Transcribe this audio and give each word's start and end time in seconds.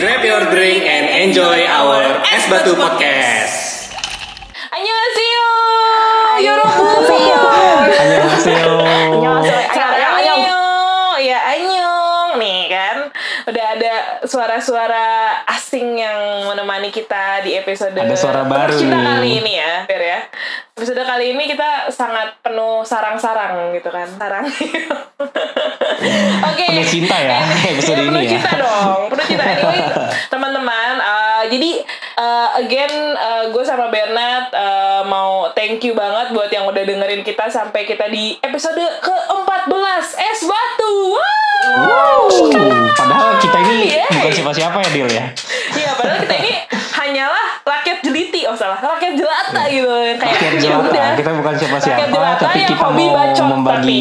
Grab 0.00 0.24
your 0.24 0.48
drink 0.48 0.80
and 0.88 1.28
enjoy 1.28 1.60
our 1.68 2.24
Es 2.24 2.48
Batu 2.48 2.72
Podcast. 2.72 3.92
Ayo 4.72 4.96
sih 5.12 5.32
Annyeonghaseyo. 6.40 7.42
ayo, 10.16 10.36
Ya 11.20 11.52
anyong 11.52 12.40
nih 12.40 12.72
kan. 12.72 13.12
Udah 13.44 13.66
ada 13.76 14.24
suara-suara 14.24 15.36
asing 15.52 16.00
yang 16.00 16.48
menemani 16.48 16.88
kita 16.88 17.44
di 17.44 17.60
episode 17.60 17.92
Ada 17.92 18.16
suara 18.16 18.48
baru. 18.48 18.80
Kita 18.80 18.96
kali 18.96 19.44
ini 19.44 19.60
ya, 19.60 19.84
Ber 19.84 20.00
ya. 20.00 20.24
Episode 20.80 21.04
kali 21.04 21.36
ini 21.36 21.44
kita 21.44 21.92
sangat 21.92 22.40
penuh 22.40 22.80
sarang-sarang 22.80 23.68
gitu 23.76 23.92
kan. 23.92 24.08
Sarang. 24.16 24.48
Oke. 26.48 26.64
Penuh 26.72 26.88
cinta 26.88 27.20
ya, 27.20 27.44
episode 27.76 28.00
Iya, 28.00 28.08
ini 28.08 28.08
penuh 28.08 28.24
ya. 28.24 28.30
cinta 28.32 28.50
dong. 28.56 29.00
Penuh 29.12 29.26
cinta. 29.28 29.44
Anyway, 29.44 29.76
teman-teman, 30.32 30.96
uh, 30.96 31.44
jadi 31.52 31.84
uh, 32.16 32.48
again 32.64 33.12
gue 33.52 33.60
sama 33.60 33.92
Bernard 33.92 34.48
uh, 34.56 35.04
mau 35.04 35.52
thank 35.52 35.84
you 35.84 35.92
banget 35.92 36.32
buat 36.32 36.48
yang 36.48 36.64
udah 36.64 36.80
dengerin 36.80 37.28
kita 37.28 37.44
sampai 37.52 37.84
kita 37.84 38.08
di 38.08 38.40
episode 38.40 38.80
ke-14 39.04 40.04
Es 40.16 40.48
Batu. 40.48 40.92
Wow. 41.12 41.28
Wow, 41.60 42.24
padahal 42.96 43.36
kita 43.36 43.58
ini 43.68 43.92
Yeay. 43.92 44.08
bukan 44.16 44.32
siapa-siapa 44.32 44.80
ya, 44.80 44.88
Dil 44.96 45.08
ya. 45.12 45.28
Iya, 45.90 45.98
padahal 45.98 46.18
kita 46.22 46.34
ini 46.38 46.52
hanyalah 46.70 47.44
rakyat 47.60 47.98
jeliti, 48.00 48.40
oh 48.46 48.54
salah, 48.54 48.78
rakyat 48.78 49.18
jelata 49.18 49.62
gitu. 49.66 49.90
Yang 49.90 50.18
Kayak 50.18 50.30
Rakyat 50.30 50.52
ya 50.52 50.60
jelata, 50.62 50.86
udah. 50.86 51.08
kita 51.18 51.30
bukan 51.34 51.50
Rakyat 51.50 51.66
siapa-siapa, 51.66 52.04
jelata 52.06 52.38
tapi 52.40 52.54
yang 52.56 52.70
kita 52.70 52.78
hobi 52.80 53.02
mau 53.02 53.14
bacot, 53.18 53.46
membagi 53.50 54.00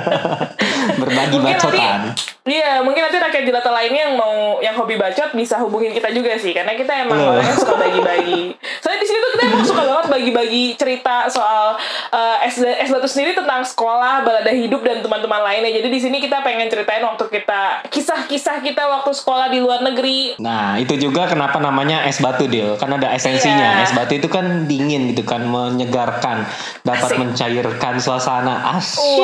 berbagi 1.00 1.36
Mungkin 1.36 1.56
bacotan. 1.58 1.98
nanti, 2.06 2.39
iya 2.48 2.80
mungkin 2.80 3.04
nanti 3.04 3.20
rakyat 3.20 3.44
jelata 3.44 3.70
lainnya 3.72 4.08
yang 4.08 4.14
mau 4.16 4.60
yang 4.64 4.74
hobi 4.76 4.96
bacot 4.96 5.36
bisa 5.36 5.60
hubungin 5.60 5.92
kita 5.92 6.08
juga 6.12 6.36
sih 6.40 6.56
karena 6.56 6.72
kita 6.72 7.04
emang 7.04 7.20
orangnya 7.20 7.56
suka 7.56 7.76
bagi-bagi. 7.76 8.56
Soalnya 8.80 9.00
di 9.00 9.06
sini 9.08 9.18
tuh 9.20 9.30
kita 9.36 9.42
emang 9.48 9.64
suka 9.64 9.82
banget 9.84 10.06
bagi-bagi 10.08 10.64
cerita 10.76 11.28
soal 11.28 11.76
uh, 12.12 12.36
S, 12.44 12.60
S 12.64 12.88
Batu 12.88 13.06
sendiri 13.06 13.36
tentang 13.36 13.60
sekolah, 13.64 14.24
balada 14.24 14.52
hidup 14.52 14.80
dan 14.82 15.04
teman-teman 15.04 15.44
lainnya. 15.44 15.70
Jadi 15.80 15.88
di 15.92 16.00
sini 16.00 16.16
kita 16.18 16.40
pengen 16.40 16.68
ceritain 16.72 17.04
waktu 17.04 17.28
kita 17.28 17.86
kisah-kisah 17.92 18.64
kita 18.64 18.88
waktu 18.88 19.12
sekolah 19.12 19.52
di 19.52 19.58
luar 19.60 19.84
negeri. 19.84 20.40
Nah, 20.40 20.80
itu 20.80 20.96
juga 20.96 21.28
kenapa 21.28 21.60
namanya 21.60 22.04
es 22.08 22.18
batu, 22.18 22.48
Dil. 22.48 22.76
Kan 22.80 22.96
ada 22.96 23.12
esensinya. 23.12 23.80
Iya. 23.80 23.84
Es 23.84 23.92
batu 23.92 24.16
itu 24.16 24.28
kan 24.32 24.64
dingin 24.64 25.12
gitu 25.12 25.22
kan, 25.28 25.44
menyegarkan, 25.44 26.48
dapat 26.82 27.08
Asik. 27.14 27.18
mencairkan 27.20 27.94
suasana. 28.00 28.80
Asyik. 28.80 29.20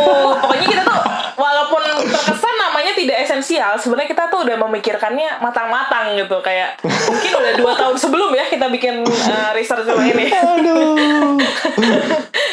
Wow, 0.00 0.38
pokoknya 0.38 0.66
kita 0.70 0.82
tuh 0.86 0.98
walaupun 1.34 1.82
terkesan 2.10 2.54
namanya 2.70 2.94
tidak 2.94 3.16
esensial, 3.20 3.74
sebenarnya 3.74 4.06
kita 4.08 4.30
tuh 4.30 4.46
udah 4.46 4.54
memikirkannya 4.56 5.42
matang-matang 5.42 6.14
gitu 6.14 6.38
kayak 6.38 6.78
mungkin 6.80 7.30
udah 7.34 7.52
dua 7.58 7.72
tahun 7.74 7.98
sebelum 7.98 8.30
ya 8.30 8.46
kita 8.46 8.70
bikin 8.70 9.02
uh, 9.02 9.50
research 9.50 9.82
sama 9.82 10.06
ini. 10.06 10.30
Aduh. 10.30 11.34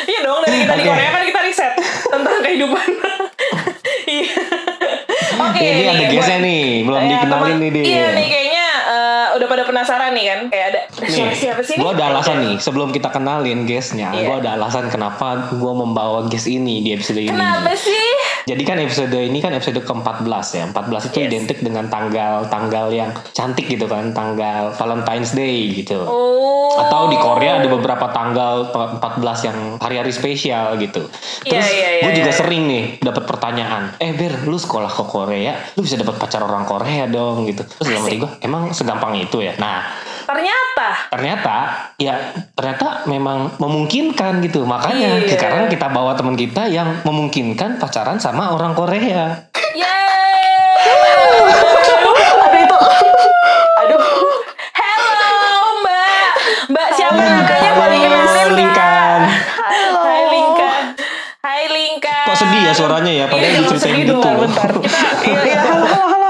Iya 0.08 0.24
dong 0.24 0.40
dari 0.40 0.64
kita 0.64 0.74
di 0.74 0.82
Oke. 0.82 0.90
Korea 0.90 1.10
kan 1.12 1.22
kita 1.22 1.40
riset 1.44 1.74
tentang 2.10 2.42
kehidupan. 2.42 2.88
Iya. 4.08 4.32
Oke. 5.38 5.60
Ini 5.60 5.84
ada 6.08 6.40
nih, 6.40 6.64
belum 6.82 6.96
Ya, 6.98 7.10
dikenalin 7.14 7.44
teman- 7.44 7.60
nih 7.60 7.70
dia. 7.70 7.84
Iya 7.84 8.06
nih 8.16 8.26
kayaknya 8.26 8.67
udah 9.48 9.56
pada 9.56 9.64
penasaran 9.64 10.12
nih 10.12 10.26
kan 10.28 10.40
kayak 10.52 10.68
ada 10.68 10.80
suara 11.08 11.32
siapa 11.32 11.62
sih? 11.64 11.76
gue 11.80 11.88
nih? 11.88 11.96
ada 11.96 12.04
alasan 12.12 12.38
nih 12.44 12.56
sebelum 12.60 12.90
kita 12.92 13.08
kenalin 13.08 13.64
guestnya, 13.64 14.12
Iya. 14.12 14.28
gue 14.28 14.36
ada 14.44 14.60
alasan 14.60 14.92
kenapa 14.92 15.48
gue 15.50 15.74
membawa 15.74 16.28
guest 16.28 16.52
ini 16.52 16.84
di 16.84 16.92
episode 16.92 17.24
ini. 17.24 17.32
Kenapa 17.32 17.72
sih? 17.74 18.08
Jadi 18.44 18.64
kan 18.64 18.80
episode 18.80 19.16
ini 19.16 19.40
kan 19.40 19.52
episode 19.52 19.80
ke-14 19.80 20.46
ya. 20.54 20.64
14 20.68 21.08
itu 21.08 21.18
Yes. 21.20 21.28
identik 21.32 21.58
dengan 21.60 21.88
tanggal-tanggal 21.88 22.92
yang 22.92 23.12
cantik 23.32 23.68
gitu 23.68 23.88
kan, 23.88 24.12
tanggal 24.12 24.72
Valentine's 24.76 25.32
Day 25.32 25.72
gitu. 25.74 26.00
Oh. 26.04 26.72
Atau 26.78 27.10
di 27.10 27.18
Korea 27.18 27.58
ada 27.58 27.68
beberapa 27.68 28.08
tanggal 28.08 28.70
14 28.72 29.40
yang 29.44 29.58
hari-hari 29.78 30.12
spesial 30.12 30.78
gitu. 30.78 31.08
Iya, 31.44 31.58
Terus 31.58 31.68
iya, 31.74 31.90
iya, 31.90 32.04
gue 32.04 32.12
juga 32.16 32.32
iya. 32.32 32.38
sering 32.38 32.64
nih 32.68 32.84
dapat 33.02 33.24
pertanyaan, 33.26 33.84
"Eh 33.98 34.14
Ber, 34.14 34.46
lu 34.46 34.56
sekolah 34.56 34.88
ke 34.88 35.04
Korea, 35.04 35.58
lu 35.74 35.82
bisa 35.82 35.98
dapat 35.98 36.16
pacar 36.16 36.40
orang 36.40 36.64
Korea 36.64 37.10
dong?" 37.10 37.44
gitu. 37.46 37.66
Terus 37.66 37.88
dalam 37.90 38.04
hati 38.06 38.18
gue, 38.18 38.32
"Emang 38.40 38.72
segampang 38.72 39.18
itu 39.18 39.37
ya?" 39.40 39.54
Nah, 39.58 39.82
Ternyata 40.28 41.08
ternyata 41.08 41.56
ya 41.96 42.20
ternyata 42.52 43.08
memang 43.08 43.48
memungkinkan 43.56 44.44
gitu 44.44 44.68
makanya 44.68 45.24
Iya. 45.24 45.40
sekarang 45.40 45.72
kita 45.72 45.88
bawa 45.88 46.20
teman 46.20 46.36
kita 46.36 46.68
yang 46.68 47.00
memungkinkan 47.08 47.80
pacaran 47.80 48.20
sama 48.20 48.52
orang 48.52 48.76
Korea 48.76 49.48
Yeay! 49.72 50.78
Aduh 51.88 52.12
itu. 52.60 52.78
Aduh. 53.78 54.04
Hello 54.76 55.62
Mbak. 55.80 56.28
Mbak 56.76 56.88
siapa 56.92 57.22
namanya? 57.24 58.00
Kenalin 58.04 58.50
Linkan. 58.52 59.20
Halo. 59.56 60.02
Hai. 60.04 61.64
Kok 62.28 62.36
sedih 62.36 62.62
ya 62.68 62.74
suaranya 62.76 63.12
ya? 63.16 63.26
Padahal 63.32 63.48
Iya, 63.48 63.60
diceritain 63.64 63.96
sedih 63.96 64.04
gitu. 64.12 64.20
Bentar. 64.20 64.68
Kita 64.76 65.00
Iya, 65.28 65.40
iya. 65.48 65.60
Halo, 65.64 65.86
halo, 65.88 66.06
halo 66.12 66.27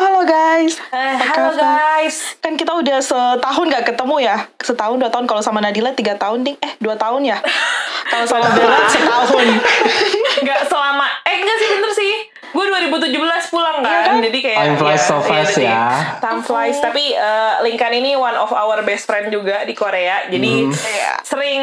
guys. 0.68 0.84
Eh, 0.92 1.16
halo 1.32 1.52
guys. 1.56 2.16
Kan 2.44 2.60
kita 2.60 2.76
udah 2.76 3.00
setahun 3.00 3.66
gak 3.72 3.88
ketemu 3.88 4.16
ya. 4.20 4.36
Setahun, 4.60 5.00
dua 5.00 5.08
tahun. 5.08 5.26
Kalau 5.26 5.40
sama 5.40 5.64
Nadila 5.64 5.96
tiga 5.96 6.20
tahun, 6.20 6.44
ding. 6.44 6.58
Eh, 6.60 6.76
dua 6.84 7.00
tahun 7.00 7.24
ya. 7.24 7.40
Kalau 8.12 8.28
sama 8.28 8.52
Bella 8.52 8.84
setahun. 8.88 9.48
Enggak 10.44 10.62
selama 10.70 11.08
eh 11.28 11.36
enggak 11.44 11.58
sih 11.60 11.68
bener 11.76 11.92
sih. 11.92 12.14
Gue 12.50 12.64
2017 12.66 13.12
pulang 13.48 13.78
kan. 13.78 13.86
Iya 13.86 14.00
kan? 14.04 14.16
Jadi 14.20 14.38
kayak 14.40 14.58
Time 14.58 14.76
flies 14.78 15.02
so 15.02 15.16
iya, 15.16 15.24
fast 15.24 15.52
jadi 15.52 15.66
ya. 15.66 15.82
Time 16.18 16.42
flies 16.42 16.78
tapi 16.78 17.04
eh, 17.12 17.54
Linkan 17.62 17.92
ini 17.94 18.14
one 18.14 18.34
of 18.34 18.50
our 18.50 18.80
best 18.82 19.04
friend 19.04 19.28
juga 19.28 19.62
di 19.62 19.74
Korea. 19.74 20.26
Jadi 20.26 20.50
Hmm. 20.60 20.74
Iya. 20.74 21.14
sering 21.22 21.62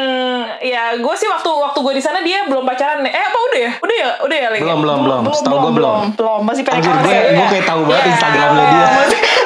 ya 0.61 0.95
gue 0.95 1.15
sih 1.15 1.25
waktu 1.25 1.45
waktu 1.47 1.79
gue 1.79 1.93
di 1.93 2.03
sana 2.03 2.21
dia 2.21 2.43
belum 2.43 2.63
pacaran 2.63 3.01
eh 3.01 3.11
apa 3.11 3.37
udah 3.43 3.59
ya 3.59 3.71
udah 3.77 3.95
ya 3.95 4.09
udah 4.21 4.37
ya 4.37 4.47
Link? 4.51 4.63
Belum, 4.63 4.79
belum, 4.79 4.99
belum. 5.03 5.21
Setahu 5.31 5.57
gue 5.59 5.73
belum. 5.73 5.99
Belum, 6.15 6.39
masih 6.41 6.63
Anjir, 6.63 6.91
PDKT. 6.91 7.03
gue, 7.03 7.19
gue 7.33 7.47
kayak 7.51 7.65
tahu 7.65 7.81
banget 7.83 8.01
Iya. 8.01 8.11
Instagramnya 8.11 8.65
dia. 8.67 8.87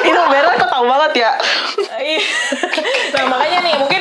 Itu 0.02 0.20
Bella 0.22 0.52
kok 0.54 0.70
tahu 0.70 0.84
banget 0.86 1.12
ya. 1.18 1.30
Iya. 1.98 2.20
nah 3.14 3.24
makanya 3.28 3.58
nih 3.60 3.74
mungkin 3.76 3.99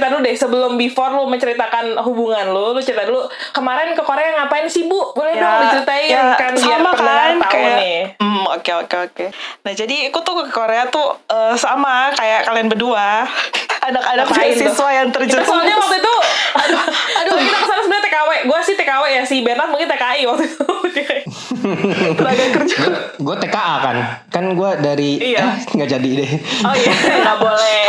cerita 0.00 0.16
dulu 0.16 0.24
deh 0.24 0.32
sebelum 0.32 0.72
before 0.74 1.12
lu 1.12 1.28
menceritakan 1.28 1.92
hubungan 2.00 2.48
lu 2.48 2.72
lu 2.72 2.80
cerita 2.80 3.04
dulu 3.04 3.20
kemarin 3.52 3.92
ke 3.92 4.00
Korea 4.00 4.32
ngapain 4.34 4.64
sih 4.64 4.88
bu? 4.88 5.12
Boleh 5.12 5.36
dong 5.36 5.60
diceritain 5.60 6.08
ya, 6.08 6.32
kan 6.40 6.56
biar 6.56 6.80
sama 6.80 6.90
kan 6.96 7.36
tahu 7.36 7.52
kayak 7.52 7.76
nih. 7.76 7.98
Hmm 8.16 8.44
oke 8.48 8.72
oke 8.80 8.96
oke. 8.96 9.24
Nah 9.60 9.72
jadi 9.76 10.08
aku 10.08 10.24
tuh 10.24 10.40
ke 10.40 10.48
Korea 10.48 10.88
tuh 10.88 11.20
eh, 11.28 11.52
sama 11.54 12.08
kayak 12.16 12.48
kalian 12.48 12.72
berdua. 12.72 13.28
Anak-anak 13.90 14.28
tuh? 14.28 14.36
beasiswa 14.36 14.88
yang 14.92 15.08
kita 15.08 15.24
terjerumus 15.24 15.48
soalnya 15.48 15.72
waktu 15.72 15.96
itu 15.96 16.14
aduh 16.52 16.82
aduh 17.16 17.32
kita 17.32 17.56
ke 17.56 17.64
sana 17.64 17.80
sebenarnya 17.80 18.04
TKW 18.04 18.30
gue 18.44 18.58
sih 18.60 18.74
TKW 18.76 19.04
ya 19.08 19.22
si 19.24 19.36
Bernard 19.40 19.72
mungkin 19.72 19.88
TKI 19.88 20.20
waktu 20.28 20.44
itu. 20.44 20.64
Tenaga 22.20 22.44
kerja. 22.52 22.76
gue 23.16 23.36
TKA 23.40 23.74
kan. 23.80 23.96
Kan 24.28 24.44
gue 24.52 24.70
dari 24.80 25.10
Iya. 25.32 25.56
nggak 25.74 25.88
jadi 25.90 26.10
deh. 26.12 26.30
oh 26.60 26.74
iya 26.76 26.92
nggak 27.24 27.38
boleh 27.40 27.80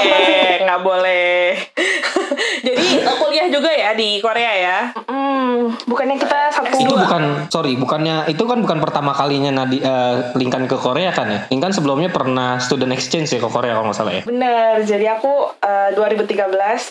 nggak 0.64 0.82
boleh 0.82 1.60
jadi 2.66 2.86
eh, 3.02 3.16
kuliah 3.18 3.48
juga 3.48 3.70
ya 3.70 3.92
di 3.94 4.20
Korea 4.20 4.54
ya 4.54 4.78
hmm 5.08 5.86
bukannya 5.86 6.18
kita 6.18 6.50
satu 6.52 6.74
Itu 6.74 6.96
bukan, 6.96 7.48
sorry, 7.48 7.76
bukannya 7.76 8.26
itu 8.28 8.44
kan 8.44 8.60
bukan 8.60 8.80
pertama 8.80 9.12
kalinya 9.12 9.52
Nadi 9.54 9.78
eh, 9.80 10.34
Linkan 10.34 10.66
ke 10.66 10.76
Korea 10.76 11.12
kan 11.12 11.28
ya? 11.28 11.40
Linkan 11.48 11.72
sebelumnya 11.72 12.10
pernah 12.10 12.58
student 12.58 12.90
exchange 12.90 13.30
ya 13.30 13.40
ke 13.40 13.48
Korea 13.48 13.76
kalau 13.76 13.92
nggak 13.92 13.98
salah 13.98 14.14
ya? 14.14 14.24
Bener, 14.24 14.82
jadi 14.82 15.16
aku 15.16 15.32
eh, 15.60 15.94
2013 15.94 16.42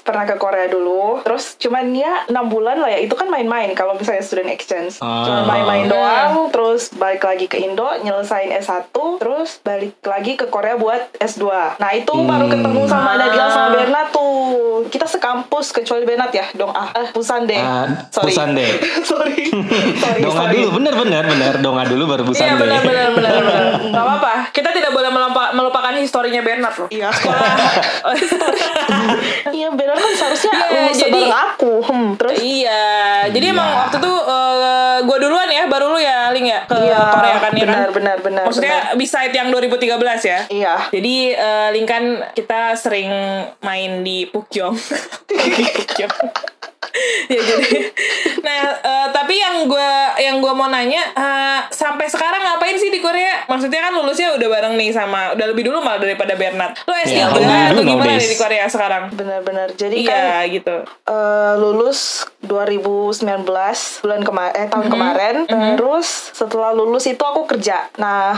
pernah 0.01 0.25
ke 0.25 0.37
Korea 0.37 0.67
dulu, 0.67 1.21
terus 1.21 1.57
cuman 1.57 1.91
ya 1.93 2.25
6 2.27 2.37
bulan 2.47 2.79
lah 2.79 2.91
ya, 2.91 3.01
itu 3.01 3.13
kan 3.13 3.27
main-main 3.27 3.73
kalau 3.73 3.97
misalnya 3.97 4.23
student 4.23 4.49
exchange. 4.49 5.01
Ah. 5.01 5.25
Cuman 5.25 5.43
main-main 5.47 5.85
doang, 5.87 6.49
terus 6.51 6.93
balik 6.93 7.23
lagi 7.23 7.47
ke 7.47 7.59
Indo, 7.59 7.89
nyelesain 8.01 8.51
S1, 8.53 8.93
terus 9.19 9.59
balik 9.61 9.99
lagi 10.03 10.37
ke 10.37 10.47
Korea 10.47 10.77
buat 10.77 11.11
S2. 11.17 11.45
Nah 11.77 11.91
itu 11.93 12.13
baru 12.15 12.47
Hmm. 12.47 12.53
ketemu 12.53 12.81
sama 12.87 13.11
Ah. 13.11 13.19
Nadila 13.19 13.47
sama 13.49 13.69
Bernat 13.75 14.07
tuh. 14.11 14.87
Kita 14.87 15.00
sekampus, 15.03 15.71
kecuali 15.71 16.03
Bernat 16.03 16.29
ya, 16.31 16.45
dong 16.53 16.71
ah, 16.71 16.91
eh, 16.93 17.09
Busan 17.11 17.45
deh. 17.45 17.57
Ah, 17.57 17.87
sorry. 18.09 18.27
Busan 18.29 18.49
deh. 18.53 18.71
sorry. 19.11 19.45
sorry, 20.03 20.21
Donga 20.21 20.43
sorry. 20.43 20.55
dulu, 20.57 20.69
bener 20.77 20.95
bener 20.95 21.23
bener. 21.25 21.53
Donga 21.59 21.83
dulu 21.85 22.03
baru 22.07 22.23
busan 22.25 22.41
Iya 22.43 22.51
deh. 22.51 22.59
benar 22.59 22.81
benar 22.83 23.09
benar 23.11 23.33
benar. 23.39 23.63
Gak 23.93 24.03
apa-apa. 24.03 24.33
Kita 24.51 24.71
tidak 24.71 24.91
boleh 24.91 25.09
melupa- 25.09 25.53
melupakan 25.53 25.93
historinya 25.95 26.41
Bernard 26.41 26.77
loh. 26.77 26.89
Iya, 26.89 27.09
sekolah. 27.09 27.51
Iya, 29.51 29.69
Bernat 29.71 29.99
kan 29.99 30.13
seharusnya 30.15 30.53
Iya, 30.53 30.81
lulus 30.83 30.97
jadi- 30.97 31.13
bareng 31.15 31.37
aku. 31.37 31.73
Hmm, 31.83 32.09
terus 32.15 32.37
iya. 32.39 32.83
Jadi 33.27 33.47
Iya. 33.47 33.55
emang 33.55 33.69
waktu 33.79 33.97
itu 33.99 34.13
gue 35.01 35.19
duluan 35.19 35.49
ya, 35.49 35.65
baru 35.67 35.87
lu 35.89 35.99
ya 35.99 36.29
Ling 36.31 36.47
ya 36.47 36.61
ke 36.63 36.77
Iya, 36.77 36.99
Korea 37.11 37.37
kan 37.39 37.53
ya 37.53 37.59
kan. 37.59 37.67
benar, 37.67 37.89
benar, 37.91 38.17
benar, 38.21 38.45
Maksudnya 38.45 38.77
beside 38.95 39.33
yang 39.33 39.49
2013 39.49 40.21
ya. 40.23 40.39
Iya. 40.47 40.75
Jadi 40.91 41.15
eh, 41.33 41.69
Ling 41.71 41.85
kan 41.85 42.03
kita 42.33 42.75
sering 42.75 43.11
main 43.61 44.01
di 44.01 44.25
Pukyong. 44.27 44.77
¿Qué? 45.29 45.87
¿Qué? 45.97 46.09
ya 47.33 47.41
jadi 47.41 47.93
nah 48.41 48.57
eh, 48.73 49.07
tapi 49.13 49.37
yang 49.37 49.69
gue 49.69 49.91
yang 50.19 50.41
gue 50.41 50.53
mau 50.53 50.67
nanya 50.67 51.13
eh, 51.13 51.61
sampai 51.69 52.09
sekarang 52.09 52.41
ngapain 52.41 52.77
sih 52.77 52.89
di 52.89 52.99
Korea 52.99 53.45
maksudnya 53.47 53.85
kan 53.85 53.93
lulusnya 53.93 54.33
udah 54.35 54.49
bareng 54.49 54.75
nih 54.77 54.89
sama 54.89 55.37
udah 55.37 55.47
lebih 55.47 55.69
dulu 55.69 55.81
malah 55.81 56.01
daripada 56.01 56.33
Bernard 56.35 56.73
lo 56.81 56.95
S3 56.95 57.13
Ya, 57.13 57.29
atau 57.69 57.83
gimana 57.83 58.15
nih 58.15 58.29
di 58.29 58.39
Korea 58.39 58.65
sekarang 58.67 59.13
Benar-benar. 59.13 59.75
Jadi 59.75 60.07
iya 60.07 60.45
kan 60.45 60.49
gitu 60.49 60.77
eh, 60.87 61.53
lulus 61.59 62.25
2019 62.41 63.45
bulan 64.01 64.21
kemarin 64.23 64.55
eh 64.55 64.67
tahun 64.69 64.87
kemarin. 64.87 65.35
Terus 65.77 66.07
setelah 66.33 66.71
lulus 66.71 67.05
itu 67.05 67.21
aku 67.21 67.45
kerja. 67.47 67.91
Nah, 67.97 68.33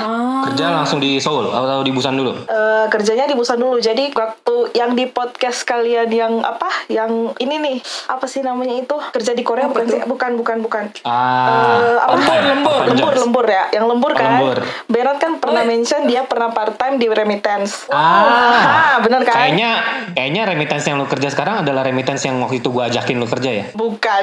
Kerja 0.49 0.73
langsung 0.73 0.99
di 0.99 1.19
Seoul 1.19 1.49
atau 1.49 1.85
di 1.85 1.93
Busan 1.93 2.17
dulu? 2.17 2.33
eh, 2.43 2.87
kerjanya 2.89 3.27
di 3.27 3.37
Busan 3.37 3.59
dulu. 3.59 3.77
Jadi 3.79 4.11
waktu 4.13 4.57
yang 4.73 4.95
di 4.95 5.07
podcast 5.07 5.63
kalian 5.63 6.09
yang 6.09 6.41
apa? 6.41 6.69
Yang 6.89 7.37
ini 7.39 7.57
nih, 7.59 7.77
apa 8.09 8.25
sih 8.25 8.32
namanya 8.41 8.73
itu? 8.79 8.97
Kerja 9.11 9.33
di 9.33 9.43
Korea 9.43 9.69
bukan 9.69 9.85
sih? 9.85 10.01
Bukan, 10.03 10.31
bukan, 10.35 10.57
bukan. 10.61 10.85
Ah, 11.03 11.77
Eh, 11.77 11.97
apa? 12.01 12.33
Lembur, 12.47 12.81
lembur, 12.87 13.13
jobs. 13.13 13.21
lembur 13.21 13.45
ya. 13.47 13.69
Yang 13.71 13.85
lembur 13.87 14.13
kan. 14.13 14.25
lembur. 14.33 14.57
Berat 14.87 15.17
kan 15.19 15.37
pernah 15.37 15.61
Oh, 15.61 15.69
mention 15.69 16.01
dia 16.05 16.23
pernah 16.23 16.49
part 16.49 16.73
time 16.75 16.97
di 16.97 17.07
remittance. 17.07 17.85
Ah, 17.89 17.93
Ah, 17.93 18.97
bener 18.99 19.21
kan? 19.21 19.35
Kayaknya 19.35 19.71
kayaknya 20.13 20.43
remittance 20.47 20.85
yang 20.85 20.97
lu 20.97 21.05
kerja 21.05 21.29
sekarang 21.29 21.61
adalah 21.61 21.83
remittance 21.83 22.23
yang 22.23 22.39
waktu 22.39 22.57
itu 22.57 22.69
gua 22.69 22.87
ajakin 22.87 23.19
lu 23.19 23.27
kerja 23.27 23.51
ya? 23.53 23.65
Bukan. 23.73 24.23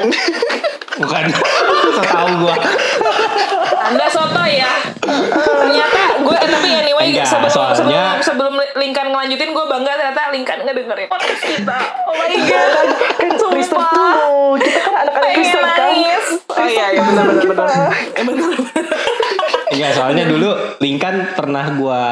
Bukan. 0.97 1.23
Setahu 1.95 2.29
gua. 2.39 2.55
anda 3.81 4.05
soto 4.05 4.44
ya 4.44 4.69
ternyata 5.01 6.00
gue 6.19 6.35
eh, 6.35 6.50
tapi 6.51 6.69
anyway 6.69 7.09
Enggak, 7.09 7.25
sebelum 7.25 7.50
soalnya- 7.50 8.21
sebelum 8.21 8.53
sebelum 8.53 8.77
Linkan 8.77 9.09
ngelanjutin 9.09 9.50
gue 9.50 9.65
bangga 9.65 9.91
ternyata 9.95 10.29
Linkan 10.29 10.57
ngedengerin 10.62 11.07
podcast 11.07 11.41
kita 11.41 11.77
oh 12.05 12.13
my 12.13 12.27
god 12.39 12.69
kan 12.69 12.88
Kristen 13.50 13.65
sumpah 13.73 13.99
tuh. 14.00 14.57
Kita 14.60 14.80
kan 14.81 14.94
anak-anak 15.00 15.31
Kristen 15.34 15.63
kan. 15.63 15.92
oh 16.50 16.66
iya 16.66 16.86
iya 16.90 17.01
benar 17.04 17.24
benar 17.25 17.42
Kita. 17.42 17.63
benar 18.19 18.54
Iya, 19.69 19.94
soalnya 19.94 20.25
dulu 20.25 20.50
Linkan 20.80 21.38
pernah 21.38 21.62
gua 21.72 22.04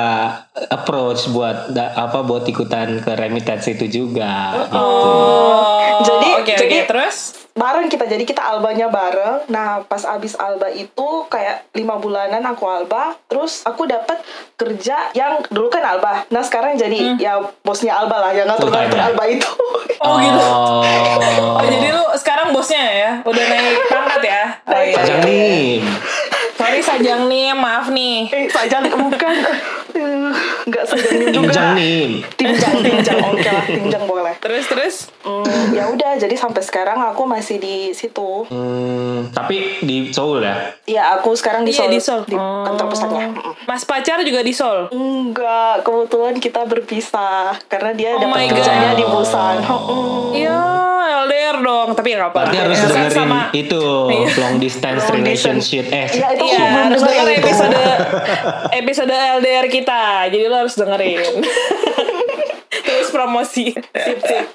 approach 0.68 1.26
buat 1.28 1.74
da- 1.74 1.90
apa 1.92 2.22
buat 2.22 2.46
ikutan 2.46 3.02
ke 3.02 3.12
remittance 3.12 3.66
itu 3.68 3.86
juga. 3.90 4.54
gitu. 4.62 4.78
oh 4.78 6.00
Jadi- 6.00 6.34
oke 6.36 6.52
oke 6.54 6.54
jadi- 6.56 6.86
terus 6.86 7.47
bareng 7.58 7.90
kita 7.90 8.06
jadi 8.06 8.24
kita 8.24 8.40
albanya 8.40 8.88
bareng. 8.88 9.50
Nah 9.50 9.82
pas 9.90 10.06
abis 10.06 10.38
alba 10.38 10.70
itu 10.70 11.26
kayak 11.28 11.68
lima 11.74 11.98
bulanan 11.98 12.46
aku 12.46 12.70
alba 12.70 13.18
terus 13.26 13.66
aku 13.66 13.90
dapat 13.90 14.22
kerja 14.56 15.10
yang 15.18 15.42
dulu 15.50 15.68
kan 15.74 15.84
alba. 15.84 16.24
Nah 16.30 16.46
sekarang 16.46 16.78
jadi 16.78 17.18
ya 17.18 17.42
bosnya 17.66 17.98
alba 17.98 18.22
lah 18.22 18.32
yang 18.32 18.46
ngatur 18.48 18.70
ngatur 18.70 19.00
ya? 19.02 19.06
alba 19.12 19.24
itu. 19.28 19.52
Oh, 19.98 20.22
gitu. 20.22 20.46
Oh, 20.46 20.86
oh 21.58 21.66
jadi 21.66 21.90
lu 21.90 22.06
sekarang 22.22 22.54
bosnya 22.54 22.86
ya? 22.86 23.12
Udah 23.26 23.44
naik 23.50 23.82
pangkat 23.90 24.22
ya? 24.30 24.44
Oh 24.70 24.82
iya. 24.86 24.96
Sajang 25.02 25.22
nih. 25.26 25.82
sorry 26.54 26.80
sajang 26.86 27.22
nih 27.26 27.50
maaf 27.58 27.90
nih. 27.90 28.30
Eh 28.30 28.46
sajang 28.46 28.86
bukan 28.94 29.36
nggak 30.70 30.84
sajang 30.86 31.20
juga. 31.28 31.40
Injang 31.44 31.70
nih. 31.74 32.02
tinjang 32.34 32.76
tinjang. 32.86 33.18
Oke 33.26 33.46
lah 33.46 33.66
tinjang 33.66 34.04
boleh. 34.04 34.34
Terus 34.38 34.66
terus? 34.66 34.96
Hmm, 35.22 35.44
ya 35.72 35.88
udah 35.88 36.16
jadi 36.16 36.34
sampai 36.34 36.62
sekarang 36.62 36.98
aku 37.04 37.24
masih 37.24 37.58
di 37.58 37.92
situ. 37.92 38.46
Hmm, 38.48 39.28
tapi 39.30 39.82
di 39.82 40.10
Seoul 40.10 40.40
ya? 40.40 40.56
ya 40.86 41.04
aku 41.14 41.34
sekarang 41.34 41.62
di 41.62 41.72
Iya 41.72 41.84
Seoul. 41.84 41.92
di 41.92 42.00
Seoul. 42.00 42.22
Di 42.26 42.36
kantor 42.38 42.86
pusatnya. 42.88 43.28
Mas 43.64 43.84
pacar 43.84 44.22
juga 44.22 44.40
di 44.40 44.52
Seoul? 44.52 44.88
Enggak, 44.90 45.84
kebetulan 45.84 46.36
kita 46.38 46.62
berpisah. 46.64 47.58
Karena 47.68 47.92
dia 47.92 48.14
Oh 48.14 48.20
dapat 48.20 48.50
kerjanya 48.50 48.92
di 48.94 49.04
Busan. 49.04 49.56
Oh, 49.64 50.30
Iya, 50.30 50.58
LDR 51.08 51.58
dong. 51.60 51.88
Tapi 51.92 52.08
ya 52.08 52.16
nggak 52.18 52.30
apa-apa. 52.30 52.46
Berarti 52.46 52.58
harus 52.60 52.74
Ya, 52.74 52.82
kan 52.82 52.90
dengerin 52.92 53.18
sama. 53.18 53.42
itu 53.52 53.84
Iya. 54.08 54.30
long 54.38 54.56
distance 54.58 55.04
Long 55.04 55.16
relationship. 55.16 55.86
Eh, 55.88 56.08
Iya, 56.10 56.28
itu 56.34 56.44
Iya, 56.46 56.64
harus 56.82 57.02
dengerin 57.02 57.38
episode 57.40 57.80
episode 58.74 59.12
LDR 59.12 59.68
kita. 59.68 60.02
Jadi 60.28 60.46
lo 60.46 60.58
harus 60.58 60.74
dengerin. 60.74 61.34
Terus 63.08 63.16
promosi. 63.16 63.72
Sip, 64.06 64.20
sip. 64.20 64.46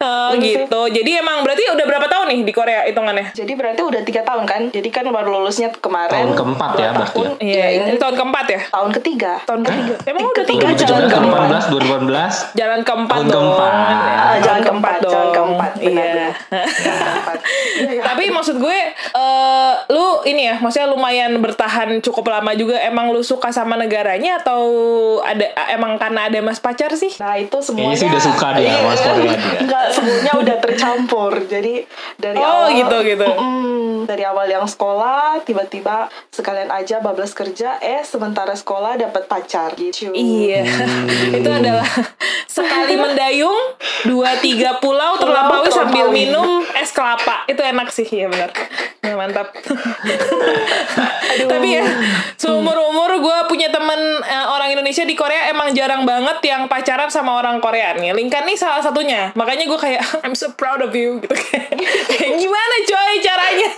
Oh, 0.00 0.30
gitu. 0.40 0.80
Jadi 0.88 1.10
emang 1.12 1.44
berarti 1.44 1.68
udah 1.68 1.84
berapa 1.84 2.06
tahun 2.08 2.26
nih 2.32 2.40
di 2.46 2.52
Korea 2.54 2.88
hitungannya? 2.88 3.34
Jadi 3.34 3.52
berarti 3.52 3.84
udah 3.84 4.00
tiga 4.00 4.24
tahun 4.24 4.48
kan? 4.48 4.72
Jadi 4.72 4.88
kan 4.88 5.04
baru 5.04 5.28
lulusnya 5.36 5.68
kemarin. 5.74 6.08
Tahun 6.08 6.32
keempat 6.32 6.70
ya, 6.72 6.88
berarti 6.94 7.18
tahun. 7.18 7.28
ya? 7.36 7.44
Iya, 7.44 7.66
ini 7.68 7.98
tahun 7.98 8.14
keempat 8.16 8.46
ya? 8.48 8.60
Tahun 8.70 8.90
ketiga. 8.96 9.32
Tahun 9.44 9.60
ketiga. 9.60 9.94
Emang 10.06 10.22
udah 10.24 10.36
Ketiga 10.38 10.66
tiga 10.72 10.80
jalan 10.80 11.04
jalan 11.04 11.10
keempat. 11.10 11.48
2018, 11.68 12.54
2018. 12.54 12.56
Jalan 12.56 12.80
keempat 12.80 13.16
Tahun 13.18 13.28
keempat. 13.28 13.68
Ya, 13.68 13.76
Ah, 13.78 13.98
tahun 13.98 14.40
jalan 14.40 14.60
keempat, 14.62 14.92
jalan 15.04 15.28
keempat, 15.34 15.70
benar, 15.76 16.06
Iya. 16.08 16.28
Keempat. 16.48 17.36
Iya, 17.76 17.90
iya. 17.92 18.02
Tapi 18.06 18.24
maksud 18.30 18.56
gue, 18.56 18.78
eh 18.94 19.72
lu 19.90 20.06
ini 20.24 20.42
ya, 20.46 20.56
maksudnya 20.56 20.88
lumayan 20.88 21.36
bertahan 21.38 21.98
cukup 22.00 22.30
lama 22.30 22.54
juga. 22.54 22.78
Emang 22.80 23.10
lu 23.10 23.20
suka 23.20 23.50
sama 23.50 23.74
negaranya 23.74 24.38
atau 24.38 24.62
ada 25.20 25.44
emang 25.68 25.98
karena 25.98 26.30
ada 26.30 26.38
mas 26.38 26.62
pacar 26.62 26.94
sih? 26.94 27.17
Nah 27.18 27.34
itu 27.34 27.56
semuanya 27.58 27.90
Kayaknya 27.90 27.98
sih 27.98 28.08
udah 28.08 28.22
suka 28.22 28.46
dia 28.52 28.70
sama 28.70 28.78
Iya, 28.88 28.94
Korea 28.94 29.14
dia. 29.18 29.38
Enggak, 29.62 29.84
semuanya 29.90 30.32
udah 30.34 30.56
tercampur 30.58 31.32
Jadi 31.44 31.74
dari 32.14 32.38
Oh, 32.38 32.46
awal 32.46 32.68
gitu, 32.72 32.96
gitu. 33.04 33.26
Mm-mm. 33.28 34.06
Dari 34.06 34.22
awal 34.22 34.46
yang 34.46 34.64
sekolah 34.64 35.42
Tiba-tiba 35.42 35.96
sekalian 36.30 36.70
aja 36.70 36.98
bablas 36.98 37.32
kerja 37.32 37.76
Eh 37.78 38.02
sementara 38.02 38.54
sekolah 38.54 38.94
dapat 38.96 39.26
pacar 39.26 39.74
gitu 39.74 40.10
Iya, 40.10 40.62
itu 41.34 41.50
adalah 41.50 41.84
sekali 42.48 42.94
mendayung 42.94 43.54
dua 44.02 44.38
tiga 44.38 44.78
pulau 44.78 45.14
terlampaui 45.16 45.68
sambil 45.68 46.06
terlampaui. 46.06 46.26
minum 46.26 46.48
es 46.74 46.90
kelapa. 46.90 47.46
Itu 47.46 47.60
enak 47.60 47.88
sih, 47.88 48.02
ya 48.04 48.26
benar. 48.26 48.50
Ya, 48.98 49.14
mantap. 49.14 49.54
Tapi 51.50 51.68
ya, 51.70 51.84
seumur 52.34 52.74
umur 52.74 53.10
gue 53.16 53.38
punya 53.46 53.68
temen 53.68 53.98
eh, 54.20 54.46
orang 54.48 54.70
Indonesia 54.70 55.02
di 55.02 55.14
Korea 55.14 55.48
emang 55.48 55.70
jarang 55.70 56.02
banget 56.02 56.38
yang 56.42 56.66
pacaran 56.66 57.07
sama 57.08 57.34
orang 57.34 57.58
Korea 57.58 57.92
nih. 57.92 58.12
Linkan 58.12 58.44
nih 58.44 58.54
salah 58.54 58.78
satunya. 58.78 59.32
Makanya 59.32 59.64
gue 59.64 59.76
kayak 59.76 60.00
I'm 60.24 60.32
so 60.32 60.50
proud 60.50 60.80
of 60.80 60.92
you 60.92 61.18
gitu. 61.18 61.34
Kayak 61.34 61.74
gimana 62.40 62.74
coy 62.82 63.14
caranya? 63.18 63.70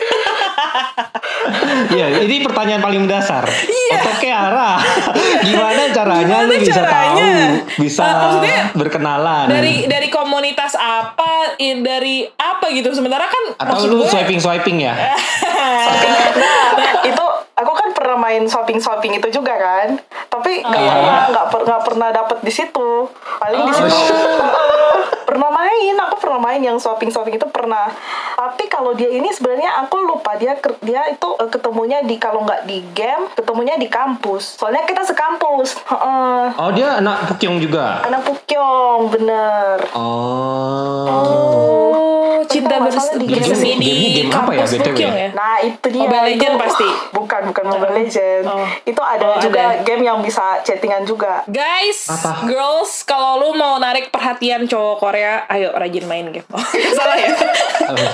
Iya, 1.91 2.07
ini 2.21 2.43
pertanyaan 2.43 2.81
paling 2.81 3.01
mendasar. 3.03 3.45
Iya. 3.47 3.99
Otaknya 3.99 4.35
arah. 4.43 4.79
Gimana 5.47 5.83
caranya 5.91 6.27
Gimana 6.39 6.47
lu 6.47 6.55
bisa 6.59 6.75
caranya? 6.77 7.27
tahu, 7.27 7.81
bisa 7.81 8.03
maksudnya 8.05 8.59
berkenalan? 8.73 9.47
dari 9.49 9.75
dari 9.87 10.09
komunitas 10.09 10.75
apa, 10.75 11.57
i- 11.57 11.81
dari 11.81 12.17
apa 12.31 12.67
gitu. 12.71 12.93
Sementara 12.93 13.25
kan 13.25 13.45
atau 13.57 13.73
maksud 13.75 13.89
lu 13.89 13.97
gue- 14.01 14.11
swiping 14.11 14.39
swiping 14.39 14.79
ya? 14.81 14.95
Nah, 14.95 16.67
itu 17.03 17.25
aku 17.61 17.73
kan 17.77 17.89
pernah 17.93 18.17
main 18.17 18.45
shopping 18.45 18.81
shopping 18.81 19.13
itu 19.15 19.29
juga 19.31 19.55
kan, 19.55 20.01
tapi 20.29 20.65
nggak 20.65 20.81
iya. 20.81 20.93
pernah 20.97 21.25
nggak 21.29 21.47
per, 21.53 21.61
pernah 21.85 22.09
dapet 22.11 22.39
di 22.41 22.53
situ. 22.53 22.91
Paling 23.39 23.61
di 23.61 23.73
Oh. 23.73 23.77
situ 23.77 23.97
Eh, 24.01 24.97
pernah 25.23 25.49
main, 25.49 25.95
aku 25.95 26.17
pernah 26.19 26.41
main 26.41 26.59
yang 26.59 26.77
shopping 26.77 27.09
shopping 27.09 27.35
itu 27.35 27.47
pernah. 27.47 27.89
Tapi 28.33 28.67
kalau 28.67 28.93
dia 28.93 29.09
ini 29.09 29.29
sebenarnya 29.29 29.81
aku 29.81 30.01
lupa 30.01 30.35
dia 30.35 30.53
dia 30.81 31.03
itu 31.07 31.29
eh, 31.37 31.49
ketemunya 31.49 32.01
di 32.01 32.17
kalau 32.17 32.43
nggak 32.43 32.65
di 32.65 32.81
game, 32.91 33.29
ketemunya 33.31 33.75
di 33.75 33.87
kampus. 33.87 34.57
Soalnya 34.57 34.83
kita 34.83 35.03
sekampus. 35.03 35.77
Heeh. 35.83 36.43
Oh 36.55 36.71
dia 36.71 36.97
anak 36.97 37.29
Pukyong 37.29 37.59
juga. 37.59 38.03
Anak 38.03 38.23
Pukyong, 38.23 39.09
bener. 39.09 39.77
Oh. 39.91 41.07
Oh, 41.11 42.37
cinta 42.45 42.73
Tapi 42.73 42.85
masalah 42.85 43.05
bers- 43.07 43.19
di 43.19 43.27
game- 43.27 43.43
bersemi 43.43 43.69
di 43.73 43.85
gamenya 43.85 44.11
game 44.13 44.31
apa 44.31 44.51
ya, 44.51 44.59
kampus 44.61 44.73
BTW? 44.75 44.99
Ya? 44.99 45.29
Nah 45.33 45.55
itu 45.61 45.87
dia 45.87 46.01
Mobile 46.01 46.19
itu- 46.19 46.29
Legend 46.33 46.55
pasti? 46.59 46.89
Bukan 47.17 47.41
bukan 47.47 47.65
Mobile 47.67 47.95
Legend 47.97 48.43
Oh. 48.43 48.67
Itu 48.83 49.03
ada 49.03 49.25
Oh, 49.29 49.39
juga 49.39 49.61
ada. 49.71 49.83
game 49.83 50.03
yang 50.03 50.19
bisa 50.21 50.43
chattingan 50.61 51.05
juga 51.05 51.45
Guys, 51.47 52.09
Apa? 52.09 52.45
girls, 52.45 53.05
kalau 53.05 53.39
lu 53.39 53.55
mau 53.55 53.77
narik 53.77 54.09
perhatian 54.09 54.65
cowok 54.65 54.97
Korea, 54.99 55.20
ayo 55.25 55.75
rajin 55.77 56.05
main 56.07 56.27
game. 56.31 56.47
Oh, 56.55 56.65
salah 56.95 57.17
ya? 57.19 57.31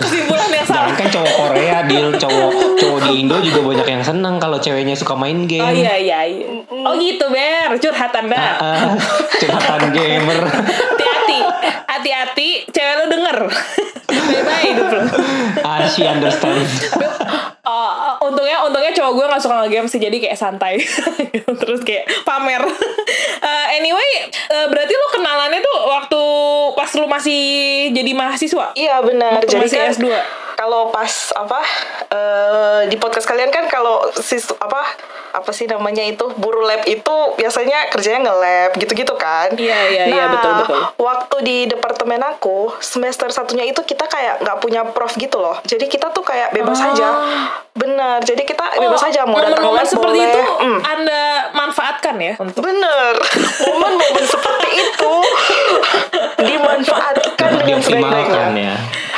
Kesimpulan 0.00 0.48
yang 0.48 0.66
salah. 0.66 0.92
Jangan 0.92 0.94
kan 0.96 1.08
cowok 1.12 1.32
Korea, 1.36 1.76
deal 1.84 2.08
cowok 2.16 2.50
cowok 2.80 2.98
di 3.08 3.10
Indo 3.20 3.36
juga 3.42 3.60
banyak 3.64 3.88
yang 3.88 4.02
seneng 4.04 4.34
kalau 4.40 4.56
ceweknya 4.56 4.96
suka 4.96 5.14
main 5.18 5.44
game. 5.44 5.64
Oh 5.64 5.72
iya 5.72 5.94
iya. 5.98 6.20
iya. 6.24 6.46
Oh 6.70 6.94
gitu 6.96 7.26
Ber, 7.28 7.76
curhat 7.76 8.12
Anda. 8.14 8.56
Ah, 8.60 8.94
curhatan 9.36 9.92
gamer. 9.92 10.40
Hati-hati, 10.46 11.38
hati-hati, 11.84 12.48
cewek 12.70 12.94
lu 13.02 13.04
denger. 13.10 13.38
Bye-bye 14.24 14.62
hidup 14.64 14.88
lu. 14.88 15.02
Ah, 15.60 15.84
she 15.84 16.08
understand. 16.08 16.64
Uh, 17.66 18.14
untungnya 18.26 18.62
untungnya 18.64 18.92
cowok 18.94 19.12
gue 19.12 19.24
gak 19.26 19.42
suka 19.42 19.54
nge-game 19.66 19.88
sih 19.90 20.00
jadi 20.00 20.16
kayak 20.22 20.38
santai 20.38 20.78
terus 21.62 21.80
kayak 21.82 22.06
pamer 22.24 22.62
Uh, 23.36 23.66
anyway 23.78 24.26
uh, 24.50 24.66
berarti 24.72 24.92
lu 24.96 25.06
kenalannya 25.12 25.60
tuh 25.60 25.76
waktu 25.86 26.22
pas 26.74 26.90
lu 26.96 27.06
masih 27.06 27.40
jadi 27.92 28.10
mahasiswa 28.16 28.72
Iya 28.74 29.04
benar 29.04 29.38
Waktu 29.38 29.52
Jadi 29.52 29.62
masih 29.62 29.78
kan 29.78 29.92
S2. 29.92 30.06
Kalau 30.56 30.88
pas 30.88 31.06
apa 31.32 31.60
eh, 32.08 32.80
di 32.88 32.96
podcast 32.96 33.24
kalian 33.24 33.48
kan 33.48 33.64
kalau 33.66 34.00
sis 34.10 34.48
apa 34.52 34.80
apa 35.30 35.52
sih 35.52 35.66
namanya 35.66 36.00
itu 36.00 36.24
buru 36.34 36.64
lab 36.64 36.80
itu 36.86 37.04
biasanya 37.34 37.86
kerjanya 37.86 38.24
nge-lab 38.24 38.72
gitu-gitu 38.74 39.12
kan. 39.14 39.52
Iya, 39.52 39.78
iya, 39.86 40.02
iya, 40.06 40.16
Nah, 40.18 40.32
betul, 40.32 40.52
betul. 40.58 40.80
Waktu 40.96 41.36
di 41.42 41.56
departemen 41.66 42.24
aku 42.24 42.72
semester 42.78 43.28
satunya 43.28 43.62
itu 43.62 43.76
kita 43.82 44.06
kayak 44.06 44.40
nggak 44.40 44.58
punya 44.58 44.80
prof 44.86 45.12
gitu 45.14 45.36
loh. 45.36 45.60
Jadi 45.62 45.86
kita 45.86 46.08
tuh 46.08 46.24
kayak 46.24 46.50
bebas 46.50 46.80
Ah. 46.80 46.88
aja. 46.88 47.08
Bener. 47.70 48.24
Jadi 48.24 48.42
kita 48.42 48.64
bebas 48.74 48.96
Oh, 48.96 49.06
aja 49.06 49.20
mau 49.22 49.36
datang 49.36 49.68
lab 49.68 49.84
seperti 49.84 50.08
boleh. 50.16 50.24
itu 50.26 50.40
Mm. 50.58 50.78
Anda 50.80 51.22
manfaatkan 51.52 52.16
ya 52.16 52.32
untuk 52.38 52.64
Bener, 52.64 53.12
momen-momen 53.62 54.24
seperti 54.26 54.68
itu 54.72 55.12
dimanfaatkan 56.48 57.50
dengan 57.58 57.78
sebaik-baiknya. 57.78 58.48
ya. 58.56 58.76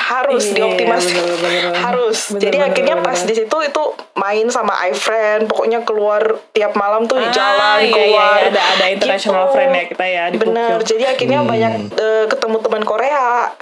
Harus 0.08 0.40
Iya, 0.46 0.54
dioptimasi, 0.56 1.12
bener, 1.12 1.36
bener, 1.36 1.62
bener. 1.68 1.74
harus. 1.78 2.18
Bener, 2.28 2.40
Jadi 2.40 2.56
bener, 2.56 2.68
akhirnya 2.70 2.94
bener, 2.96 3.06
pas 3.06 3.18
bener. 3.18 3.28
di 3.28 3.34
situ 3.36 3.56
itu 3.62 3.82
main 4.14 4.46
sama 4.48 4.72
iFriend, 4.86 5.42
pokoknya 5.46 5.80
keluar 5.82 6.22
tiap 6.50 6.72
malam 6.74 7.04
tuh 7.04 7.16
Ah, 7.16 7.28
jalan 7.28 7.78
iya, 7.78 7.92
keluar. 7.92 8.36
iya, 8.38 8.48
ada 8.48 8.62
ada 8.72 8.84
international 8.88 9.44
Gitu. 9.44 9.52
friend 9.52 9.70
ya 9.70 9.84
kita 9.86 10.04
ya 10.06 10.24
di 10.26 10.36
Bener, 10.38 10.70
Tokyo. 10.74 10.88
jadi 10.88 11.04
akhirnya 11.10 11.38
Hmm. 11.38 11.50
banyak 11.50 11.72
eh, 11.94 12.24
ketemu 12.26 12.56
teman 12.58 12.82
Korea. 12.82 13.52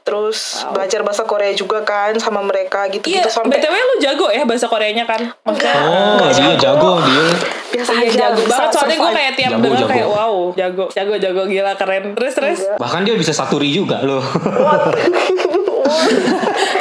Terus 0.00 0.38
belajar 0.70 1.04
bahasa 1.04 1.20
Korea 1.22 1.52
juga 1.52 1.84
kan 1.84 2.16
sama 2.16 2.40
mereka 2.40 2.86
Iya, 2.86 2.92
gitu-gitu 2.94 3.28
sampai 3.28 3.60
btw 3.60 3.74
lu 3.76 3.94
jago 4.00 4.26
ya 4.30 4.40
bahasa 4.42 4.64
Koreanya 4.64 5.04
kan? 5.04 5.20
Maksudnya 5.42 5.76
Oh, 5.76 6.16
Nggak 6.16 6.32
dia 6.32 6.54
jago 6.58 6.92
dia. 7.02 7.24
biasa 7.68 7.90
Iya 7.92 8.00
aja 8.00 8.16
jago 8.24 8.40
bisa 8.40 8.48
banget 8.56 8.72
soalnya 8.72 8.96
gue 8.96 9.10
kayak 9.12 9.32
tiap 9.36 9.50
Jago, 9.52 9.60
denger 9.62 9.78
jago. 9.78 9.90
kayak 9.92 10.08
wow 10.08 10.34
jago 10.54 10.84
jago 10.88 11.14
jago 11.18 11.42
gila 11.44 11.72
keren 11.74 12.04
terus 12.14 12.32
terus 12.32 12.58
Bahkan 12.74 13.00
dia 13.04 13.14
bisa 13.14 13.32
saturi 13.32 13.68
juga 13.68 14.00
loh. 14.00 14.24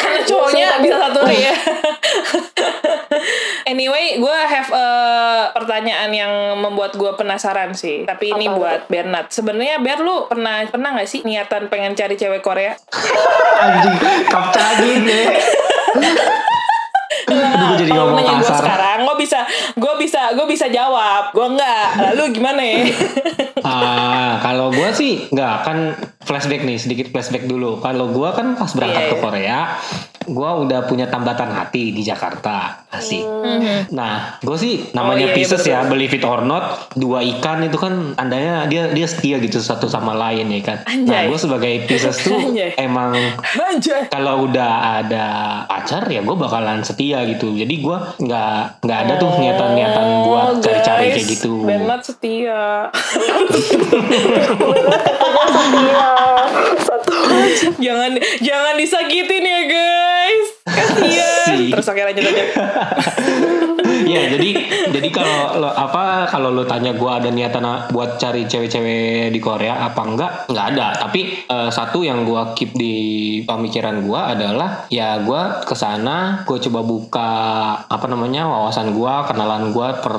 karena 0.01 0.19
cowoknya 0.27 0.67
bisa 0.83 0.95
satu 1.07 1.19
nih 1.25 1.39
ya 1.51 1.55
anyway 3.71 4.19
gue 4.19 4.37
have 4.47 4.69
a 4.71 4.87
pertanyaan 5.55 6.11
yang 6.13 6.33
membuat 6.59 6.95
gue 6.95 7.11
penasaran 7.15 7.73
sih 7.73 8.07
tapi 8.07 8.31
ini 8.31 8.47
Apa? 8.51 8.55
buat 8.55 8.81
Bernard 8.87 9.27
sebenarnya 9.31 9.79
Ber 9.83 9.99
lu 10.03 10.27
pernah 10.27 10.63
pernah 10.67 10.95
nggak 10.95 11.09
sih 11.09 11.21
niatan 11.23 11.67
pengen 11.67 11.95
cari 11.95 12.15
cewek 12.15 12.43
Korea 12.43 12.75
Anjing, 13.57 13.97
kapcagin 14.29 15.01
deh. 15.03 15.27
Gue 17.07 17.75
jadi 17.77 17.91
ngomong 17.93 18.15
nanya 18.15 18.35
gue 18.35 18.43
kasar. 18.43 18.59
sekarang 18.59 18.97
gue 19.03 19.15
bisa 19.17 19.39
gue 19.73 19.93
bisa 19.97 20.21
gue 20.33 20.45
bisa 20.45 20.65
jawab 20.67 21.31
gue 21.31 21.47
enggak 21.49 21.83
lalu 22.05 22.23
gimana 22.31 22.59
ya 22.59 22.83
Ah, 23.59 24.39
kalau 24.39 24.69
gue 24.69 24.89
sih 24.91 25.27
nggak 25.27 25.55
kan 25.61 25.77
flashback 26.21 26.63
nih 26.63 26.77
sedikit 26.77 27.09
flashback 27.09 27.43
dulu. 27.43 27.79
Kalau 27.79 28.07
gue 28.09 28.29
kan 28.31 28.55
pas 28.55 28.69
berangkat 28.69 29.01
Iya, 29.01 29.09
ke 29.09 29.15
iya. 29.15 29.21
Korea, 29.21 29.59
gue 30.27 30.51
udah 30.59 30.83
punya 30.83 31.07
tambatan 31.07 31.47
hati 31.47 31.89
di 31.89 32.01
Jakarta, 32.01 32.83
asik. 32.89 33.23
Nah, 33.89 34.37
gue 34.37 34.53
sih 34.55 34.73
namanya 34.91 35.15
Oh, 35.17 35.19
iya, 35.23 35.27
iya, 35.29 35.37
Pisces 35.39 35.61
betul. 35.61 35.71
ya, 35.71 35.79
believe 35.83 36.11
it 36.11 36.21
or 36.21 36.41
not, 36.41 36.63
dua 36.93 37.19
ikan 37.25 37.63
itu 37.63 37.73
kan 37.73 38.13
tandanya 38.13 38.63
dia 38.65 38.91
dia 38.91 39.03
setia 39.03 39.39
gitu 39.39 39.57
satu 39.57 39.87
sama 39.87 40.11
lain 40.13 40.45
ya 40.47 40.61
kan. 40.61 40.77
Nah, 40.83 40.93
Anjay. 41.17 41.25
gue 41.25 41.39
sebagai 41.39 41.73
Pisces 41.83 42.19
tuh 42.19 42.35
Anjay. 42.37 42.75
emang 42.77 43.15
kalau 44.07 44.45
udah 44.45 44.71
ada 44.99 45.25
pacar 45.65 46.03
ya 46.05 46.19
gue 46.19 46.35
bakalan 46.35 46.79
setia 46.81 47.23
gitu. 47.25 47.49
Jadi 47.49 47.75
gue 47.77 47.97
nggak 48.19 48.83
nggak 48.83 48.99
ada 49.01 49.13
tuh 49.15 49.31
niatan-niatan 49.33 50.05
buat 50.23 50.45
Oh, 50.47 50.59
cari-cari 50.59 51.07
guys, 51.07 51.15
kayak 51.17 51.27
gitu. 51.29 51.51
Bernard 51.61 52.03
setia 52.03 52.87
Iya, 55.67 56.07
satu 56.79 57.11
jangan 57.77 58.11
jangan 58.39 58.73
disakitin 58.75 59.43
ya 59.43 59.61
guys 59.65 60.16
kasihan 60.77 61.55
Sih. 61.57 61.69
terus 61.73 61.85
oke 61.89 62.01
lanjut 62.01 62.23
aja 62.23 62.43
Iya, 63.87 64.37
jadi 64.37 64.49
jadi 64.93 65.09
kalau 65.09 65.57
lo 65.57 65.69
apa 65.71 66.27
kalau 66.29 66.53
lo 66.53 66.63
tanya 66.67 66.93
gue 66.93 67.11
ada 67.11 67.29
niatan 67.31 67.89
buat 67.89 68.19
cari 68.21 68.45
cewek-cewek 68.45 69.33
di 69.33 69.39
Korea 69.41 69.87
apa 69.87 70.01
enggak? 70.03 70.31
Enggak 70.51 70.65
ada. 70.75 70.87
Tapi 71.07 71.47
eh, 71.47 71.69
satu 71.71 72.03
yang 72.05 72.27
gue 72.27 72.41
keep 72.53 72.75
di 72.77 72.95
pemikiran 73.47 74.03
gue 74.03 74.19
adalah 74.19 74.85
ya 74.91 75.23
gue 75.23 75.41
ke 75.65 75.75
sana 75.75 76.43
gue 76.43 76.57
coba 76.69 76.81
buka 76.83 77.31
apa 77.87 78.05
namanya 78.07 78.45
wawasan 78.45 78.93
gue, 78.93 79.13
kenalan 79.27 79.71
gue 79.73 79.89
per 80.03 80.15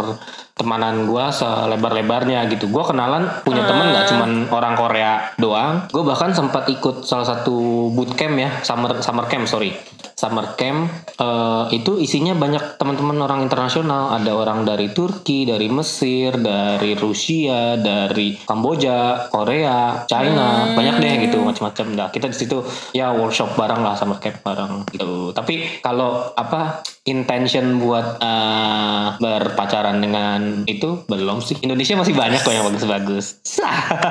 temanan 0.58 1.06
gue 1.06 1.24
selebar-lebarnya 1.30 2.50
gitu. 2.50 2.66
Gue 2.72 2.82
kenalan 2.82 3.30
punya 3.46 3.62
temen 3.62 3.94
nggak 3.94 4.06
cuman 4.10 4.30
orang 4.50 4.74
Korea 4.74 5.12
doang. 5.38 5.86
Gue 5.92 6.02
bahkan 6.02 6.34
sempat 6.34 6.66
ikut 6.66 7.06
salah 7.06 7.26
satu 7.26 7.88
bootcamp 7.94 8.36
ya, 8.36 8.50
summer 8.66 8.98
summer 8.98 9.24
camp 9.30 9.46
sorry 9.46 9.70
summer 10.18 10.58
camp 10.58 10.90
eh, 11.14 11.64
itu 11.78 12.02
isinya 12.02 12.34
banyak 12.34 12.74
teman-teman 12.74 13.22
orang 13.22 13.46
internasional. 13.46 14.10
Ada 14.18 14.34
orang 14.34 14.66
dari 14.66 14.90
Turki 14.90 15.46
dari 15.46 15.70
Mesir 15.70 16.34
dari 16.34 16.98
Rusia 16.98 17.78
dari 17.78 18.34
Kamboja 18.34 19.30
Korea 19.30 20.02
China. 20.10 20.74
Banyak 20.74 20.98
deh 20.98 21.14
gitu 21.30 21.38
macam-macam. 21.46 21.86
Nah 21.94 22.08
kita 22.10 22.26
di 22.26 22.34
situ 22.34 22.66
ya 22.90 23.14
workshop 23.14 23.54
bareng 23.54 23.86
lah 23.86 23.94
summer 23.94 24.18
camp 24.18 24.42
bareng 24.42 24.90
gitu. 24.90 25.30
Tapi 25.30 25.78
kalau 25.78 26.34
apa 26.34 26.82
intention 27.06 27.78
buat 27.78 28.18
eh, 28.18 29.06
berpacaran 29.22 30.02
dengan 30.02 30.66
itu 30.66 31.06
belum 31.06 31.38
sih. 31.40 31.62
Indonesia 31.62 31.94
masih 31.94 32.18
banyak 32.18 32.42
kok 32.42 32.50
yang 32.50 32.66
bagus-bagus. 32.66 33.38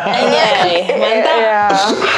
Anjay, 0.08 0.88
mantap. 1.02 1.36
Iya. 1.38 1.62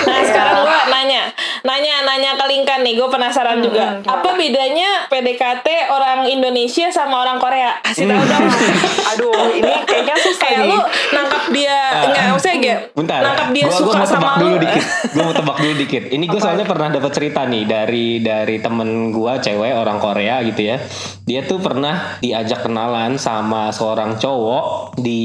Nah 0.05 0.22
sekarang 0.24 0.58
gue 0.63 0.79
nanya, 0.93 1.24
nanya, 1.62 2.04
nanya 2.04 2.36
ke 2.36 2.46
Linkan 2.46 2.80
nih. 2.82 2.94
Gue 2.96 3.08
penasaran 3.08 3.60
juga. 3.60 4.00
Apa 4.01 4.34
bedanya 4.34 5.06
PDKT 5.08 5.89
orang 5.89 6.25
Indonesia 6.25 6.88
sama 6.89 7.22
orang 7.22 7.38
Korea? 7.38 7.80
Kasih 7.82 8.06
tahu 8.06 8.24
dong. 8.24 8.46
Aduh, 9.16 9.34
ini 9.54 9.74
kayaknya 9.84 10.16
susah 10.18 10.42
Kayak 10.42 10.60
nih. 10.63 10.70
lu 10.70 10.80
nangkap 11.10 11.44
dia, 11.50 11.78
enggak 12.06 12.24
maksudnya 12.30 12.58
kayak 12.60 12.80
Bentar, 12.94 13.20
nangkap 13.22 13.48
dia 13.51 13.63
gua, 13.66 13.74
suka 13.74 13.86
gua 13.86 13.96
mau 13.96 14.06
sama 14.06 14.20
tebak 14.20 14.34
lu. 14.34 14.42
dulu 14.42 14.56
dikit. 14.60 14.84
Gue 15.10 15.24
mau 15.24 15.36
tebak 15.36 15.58
dulu 15.58 15.74
dikit. 15.75 16.04
Ini 16.10 16.25
gue 16.25 16.39
soalnya 16.39 16.66
pernah 16.66 16.88
dapat 16.89 17.12
cerita 17.12 17.42
nih 17.46 17.63
dari 17.66 18.08
dari 18.20 18.58
temen 18.60 18.89
gue 19.10 19.34
cewek 19.39 19.74
orang 19.74 19.98
Korea 19.98 20.36
gitu 20.44 20.62
ya. 20.63 20.78
Dia 21.24 21.46
tuh 21.46 21.60
pernah 21.60 22.18
diajak 22.20 22.66
kenalan 22.66 23.18
sama 23.18 23.70
seorang 23.70 24.18
cowok 24.18 24.98
di 24.98 25.22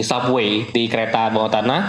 subway 0.00 0.64
di 0.68 0.88
kereta 0.88 1.28
bawah 1.28 1.50
tanah. 1.50 1.82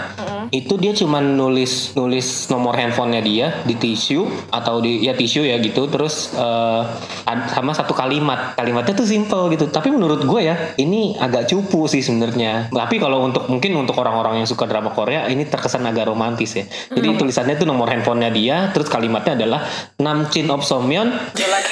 Itu 0.48 0.76
dia 0.76 0.92
cuman 0.92 1.34
nulis 1.34 1.96
nulis 1.96 2.46
nomor 2.46 2.76
handphonenya 2.76 3.22
dia 3.24 3.46
di 3.64 3.74
tisu 3.84 4.24
atau 4.48 4.80
di 4.80 5.04
ya 5.04 5.12
tisu 5.12 5.44
ya 5.44 5.60
gitu. 5.60 5.84
Terus 5.86 6.32
eh, 6.32 6.82
ad- 7.24 7.52
sama 7.52 7.70
satu 7.70 7.92
kalimat. 7.92 8.56
Kalimatnya 8.56 8.96
tuh 8.96 9.04
simple 9.04 9.52
gitu. 9.52 9.68
Tapi 9.68 9.92
menurut 9.92 10.24
gue 10.24 10.40
ya 10.40 10.56
ini 10.76 11.12
agak 11.14 11.44
cupu 11.46 11.84
sih 11.84 12.00
sebenarnya. 12.00 12.72
Tapi 12.72 12.96
kalau 12.96 13.20
untuk 13.20 13.44
mungkin 13.46 13.76
untuk 13.76 13.92
orang-orang 13.94 14.40
yang 14.40 14.48
suka 14.48 14.64
drama 14.64 14.88
Korea 14.88 15.28
ini 15.28 15.44
terkesan 15.44 15.84
agak 15.84 16.08
romantis 16.08 16.56
ya. 16.56 16.64
Jadi 16.88 17.04
tulisannya 17.14 17.54
tuh 17.54 17.66
nomor 17.66 17.86
handphonenya 17.86 18.30
dia, 18.30 18.56
terus 18.70 18.88
kalimatnya 18.88 19.36
adalah 19.36 19.60
Namchin 19.96 20.48
Opsomyeon 20.48 21.12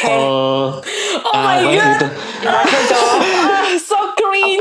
call 0.02 0.26
Oh 1.22 1.32
my 1.32 1.62
pokoknya 1.62 1.78
God. 1.78 1.90
gitu. 1.94 2.06
Ah, 2.42 2.64
so 3.78 3.96
cringe. 4.12 4.58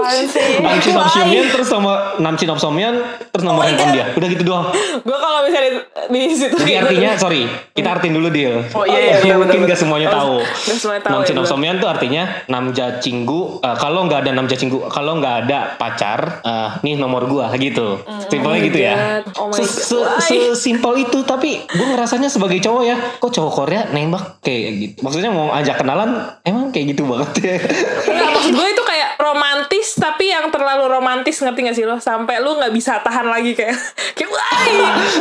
Why? 0.74 1.02
Opsomyeon 1.02 1.48
terus 1.50 1.70
nomor 1.70 1.96
Namchin 2.18 2.50
Opsomyeon 2.50 2.96
terus 3.28 3.44
nomor 3.44 3.64
Oh 3.64 3.90
dia. 3.90 4.06
Udah 4.12 4.28
gitu 4.28 4.44
doang. 4.44 4.66
Gue 5.02 5.18
kalau 5.18 5.44
misalnya 5.44 5.72
di, 6.08 6.20
di 6.22 6.36
situ 6.36 6.56
Jadi 6.56 6.74
artinya 6.78 7.12
gitu. 7.12 7.22
sorry, 7.22 7.44
kita 7.72 7.90
artiin 7.92 8.14
dulu 8.14 8.28
deal. 8.28 8.62
Oh, 8.72 8.84
iya, 8.84 9.00
iya, 9.00 9.14
Mungkin- 9.18 9.32
benar, 9.38 9.38
mungkin 9.54 9.60
gak 9.66 9.80
semuanya 9.80 10.08
Oh, 10.08 10.14
tahu. 10.14 10.36
nggak 10.42 10.78
semuanya 10.78 11.02
tahu, 11.02 11.12
Namchin 11.12 11.28
ya, 11.28 11.34
benar. 11.34 11.44
Opsomyeon 11.44 11.78
tuh 11.78 11.90
artinya 11.90 12.24
Namja 12.48 12.86
Cinggu. 12.98 13.42
eh, 13.60 13.76
kalau 13.76 14.00
nggak 14.06 14.20
ada 14.20 14.32
Namja 14.32 14.56
Cinggu, 14.56 14.78
kalau 14.88 15.18
nggak 15.18 15.36
ada 15.42 15.60
pacar, 15.76 16.20
eh, 16.42 16.70
nih 16.82 16.96
nomor 16.96 17.26
gua 17.26 17.50
gitu. 17.56 18.00
Simpelnya 18.28 18.60
my 18.60 18.68
gitu 18.68 18.80
ya. 18.80 18.94
God. 18.94 19.24
Oh 19.36 19.48
my 19.48 19.56
Se-? 19.58 20.08
Sesimpel 20.22 20.94
itu, 21.02 21.20
tapi 21.22 21.60
gue 21.62 21.88
ngerasanya 21.88 22.28
sebagai 22.28 22.60
cowok 22.60 22.84
ya, 22.84 22.96
kok 23.18 23.32
cowok 23.32 23.52
Korea 23.54 23.82
nembak 23.88 24.40
kayak 24.40 24.68
gitu. 24.78 24.96
Maksudnya 25.02 25.30
mau 25.30 25.50
ajak 25.52 25.76
kenalan, 25.78 26.10
emang 26.42 26.70
kayak 26.70 26.92
gitu 26.92 27.04
banget 27.06 27.30
ya. 27.42 27.56
Enggak, 28.04 28.30
maksud 28.32 28.54
gue 28.54 28.68
itu 28.70 28.84
kayak 28.84 29.10
romantis 29.22 29.94
tapi 29.96 30.28
yang 30.28 30.50
terlalu 30.50 30.90
romantis 30.90 31.38
ngerti 31.38 31.60
gak 31.64 31.78
sih 31.78 31.86
lo? 31.86 31.98
Sampai 31.98 32.42
lu 32.42 32.58
nggak 32.58 32.74
bisa 32.74 32.98
tahan 33.00 33.30
lagi 33.30 33.54
kayak 33.54 33.78
kayak 34.18 34.30
why? 34.30 34.70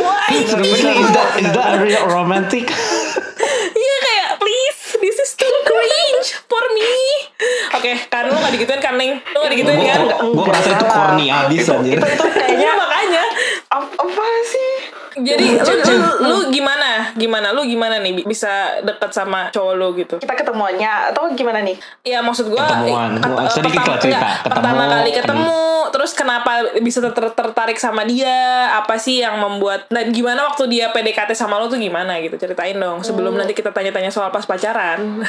Why 0.01 0.27
is 0.33 0.49
that, 0.51 1.29
is 1.37 1.49
that 1.51 1.71
real 1.77 2.05
romantic? 2.07 2.65
iya 3.81 3.95
kayak 4.01 4.29
please 4.37 4.79
this 4.97 5.17
is 5.17 5.31
too 5.33 5.55
cringe 5.63 6.27
for 6.45 6.63
me. 6.71 6.91
Oke 7.71 7.93
kan 8.07 8.25
lu 8.25 8.35
nggak 8.35 8.53
digituin 8.53 8.81
kan 8.81 8.97
Ning? 8.97 9.21
Lu 9.31 9.37
nggak 9.39 9.51
digituin 9.53 9.77
kan? 9.79 10.01
gue 10.09 10.43
ngerasa 10.43 10.69
itu 10.71 10.85
corny 10.87 11.25
abis 11.29 11.65
anjir. 11.69 11.97
Itu, 11.97 12.05
itu 12.05 12.25
Iya 12.25 12.31
kayaknya 12.33 12.71
makanya. 12.75 13.23
Ap- 13.69 13.95
apa 13.95 14.23
sih? 14.43 14.71
Jadi 15.13 15.45
lu, 15.57 15.75
lu, 15.83 15.97
lu 16.21 16.37
gimana? 16.49 17.11
Gimana? 17.13 17.51
Lu 17.51 17.61
gimana 17.63 17.97
nih 17.97 18.11
bi- 18.13 18.25
bisa 18.25 18.49
deket 18.79 19.11
sama 19.11 19.51
cowok 19.51 19.73
lu 19.73 19.87
gitu? 19.95 20.15
kita 20.17 20.33
ketemuannya 20.33 21.11
atau 21.11 21.27
gimana 21.31 21.59
nih 21.59 21.75
Iya 22.01 22.19
maksud 22.19 22.47
gua 22.47 22.63
Ketemuan. 22.63 23.19
sedikit 23.47 23.79
pertama, 23.79 23.91
lah 23.91 23.99
cerita. 23.99 24.17
enggak, 24.17 24.33
Ketemu, 24.37 24.53
pertama 24.53 24.83
kali 24.87 25.11
ketemu 25.11 25.59
terus 25.91 26.11
kenapa 26.13 26.51
bisa 26.79 26.99
ter- 27.03 27.33
tertarik 27.33 27.75
sama 27.75 28.01
dia 28.03 28.37
apa 28.73 28.95
sih 28.95 29.19
yang 29.19 29.35
membuat 29.37 29.85
dan 29.87 30.07
gimana 30.09 30.47
waktu 30.47 30.69
dia 30.69 30.89
PDKT 30.89 31.33
sama 31.33 31.57
lo 31.57 31.67
tuh 31.67 31.75
gimana 31.75 32.15
gitu 32.17 32.37
ceritain 32.37 32.73
dong 32.73 33.01
sebelum 33.01 33.35
nanti 33.35 33.51
kita 33.51 33.69
tanya-tanya 33.69 34.07
soal 34.07 34.29
pas 34.29 34.43
pacaran 34.43 35.01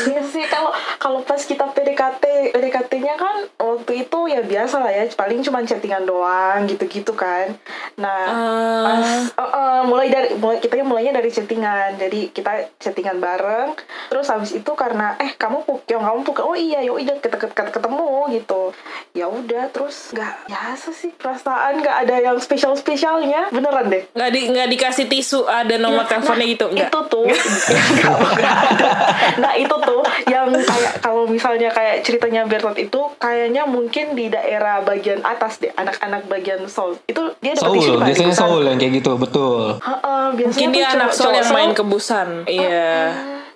Iya 0.00 0.24
sih 0.24 0.48
kalau 0.48 0.72
kalau 0.96 1.20
pas 1.20 1.36
kita 1.38 1.60
PDKT 1.66 2.24
PDKT-nya 2.50 3.14
kan 3.14 3.36
waktu 3.54 4.00
itu 4.00 4.18
ya 4.26 4.40
biasa 4.40 4.80
lah 4.80 4.88
ya 4.88 5.04
paling 5.12 5.44
cuma 5.44 5.60
chattingan 5.60 6.04
doang 6.04 6.64
gitu-gitu 6.64 7.12
kan. 7.12 7.52
Nah 7.96 8.24
Ah. 8.24 8.89
Eh, 8.98 9.42
eh, 9.42 9.80
mulai 9.86 10.08
dari 10.10 10.28
mulai 10.36 10.58
kita 10.58 10.82
mulainya 10.82 11.12
dari 11.20 11.30
chattingan. 11.30 12.00
Jadi 12.00 12.20
kita 12.34 12.74
chattingan 12.80 13.22
bareng. 13.22 13.76
Terus 14.10 14.26
habis 14.26 14.50
itu 14.56 14.72
karena 14.74 15.14
eh 15.20 15.36
kamu 15.38 15.62
pukyong 15.68 16.02
kamu 16.02 16.20
pukyong 16.26 16.48
oh 16.50 16.58
iya 16.58 16.82
yuk 16.82 16.98
iya 16.98 17.14
kita 17.18 17.36
ketemu 17.70 18.30
gitu. 18.34 18.74
Ya 19.14 19.26
udah 19.30 19.70
terus 19.70 20.10
nggak 20.14 20.50
biasa 20.50 20.90
sih 20.94 21.10
perasaan 21.14 21.82
nggak 21.82 21.96
ada 22.06 22.16
yang 22.18 22.36
spesial 22.42 22.74
spesialnya 22.74 23.50
beneran 23.54 23.92
deh. 23.92 24.02
Nggak 24.14 24.30
di 24.34 24.40
nggak 24.50 24.68
dikasih 24.72 25.06
tisu 25.06 25.46
ada 25.46 25.74
nomor 25.76 26.06
teleponnya 26.06 26.46
gitu? 26.48 26.66
Enggak 26.70 26.90
itu 26.90 27.00
tuh. 27.06 27.24
Nggak, 27.26 28.16
nggak 28.34 28.56
ada. 28.70 28.90
nah 29.38 29.52
itu 29.56 29.76
tuh 29.76 30.02
yang 30.28 30.48
kayak 30.52 30.92
kalau 31.02 31.24
misalnya 31.26 31.68
kayak 31.72 32.02
ceritanya 32.06 32.42
Bertot 32.48 32.76
itu 32.78 33.00
kayaknya 33.20 33.62
mungkin 33.68 34.16
di 34.16 34.26
daerah 34.32 34.82
bagian 34.82 35.22
atas 35.22 35.60
deh 35.60 35.72
anak-anak 35.76 36.26
bagian 36.26 36.64
Seoul. 36.66 36.98
Itu 37.06 37.34
dia 37.44 37.54
dapat 37.54 37.78
tisu 37.78 37.92
kan, 37.98 38.06
biasanya 38.08 38.34
yang 38.70 38.79
kayak 38.80 38.92
gitu, 38.96 39.12
betul. 39.14 39.76
Heeh, 39.78 40.22
biasanya 40.34 40.56
mungkin 40.56 40.68
dia 40.72 40.86
anak 40.88 41.10
cowok- 41.12 41.18
soal 41.20 41.32
yang 41.36 41.50
main 41.52 41.70
kebusan 41.70 42.28
iya 42.48 42.90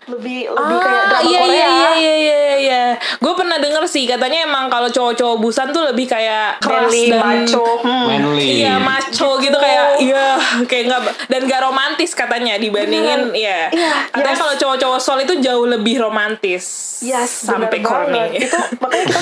lebih 0.05 0.53
lebih 0.53 0.79
kayak 0.85 1.05
drama 1.09 1.25
iya, 1.25 1.41
Korea 1.41 1.49
iya 1.49 1.69
iya 1.73 1.91
iya 1.97 2.15
iya 2.21 2.55
iya. 2.61 2.83
Gue 3.25 3.33
pernah 3.33 3.57
denger 3.57 3.89
sih 3.89 4.05
katanya 4.05 4.45
emang 4.45 4.69
kalau 4.69 4.93
cowok-cowok 4.93 5.37
busan 5.41 5.73
tuh 5.73 5.81
lebih 5.89 6.05
kayak 6.05 6.61
keras 6.61 6.93
Manly, 6.93 7.09
dan 7.09 7.21
macho 7.25 7.65
hmm. 7.81 8.05
Manly. 8.13 8.49
Iya 8.61 8.75
maco 8.85 9.31
gitu 9.41 9.57
kayak 9.57 9.85
iya 10.05 10.37
kayak 10.69 10.85
nggak 10.93 11.03
dan 11.33 11.41
gak 11.49 11.61
romantis 11.65 12.13
katanya 12.13 12.61
dibandingin 12.61 13.33
ya. 13.33 13.73
Iya, 13.73 13.89
Katanya 14.13 14.37
yes. 14.37 14.43
kalau 14.45 14.55
cowok-cowok 14.61 15.01
soal 15.01 15.19
itu 15.25 15.35
jauh 15.41 15.65
lebih 15.65 15.97
romantis. 16.05 16.65
Yes, 17.01 17.49
sampai 17.49 17.81
banget. 17.81 17.89
corny. 17.89 18.23
Itu 18.45 18.61
makanya 18.81 19.05
kita 19.09 19.21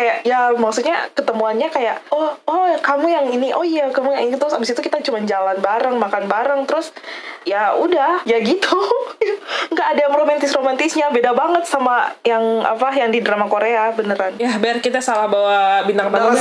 kayak 0.00 0.16
ya 0.24 0.48
maksudnya 0.56 1.12
ketemuannya 1.12 1.68
kayak 1.68 2.00
oh 2.08 2.32
oh 2.48 2.64
kamu 2.80 3.06
yang 3.12 3.26
ini 3.28 3.52
oh 3.52 3.60
iya 3.60 3.92
kamu 3.92 4.16
yang 4.16 4.24
ini 4.32 4.36
terus 4.40 4.56
abis 4.56 4.72
itu 4.72 4.80
kita 4.80 5.04
cuma 5.04 5.20
jalan 5.28 5.60
bareng 5.60 6.00
makan 6.00 6.24
bareng 6.24 6.64
terus 6.64 6.96
ya 7.44 7.76
udah 7.76 8.24
ya 8.24 8.40
gitu 8.40 8.80
nggak 9.76 9.86
ada 9.92 10.00
yang 10.08 10.14
romantis 10.16 10.56
romantisnya 10.56 11.12
beda 11.12 11.36
banget 11.36 11.68
sama 11.68 12.16
yang 12.24 12.64
apa 12.64 12.88
yang 12.96 13.12
di 13.12 13.20
drama 13.20 13.44
Korea 13.50 13.92
beneran. 13.92 14.38
Ya 14.40 14.56
biar 14.56 14.80
kita 14.80 15.02
salah 15.04 15.28
bawa 15.28 15.84
bintang 15.84 16.08
tamu. 16.08 16.32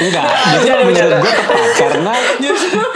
Enggak, 0.00 0.28
justru 0.56 0.72
menurut 0.80 1.12
gue 1.24 1.32
tepat 1.32 1.60
karena 1.76 2.12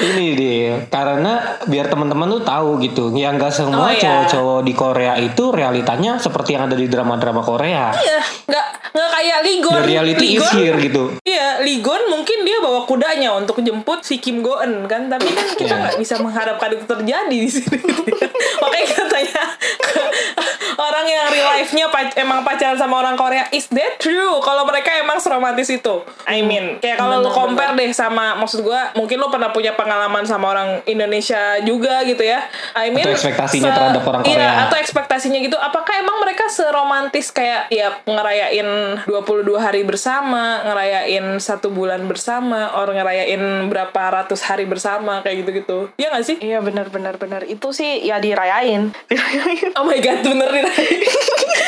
ini 0.01 0.27
deh, 0.37 0.61
karena 0.89 1.33
biar 1.69 1.87
teman-teman 1.89 2.29
tuh 2.33 2.43
tahu 2.45 2.81
gitu, 2.81 3.13
ya 3.17 3.33
nggak 3.33 3.53
semua 3.53 3.89
Oh, 3.89 3.93
iya. 3.93 4.25
cowok-cowok 4.25 4.61
di 4.65 4.73
Korea 4.73 5.15
itu 5.21 5.53
realitanya 5.53 6.17
seperti 6.17 6.57
yang 6.57 6.69
ada 6.69 6.77
di 6.77 6.89
drama-drama 7.25 7.41
Korea. 7.43 7.85
Iya, 7.95 8.21
nggak 8.45 8.67
nggak 8.93 9.09
kayak 9.11 9.39
Ligon. 9.43 9.75
The 9.75 9.89
reality 9.89 10.27
is 10.31 10.43
Ligon- 10.43 10.55
here 10.55 10.77
gitu. 10.79 11.03
Iya, 11.25 11.49
Ligon 11.59 12.03
mungkin 12.07 12.39
dia 12.43 12.61
bawa 12.61 12.85
kudanya 12.85 13.33
untuk 13.33 13.59
jemput 13.59 14.03
si 14.03 14.19
Kim 14.19 14.39
Go 14.39 14.61
Eun 14.61 14.85
kan, 14.85 15.09
tapi 15.09 15.25
kan 15.27 15.47
kita 15.51 15.65
Iya. 15.67 15.81
nggak 15.83 15.97
bisa 15.97 16.15
mengharapkan 16.19 16.69
itu 16.71 16.85
terjadi 16.85 17.33
di 17.33 17.49
sini. 17.49 17.81
Makanya 18.61 18.87
kita 18.87 19.05
tanya 19.07 19.43
ke 19.81 20.03
orang 20.87 21.07
yang 21.07 21.25
real 21.29 21.49
life-nya 21.51 21.87
pac- 21.89 22.15
emang 22.15 22.43
pacaran 22.43 22.75
sama 22.75 22.99
orang 22.99 23.15
Korea, 23.15 23.47
is 23.51 23.71
that 23.71 23.97
true? 23.97 24.37
Kalau 24.41 24.65
mereka 24.65 24.91
emang 24.93 25.17
seromantis 25.17 25.71
itu, 25.71 25.95
I 26.25 26.43
mean, 26.43 26.77
kayak 26.79 26.99
kalau 26.99 27.21
lu 27.21 27.31
compare 27.31 27.73
deh 27.73 27.89
sama, 27.91 28.35
maksud 28.37 28.61
gua, 28.61 28.91
mungkin 28.95 29.17
lu 29.17 29.29
pernah 29.29 29.49
punya 29.49 29.73
pengalaman 29.73 30.23
sama 30.25 30.51
orang 30.51 30.69
Indonesia 30.85 31.39
juga 31.61 32.03
gitu 32.03 32.21
ya. 32.21 32.43
I 32.75 32.91
mean, 32.91 33.03
Atau 33.03 33.15
ekspektasinya 33.17 33.71
terhadap 33.71 34.03
orang 34.05 34.23
Iya, 34.25 34.35
Korea. 34.35 34.53
atau 34.67 34.77
ekspektasinya 34.77 35.39
gitu. 35.41 35.55
Apakah 35.57 35.95
emang 35.97 36.19
mereka 36.19 36.45
seromantis 36.49 37.14
kayak 37.25 37.71
ya 37.71 37.95
ngerayain 38.03 38.67
22 39.05 39.47
hari 39.55 39.83
bersama, 39.83 40.65
ngerayain 40.65 41.39
satu 41.39 41.71
bulan 41.71 42.03
bersama, 42.05 42.75
or 42.75 42.91
ngerayain 42.91 43.39
berapa 43.67 43.95
ratus 43.95 44.43
hari 44.43 44.65
bersama 44.65 45.21
kayak 45.21 45.45
gitu-gitu. 45.45 45.95
Iya 45.95 46.11
gak 46.11 46.25
sih? 46.25 46.37
Iya 46.39 46.59
benar 46.59 46.89
benar 46.89 47.15
benar 47.15 47.45
itu 47.45 47.71
sih 47.71 48.03
ya 48.03 48.19
dirayain 48.19 48.91
dirayain. 49.11 49.71
Oh 49.75 49.85
my 49.85 49.99
god, 49.99 50.21
bener 50.21 50.49
dirayain. 50.51 51.01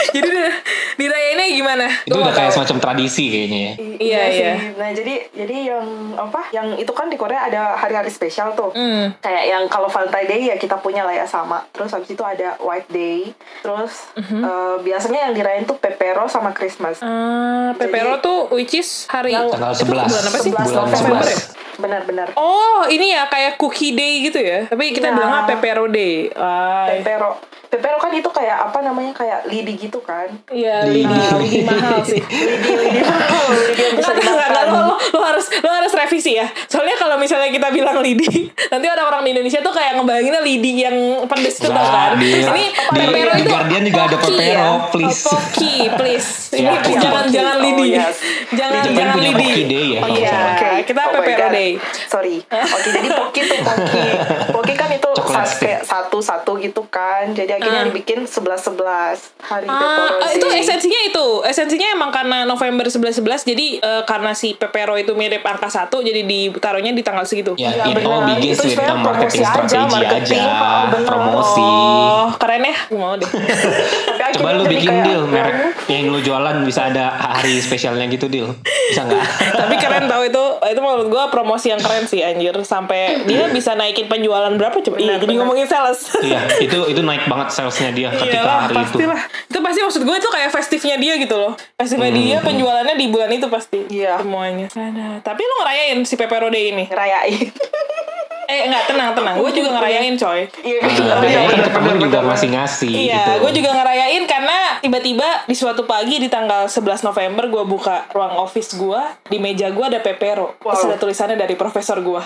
Jadi 0.09 0.29
di- 0.29 0.55
dirayainnya 0.97 1.47
gimana? 1.53 1.87
Itu 2.03 2.17
Gua 2.17 2.25
udah 2.25 2.35
kayak 2.35 2.50
semacam 2.50 2.76
tradisi 2.81 3.28
kayaknya 3.28 3.61
ya. 3.61 3.73
Iya, 3.76 4.23
iya. 4.25 4.52
sih. 4.56 4.73
Nah 4.75 4.89
jadi 4.91 5.15
jadi 5.30 5.56
yang 5.69 5.87
apa? 6.17 6.41
Yang 6.50 6.69
itu 6.80 6.93
kan 6.93 7.06
di 7.06 7.17
Korea 7.17 7.45
ada 7.45 7.76
hari-hari 7.76 8.09
spesial 8.09 8.56
tuh. 8.56 8.73
Hmm. 8.73 9.13
Kayak 9.21 9.45
yang 9.45 9.63
kalau 9.69 9.87
Valentine 9.87 10.25
Day 10.25 10.41
ya 10.47 10.56
kita 10.56 10.80
punya 10.80 11.04
lah 11.04 11.13
ya 11.13 11.28
sama. 11.28 11.69
Terus 11.69 11.93
habis 11.93 12.09
itu 12.09 12.25
ada 12.25 12.56
White 12.59 12.89
Day. 12.89 13.28
Terus 13.61 14.09
Mhm. 14.17 14.41
eh, 14.41 14.76
biasanya 14.80 15.21
yang 15.28 15.35
dirayain 15.37 15.65
tuh 15.65 15.77
Pepero 15.77 16.25
sama 16.27 16.51
Christmas. 16.51 16.99
Ah, 16.99 17.77
Pepero 17.77 18.19
tuh 18.19 18.49
which 18.51 18.73
is 18.73 19.05
hari 19.07 19.37
Tanggal 19.37 19.77
itu 19.77 19.85
11. 19.85 20.09
bulan 20.09 20.25
apa 20.25 20.39
sih? 20.41 20.51
11 20.51 20.57
Bulan 20.57 20.73
November 20.89 21.21
11. 21.21 21.29
ya? 21.29 21.39
Benar-benar. 21.76 22.32
Oh, 22.34 22.84
ini 22.86 23.10
ya 23.10 23.26
kayak 23.26 23.56
cookie 23.56 23.93
day 23.93 24.21
gitu 24.23 24.39
ya. 24.39 24.65
Tapi 24.65 24.91
kita 24.91 25.06
Iya. 25.06 25.15
bilangnya 25.15 25.43
Pepero 25.47 25.84
day. 25.86 26.32
Ah, 26.32 26.89
Pepero. 26.91 27.36
Pepero 27.67 27.99
kan 27.99 28.08
itu 28.10 28.30
kayak 28.30 28.56
apa 28.62 28.78
namanya 28.80 29.10
kayak 29.12 29.45
lidi 29.45 29.75
gitu 29.76 29.99
kan. 30.00 30.30
Iya, 30.49 30.86
Lidi. 30.86 31.02
lidi, 31.02 31.19
lidi 31.36 31.60
mahal 31.62 31.99
sih. 32.00 32.23
Lidi 32.30 32.73
lidi 32.73 33.00
mahal, 33.02 33.45
lidi 33.50 33.75
yang 33.76 33.93
bisa 33.93 34.06
Nggak, 34.06 34.23
nggak, 34.23 34.49
nggak, 34.49 34.49
dimakan. 34.62 34.67
lo, 34.71 34.80
lo, 34.80 34.95
lo 35.12 35.21
harus 35.21 35.47
lo 35.52 35.71
harus 35.75 35.93
revisi 35.93 36.32
ya. 36.32 36.47
Soalnya 36.65 36.95
kalau 36.95 37.19
misalnya 37.19 37.50
kita 37.50 37.69
bilang 37.69 37.99
lidi, 37.99 38.49
nanti 38.73 38.86
orang-orang 38.86 39.21
di 39.21 39.30
Indonesia 39.34 39.60
tuh 39.60 39.75
kayak 39.75 39.99
ngebayanginnya 39.99 40.43
lidi 40.43 40.73
yang 40.78 40.97
pedes 41.26 41.58
itu 41.58 41.67
tau 41.67 41.75
Nggak, 41.75 41.91
kan. 41.91 42.10
di- 42.17 42.32
Ini 42.39 42.65
di- 42.71 43.00
pepero 43.02 43.30
di 43.32 43.43
itu 43.43 43.50
Guardian 43.50 43.82
juga 43.84 44.00
ada 44.00 44.17
pocky 44.17 44.30
pepero, 44.32 44.62
ya. 44.62 44.71
please. 44.89 45.21
Oh, 45.26 45.30
pocky, 45.34 45.75
please. 45.93 46.28
Ini 46.49 46.62
Ya, 46.62 46.73
please, 46.78 47.00
jangan 47.02 47.25
jangan 47.28 47.56
Oh, 47.56 47.65
lidi. 47.67 47.86
yes. 47.93 48.17
Jangan 48.49 48.82
jangan 48.89 49.17
lidi. 49.19 49.50
Ya, 49.50 49.67
Iya, 49.67 49.99
nggak 50.00 50.25
salah. 50.25 50.54
kita 50.80 51.00
Oh 51.02 51.10
my 51.10 51.15
pepero 51.19 51.43
God. 51.43 51.52
day. 51.52 51.66
Sorry. 52.07 52.39
Oke, 52.45 52.89
jadi 52.93 53.09
Pocky 53.11 53.41
tuh 53.45 53.59
Pocky. 53.61 54.05
Pocky 54.50 54.75
kan 54.75 54.89
itu 54.89 55.09
kayak 55.57 55.83
satu-satu 55.83 56.57
gitu 56.59 56.87
kan. 56.87 57.31
Jadi 57.31 57.50
akhirnya 57.52 57.75
Ah. 57.79 57.87
dibikin 57.87 58.25
sebelas-sebelas 58.25 59.35
hari 59.41 59.67
Ah, 59.67 59.75
Pepero 59.76 60.17
eh, 60.23 60.31
itu 60.35 60.47
esensinya 60.55 61.00
itu. 61.05 61.26
Esensinya 61.43 61.89
emang 61.91 62.11
karena 62.11 62.45
November 62.45 62.85
11-11 62.85 63.19
jadi 63.45 63.67
eh, 63.79 64.02
karena 64.05 64.33
si 64.33 64.52
Pepero 64.52 64.95
itu 64.95 65.13
mirip 65.13 65.43
angka 65.43 65.67
satu 65.69 66.00
jadi 66.00 66.23
ditaruhnya 66.23 66.91
di 66.91 67.02
tanggal 67.02 67.25
segitu. 67.25 67.57
Ya, 67.57 67.73
Iya, 67.75 67.93
it 67.93 68.05
all 68.05 68.23
begins 68.25 68.57
Itu 68.57 68.69
with 68.69 68.79
a 68.79 68.95
marketing 68.95 69.02
promosi 69.02 69.39
aja, 69.39 69.49
strategy 69.49 69.95
marketing. 69.97 70.41
aja, 70.41 70.55
Oh, 70.57 70.85
bener. 70.89 71.09
promosi. 71.09 71.63
Oh, 71.63 72.26
keren 72.37 72.63
ya. 72.63 72.76
Gue 72.87 72.99
mau 72.99 73.15
deh. 73.15 73.31
Tapi 74.13 74.33
Coba 74.35 74.50
lu 74.52 74.65
bikin 74.67 74.91
kayak- 74.91 75.05
deal 75.07 75.23
merek 75.25 75.57
yang 75.87 76.05
lu 76.07 76.21
jualan 76.21 76.57
bisa 76.63 76.81
ada 76.87 77.05
hari 77.11 77.57
spesialnya 77.59 78.05
gitu 78.07 78.26
deal. 78.26 78.52
Bisa 78.87 79.02
nggak? 79.02 79.23
Tapi 79.61 79.75
keren 79.76 80.05
tau 80.07 80.23
itu 80.23 80.43
itu 80.63 80.81
menurut 80.81 81.07
gue 81.07 81.25
promosi 81.29 81.55
yang 81.64 81.80
keren 81.80 82.04
sih 82.04 82.21
anjir 82.21 82.52
sampai 82.60 83.25
dia 83.25 83.49
bisa 83.49 83.73
naikin 83.73 84.04
penjualan 84.04 84.52
berapa 84.52 84.76
coba? 84.76 84.97
Iya, 84.99 85.16
jadi 85.16 85.32
ngomongin 85.40 85.64
sales. 85.64 86.12
iya, 86.21 86.45
itu 86.60 86.78
itu 86.90 87.00
naik 87.00 87.25
banget 87.25 87.49
salesnya 87.49 87.90
dia 87.90 88.12
ketika 88.12 88.45
Iyalah, 88.45 88.58
hari 88.66 88.75
itu. 88.75 88.80
pastilah. 88.84 89.21
Itu 89.47 89.58
pasti 89.62 89.80
maksud 89.80 90.02
gue 90.04 90.16
itu 90.19 90.28
kayak 90.28 90.50
festifnya 90.52 90.97
dia 90.99 91.14
gitu 91.16 91.36
loh. 91.38 91.52
Festifnya 91.78 92.10
dia 92.12 92.36
penjualannya 92.42 92.95
di 92.95 93.06
bulan 93.08 93.30
itu 93.32 93.47
pasti. 93.49 93.80
Iya. 93.88 94.21
Semuanya. 94.21 94.66
Ada. 94.69 95.25
Tapi 95.25 95.40
lu 95.40 95.54
ngerayain 95.62 95.99
si 96.02 96.14
Pepero 96.14 96.50
Day 96.50 96.75
ini? 96.75 96.84
ngerayain. 96.86 97.49
Eh 98.47 98.61
enggak, 98.65 98.87
tenang, 98.87 99.11
tenang. 99.11 99.35
Gue 99.37 99.50
juga 99.50 99.75
ngerayain 99.75 100.15
coy. 100.15 100.47
Iya, 100.56 100.78
iya, 100.78 101.15
biasanya 101.19 101.50
iya, 101.50 101.67
bener, 101.69 101.95
juga 101.97 102.19
bener. 102.19 102.30
ngasih-ngasih 102.30 102.91
Iya, 102.91 103.19
gitu. 103.19 103.30
gue 103.43 103.52
juga 103.54 103.71
ngerayain 103.75 104.23
karena 104.25 104.56
tiba-tiba 104.78 105.28
di 105.45 105.54
suatu 105.54 105.82
pagi 105.82 106.17
di 106.17 106.26
tanggal 106.26 106.65
11 106.65 106.78
November 107.02 107.45
gue 107.47 107.65
buka 107.65 108.06
ruang 108.11 108.39
office 108.39 108.75
gue 108.75 109.00
di 109.26 109.39
meja 109.39 109.67
gue 109.69 109.85
ada 109.85 109.99
pepero. 109.99 110.54
Terus 110.56 110.78
Wow. 110.78 110.89
ada 110.89 110.97
tulisannya 110.97 111.35
dari 111.35 111.54
profesor 111.54 111.99
gue. 111.99 112.23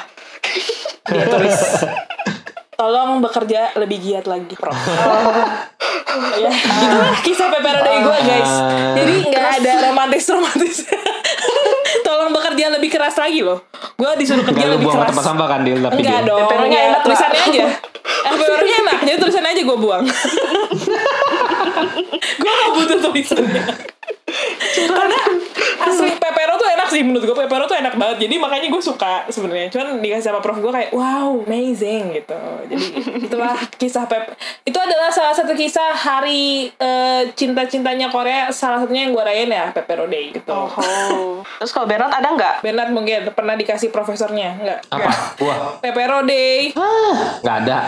Dia 1.06 1.24
tulis, 1.32 1.56
tolong 2.70 3.20
bekerja 3.20 3.72
lebih 3.74 3.98
giat 3.98 4.24
lagi, 4.24 4.52
Prof. 4.54 4.76
ya, 6.36 6.50
itulah 6.52 7.16
kisah 7.18 7.48
pepero 7.48 7.80
dari 7.80 7.98
gue 7.98 8.18
guys. 8.22 8.52
Jadi 8.94 9.14
nggak 9.26 9.46
ada 9.58 9.72
romantis 9.86 10.24
romantis. 10.28 10.76
Tolong 12.30 12.38
bekerja 12.38 12.70
lebih 12.78 12.90
keras 12.94 13.18
lagi 13.18 13.42
loh. 13.42 13.58
Gue 13.98 14.06
disuruh 14.22 14.46
kerja 14.46 14.62
lu 14.70 14.78
lebih 14.78 14.86
buang 14.86 14.94
ke 14.94 15.02
keras. 15.02 15.10
tempat 15.10 15.26
sampah 15.26 15.46
kan 15.50 15.60
deal 15.66 15.78
tapi 15.82 15.98
Enggak 15.98 16.22
dia. 16.22 16.28
dong. 16.30 16.46
Peperonya 16.46 16.78
ya, 16.78 16.86
enak, 16.94 17.00
tulisannya 17.02 17.40
aja. 17.42 17.64
Peperonya 18.30 18.76
enak. 18.86 18.98
Jadi 19.02 19.16
tulisannya 19.18 19.50
aja 19.50 19.62
gue 19.66 19.78
buang. 19.82 20.04
gue 22.40 22.52
gak 22.54 22.70
butuh 22.78 22.98
tulisannya. 23.02 23.62
Karena 24.90 25.20
asli 25.80 26.10
pepero 26.16 26.54
tuh 26.60 26.68
enak 26.68 26.88
sih 26.92 27.02
menurut 27.02 27.24
gue 27.24 27.36
pepero 27.36 27.64
tuh 27.64 27.78
enak 27.78 27.94
banget. 27.96 28.26
Jadi 28.28 28.34
makanya 28.36 28.68
gue 28.68 28.82
suka 28.82 29.24
sebenarnya. 29.32 29.72
Cuman 29.72 30.02
dikasih 30.02 30.30
sama 30.30 30.40
prof 30.44 30.58
gue 30.60 30.72
kayak 30.72 30.90
wow 30.92 31.40
amazing 31.46 32.14
gitu. 32.14 32.40
Jadi 32.68 32.86
itulah 33.26 33.56
kisah 33.78 34.04
pep 34.06 34.34
itu 34.66 34.78
adalah 34.78 35.08
salah 35.08 35.34
satu 35.34 35.56
kisah 35.56 35.94
hari 35.94 36.70
eh, 36.76 37.22
cinta-cintanya 37.34 38.12
Korea 38.12 38.52
salah 38.52 38.82
satunya 38.84 39.08
yang 39.08 39.12
gue 39.16 39.24
rayain 39.24 39.50
ya 39.50 39.72
pepero 39.72 40.06
day 40.06 40.34
gitu. 40.34 40.52
Oh. 40.52 41.40
Terus 41.62 41.72
kalau 41.72 41.86
Bernard 41.88 42.12
ada 42.12 42.28
nggak? 42.34 42.54
Bernard 42.60 42.90
mungkin 42.92 43.30
pernah 43.32 43.54
dikasih 43.56 43.88
profesornya 43.94 44.58
nggak? 44.60 44.80
Apa? 44.92 45.10
Wah, 45.40 45.58
pepero 45.80 46.26
day. 46.26 46.72
Nggak 47.40 47.56
ada. 47.66 47.78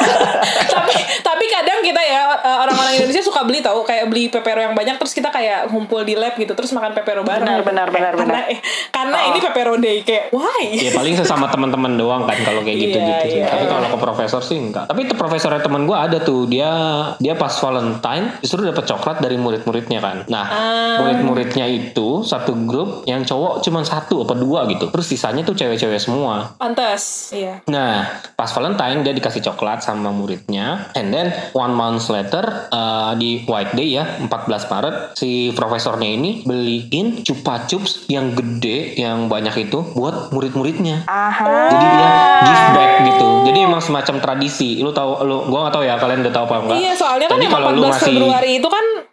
tapi 0.74 0.94
tapi 1.20 1.44
kadang 1.50 1.78
kita 1.84 2.00
ya 2.00 2.22
eh, 2.40 2.58
orang-orang 2.64 2.94
Indonesia 2.96 3.24
suka 3.24 3.44
beli 3.44 3.60
tahu 3.60 3.84
kayak 3.84 4.08
beli 4.08 4.32
pepero 4.32 4.60
yang 4.60 4.74
banyak 4.76 4.96
terus 4.96 5.12
kita 5.12 5.28
kayak 5.28 5.59
ngumpul 5.66 6.00
di 6.00 6.14
lab 6.14 6.32
gitu 6.34 6.50
terus 6.50 6.70
makan 6.70 6.92
pepero 6.92 7.20
bareng 7.20 7.42
Benar, 7.42 7.58
gitu. 7.58 7.68
benar, 7.68 7.88
benar, 7.88 8.12
karena 8.14 8.40
benar. 8.40 8.52
eh, 8.52 8.58
karena 8.88 9.18
ini 9.26 9.38
pepero 9.40 9.74
day 9.76 10.00
kayak 10.00 10.24
why 10.30 10.64
ya 10.70 10.90
paling 10.90 11.14
sesama 11.14 11.46
teman-teman 11.46 11.92
doang 11.94 12.24
kan 12.24 12.38
kalau 12.40 12.60
kayak 12.60 12.78
gitu-gitu 12.78 13.08
Iya, 13.10 13.26
sih. 13.26 13.38
iya. 13.38 13.46
Tapi 13.48 13.64
kalau 13.66 13.86
ke 13.86 13.98
profesor 13.98 14.40
sih 14.40 14.56
enggak. 14.56 14.84
Tapi 14.86 15.00
itu 15.02 15.14
profesornya 15.14 15.58
teman 15.58 15.82
gue 15.82 15.92
ada 15.92 16.18
tuh. 16.18 16.46
Dia 16.46 16.70
dia 17.16 17.34
pas 17.34 17.50
Valentine 17.52 18.38
justru 18.38 18.62
dapat 18.62 18.84
coklat 18.84 19.18
dari 19.18 19.34
murid-muridnya 19.34 19.98
kan. 19.98 20.16
Nah, 20.26 20.46
Ah. 20.46 20.96
murid-muridnya 21.00 21.66
itu 21.66 22.22
satu 22.22 22.54
grup 22.60 23.02
yang 23.04 23.22
cowok 23.22 23.60
cuma 23.60 23.82
satu 23.82 24.22
apa 24.22 24.34
dua 24.34 24.64
gitu. 24.66 24.88
Terus 24.88 25.06
sisanya 25.06 25.42
tuh 25.42 25.52
cewek-cewek 25.52 25.98
semua. 25.98 26.52
pantas 26.56 27.32
iya 27.32 27.58
Nah, 27.66 28.06
pas 28.30 28.46
Valentine 28.48 29.02
dia 29.02 29.10
dikasih 29.10 29.42
coklat 29.42 29.80
sama 29.80 30.10
muridnya. 30.10 30.92
And 30.92 31.10
then 31.10 31.28
one 31.52 31.72
month 31.72 32.06
later 32.06 32.42
uh, 32.68 33.12
di 33.14 33.42
White 33.42 33.72
Day 33.72 33.90
ya, 33.92 34.04
14 34.20 34.30
Maret 34.66 34.94
si 35.14 35.49
profesornya 35.52 36.08
ini 36.08 36.46
beliin 36.46 37.26
chupa 37.26 37.66
chups 37.66 38.06
yang 38.06 38.32
gede 38.32 38.94
yang 38.96 39.26
banyak 39.26 39.68
itu 39.70 39.82
buat 39.92 40.30
murid-muridnya. 40.30 41.04
Aha. 41.06 41.70
Jadi 41.70 41.86
dia 41.86 42.10
give 42.46 42.66
back 42.76 42.92
gitu. 43.10 43.28
Jadi 43.50 43.58
emang 43.66 43.82
semacam 43.82 44.14
tradisi. 44.22 44.78
Lu 44.80 44.94
tahu 44.94 45.26
lu 45.26 45.36
gua 45.50 45.68
nggak 45.68 45.74
tahu 45.74 45.84
ya 45.84 45.94
kalian 45.98 46.22
udah 46.22 46.34
tahu 46.34 46.44
apa 46.46 46.56
enggak. 46.62 46.78
Iya 46.78 46.92
soalnya 46.94 47.26
kan 47.26 47.38
yang 47.42 47.52
kalau 47.52 47.68
lu 47.74 47.82
14 47.82 47.90
ngasih 47.90 48.14
Februari 48.14 48.50
itu 48.62 48.68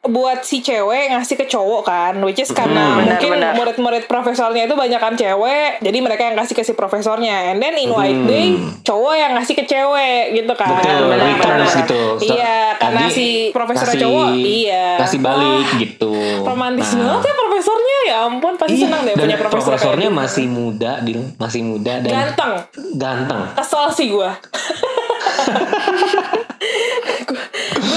buat 0.08 0.40
si 0.42 0.60
cewek 0.60 1.10
ngasih 1.10 1.36
ke 1.36 1.46
cowok 1.46 1.82
kan 1.84 2.14
which 2.22 2.38
is 2.38 2.50
karena 2.50 2.80
Hmm, 2.88 2.96
benar, 2.98 3.08
mungkin 3.14 3.30
benar. 3.34 3.52
murid-murid 3.54 4.04
profesornya 4.06 4.64
itu 4.64 4.74
banyak 4.74 4.98
kan 4.98 5.14
cewek 5.14 5.80
jadi 5.80 5.98
mereka 5.98 6.22
yang 6.24 6.36
kasih 6.36 6.54
ke 6.54 6.62
si 6.62 6.72
profesornya 6.72 7.52
and 7.52 7.60
then 7.60 7.76
in 7.76 7.90
white 7.90 8.12
Hmm. 8.14 8.26
day 8.26 8.48
cowok 8.82 9.14
yang 9.14 9.32
ngasih 9.34 9.54
ke 9.54 9.64
cewek 9.64 10.24
gitu 10.34 10.54
kan 10.54 10.70
betul 10.74 11.12
returns 11.12 11.72
gitu. 11.78 12.02
Iya, 12.26 12.76
karena 12.78 13.06
si 13.08 13.28
profesornya 13.50 13.88
ngasih- 13.90 14.04
cowok, 14.04 14.28
iya. 14.38 14.88
Ngasih 14.98 15.20
balik 15.20 15.46
Wah, 15.66 15.78
gitu. 15.78 16.14
romantis 16.42 16.90
Nah. 16.90 17.00
banget 17.14 17.24
ya 17.24 17.36
profesornya 17.38 17.98
ya 18.04 18.18
ampun 18.24 18.54
pasti 18.56 18.74
Iya, 18.74 18.84
senang 18.84 19.02
deh 19.02 19.14
dan 19.14 19.22
punya 19.22 19.38
profesor 19.38 19.52
kayak 19.52 19.68
profesornya 19.70 20.08
gitu. 20.08 20.18
masih 20.18 20.46
muda, 20.48 20.92
Dil. 21.02 21.22
Masih 21.38 21.62
muda 21.62 21.94
dan 22.00 22.12
ganteng 22.14 22.54
ganteng. 22.96 23.42
kesel 23.54 23.86
sih 23.92 24.08
gue 24.10 24.30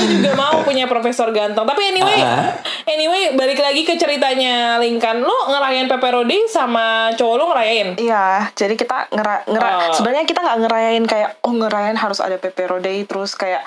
gue 0.01 0.09
juga 0.11 0.33
mau 0.33 0.61
punya 0.61 0.85
profesor 0.85 1.29
ganteng 1.31 1.63
tapi 1.63 1.83
anyway 1.87 2.19
Ah. 2.19 2.57
anyway 2.85 3.33
balik 3.33 3.57
lagi 3.57 3.83
ke 3.83 3.95
ceritanya 3.95 4.77
Linkan 4.77 5.21
lu 5.21 5.37
ngerayain 5.47 5.87
Pepperoni 5.87 6.47
sama 6.47 7.13
cowok 7.13 7.35
lu 7.37 7.45
ngerayain 7.47 7.89
Iya, 7.95 8.49
jadi 8.53 8.75
kita 8.75 9.11
ngera, 9.11 9.45
ngera 9.45 9.69
Oh. 9.71 9.93
sebenarnya 9.93 10.25
kita 10.25 10.41
nggak 10.41 10.59
ngerayain 10.61 11.05
kayak 11.05 11.31
oh 11.41 11.53
ngerayain 11.53 11.95
harus 11.95 12.19
ada 12.19 12.37
pepero 12.37 12.79
day 12.79 13.03
terus 13.03 13.33
kayak 13.33 13.61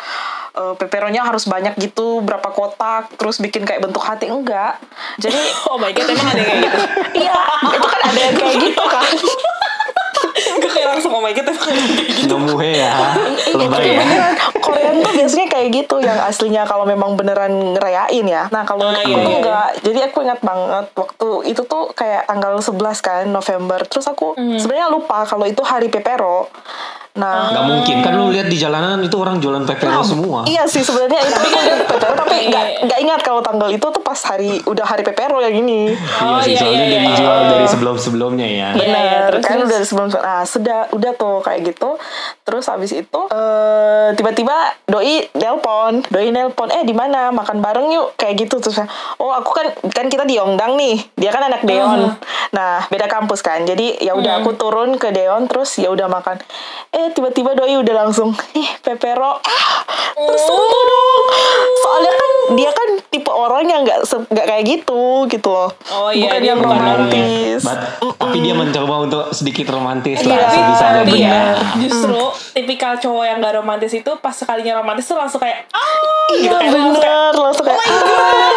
eh, 0.54 0.74
peperonya 0.76 1.22
harus 1.22 1.46
banyak 1.46 1.74
gitu 1.78 2.19
berapa 2.19 2.46
kotak 2.48 3.13
terus 3.15 3.38
bikin 3.38 3.63
kayak 3.63 3.82
bentuk 3.82 4.02
hati 4.02 4.28
enggak. 4.28 4.78
Jadi 5.17 5.38
oh 5.69 5.78
my 5.78 5.89
god 5.89 6.08
emang 6.08 6.28
ada 6.28 6.39
yang 6.39 6.50
kayak 6.50 6.62
gitu 6.63 6.80
iya, 7.24 7.38
itu 7.69 7.88
kan 7.88 8.02
ada 8.04 8.19
yang 8.19 8.36
kayak 8.36 8.56
gitu 8.60 8.84
kan. 8.84 9.12
gue 10.53 10.69
kayak 10.69 10.88
langsung 10.89 11.12
oh 11.12 11.19
my 11.19 11.32
god 11.32 11.45
emang 11.45 11.69
gitu 11.73 12.25
Nomuhe 12.29 12.71
ya. 12.73 12.93
Iya, 12.93 13.56
Lebay 13.56 13.86
ya. 13.86 14.01
beneran 14.01 14.34
Korean 14.60 14.95
tuh 14.99 15.13
biasanya 15.13 15.47
kayak 15.47 15.67
gitu 15.73 15.95
yang 15.99 16.19
aslinya 16.19 16.63
kalau 16.63 16.84
memang 16.84 17.13
beneran 17.13 17.51
ngerayain 17.73 18.25
ya. 18.25 18.47
Nah 18.49 18.63
kalau 18.63 18.89
aku 18.89 19.03
iya, 19.06 19.17
tuh 19.17 19.29
iya. 19.29 19.38
enggak. 19.39 19.69
Jadi 19.82 19.99
aku 20.01 20.17
ingat 20.21 20.39
banget 20.39 20.86
waktu 20.93 21.27
itu 21.45 21.62
tuh 21.63 21.84
kayak 21.91 22.25
tanggal 22.25 22.53
11 22.56 22.73
kan 22.99 23.23
November. 23.25 23.79
Terus 23.84 24.06
aku 24.06 24.34
Hmm. 24.34 24.58
sebenarnya 24.58 24.89
lupa 24.89 25.23
kalau 25.23 25.45
itu 25.45 25.62
hari 25.62 25.88
pepero. 25.88 26.49
Nah, 27.13 27.45
Nggak 27.47 27.65
mungkin 27.67 27.95
kan 28.02 28.13
lu 28.15 28.26
lihat 28.28 28.49
di 28.49 28.58
jalanan 28.58 28.97
itu 28.99 29.13
orang 29.15 29.38
jualan 29.38 29.62
pepero 29.63 30.02
semua. 30.02 30.41
Iya 30.43 30.65
sih 30.65 30.82
sebenarnya 30.82 31.21
itu 31.21 31.38
kan 31.54 31.63
pepero 31.86 32.13
tapi 32.15 32.34
Iya. 32.34 32.49
nggak 32.49 32.65
nggak 32.84 32.99
ingat 32.99 33.19
kalau 33.21 33.39
tanggal 33.39 33.69
itu 33.69 33.86
tuh 33.86 34.02
pas 34.02 34.17
hari 34.17 34.58
udah 34.63 34.82
hari 34.84 34.99
pepero 34.99 35.38
yang 35.38 35.54
ini. 35.54 35.93
Oh, 36.19 36.41
iya 36.41 36.41
sih, 36.41 36.52
iya, 36.52 36.60
soalnya 36.60 36.82
iya, 36.82 36.89
iya. 36.91 37.06
dijual 37.08 37.39
dari 37.47 37.65
sebelum-sebelumnya 37.67 38.47
ya. 38.47 38.67
Iya, 38.67 38.67
Bener 38.76 38.97
iya, 38.99 39.19
terus, 39.30 39.43
kan 39.43 39.56
terus. 39.56 39.67
udah 39.69 39.80
sebelum 39.86 40.08
ah 40.17 40.43
sudah 40.43 40.80
udah 40.89 41.12
tuh 41.13 41.38
kayak 41.39 41.62
gitu. 41.65 41.89
Terus 42.41 42.65
habis 42.67 42.91
itu 42.91 43.19
eh 43.30 44.10
tiba-tiba 44.13 44.56
doi 44.84 45.30
nelpon, 45.34 46.02
doi 46.04 46.28
nelpon 46.30 46.67
eh 46.67 46.82
di 46.82 46.91
mana 46.91 47.30
makan 47.30 47.62
bareng 47.62 47.88
yuk 47.89 48.08
kayak 48.15 48.41
gitu 48.41 48.58
terus 48.58 48.82
oh 49.15 49.32
aku 49.32 49.54
kan 49.54 49.65
kan 49.88 50.06
kita 50.08 50.26
di 50.26 50.36
Yongdang 50.36 50.73
nih 50.73 50.97
dia 51.13 51.30
kan 51.30 51.45
anak 51.45 51.62
Deon. 51.62 52.10
Uh-huh. 52.10 52.13
Nah 52.52 52.89
beda 52.89 53.06
kampus 53.06 53.39
kan 53.39 53.62
jadi 53.62 54.02
ya 54.02 54.13
udah 54.13 54.34
Hmm. 54.34 54.41
aku 54.41 54.58
turun 54.58 54.97
ke 54.97 55.13
Deon 55.13 55.45
terus 55.45 55.78
ya 55.78 55.88
udah 55.88 56.10
makan. 56.10 56.41
Eh 56.89 57.03
tiba-tiba 57.10 57.52
doi 57.54 57.76
udah 57.76 57.96
langsung 57.98 58.32
ih 58.54 58.70
pepero 58.80 59.42
ah 59.44 59.68
tersentuh 60.16 60.62
dong. 60.84 61.24
Soalnya 61.76 62.13
kan 62.13 62.30
dia 62.54 62.70
kan 62.70 62.89
tipe 63.08 63.28
orang 63.28 63.66
yang 63.66 63.82
nggak 63.82 64.00
nggak 64.06 64.46
kayak 64.46 64.63
gitu 64.63 65.04
gitu 65.28 65.50
loh. 65.50 65.70
Oh, 65.89 66.08
iya, 66.08 66.30
bukan 66.30 66.38
dia 66.38 66.48
yang 66.48 66.60
bukan 66.60 66.78
romantis. 66.78 67.62
But- 67.62 67.84
tapi 68.16 68.38
dia 68.39 68.54
mencoba 68.54 68.96
untuk 69.04 69.24
sedikit 69.32 69.68
romantis 69.70 70.18
Iya, 70.20 70.32
lah 70.32 70.50
sebisanya 70.50 71.02
tapi 71.02 71.12
dia. 71.13 71.28
ya, 71.28 71.42
justru 71.78 72.18
tipikal 72.52 72.94
cowok 72.96 73.24
yang 73.24 73.38
gak 73.39 73.56
romantis 73.56 73.92
itu 73.92 74.12
pas 74.18 74.32
sekalinya 74.32 74.74
romantis 74.76 75.06
tuh 75.06 75.16
langsung 75.16 75.38
kayak 75.38 75.68
ah 75.70 75.94
Iya 76.32 76.46
gitu 76.46 76.56
kayak, 76.56 76.72
bener 76.72 77.34
langsung 77.36 77.62
kayak 77.63 77.78
ah, 77.78 78.54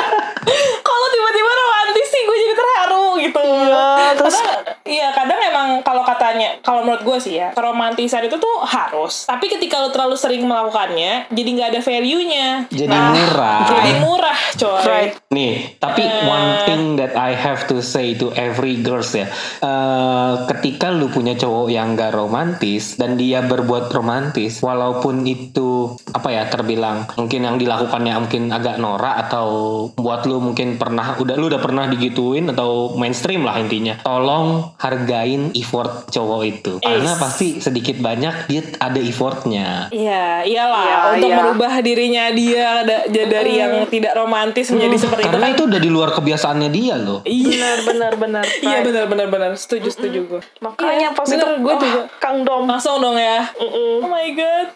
kalau 0.81 1.07
tiba-tiba 1.09 1.51
romantis 1.53 2.07
sih 2.07 2.23
gue 2.23 2.37
jadi 2.39 2.55
terharu 2.55 3.07
gitu 3.19 3.41
Iya, 3.43 3.87
terus- 4.15 4.39
kadang, 4.39 4.61
iya 4.87 5.09
kadang 5.11 5.39
emang 5.43 5.69
kalau 5.83 6.03
katanya 6.03 6.46
kalau 6.61 6.85
menurut 6.85 7.03
gue 7.03 7.19
sih 7.21 7.35
ya 7.37 7.53
keromantisan 7.53 8.25
itu 8.25 8.37
tuh 8.37 8.57
harus 8.63 9.27
tapi 9.27 9.49
ketika 9.49 9.81
lu 9.81 9.91
terlalu 9.91 10.17
sering 10.17 10.43
melakukannya 10.45 11.29
jadi 11.29 11.49
nggak 11.49 11.69
ada 11.75 11.81
value 11.81 12.23
nya 12.25 12.49
Jadi 12.69 12.93
murah. 12.93 13.61
jadi 13.67 13.91
murah 14.01 14.39
coy 14.57 14.75
Right. 14.87 15.13
Nih, 15.29 15.77
tapi 15.77 16.01
Eh. 16.01 16.25
one 16.25 16.63
thing 16.65 16.83
that 16.95 17.13
I 17.13 17.35
have 17.35 17.67
to 17.67 17.83
say 17.83 18.15
to 18.17 18.31
every 18.33 18.79
girls 18.79 19.11
ya, 19.13 19.27
eh, 19.61 20.33
ketika 20.47 20.89
lu 20.89 21.11
punya 21.11 21.35
cowok 21.35 21.69
yang 21.69 21.99
gak 21.99 22.15
romantis 22.15 22.95
dan 22.95 23.19
dia 23.19 23.43
berbuat 23.43 23.91
romantis, 23.91 24.63
walaupun 24.63 25.27
itu 25.27 25.91
apa 26.15 26.29
ya 26.31 26.47
terbilang 26.47 27.11
mungkin 27.19 27.43
yang 27.43 27.57
dilakukannya 27.59 28.15
mungkin 28.17 28.49
agak 28.49 28.79
norak 28.79 29.27
atau 29.27 29.49
buat 29.93 30.23
lu 30.25 30.39
mungkin 30.39 30.79
pernah 30.79 31.19
udah 31.19 31.35
lu 31.35 31.51
udah 31.51 31.61
pernah 31.61 31.91
digituin 31.91 32.47
atau 32.49 32.95
mainstream 32.95 33.43
lah 33.43 33.59
intinya, 33.59 33.99
tolong 34.01 34.71
hargain 34.79 35.51
effort 35.53 36.07
cowok 36.09 36.46
itu, 36.49 36.73
karena 36.79 37.13
Is. 37.13 37.19
pasti 37.19 37.49
sedikit 37.59 37.99
banyak 37.99 38.35
dia 38.47 38.61
ada 38.79 38.97
effortnya. 38.97 39.89
Iya, 39.89 40.43
iyalah 40.43 40.85
Iya, 40.85 40.97
untuk 41.15 41.29
iya. 41.29 41.37
merubah 41.37 41.73
dirinya 41.79 42.25
dia 42.31 42.69
dari 43.05 43.53
yang 43.57 43.73
tidak 43.87 44.15
romantis 44.15 44.69
menjadi 44.69 44.97
seperti 44.99 45.23
itu 45.23 45.29
Karena 45.29 45.47
kan. 45.47 45.55
itu 45.55 45.63
udah 45.65 45.81
di 45.81 45.91
luar 45.91 46.11
kebiasaannya 46.13 46.69
dia 46.69 46.95
loh. 46.97 47.21
bener 47.23 47.79
bener 47.83 48.13
bener 48.17 48.45
Iya 48.59 48.71
right. 48.75 48.85
benar 48.85 49.05
benar 49.07 49.27
benar 49.27 49.51
setuju 49.55 49.89
setuju 49.89 50.19
gue. 50.27 50.41
makanya 50.59 51.11
pas 51.11 51.25
bener, 51.25 51.39
itu 51.39 51.47
gue 51.59 51.73
oh, 51.73 51.79
juga 51.79 52.01
Kang 52.17 52.39
Dom 52.43 52.65
langsung 52.65 52.99
dong 52.99 53.17
ya. 53.17 53.43
Mm-mm. 53.53 54.01
Oh 54.01 54.09
my 54.09 54.29
god. 54.33 54.69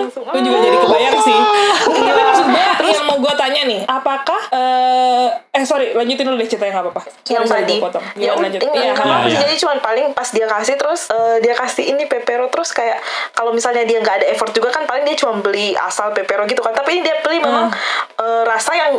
Langsung, 0.00 0.24
Gue 0.24 0.40
juga 0.40 0.56
ah. 0.56 0.62
jadi 0.62 0.78
kebayang 0.78 1.18
sih. 1.20 1.38
Tapi 2.04 2.22
maksud 2.22 2.46
gue 2.46 2.62
yang 2.86 3.04
mau 3.04 3.18
gue 3.18 3.34
tanya 3.34 3.60
nih, 3.64 3.80
apakah 3.84 4.40
eh 4.50 5.28
eh 5.50 5.64
sorry 5.64 5.92
lanjutin 5.92 6.24
dulu 6.24 6.36
deh 6.36 6.46
ceritanya 6.46 6.72
nggak 6.74 6.84
apa-apa. 6.88 7.02
yang 7.26 7.42
Sorry, 7.42 7.48
sorry, 7.48 7.62
tadi 7.62 7.74
gua 7.74 7.86
potong. 7.86 8.04
ya 8.14 8.30
udah 8.30 8.42
lanjut? 8.42 8.60
Iya, 8.60 8.90
apa-apa 8.92 9.14
sih. 9.22 9.30
iya. 9.30 9.38
jadi 9.40 9.54
cuman 9.56 9.76
paling 9.80 10.06
pas 10.12 10.28
dia 10.28 10.46
kasih 10.46 10.74
terus 10.74 10.93
eh, 11.04 11.36
dia 11.38 11.52
kasih 11.52 11.84
ini 11.88 12.04
pepero 12.04 12.46
terus 12.46 12.70
kayak 12.70 12.98
kalau 13.30 13.50
misalnya 13.50 13.82
dia 13.82 13.98
nggak 13.98 14.16
ada 14.18 14.26
effort 14.28 14.50
juga 14.50 14.70
kan 14.70 14.84
paling 14.84 15.04
dia 15.04 15.16
cuma 15.16 15.36
beli 15.36 15.72
asal 15.74 16.10
pepero 16.10 16.44
gitu 16.44 16.58
kan 16.58 16.72
tapi 16.72 16.94
ini 16.94 17.02
dia 17.02 17.18
beli 17.20 17.38
memang 17.38 17.70
eh, 18.14 18.42
rasa 18.44 18.70
yang 18.72 18.92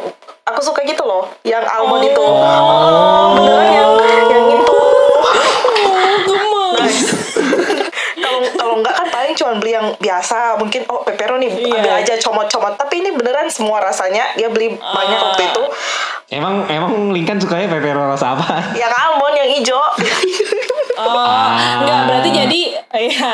aku 0.44 0.62
suka 0.62 0.84
gitu 0.84 1.02
loh 1.02 1.28
yang 1.42 1.64
almond 1.64 1.94
Oh. 1.98 2.08
itu 2.08 2.22
oh, 2.22 3.28
beneran 3.34 3.68
yang 3.68 3.92
yang 4.28 4.46
itu 4.54 4.76
Oh, 5.78 6.22
gemes. 6.76 6.98
kalau 8.18 8.40
kalau 8.52 8.74
enggak 8.76 8.94
kan 8.94 9.08
paling 9.08 9.34
cuma 9.34 9.52
beli 9.56 9.72
yang 9.72 9.94
biasa 9.96 10.38
mungkin 10.56 10.82
oh 10.86 11.02
pepero 11.02 11.36
nih 11.36 11.50
Iya. 11.52 11.74
ambil 11.74 11.94
aja 11.96 12.14
comot-comot 12.20 12.74
tapi 12.76 13.00
ini 13.00 13.10
beneran 13.12 13.48
semua 13.48 13.80
rasanya 13.80 14.34
dia 14.34 14.48
beli 14.48 14.70
banyak 14.74 15.18
Ah. 15.18 15.26
waktu 15.30 15.44
itu 15.46 15.64
Emang 16.28 16.66
emang 16.68 16.90
Lincoln 17.12 17.38
sukanya 17.38 17.70
pepero 17.70 18.02
rasa 18.04 18.34
apa? 18.34 18.74
yang 18.74 18.90
almond 18.92 19.36
yang 19.36 19.50
hijau 19.52 19.78
Oh, 21.06 21.50
enggak 21.84 22.02
berarti 22.10 22.30
jadi 22.34 22.62
ya. 22.96 23.34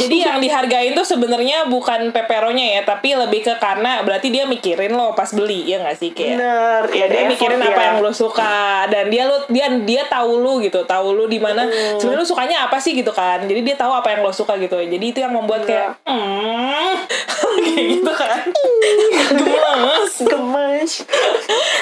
jadi 0.00 0.16
yang 0.30 0.38
dihargain 0.38 0.92
tuh 0.96 1.06
sebenarnya 1.06 1.68
bukan 1.68 2.14
peperonya 2.14 2.78
ya, 2.78 2.82
tapi 2.86 3.14
lebih 3.14 3.44
ke 3.44 3.54
karena 3.58 4.00
berarti 4.06 4.32
dia 4.32 4.48
mikirin 4.48 4.94
lo 4.94 5.12
pas 5.12 5.28
beli 5.34 5.66
ya 5.66 5.82
nggak 5.82 5.96
sih 5.98 6.10
kayak. 6.14 6.38
Bener, 6.38 6.82
ya 6.92 7.06
dia 7.10 7.22
mikirin 7.28 7.58
effort 7.60 7.72
apa 7.74 7.80
ya. 7.80 7.86
yang 7.92 7.98
lo 8.00 8.12
suka 8.12 8.88
dan 8.88 9.04
dia 9.10 9.24
lo 9.26 9.36
dia 9.50 9.66
dia 9.82 10.02
tahu 10.06 10.40
lu 10.40 10.62
gitu, 10.62 10.82
tahu 10.86 11.14
lu 11.14 11.24
di 11.26 11.38
mana 11.42 11.66
sebenarnya 11.98 12.20
lu 12.22 12.26
sukanya 12.26 12.56
apa 12.66 12.78
sih 12.78 12.92
gitu 12.96 13.10
kan. 13.10 13.44
Jadi 13.44 13.60
dia 13.62 13.76
tahu 13.76 13.92
apa 13.92 14.14
yang 14.14 14.20
lo 14.24 14.32
suka 14.32 14.56
gitu. 14.58 14.78
Jadi 14.78 15.04
itu 15.04 15.18
yang 15.20 15.34
membuat 15.34 15.66
kayak 15.66 15.98
hmm 16.06 16.94
kayak 17.66 17.86
gitu 17.98 18.12
kan. 18.12 18.38
Gemes. 19.32 20.14
gemes 20.22 20.92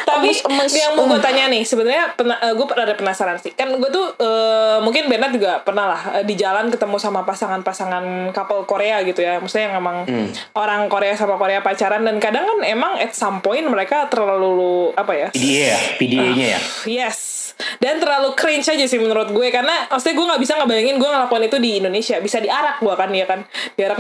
Tapi 0.07 0.29
yang 0.77 0.93
mau 0.97 1.07
gue 1.09 1.21
tanya 1.23 1.49
nih, 1.51 1.63
sebenarnya 1.65 2.15
gue 2.55 2.67
pernah 2.67 2.85
ada 2.85 2.97
penasaran 2.97 3.37
sih. 3.41 3.53
Kan 3.55 3.75
gue 3.77 3.91
tuh 3.91 4.07
eh, 4.21 4.79
mungkin 4.83 5.09
Bernard 5.21 5.37
juga 5.37 5.61
pernah 5.61 5.85
lah 5.93 6.01
eh, 6.17 6.25
di 6.25 6.33
jalan 6.33 6.73
ketemu 6.73 6.97
sama 6.97 7.29
pasangan-pasangan 7.29 8.33
couple 8.33 8.65
Korea 8.65 9.05
gitu 9.05 9.21
ya. 9.21 9.37
Maksudnya 9.37 9.69
yang 9.69 9.85
emang 9.85 10.09
orang 10.57 10.89
Korea 10.89 11.13
sama 11.13 11.37
Korea 11.37 11.61
pacaran 11.61 12.01
dan 12.09 12.17
kadang 12.17 12.49
kan 12.49 12.59
emang 12.65 12.97
at 12.97 13.13
some 13.13 13.45
point 13.45 13.69
mereka 13.69 14.09
terlalu 14.09 14.97
apa 14.97 15.13
ya? 15.13 15.29
PDA 15.29 15.77
ya, 15.77 15.79
PDA-nya 16.01 16.47
ya. 16.57 16.61
Yes. 16.89 17.53
Dan 17.81 17.97
terlalu 17.97 18.37
cringe 18.37 18.69
aja 18.69 18.85
sih 18.85 19.01
menurut 19.01 19.33
gue 19.33 19.49
karena 19.49 19.89
maksudnya 19.89 20.13
gue 20.13 20.27
nggak 20.29 20.43
bisa 20.45 20.53
ngebayangin 20.55 20.97
gue 20.97 21.09
ngelakuin 21.09 21.45
itu 21.49 21.57
di 21.57 21.71
Indonesia 21.81 22.17
bisa 22.21 22.37
diarak 22.37 22.77
gue 22.79 22.93
kan 22.93 23.09
ya 23.09 23.25
kan 23.25 23.41
diarak 23.73 23.97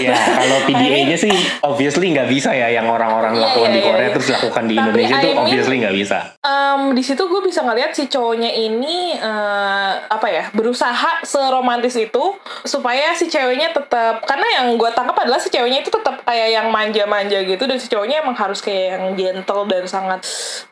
Ya, 0.00 0.12
kalau 0.16 0.58
PDA-nya 0.68 1.16
sih 1.16 1.32
obviously 1.60 2.12
nggak 2.12 2.28
bisa 2.28 2.52
ya 2.52 2.68
yang 2.70 2.84
orang-orang 2.86 3.32
Iya, 3.32 3.42
lakukan 3.42 3.68
iya, 3.68 3.74
di 3.74 3.80
iya, 3.80 3.88
Korea 3.88 4.04
iya. 4.04 4.12
terus 4.12 4.28
lakukan 4.30 4.64
di 4.64 4.74
Tapi 4.74 4.84
Indonesia 4.84 5.14
I 5.16 5.20
tuh 5.20 5.30
mean- 5.30 5.40
obviously 5.40 5.76
nggak 5.80 5.96
bisa. 5.96 6.18
Em, 6.40 6.82
di 6.92 7.02
situ 7.02 7.22
gue 7.22 7.40
bisa 7.40 7.60
ngeliat 7.60 7.90
si 7.92 8.04
cowoknya 8.04 8.50
ini 8.50 9.16
eh, 9.16 9.92
apa 10.06 10.26
ya 10.28 10.44
berusaha 10.52 11.24
seromantis 11.24 11.96
itu 11.96 12.24
supaya 12.64 13.12
si 13.12 13.26
ceweknya 13.26 13.72
tetap 13.72 14.24
karena 14.24 14.60
yang 14.60 14.76
gue 14.76 14.90
tangkap 14.90 15.16
adalah 15.16 15.40
si 15.40 15.48
ceweknya 15.48 15.80
itu 15.80 15.88
tetap 15.88 16.20
kayak 16.20 16.48
yang 16.50 16.68
manja-manja 16.68 17.40
gitu 17.40 17.64
dan 17.64 17.76
si 17.76 17.88
cowoknya 17.88 18.20
emang 18.20 18.36
harus 18.36 18.60
kayak 18.60 18.96
yang 18.96 19.04
gentle 19.14 19.64
dan 19.64 19.84
sangat 19.84 20.20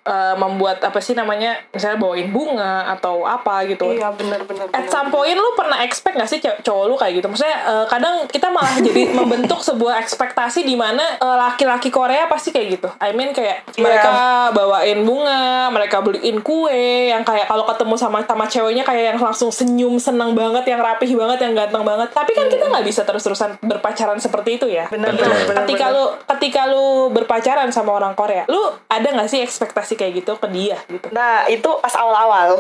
eh, 0.05 0.35
membuat 0.37 0.81
apa 0.81 1.01
sih 1.01 1.13
namanya 1.13 1.57
misalnya 1.71 1.97
bawain 2.19 2.35
bunga 2.35 2.75
atau 2.91 3.23
apa 3.23 3.63
gitu. 3.65 3.87
iya 3.89 4.11
bener 4.11 4.43
bener 4.43 4.67
At 4.69 4.83
bener. 4.83 4.91
some 4.91 5.09
point 5.09 5.33
lu 5.33 5.55
pernah 5.55 5.79
expect 5.81 6.19
gak 6.19 6.27
sih 6.27 6.39
cow- 6.39 6.59
cowok 6.59 6.85
lu 6.85 6.95
kayak 6.97 7.15
gitu? 7.17 7.27
Maksudnya 7.29 7.57
eh, 7.63 7.85
kadang 7.87 8.27
kita 8.27 8.51
malah 8.51 8.75
jadi 8.83 9.13
membentuk 9.13 9.61
sebuah 9.61 10.03
ekspektasi 10.03 10.63
di 10.63 10.75
mana 10.75 11.15
eh, 11.15 11.37
laki-laki 11.39 11.89
Korea 11.89 12.27
pasti 12.27 12.51
kayak 12.51 12.67
gitu. 12.73 12.89
I 12.99 13.13
mean 13.13 13.31
kayak 13.31 13.71
Iya. 13.71 13.83
mereka 13.85 14.11
bawain 14.51 14.99
bunga, 15.03 15.43
mereka 15.71 16.03
beliin 16.03 16.43
kue 16.43 16.75
yang 17.07 17.23
kayak 17.23 17.47
kalau 17.47 17.63
ketemu 17.65 17.95
sama 17.95 18.19
sama 18.21 18.45
ceweknya 18.45 18.83
kayak 18.83 19.15
yang 19.15 19.21
langsung 19.21 19.49
senyum 19.49 19.95
senang 19.97 20.35
banget, 20.35 20.67
yang 20.67 20.81
rapih 20.81 21.15
banget, 21.15 21.39
yang 21.41 21.55
ganteng 21.55 21.85
banget. 21.85 22.11
Tapi 22.11 22.33
kan 22.33 22.47
kita 22.49 22.67
nggak 22.67 22.83
bisa 22.83 23.07
terus-terusan 23.07 23.63
berpacaran 23.63 24.19
seperti 24.19 24.59
itu 24.59 24.67
ya. 24.67 24.89
bener 24.89 25.15
Betul. 25.15 25.29
bener 25.29 25.39
bener 25.45 25.57
ketika 25.63 25.87
bener. 25.87 25.95
lu 25.95 26.05
ketika 26.27 26.61
lu 26.67 26.85
berpacaran 27.11 27.69
sama 27.71 27.95
orang 27.95 28.15
Korea, 28.15 28.43
lu 28.47 28.59
ada 28.89 29.07
nggak 29.07 29.29
sih 29.29 29.39
ekspektasi 29.39 29.95
kayak 29.95 30.13
gitu 30.17 30.33
ke 30.35 30.49
dia 30.49 30.79
gitu? 30.89 31.07
nah 31.11 31.45
itu 31.47 31.69
pas 31.79 31.93
awal-awal. 32.09 32.57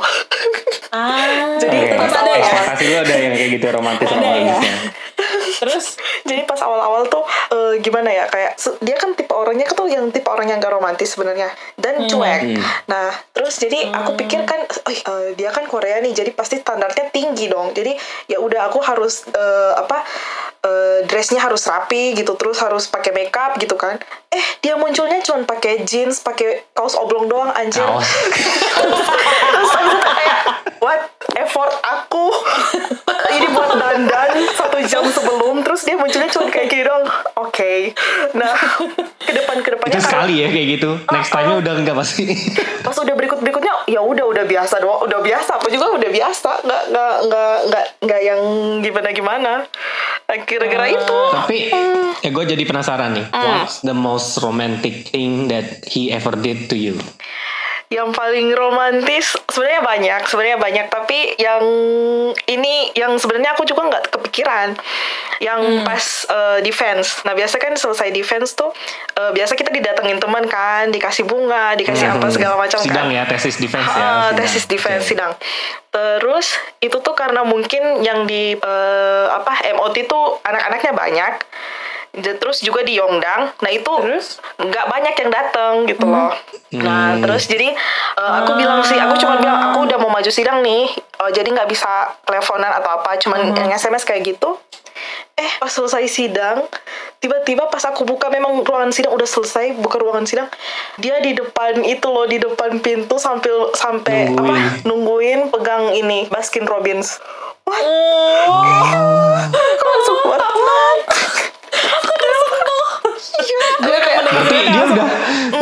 Ah, 0.92 1.56
Jadi 1.62 1.76
itu 1.88 1.94
tetap 1.96 2.20
ada 2.20 2.32
ya. 2.32 2.40
ekspektasi 2.44 2.84
lu 2.84 2.96
ada 3.00 3.14
yang 3.16 3.32
kayak 3.32 3.48
gitu 3.56 3.66
romantis 3.72 4.08
Ada 4.08 4.28
ya. 4.36 4.58
Terus? 5.58 5.86
Jadi 6.22 6.42
pas 6.44 6.60
awal-awal 6.62 7.08
tuh 7.08 7.24
eh, 7.50 7.72
gimana 7.80 8.12
ya 8.12 8.24
kayak 8.28 8.60
dia 8.84 8.96
kan 9.00 9.16
tipe 9.16 9.32
orangnya 9.32 9.66
tuh 9.72 9.88
yang 9.88 10.06
tipe 10.12 10.28
orang 10.28 10.52
yang 10.52 10.58
gak 10.60 10.70
romantis 10.70 11.16
sebenarnya 11.16 11.48
dan 11.80 12.04
cuek. 12.04 12.60
Nah 12.86 13.10
terus 13.32 13.58
jadi 13.58 13.88
aku 13.90 14.14
pikir 14.14 14.44
kan 14.44 14.60
"Oh, 14.64 14.92
eh, 14.92 15.34
dia 15.34 15.50
kan 15.50 15.66
Korea 15.66 15.98
nih 16.04 16.14
jadi 16.14 16.30
pasti 16.36 16.60
standarnya 16.60 17.10
tinggi 17.10 17.48
dong. 17.50 17.72
Jadi 17.74 17.96
ya 18.28 18.38
udah 18.38 18.70
aku 18.70 18.78
harus 18.84 19.26
eh, 19.32 19.72
apa 19.74 20.04
eh, 20.64 20.98
dressnya 21.06 21.40
harus 21.42 21.62
rapi 21.66 22.14
gitu 22.18 22.34
terus 22.34 22.58
harus 22.58 22.90
pakai 22.90 23.14
makeup 23.14 23.58
gitu 23.58 23.74
kan. 23.78 23.98
Eh 24.32 24.44
dia 24.62 24.74
munculnya 24.74 25.22
cuma 25.22 25.44
pakai 25.46 25.86
jeans 25.86 26.20
pakai 26.20 26.66
kaos 26.74 26.98
oblong 26.98 27.30
doang 27.30 27.50
anjir. 27.54 27.84
Kaos. 27.84 28.06
terus 29.54 29.70
itu 29.72 29.96
kayak 30.02 30.40
what? 30.82 31.02
Effort 31.38 31.70
aku? 31.86 32.34
Ini 33.38 33.46
buat 33.52 33.76
dandan 33.76 34.30
satu 34.56 34.78
jam 34.82 35.04
sebelum 35.06 35.60
terus 35.62 35.84
dia 35.84 35.94
munculnya 35.94 36.30
cuma 36.32 36.50
kayak 36.50 36.66
gini 36.72 36.82
doang. 36.86 37.04
Oke. 37.38 37.92
Nah 38.34 38.54
ke 39.22 39.32
depan 39.36 39.56
ke 39.62 39.68
depannya 39.76 39.98
Itu 40.00 40.06
sekali 40.08 40.34
ya 40.42 40.48
kayak 40.50 40.66
gitu. 40.78 40.90
Next 41.12 41.30
time-nya 41.30 41.56
udah 41.62 41.72
enggak 41.78 41.96
pasti. 41.98 42.24
pas 42.86 42.96
udah 42.96 43.14
berikut 43.14 43.38
berikutnya 43.44 43.74
ya 43.86 44.00
udah 44.02 44.24
udah 44.26 44.44
biasa 44.48 44.74
doang 44.82 45.00
udah 45.06 45.20
biasa. 45.22 45.50
Aku 45.62 45.68
juga 45.70 45.86
udah 45.94 46.10
biasa 46.10 46.50
nggak 46.64 46.82
nggak 46.90 47.14
nggak 47.28 47.56
nggak 47.68 47.86
nggak 48.02 48.20
yang 48.24 48.40
gimana 48.82 49.08
gimana 49.12 49.52
kira-kira 50.48 50.88
itu 50.88 51.18
Tapi 51.28 51.68
ya 52.24 52.30
gue 52.32 52.44
jadi 52.48 52.64
penasaran 52.64 53.12
nih. 53.14 53.26
What's 53.28 53.84
the 53.84 53.94
most 53.94 54.40
romantic 54.40 55.12
thing 55.12 55.52
that 55.52 55.84
he 55.84 56.08
ever 56.08 56.32
did 56.34 56.72
to 56.72 56.76
you? 56.80 56.96
Yang 57.88 58.12
paling 58.12 58.52
romantis 58.52 59.32
sebenarnya 59.48 59.82
banyak 59.82 60.20
sebenarnya 60.28 60.58
banyak 60.60 60.86
tapi 60.92 61.18
yang 61.40 61.64
ini 62.44 62.92
yang 62.92 63.16
sebenarnya 63.16 63.56
aku 63.56 63.64
juga 63.64 63.88
nggak 63.88 64.12
kepikiran 64.12 64.76
yang 65.40 65.82
pas 65.88 66.28
eh, 66.28 66.58
defense 66.60 67.24
nah 67.24 67.32
biasa 67.32 67.56
kan 67.56 67.72
selesai 67.72 68.12
defense 68.12 68.52
tuh 68.52 68.70
eh, 69.16 69.32
biasa 69.32 69.56
kita 69.56 69.72
didatengin 69.72 70.20
teman 70.20 70.44
kan 70.44 70.92
dikasih 70.92 71.24
bunga 71.24 71.74
dikasih 71.80 72.12
apa 72.12 72.28
segala 72.28 72.60
macam 72.60 72.78
Sidang 72.78 73.08
kan 73.08 73.14
ya, 73.14 73.22
tesis 73.24 73.56
defense 73.56 73.88
ya. 73.88 73.96
Sidang. 73.96 74.36
tesis 74.36 74.64
defense 74.68 75.04
Oke. 75.04 75.10
sidang. 75.14 75.32
Terus 75.88 76.46
itu 76.84 76.96
tuh 77.00 77.14
karena 77.16 77.42
mungkin 77.42 78.04
yang 78.04 78.28
di 78.28 78.54
eh, 78.54 79.26
apa 79.32 79.64
MOT 79.74 79.96
tuh 80.04 80.42
anak-anaknya 80.44 80.92
banyak. 80.92 81.34
Terus 82.22 82.58
juga 82.60 82.82
di 82.82 82.98
Yongdang. 82.98 83.54
Nah 83.60 83.70
itu 83.70 83.92
Terus? 84.02 84.40
nggak 84.58 84.84
banyak 84.88 85.14
yang 85.14 85.30
datang 85.30 85.72
gitu 85.86 86.06
loh. 86.06 86.34
Nah 86.74 87.16
terus 87.22 87.48
jadi 87.48 87.72
eh, 88.18 88.32
aku 88.44 88.58
bilang 88.58 88.82
sih, 88.84 88.98
aku 88.98 89.16
cuma 89.16 89.38
bilang 89.38 89.70
aku 89.70 89.86
udah 89.88 89.98
mau 90.00 90.12
maju 90.12 90.28
sidang 90.28 90.60
nih. 90.60 90.90
Eh, 90.94 91.30
jadi 91.32 91.48
nggak 91.48 91.68
bisa 91.70 91.88
teleponan 92.26 92.72
atau 92.78 92.90
apa, 93.00 93.16
cuman 93.20 93.54
yang 93.56 93.70
SMS 93.72 94.04
kayak 94.04 94.36
gitu. 94.36 94.58
Eh 95.38 95.50
pas 95.62 95.70
selesai 95.70 96.10
sidang, 96.10 96.66
tiba-tiba 97.22 97.70
pas 97.70 97.78
aku 97.86 98.02
buka 98.02 98.26
memang 98.26 98.66
ruangan 98.66 98.90
sidang 98.90 99.14
udah 99.14 99.30
selesai, 99.30 99.78
buka 99.78 100.02
ruangan 100.02 100.26
sidang, 100.26 100.50
dia 100.98 101.22
di 101.22 101.38
depan 101.38 101.78
itu 101.86 102.10
loh 102.10 102.26
di 102.26 102.42
depan 102.42 102.82
pintu 102.82 103.14
sambil 103.22 103.70
sampai 103.78 104.34
Nungguin. 104.34 104.42
apa 104.42 104.54
nungguin 104.82 105.40
pegang 105.54 105.94
ini 105.94 106.26
Baskin 106.26 106.66
Robbins. 106.66 107.22
Wah, 107.62 107.78
langsung 109.86 110.18
what? 110.26 110.42
Gue 113.78 113.98
kayak 113.98 114.18
Berarti 114.28 114.56
dia 114.68 114.84
udah 114.84 115.08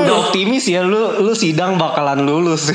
udah 0.02 0.14
optimis 0.26 0.64
ya 0.66 0.82
lu 0.82 1.22
lu 1.22 1.32
sidang 1.32 1.78
bakalan 1.78 2.26
lulus. 2.26 2.68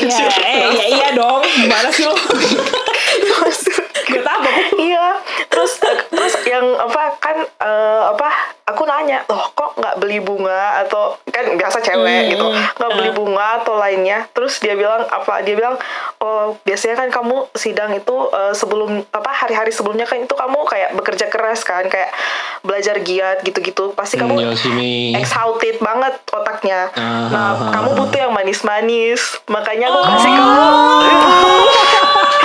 Iya, 0.00 0.32
iya, 0.72 0.86
iya 0.96 1.08
dong. 1.12 1.44
Gimana 1.44 1.92
sih 1.92 2.08
lo? 2.08 2.16
gue 4.10 4.22
tabok. 4.22 4.52
iya. 4.80 5.06
Terus 5.46 5.78
terus 6.10 6.34
yang 6.44 6.66
apa 6.76 7.16
kan 7.16 7.36
eh, 7.42 8.02
apa 8.06 8.28
aku 8.64 8.82
nanya 8.84 9.26
loh 9.26 9.50
kok 9.50 9.74
nggak 9.74 9.98
beli 9.98 10.18
bunga? 10.18 10.80
Atau 10.80 11.18
kan 11.26 11.54
biasa 11.54 11.78
cewek 11.80 12.34
gitu 12.34 12.46
nggak 12.50 12.92
beli 12.92 13.10
bunga 13.10 13.60
atau 13.60 13.74
lainnya. 13.74 14.26
Terus 14.30 14.58
dia 14.58 14.74
bilang 14.74 15.02
apa 15.04 15.40
dia 15.40 15.54
bilang 15.54 15.74
oh 16.18 16.54
biasanya 16.62 16.96
kan 16.96 17.08
kamu 17.10 17.48
sidang 17.54 17.90
itu 17.92 18.14
eh, 18.30 18.52
sebelum 18.52 19.02
apa 19.10 19.30
hari-hari 19.30 19.70
sebelumnya 19.70 20.04
kan 20.04 20.18
itu 20.18 20.32
kamu 20.32 20.58
kayak 20.64 20.90
bekerja 20.94 21.26
keras 21.26 21.62
kan 21.62 21.86
kayak 21.86 22.10
belajar 22.60 22.98
giat 23.00 23.40
gitu-gitu. 23.40 23.92
Pasti 23.92 24.16
Hmm, 24.16 24.26
kamu 24.28 24.52
Yoshimi. 24.52 25.14
exhausted 25.14 25.80
banget 25.80 26.12
otaknya. 26.28 26.92
Ah, 26.92 27.28
nah 27.28 27.46
ah, 27.50 27.72
kamu 27.72 27.96
butuh 27.96 28.20
yang 28.20 28.32
manis-manis. 28.32 29.40
Makanya 29.46 29.88
aku 29.88 30.00
kasih 30.04 30.30
kamu 30.30 30.60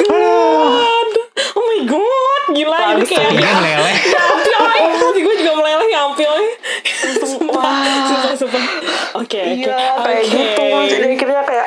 God. 0.00 1.10
Oh 1.50 1.62
my 1.62 1.80
god, 1.84 2.42
gila 2.52 2.78
ini 2.92 3.04
kayak 3.04 3.30
kan 3.32 3.56
meleleh. 3.58 3.96
nyampil. 4.04 4.58
Hati 4.90 5.20
gue 5.20 5.34
juga 5.36 5.52
meleleh 5.54 5.86
nyampil 5.88 6.30
nih. 6.36 6.52
Sumpah, 7.20 7.74
sumpah, 8.06 8.32
sumpah. 8.36 8.62
Oke, 9.16 9.38
oke. 9.38 9.42
Iya 9.58 9.78
kayak 9.98 10.22
Oke. 10.22 10.30
gitu 10.30 10.64
Jadi 10.86 11.06
akhirnya 11.10 11.42
kayak 11.42 11.66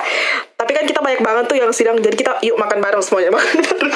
Tapi 0.56 0.72
kan 0.72 0.84
kita 0.86 1.00
banyak 1.00 1.20
banget 1.20 1.44
tuh 1.44 1.58
yang 1.58 1.70
sidang 1.70 2.00
Jadi 2.00 2.16
kita 2.16 2.40
yuk 2.40 2.56
makan 2.56 2.80
bareng 2.80 3.04
semuanya 3.04 3.30
Makan 3.36 3.58
bareng 3.60 3.92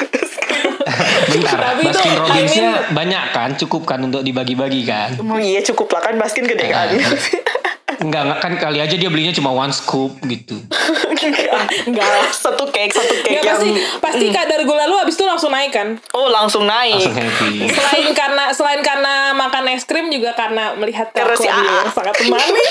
Bentar, 1.28 1.58
Tapi 1.58 1.82
itu, 1.82 1.88
Baskin 1.90 2.12
I 2.12 2.18
Robbinsnya 2.18 2.62
mean- 2.66 2.86
banyak 2.92 3.24
kan, 3.30 3.50
cukup 3.56 3.82
kan 3.84 4.00
untuk 4.00 4.20
dibagi-bagi 4.20 4.84
kan? 4.84 5.16
Oh, 5.18 5.36
Iya 5.36 5.60
cukup 5.64 5.88
lah 5.90 6.02
kan 6.02 6.14
Baskin 6.16 6.44
gede 6.44 6.68
kan 6.68 6.88
Enggak, 7.98 8.30
enggak 8.30 8.38
kan 8.38 8.54
kali 8.54 8.78
aja 8.78 8.94
dia 8.94 9.10
belinya 9.10 9.34
cuma 9.34 9.50
one 9.50 9.74
scoop 9.74 10.22
gitu. 10.22 10.54
enggak 11.18 11.66
enggak 11.82 12.30
satu 12.30 12.70
cake, 12.70 12.94
satu 12.94 13.10
cake 13.26 13.42
enggak, 13.42 13.58
yang... 13.58 13.58
pasti 13.58 13.74
pasti 13.98 14.30
mm. 14.30 14.34
kadar 14.38 14.62
gula 14.62 14.86
lu 14.86 15.02
habis 15.02 15.18
itu 15.18 15.26
langsung 15.26 15.50
naik 15.50 15.74
kan? 15.74 15.98
Oh, 16.14 16.30
langsung 16.30 16.62
naik. 16.62 17.02
Langsung 17.02 17.58
selain 17.74 18.14
karena 18.14 18.54
selain 18.54 18.86
karena 18.86 19.34
makan 19.34 19.74
es 19.74 19.82
krim 19.82 20.14
juga 20.14 20.30
karena 20.38 20.78
melihat 20.78 21.10
karena 21.10 21.34
si 21.34 21.50
yang 21.50 21.90
sangat 21.90 22.14
manis. 22.30 22.54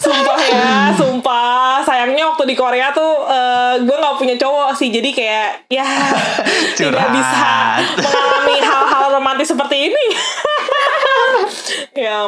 sumpah 0.00 0.40
ya, 0.48 0.96
sumpah. 0.96 1.84
Sayangnya 1.84 2.32
waktu 2.32 2.48
di 2.48 2.56
Korea 2.56 2.88
tuh 2.94 3.26
eh, 3.28 3.36
uh, 3.36 3.74
gue 3.84 3.96
nggak 4.00 4.16
punya 4.16 4.40
cowok 4.40 4.72
sih, 4.72 4.88
jadi 4.88 5.12
kayak 5.12 5.68
ya 5.68 5.84
tidak 6.72 7.04
bisa 7.12 7.84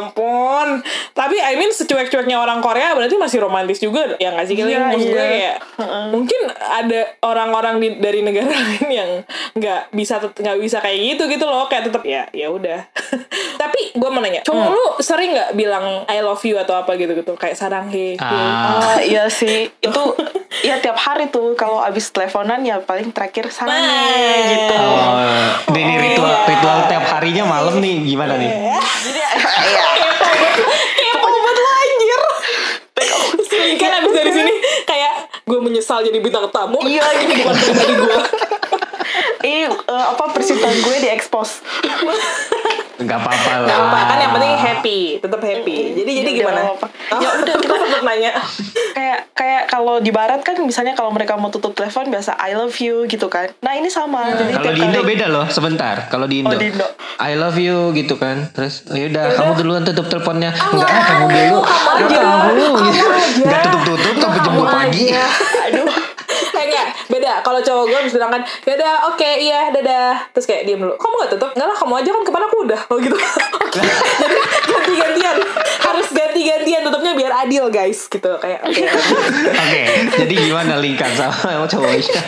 ampun 0.01 0.81
tapi 1.13 1.37
I 1.37 1.55
mean 1.55 1.71
secuek-cueknya 1.71 2.37
orang 2.37 2.59
Korea 2.59 2.93
berarti 2.93 3.15
masih 3.15 3.39
romantis 3.41 3.79
juga 3.79 4.15
ya 4.15 4.31
nggak 4.31 4.47
sih? 4.47 4.55
Iya, 4.57 4.79
maksud 4.87 5.09
gue 5.09 5.17
iya. 5.17 5.27
kayak 5.29 5.57
mungkin 6.09 6.41
ada 6.55 7.01
orang-orang 7.21 7.75
di- 7.77 7.99
dari 7.99 8.21
negara 8.21 8.49
lain 8.69 8.89
yang 8.89 9.11
nggak 9.53 9.91
bisa 9.91 10.19
nggak 10.21 10.57
bisa 10.57 10.79
kayak 10.79 10.99
gitu 11.09 11.27
gitu 11.27 11.45
loh 11.45 11.67
kayak 11.67 11.89
tetap 11.89 12.03
ya 12.03 12.27
ya 12.31 12.49
udah 12.49 12.87
tapi 13.61 13.93
gue 13.93 14.09
mau 14.09 14.19
nanya 14.19 14.41
cowok 14.41 14.67
lu 14.69 14.85
sering 14.99 15.33
nggak 15.33 15.51
bilang 15.53 15.85
I 16.05 16.21
love 16.21 16.43
you 16.43 16.57
atau 16.57 16.77
apa 16.77 16.95
gitu 16.95 17.15
gitu 17.15 17.35
kayak 17.35 17.55
saranghe 17.55 18.15
Ah. 18.19 18.95
Ah, 18.95 18.99
iya 19.01 19.27
sih 19.27 19.67
itu 19.87 20.03
ya 20.61 20.79
tiap 20.79 20.97
hari 20.97 21.29
tuh 21.29 21.55
kalau 21.55 21.79
abis 21.79 22.09
teleponan 22.09 22.61
ya 22.61 22.79
paling 22.79 23.11
terakhir 23.11 23.49
sana 23.49 23.71
Nah. 23.71 23.87
gitu 24.47 24.77
Oh, 24.79 25.21
ini, 25.71 25.81
ini 25.81 25.95
ritual 26.05 26.29
iya. 26.29 26.47
ritual 26.49 26.79
tiap 26.87 27.05
harinya 27.09 27.45
malam 27.45 27.79
nih 27.79 27.97
gimana 28.05 28.35
nih? 28.35 28.51
jadi 29.01 29.21
ya 29.21 29.88
kepo 30.99 31.27
banget 31.27 31.57
lo 31.57 31.71
anjir. 31.71 32.23
Kan 33.81 33.91
abis 34.03 34.13
dari 34.13 34.31
sini. 34.33 34.55
Kayak 34.85 35.15
gue 35.45 35.59
menyesal 35.61 36.03
jadi 36.05 36.19
bintang 36.21 36.49
tamu. 36.51 36.79
Iya, 36.85 37.05
ini 37.25 37.35
bukan 37.43 37.55
pribadi 37.57 37.95
gue 37.97 38.19
ini 39.47 39.71
eh, 39.71 40.07
apa 40.15 40.25
percintaan 40.35 40.79
gue 40.83 40.97
diekspos 41.03 41.63
Gak 42.99 43.15
apa-apa 43.17 43.53
lah. 43.63 43.69
Gak 43.69 43.79
apa 43.81 43.99
kan 44.05 44.19
yang 44.19 44.33
penting 44.33 44.53
happy 44.55 44.99
tetap 45.19 45.39
happy 45.39 45.77
jadi 45.95 46.13
jadi 46.15 46.15
Ya 46.19 46.23
udah, 46.25 46.35
gimana 46.35 46.61
nggak. 46.61 46.77
Oh, 47.09 47.21
ya 47.23 47.31
udah 47.37 47.55
kita 47.57 47.75
tetap 47.79 48.03
nanya 48.03 48.31
kayak 48.91 49.19
kayak 49.33 49.63
kalau 49.67 49.95
di 49.99 50.11
barat 50.11 50.41
kan 50.41 50.59
misalnya 50.61 50.93
kalau 50.93 51.09
mereka 51.09 51.35
mau 51.35 51.49
tutup 51.49 51.73
telepon 51.73 52.09
biasa 52.09 52.35
I 52.35 52.53
love 52.53 52.75
you 52.77 53.07
gitu 53.07 53.27
kan 53.27 53.55
nah 53.59 53.73
ini 53.73 53.87
sama 53.89 54.35
jadi 54.35 54.51
Kalau 54.53 54.73
di 54.73 54.83
Indo 54.83 55.01
kali- 55.01 55.09
beda 55.09 55.27
loh, 55.29 55.47
sebentar. 55.49 55.97
Kalau 56.09 56.27
di 56.27 56.41
Indo, 56.41 56.51
Oh, 56.51 56.59
di 56.59 56.69
Indo. 56.69 56.87
I 57.19 57.33
love 57.35 57.57
you 57.57 57.91
gitu 57.93 58.15
kan. 58.15 58.51
Terus 58.51 58.85
oh 58.85 58.95
yaudah, 58.95 59.33
kamu 59.33 59.53
duluan 59.57 59.83
tutup 59.83 60.07
teleponnya. 60.07 60.51
Enggak, 60.51 60.85
nggak 60.85 60.93
ah, 60.93 61.05
kamu 61.09 61.27
dulu. 61.29 61.59
kamu 61.59 61.97
gitu. 62.05 62.19
aja. 62.19 63.07
Enggak 63.39 63.61
tutup-tutup 63.65 64.15
sampai 64.17 64.41
jam 64.41 64.53
2 64.55 64.67
pagi. 64.69 65.05
aduh 65.65 65.88
beda 67.09 67.41
kalau 67.41 67.59
cowok 67.59 67.85
gue 67.87 67.99
bisa 68.05 68.17
bilang 68.17 68.33
kan 68.33 68.43
yaudah 68.63 69.09
oke 69.09 69.29
iya 69.39 69.69
dadah. 69.69 70.29
Terus 70.31 70.45
kayak 70.45 70.63
diem 70.65 70.79
dulu 70.79 70.95
kamu 70.95 71.15
gak 71.19 71.31
tutup? 71.33 71.51
Enggak 71.53 71.69
lah 71.69 71.77
kamu 71.77 71.95
aja 71.97 72.11
kan 72.11 72.23
ke 72.23 72.31
mana 72.31 72.45
aku 72.47 72.59
udah. 72.65 72.81
Oh 72.89 72.97
gitu. 72.97 73.17
Jadi 74.19 74.37
ganti-gantian 74.65 75.37
harus 75.79 76.09
ganti-gantian 76.11 76.83
tutupnya 76.83 77.13
biar 77.15 77.33
adil 77.39 77.69
guys 77.69 78.07
gitu 78.07 78.31
kayak 78.37 78.61
oke. 78.63 78.85
Oke, 79.49 79.83
jadi 80.15 80.35
gimana 80.35 80.77
lingkan 80.77 81.11
sama 81.13 81.65
cowoknya? 81.65 82.21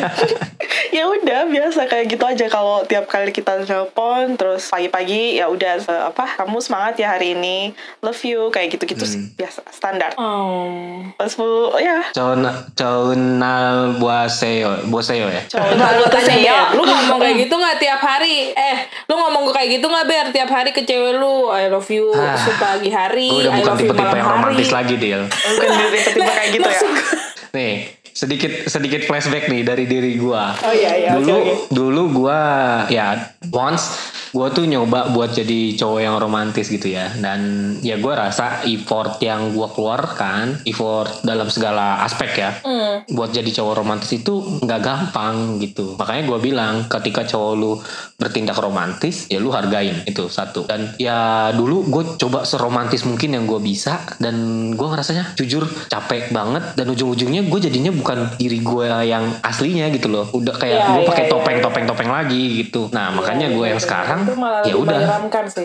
ya 0.97 1.05
udah 1.07 1.47
biasa 1.47 1.87
kayak 1.87 2.07
gitu 2.09 2.25
aja. 2.25 2.47
Kalau 2.47 2.85
tiap 2.85 3.07
kali 3.07 3.31
kita 3.31 3.65
telepon 3.65 4.37
terus 4.37 4.69
pagi-pagi 4.69 5.37
ya 5.37 5.49
udah 5.49 5.81
apa 6.09 6.39
kamu 6.39 6.59
semangat 6.61 6.95
ya 6.97 7.17
hari 7.17 7.35
ini. 7.35 7.73
Love 8.01 8.21
you. 8.23 8.41
Kayak 8.51 8.77
gitu-gitu 8.77 9.05
sih, 9.05 9.21
biasa 9.35 9.65
standar. 9.71 10.15
Oh. 10.17 11.05
terus 11.17 11.35
bu- 11.37 11.75
ya. 11.77 12.05
Cowna, 12.13 12.71
cownal 12.75 13.97
buaseo, 13.97 14.70
buaseo 14.85 15.27
ya? 15.27 15.43
Coba 15.47 15.73
lu 15.93 16.05
tanya 16.07 16.35
ya, 16.37 16.59
lu 16.71 16.83
ngomong 16.83 17.19
kayak 17.19 17.37
gitu 17.41 17.55
nggak 17.55 17.77
tiap 17.77 18.01
hari? 18.01 18.51
Eh, 18.51 18.77
lu 19.05 19.15
ngomong 19.15 19.51
kayak 19.51 19.69
gitu 19.73 19.87
nggak 19.87 20.07
ber 20.07 20.27
tiap 20.31 20.49
hari 20.49 20.71
ke 20.71 20.83
cewek 20.83 21.15
lu? 21.15 21.49
I 21.49 21.67
love 21.67 21.87
you 21.87 22.11
Ah, 22.11 22.35
pagi 22.57 22.89
hari, 22.89 23.29
Gue 23.29 23.43
udah 23.43 23.53
bukan 23.57 23.75
tipe-tipe 23.77 24.17
yang 24.17 24.29
romantis 24.29 24.71
lagi, 24.71 24.95
Dil. 24.95 25.23
bukan 25.27 25.69
dari 25.71 25.99
tipe-tipe 25.99 26.31
kayak 26.31 26.51
gitu 26.51 26.63
ya 26.63 26.73
Maksud 26.73 26.91
gue- 26.91 27.19
Nih, 27.51 27.75
sedikit 28.13 28.67
sedikit 28.67 29.03
flashback 29.05 29.49
nih 29.49 29.63
dari 29.63 29.85
diri 29.85 30.17
gua. 30.17 30.55
Oh 30.61 30.75
iya 30.75 30.93
iya, 30.97 31.11
dulu 31.17 31.35
oke. 31.35 31.53
dulu 31.71 32.03
gua 32.23 32.41
ya 32.87 33.17
once 33.51 33.97
gua 34.31 34.47
tuh 34.47 34.63
nyoba 34.63 35.11
buat 35.11 35.35
jadi 35.35 35.75
cowok 35.75 36.01
yang 36.01 36.15
romantis 36.15 36.71
gitu 36.71 36.87
ya 36.87 37.11
dan 37.19 37.41
ya 37.83 37.99
gua 37.99 38.31
rasa 38.31 38.63
effort 38.63 39.19
yang 39.19 39.51
gua 39.51 39.67
keluarkan 39.71 40.63
effort 40.63 41.23
dalam 41.23 41.51
segala 41.51 42.07
aspek 42.07 42.31
ya 42.39 42.51
Hmm. 42.61 43.03
buat 43.11 43.31
jadi 43.31 43.51
cowok 43.51 43.75
romantis 43.83 44.13
itu 44.13 44.39
nggak 44.63 44.81
gampang 44.81 45.59
gitu 45.59 45.99
makanya 45.99 46.23
gua 46.31 46.39
bilang 46.39 46.75
ketika 46.87 47.27
cowok 47.27 47.53
lu 47.57 47.73
bertindak 48.15 48.55
romantis 48.55 49.27
ya 49.27 49.41
lu 49.41 49.51
hargain 49.51 50.05
itu 50.05 50.29
satu 50.29 50.69
dan 50.69 50.93
ya 51.01 51.51
dulu 51.51 51.89
gue 51.89 52.05
coba 52.21 52.45
seromantis 52.45 53.03
mungkin 53.03 53.33
yang 53.33 53.49
gue 53.49 53.57
bisa 53.59 53.97
dan 54.21 54.37
gue 54.77 54.87
ngerasanya 54.87 55.33
jujur 55.35 55.65
capek 55.89 56.29
banget 56.29 56.77
dan 56.77 56.87
ujung-ujungnya 56.87 57.49
gue 57.49 57.59
jadinya 57.59 57.89
bukan 58.01 58.19
diri 58.41 58.59
gue 58.65 58.87
yang 59.05 59.25
aslinya 59.45 59.87
gitu 59.93 60.09
loh. 60.09 60.27
Udah 60.33 60.57
kayak 60.57 60.81
Iya, 60.81 60.87
gue 60.89 61.03
iya, 61.05 61.09
pakai 61.13 61.25
iya, 61.29 61.33
topeng 61.33 61.57
iya. 61.61 61.65
topeng 61.65 61.85
topeng 61.85 62.11
lagi 62.11 62.43
gitu. 62.65 62.89
Nah 62.91 63.13
makanya 63.13 63.53
gue 63.53 63.67
yang 63.69 63.81
sekarang 63.81 64.25
Itu 64.25 64.35
malah 64.35 64.65
ya 64.65 64.75
udah. 64.75 64.99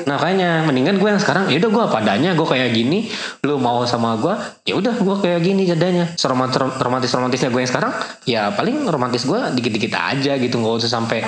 Nah 0.04 0.18
kayaknya 0.20 0.50
mendingan 0.68 1.00
gue 1.00 1.10
yang 1.10 1.22
sekarang 1.22 1.48
ya 1.48 1.58
udah 1.64 1.72
gue 1.72 1.84
apa 1.88 1.98
adanya 2.04 2.32
gue 2.36 2.48
kayak 2.48 2.70
gini. 2.76 3.08
Lu 3.48 3.56
mau 3.58 3.88
sama 3.88 4.20
gue 4.20 4.36
ya 4.68 4.76
udah 4.76 4.94
gue 5.00 5.16
kayak 5.24 5.40
gini 5.40 5.64
jadinya. 5.64 6.06
Seromantis 6.20 6.60
romantis 6.60 7.12
romantisnya 7.16 7.50
gue 7.50 7.62
yang 7.64 7.72
sekarang 7.72 7.94
ya 8.28 8.42
paling 8.52 8.84
romantis 8.86 9.24
gue 9.24 9.40
dikit 9.56 9.72
dikit 9.72 9.94
aja 9.96 10.36
gitu. 10.36 10.60
Nggak 10.60 10.84
usah 10.84 10.92
sampai 11.00 11.24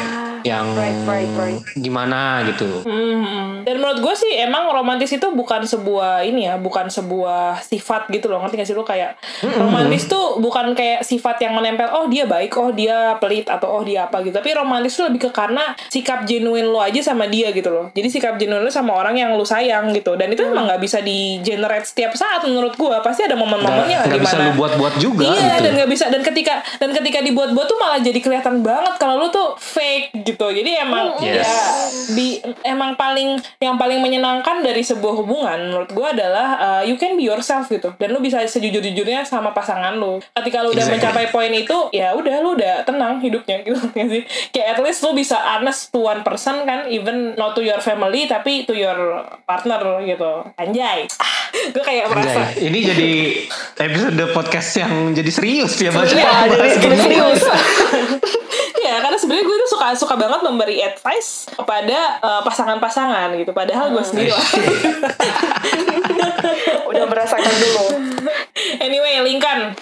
yang 0.48 0.68
right, 0.74 1.00
right, 1.04 1.32
right. 1.36 1.60
gimana 1.76 2.48
gitu 2.48 2.80
Hmm. 2.88 3.64
Dan 3.68 3.84
menurut 3.84 4.00
gue 4.00 4.16
sih 4.16 4.32
emang 4.40 4.72
romantis 4.72 5.12
itu 5.12 5.28
bukan 5.34 5.68
sebuah 5.68 6.24
ini 6.24 6.48
ya, 6.48 6.56
bukan 6.56 6.88
sebuah 6.88 7.60
sifat 7.64 8.08
gitu 8.14 8.32
loh. 8.32 8.40
Ngerti 8.40 8.56
gak 8.64 8.68
sih 8.70 8.76
lu 8.78 8.88
kayak 8.88 9.20
romantis 9.44 10.08
tuh 10.08 10.40
bukan 10.40 10.72
kayak 10.72 11.04
sifat 11.04 11.42
yang 11.44 11.58
menempel. 11.58 11.90
Oh 11.92 12.08
dia 12.08 12.24
baik, 12.24 12.56
oh 12.56 12.72
dia 12.72 13.20
pelit 13.20 13.50
atau 13.52 13.82
oh 13.82 13.84
dia 13.84 14.08
apa 14.08 14.24
gitu. 14.24 14.36
Tapi 14.40 14.56
romantis 14.56 14.96
tuh 14.96 15.12
lebih 15.12 15.28
ke 15.28 15.30
karena 15.36 15.76
sikap 15.92 16.24
genuine 16.24 16.70
lo 16.70 16.80
aja 16.80 17.02
sama 17.04 17.28
dia 17.28 17.52
gitu 17.52 17.68
loh. 17.68 17.92
Jadi 17.92 18.08
sikap 18.08 18.40
genuine 18.40 18.64
lo 18.64 18.72
sama 18.72 18.96
orang 18.96 19.20
yang 19.20 19.36
lu 19.36 19.44
sayang 19.44 19.92
gitu. 19.92 20.16
Dan 20.16 20.32
itu 20.32 20.48
emang 20.48 20.72
nggak 20.72 20.82
bisa 20.82 21.04
di 21.04 21.44
generate 21.44 21.88
setiap 21.88 22.16
saat 22.16 22.48
menurut 22.48 22.78
gue. 22.80 22.96
Pasti 23.04 23.28
ada 23.28 23.36
momen-momennya 23.36 23.98
nggak 24.08 24.18
nggak 24.18 24.24
bisa 24.24 24.38
lu 24.42 24.52
buat-buat 24.58 24.94
juga 24.98 25.24
iya 25.24 25.58
gitu 25.58 25.64
dan 25.64 25.72
nggak 25.78 25.90
bisa 25.92 26.06
dan 26.10 26.22
ketika 26.26 26.54
dan 26.82 26.90
ketika 26.94 27.20
dibuat-buat 27.22 27.66
tuh 27.70 27.78
malah 27.78 28.00
jadi 28.02 28.20
kelihatan 28.20 28.66
banget 28.66 28.94
kalau 28.98 29.16
lu 29.22 29.28
tuh 29.30 29.54
fake 29.58 30.14
gitu 30.26 30.37
jadi 30.48 30.86
emang 30.86 31.18
Yes. 31.18 31.42
ya 31.42 31.58
di 32.08 32.28
emang 32.62 32.94
paling 32.94 33.36
yang 33.58 33.76
paling 33.76 33.98
menyenangkan 33.98 34.62
dari 34.62 34.80
sebuah 34.80 35.18
hubungan 35.18 35.58
menurut 35.68 35.90
gua 35.92 36.14
adalah 36.14 36.48
uh, 36.56 36.82
you 36.82 36.94
can 36.96 37.18
be 37.18 37.26
yourself 37.26 37.66
gitu. 37.68 37.90
Dan 37.98 38.14
lu 38.14 38.20
bisa 38.20 38.40
sejujur-jujurnya 38.40 39.24
sama 39.24 39.50
pasangan 39.50 39.98
lu. 39.98 40.22
Ketika 40.34 40.62
lu 40.62 40.72
udah 40.72 40.84
Exactly. 40.84 40.94
mencapai 41.00 41.26
poin 41.28 41.52
itu 41.52 41.78
ya 41.90 42.14
udah 42.14 42.36
lu 42.40 42.54
udah 42.54 42.84
tenang 42.84 43.18
hidupnya 43.18 43.62
gitu 43.66 43.80
nggak 43.80 44.08
sih. 44.08 44.22
Kayak 44.52 44.68
at 44.74 44.80
least 44.80 45.02
lu 45.02 45.12
bisa 45.12 45.36
honest 45.36 45.90
to 45.90 46.00
one 46.00 46.22
person 46.22 46.62
kan 46.64 46.86
even 46.88 47.34
not 47.36 47.52
to 47.52 47.62
your 47.62 47.80
family 47.80 48.28
tapi 48.28 48.64
to 48.64 48.74
your 48.74 49.24
partner 49.44 49.80
gitu. 50.04 50.46
Anjay. 50.56 51.08
Gue 51.74 51.82
kayak 51.82 52.12
merasa. 52.12 52.52
Anjay, 52.52 52.70
ini 52.70 52.80
jadi 52.84 53.12
episode 53.80 54.24
podcast 54.32 54.70
yang 54.78 54.94
jadi 55.12 55.32
serius 55.32 55.74
ya 55.78 55.90
baca 55.90 56.12
bahas 56.12 56.76
jadi 56.78 56.98
serius. 56.98 57.42
ya 58.86 59.00
karena 59.00 59.18
sebenarnya 59.18 59.46
gue 59.46 59.58
tuh 59.58 59.70
suka 59.70 59.88
suka 59.96 60.14
banget 60.18 60.42
memberi 60.44 60.84
advice 60.84 61.48
kepada 61.54 62.20
uh, 62.20 62.42
pasangan-pasangan 62.44 63.32
gitu. 63.38 63.54
Padahal 63.54 63.94
gue 63.94 64.04
sendiri 64.04 64.34
lah. 64.34 64.44
Udah 66.92 67.06
merasakan 67.06 67.54
dulu. 67.62 67.86
Anyway 68.82 69.22
Linkan 69.22 69.78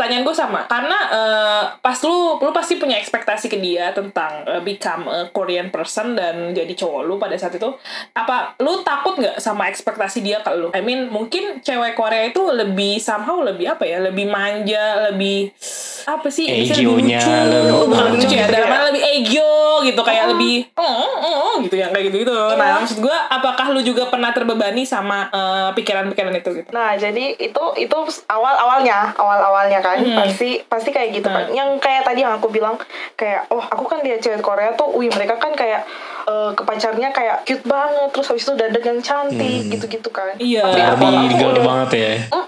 pertanyaan 0.00 0.24
gue 0.24 0.32
sama. 0.32 0.64
Karena 0.64 0.98
uh, 1.12 1.62
pas 1.84 1.98
lu 2.00 2.40
lu 2.40 2.50
pasti 2.56 2.80
punya 2.80 2.96
ekspektasi 2.96 3.52
ke 3.52 3.60
dia 3.60 3.92
tentang 3.92 4.48
uh, 4.48 4.62
become 4.64 5.04
a 5.10 5.28
Korean 5.28 5.68
person 5.68 6.16
dan 6.16 6.56
jadi 6.56 6.72
cowok 6.72 7.02
lu 7.04 7.14
pada 7.20 7.36
saat 7.36 7.52
itu. 7.52 7.68
Apa 8.16 8.56
lu 8.64 8.80
takut 8.80 9.20
nggak 9.20 9.36
sama 9.36 9.68
ekspektasi 9.68 10.24
dia 10.24 10.40
ke 10.40 10.50
lu? 10.56 10.72
I 10.72 10.80
mean 10.80 11.12
mungkin 11.12 11.60
cewek 11.60 11.94
Korea 11.94 12.32
itu 12.32 12.40
lebih 12.48 12.96
somehow 12.96 13.44
lebih 13.44 13.68
apa 13.68 13.84
ya? 13.84 14.00
Lebih 14.00 14.32
manja 14.32 15.12
lebih 15.12 15.52
apa 16.08 16.28
sih? 16.32 16.48
Lebih 16.48 16.96
lucu. 16.96 17.28
lebih- 17.28 17.88
bukan 17.92 18.06
lucu 18.16 18.34
ya 18.34 18.48
dalam 18.48 18.72
ya. 18.72 18.80
lebih 18.88 19.02
ego 19.20 19.52
gitu 19.82 20.00
kayak 20.00 20.24
lebih 20.28 20.68
oh, 20.74 20.82
oh, 20.82 21.06
oh, 21.20 21.54
gitu 21.60 21.74
ya 21.74 21.88
kayak 21.88 22.08
gitu 22.08 22.22
gitu 22.22 22.32
nah 22.54 22.76
maksud 22.76 22.98
gue 22.98 23.16
apakah 23.30 23.70
lu 23.70 23.80
juga 23.80 24.06
pernah 24.06 24.30
terbebani 24.30 24.82
sama 24.82 25.28
uh, 25.28 25.70
pikiran-pikiran 25.72 26.34
itu 26.34 26.50
gitu 26.54 26.68
Nah, 26.70 26.94
jadi 26.94 27.36
itu 27.36 27.62
itu 27.76 27.96
awal 28.26 28.54
awalnya, 28.54 29.10
awal 29.14 29.40
awalnya 29.42 29.78
kan 29.78 29.98
Hmm. 30.00 30.16
pasti 30.16 30.62
pasti 30.64 30.90
kayak 30.90 31.12
gitu 31.12 31.26
kan. 31.26 31.50
Yang 31.50 31.76
kayak 31.78 32.02
tadi 32.02 32.22
yang 32.22 32.32
aku 32.32 32.48
bilang 32.48 32.78
kayak 33.14 33.44
oh 33.48 33.60
aku 33.60 33.84
kan 33.84 34.00
lihat 34.00 34.18
cewek 34.18 34.40
Korea 34.40 34.72
tuh, 34.72 34.88
wih 34.92 35.08
mereka 35.08 35.36
kan 35.36 35.52
kayak 35.52 35.84
eh, 36.22 36.50
ke 36.50 36.62
pacarnya 36.62 37.10
kayak 37.10 37.42
cute 37.42 37.64
banget, 37.64 38.08
terus 38.10 38.26
habis 38.28 38.42
itu 38.42 38.54
dandan 38.54 38.82
yang 38.82 39.00
cantik 39.00 39.60
gitu-gitu 39.68 40.08
kan. 40.08 40.32
Iya. 40.36 40.62
Tapi 40.94 41.04
udah- 41.36 41.60
banget 41.60 41.90
ya 41.92 42.12
Mm-mm. 42.30 42.39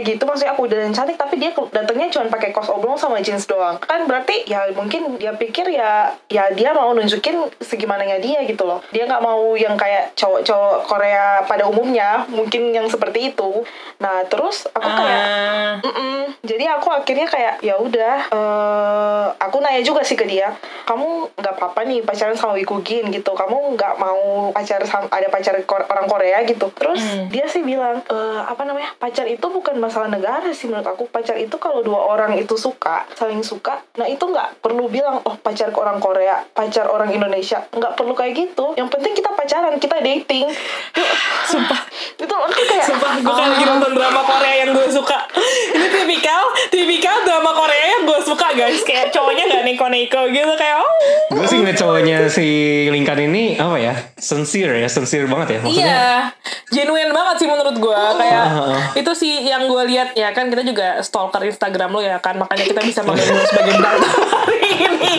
Kayak 0.00 0.16
gitu. 0.16 0.22
Maksudnya 0.24 0.52
aku 0.56 0.64
udah 0.64 0.80
cantik 0.96 1.20
tapi 1.20 1.36
dia 1.36 1.52
datangnya 1.52 2.08
cuma 2.08 2.32
pakai 2.32 2.50
kaos 2.56 2.72
oblong 2.72 2.96
sama 2.96 3.20
jeans 3.20 3.44
doang. 3.44 3.76
Kan 3.84 4.08
berarti 4.08 4.48
ya 4.48 4.64
mungkin 4.72 5.20
dia 5.20 5.36
pikir 5.36 5.68
ya 5.68 6.16
ya 6.32 6.48
dia 6.56 6.72
mau 6.72 6.96
nunjukin 6.96 7.52
segimananya 7.60 8.16
dia 8.16 8.40
gitu 8.48 8.64
loh. 8.64 8.80
Dia 8.90 9.04
nggak 9.04 9.20
mau 9.20 9.52
yang 9.54 9.76
kayak 9.76 10.16
cowok-cowok 10.16 10.88
Korea 10.88 11.44
pada 11.44 11.68
umumnya 11.68 12.24
mungkin 12.32 12.72
yang 12.72 12.88
seperti 12.88 13.36
itu. 13.36 13.62
Nah 14.00 14.24
terus 14.24 14.64
aku 14.72 14.88
kayak 14.88 15.20
Ah. 15.20 15.76
Mm-mm. 15.84 16.32
Jadi 16.40 16.64
aku 16.64 16.88
akhirnya 16.88 17.28
kayak 17.28 17.60
ya 17.60 17.76
udah, 17.76 18.16
eh, 18.32 19.26
aku 19.36 19.60
nanya 19.60 19.82
juga 19.84 20.00
sih 20.00 20.16
ke 20.16 20.24
dia, 20.24 20.54
kamu 20.88 21.28
nggak 21.36 21.54
apa-apa 21.60 21.84
nih 21.84 22.00
pacaran 22.00 22.34
sama 22.34 22.56
Wikugin 22.56 23.12
gitu, 23.12 23.36
kamu 23.36 23.76
nggak 23.76 23.94
mau 24.00 24.48
pacar 24.50 24.80
sama 24.88 25.06
ada 25.12 25.28
pacar 25.28 25.60
orang 25.66 26.06
Korea 26.08 26.40
gitu. 26.48 26.72
Terus 26.72 27.00
dia 27.28 27.44
sih 27.46 27.60
bilang, 27.62 28.00
"Eh, 28.08 28.40
apa 28.42 28.62
namanya? 28.64 28.90
Pacar 28.96 29.28
itu 29.28 29.46
bukan 29.46 29.76
masalah 29.90 30.06
negara 30.06 30.46
sih 30.54 30.70
menurut 30.70 30.86
aku, 30.86 31.10
pacar 31.10 31.34
itu 31.34 31.58
kalau 31.58 31.82
dua 31.82 32.14
orang 32.14 32.38
itu 32.38 32.54
suka, 32.54 33.02
saling 33.18 33.42
suka, 33.42 33.82
nah 33.98 34.06
itu 34.06 34.22
nggak 34.22 34.62
perlu 34.62 34.86
bilang 34.86 35.18
oh 35.26 35.34
pacar 35.34 35.74
ke 35.74 35.78
orang 35.82 35.98
Korea, 35.98 36.46
pacar 36.54 36.86
orang 36.86 37.10
Indonesia, 37.10 37.66
nggak 37.74 37.98
perlu 37.98 38.14
kayak 38.14 38.38
gitu. 38.38 38.78
Yang 38.78 38.88
penting 38.94 39.12
kita 39.18 39.34
pacaran, 39.34 39.74
kita 39.82 39.98
dating. 39.98 40.46
Sumpah. 41.50 41.80
itu 42.22 42.30
aku 42.30 42.62
kayak 42.70 42.86
Sumpah, 42.86 43.18
gue 43.18 43.34
kan 43.34 43.46
lagi 43.50 43.64
nonton 43.66 43.90
drama 43.90 44.22
Korea 44.22 44.54
yang 44.62 44.70
gue 44.70 44.86
suka. 44.94 45.18
Ini 45.74 45.86
tipikal, 45.90 46.44
tipikal 46.70 47.16
drama 47.26 47.50
Korea 47.50 47.84
yang 47.98 48.02
gue 48.06 48.20
suka 48.22 48.46
guys. 48.54 48.80
Kayak 48.86 49.10
cowoknya 49.10 49.50
gak 49.50 49.64
neko-neko 49.66 50.30
gitu 50.30 50.52
kayak 50.54 50.78
oh. 50.78 50.92
Gue 51.34 51.46
sih 51.50 51.58
ngeliat 51.58 51.74
cowoknya 51.74 52.16
si 52.30 52.46
Lingkan 52.86 53.18
ini 53.26 53.58
apa 53.58 53.76
ya? 53.80 53.94
Sincere 54.14 54.78
ya, 54.78 54.86
sincere 54.86 55.26
banget 55.26 55.58
ya 55.58 55.58
maksudnya. 55.64 55.82
Iya, 55.82 56.06
genuine 56.70 57.10
banget 57.10 57.34
sih 57.42 57.48
menurut 57.50 57.76
gue. 57.76 58.00
Kayak 58.20 58.38
Ah. 58.50 58.76
itu 58.92 59.12
sih 59.14 59.42
yang 59.42 59.66
gue 59.66 59.79
lihat 59.82 60.12
ya 60.12 60.30
kan 60.30 60.48
kita 60.48 60.62
juga 60.62 60.98
stalker 61.00 61.42
Instagram 61.42 61.90
lo 61.90 62.00
ya 62.00 62.18
kan, 62.18 62.36
makanya 62.36 62.64
kita 62.66 62.80
bisa 62.82 63.00
mengenal 63.02 63.34
lo 63.34 63.44
sebagai 63.44 63.72
bintang 63.72 63.96
hari 64.30 64.68
ini. 64.80 65.14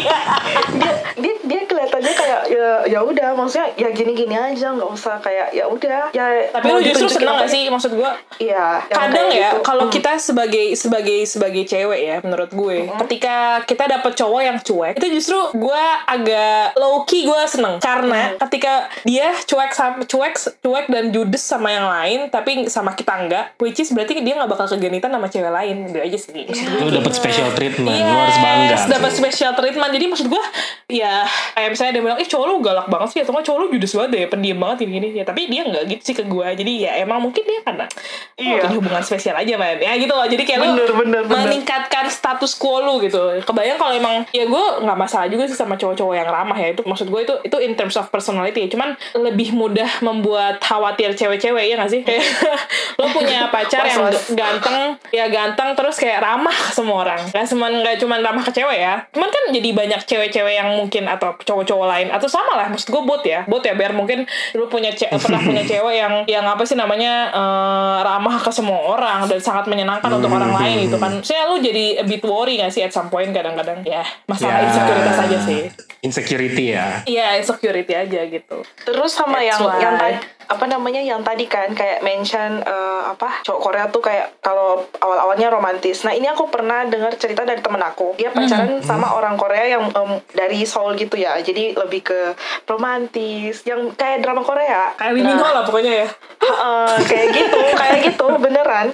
dia 0.71 0.91
dia 1.17 1.35
dia 1.41 1.61
kelihatannya 1.65 2.13
kayak 2.13 2.41
ya 2.47 2.69
ya 2.87 2.99
udah 3.01 3.33
maksudnya 3.33 3.67
ya 3.75 3.89
gini 3.91 4.13
gini 4.13 4.33
aja 4.33 4.71
nggak 4.71 4.89
usah 4.89 5.19
kayak 5.19 5.51
ya 5.51 5.65
udah 5.65 6.09
ya 6.11 6.25
Tapi 6.49 6.65
lu 6.67 6.79
justru 6.81 7.07
seneng 7.07 7.37
gak 7.37 7.49
sih 7.49 7.67
maksud 7.67 7.91
gue? 7.93 8.11
iya 8.39 8.81
yang 8.87 8.99
kadang 9.07 9.27
ya 9.29 9.49
gitu. 9.51 9.57
kalau 9.61 9.85
Hmm. 9.87 9.93
kita 9.93 10.11
sebagai 10.17 10.65
sebagai 10.73 11.19
sebagai 11.25 11.63
cewek 11.65 11.99
ya 12.01 12.15
menurut 12.21 12.51
gue 12.51 12.77
ketika 13.05 13.35
kita 13.63 13.83
dapet 13.89 14.11
cowok 14.15 14.41
yang 14.41 14.57
cuek 14.57 14.93
itu 14.97 15.07
justru 15.11 15.39
gue 15.53 15.83
agak 16.07 16.75
low 16.75 17.03
key 17.03 17.23
gue 17.23 17.41
seneng 17.45 17.77
karena 17.77 18.35
ketika 18.39 18.87
dia 19.03 19.33
cuek 19.35 19.71
sama 19.71 20.03
cuek 20.03 20.33
cuek 20.59 20.85
dan 20.87 21.09
judes 21.09 21.41
sama 21.41 21.69
yang 21.69 21.87
lain 21.87 22.19
tapi 22.29 22.65
sama 22.67 22.93
kita 22.93 23.13
enggak 23.17 23.45
which 23.57 23.77
is 23.77 23.91
berarti 23.91 24.19
dia 24.19 24.33
nggak 24.35 24.50
bakal 24.51 24.67
kegenitan 24.67 25.07
sama 25.09 25.25
cewek 25.25 25.47
lain 25.49 25.75
gitu 25.87 25.97
aja 25.97 26.17
sih 26.17 26.31
gue 26.43 26.43
Lu 26.77 26.91
dapet 26.91 27.13
special 27.13 27.49
treatment, 27.51 27.87
Yes, 27.93 28.03
lu 28.03 28.17
harus 28.17 28.37
bangga. 28.37 28.75
dapat 28.89 29.11
special 29.13 29.51
treatment. 29.53 29.91
Jadi 29.91 30.05
maksud 30.05 30.27
gue, 30.27 30.43
ya 30.89 31.23
kayak 31.53 31.69
misalnya 31.69 31.91
dia 31.93 32.03
bilang, 32.03 32.17
ih 32.17 32.27
cowok 32.27 32.45
lu 32.45 32.55
galak 32.59 32.87
banget 32.87 33.07
sih, 33.09 33.19
atau 33.19 33.31
nggak 33.31 33.45
cowok 33.45 33.57
lu 33.57 33.67
judes 33.71 33.91
banget 33.93 34.09
deh, 34.11 34.23
pendiam 34.27 34.57
banget 34.57 34.77
ini 34.81 34.91
gini. 34.93 35.07
Ya 35.13 35.23
tapi 35.23 35.47
dia 35.47 35.61
nggak 35.63 35.83
gitu 35.87 36.01
sih 36.03 36.15
ke 36.17 36.23
gue. 36.23 36.47
Jadi 36.53 36.73
ya 36.79 36.91
emang 36.97 37.21
mungkin 37.21 37.41
dia 37.41 37.61
karena 37.61 37.85
Iya. 38.33 38.43
iya. 38.49 38.61
punya 38.61 38.75
hubungan 38.75 39.01
spesial 39.01 39.35
aja 39.35 39.53
man. 39.55 39.77
Ya 39.77 39.93
gitu 39.95 40.11
loh. 40.11 40.25
Jadi 40.25 40.43
kayak 40.43 40.59
Bener, 40.61 40.83
lu 40.83 40.93
bener, 40.97 41.21
bener. 41.23 41.41
meningkatkan 41.45 42.05
status 42.07 42.51
quo 42.53 42.79
lu 42.79 42.99
gitu. 42.99 43.19
Kebayang 43.41 43.77
kalau 43.77 43.93
emang 43.93 44.15
ya 44.29 44.43
gue 44.43 44.63
nggak 44.81 44.97
masalah 44.97 45.27
juga 45.27 45.45
sih 45.45 45.55
sama 45.55 45.75
cowok-cowok 45.75 46.13
yang 46.13 46.27
ramah 46.27 46.57
ya. 46.57 46.73
Itu 46.73 46.83
maksud 46.83 47.07
gue 47.07 47.21
itu 47.21 47.33
itu 47.41 47.57
in 47.59 47.73
terms 47.73 47.95
of 47.95 48.09
personality. 48.09 48.67
Cuman 48.67 48.93
lebih 49.15 49.53
mudah 49.53 50.01
membuat 50.01 50.59
khawatir 50.59 51.13
cewek-cewek 51.13 51.63
ya 51.65 51.75
nggak 51.75 51.91
sih? 51.91 52.01
Kayak 52.01 52.25
lo 52.99 53.07
punya 53.09 53.47
pacar 53.47 53.85
yang. 53.85 54.09
Ganteng 54.41 54.77
ya 55.09 55.25
ganteng 55.27 55.69
terus 55.73 55.95
kayak 55.95 56.19
ramah 56.19 56.51
ke 56.51 56.71
semua 56.71 56.97
orang. 57.03 57.21
Nggak 57.29 57.45
cuma 57.47 57.65
nggak 57.69 57.95
cuma 57.97 58.15
ramah 58.17 58.41
ke 58.41 58.51
cewek 58.51 58.79
ya. 58.79 59.05
Cuman 59.13 59.29
kan 59.29 59.43
jadi 59.49 59.69
banyak 59.71 60.01
cewek-cewek 60.03 60.53
yang 60.55 60.69
mungkin 60.73 61.05
atau 61.05 61.37
cowok-cowok 61.37 61.87
lain 61.87 62.07
atau 62.09 62.25
sama 62.25 62.55
lah 62.55 62.67
maksud 62.67 62.89
gue 62.89 63.01
bot 63.01 63.21
ya. 63.21 63.45
Bot 63.45 63.61
ya 63.61 63.73
biar 63.73 63.93
mungkin 63.93 64.25
lu 64.51 64.65
punya 64.65 64.89
ce- 64.91 65.11
pernah 65.13 65.37
punya 65.39 65.61
cewek 65.61 65.95
yang 65.95 66.13
yang 66.25 66.45
apa 66.45 66.65
sih 66.65 66.73
namanya 66.73 67.29
eh, 67.29 67.97
ramah 68.01 68.37
ke 68.37 68.49
semua 68.49 68.81
orang 68.89 69.29
dan 69.29 69.37
sangat 69.37 69.69
menyenangkan 69.69 70.09
untuk 70.09 70.31
orang 70.31 70.51
lain 70.51 70.89
gitu 70.89 70.97
kan. 70.97 71.21
Saya 71.21 71.45
lu 71.47 71.61
jadi 71.61 72.01
a 72.01 72.05
bit 72.05 72.23
worry 72.23 72.57
gak 72.57 72.71
sih 72.71 72.81
at 72.81 72.89
some 72.89 73.07
point 73.07 73.29
kadang-kadang? 73.29 73.85
Ya 73.85 74.01
masalah 74.25 74.57
Ya. 74.57 74.67
insekuritas 74.67 75.17
aja 75.21 75.37
sih 75.39 75.61
Insecurity 76.01 76.73
ya. 76.73 77.05
iya 77.05 77.37
insecurity 77.37 77.93
aja 77.93 78.25
gitu 78.25 78.65
terus 78.83 79.13
sama 79.13 79.37
That's 79.37 79.53
yang 79.53 79.61
why. 79.61 79.77
yang 79.77 79.95
tadi 80.01 80.17
apa 80.51 80.67
namanya 80.67 80.99
yang 80.99 81.23
tadi 81.23 81.47
kan 81.47 81.71
kayak 81.71 82.03
mention 82.03 82.59
eh, 82.59 83.01
apa 83.07 83.39
cowok 83.47 83.59
Korea 83.63 83.85
tuh 83.87 84.03
kayak 84.03 84.43
kalau 84.43 84.83
awal-awalnya 84.99 85.47
romantis. 85.47 86.03
Nah 86.03 86.11
ini 86.11 86.27
aku 86.27 86.51
pernah 86.51 86.83
dengar 86.83 87.15
cerita 87.15 87.47
dari 87.47 87.63
temen 87.63 87.79
aku. 87.79 88.19
Dia 88.19 88.35
pacaran 88.35 88.83
sama 88.83 89.15
orang 89.15 89.39
Korea 89.39 89.79
yang 89.79 89.87
em, 89.87 90.19
dari 90.35 90.67
Seoul 90.67 90.99
gitu 90.99 91.15
ya. 91.15 91.39
Jadi 91.39 91.71
lebih 91.79 92.03
ke 92.03 92.35
romantis, 92.67 93.63
yang 93.63 93.95
kayak 93.95 94.19
drama 94.19 94.43
Korea. 94.43 94.91
kayak 94.99 95.15
Ho 95.39 95.47
lah 95.55 95.63
pokoknya 95.63 96.03
ya 96.03 96.07
Heeh, 96.41 96.93
kayak 97.07 97.27
gitu, 97.31 97.59
kayak 97.79 97.97
gitu 98.11 98.25
beneran. 98.35 98.87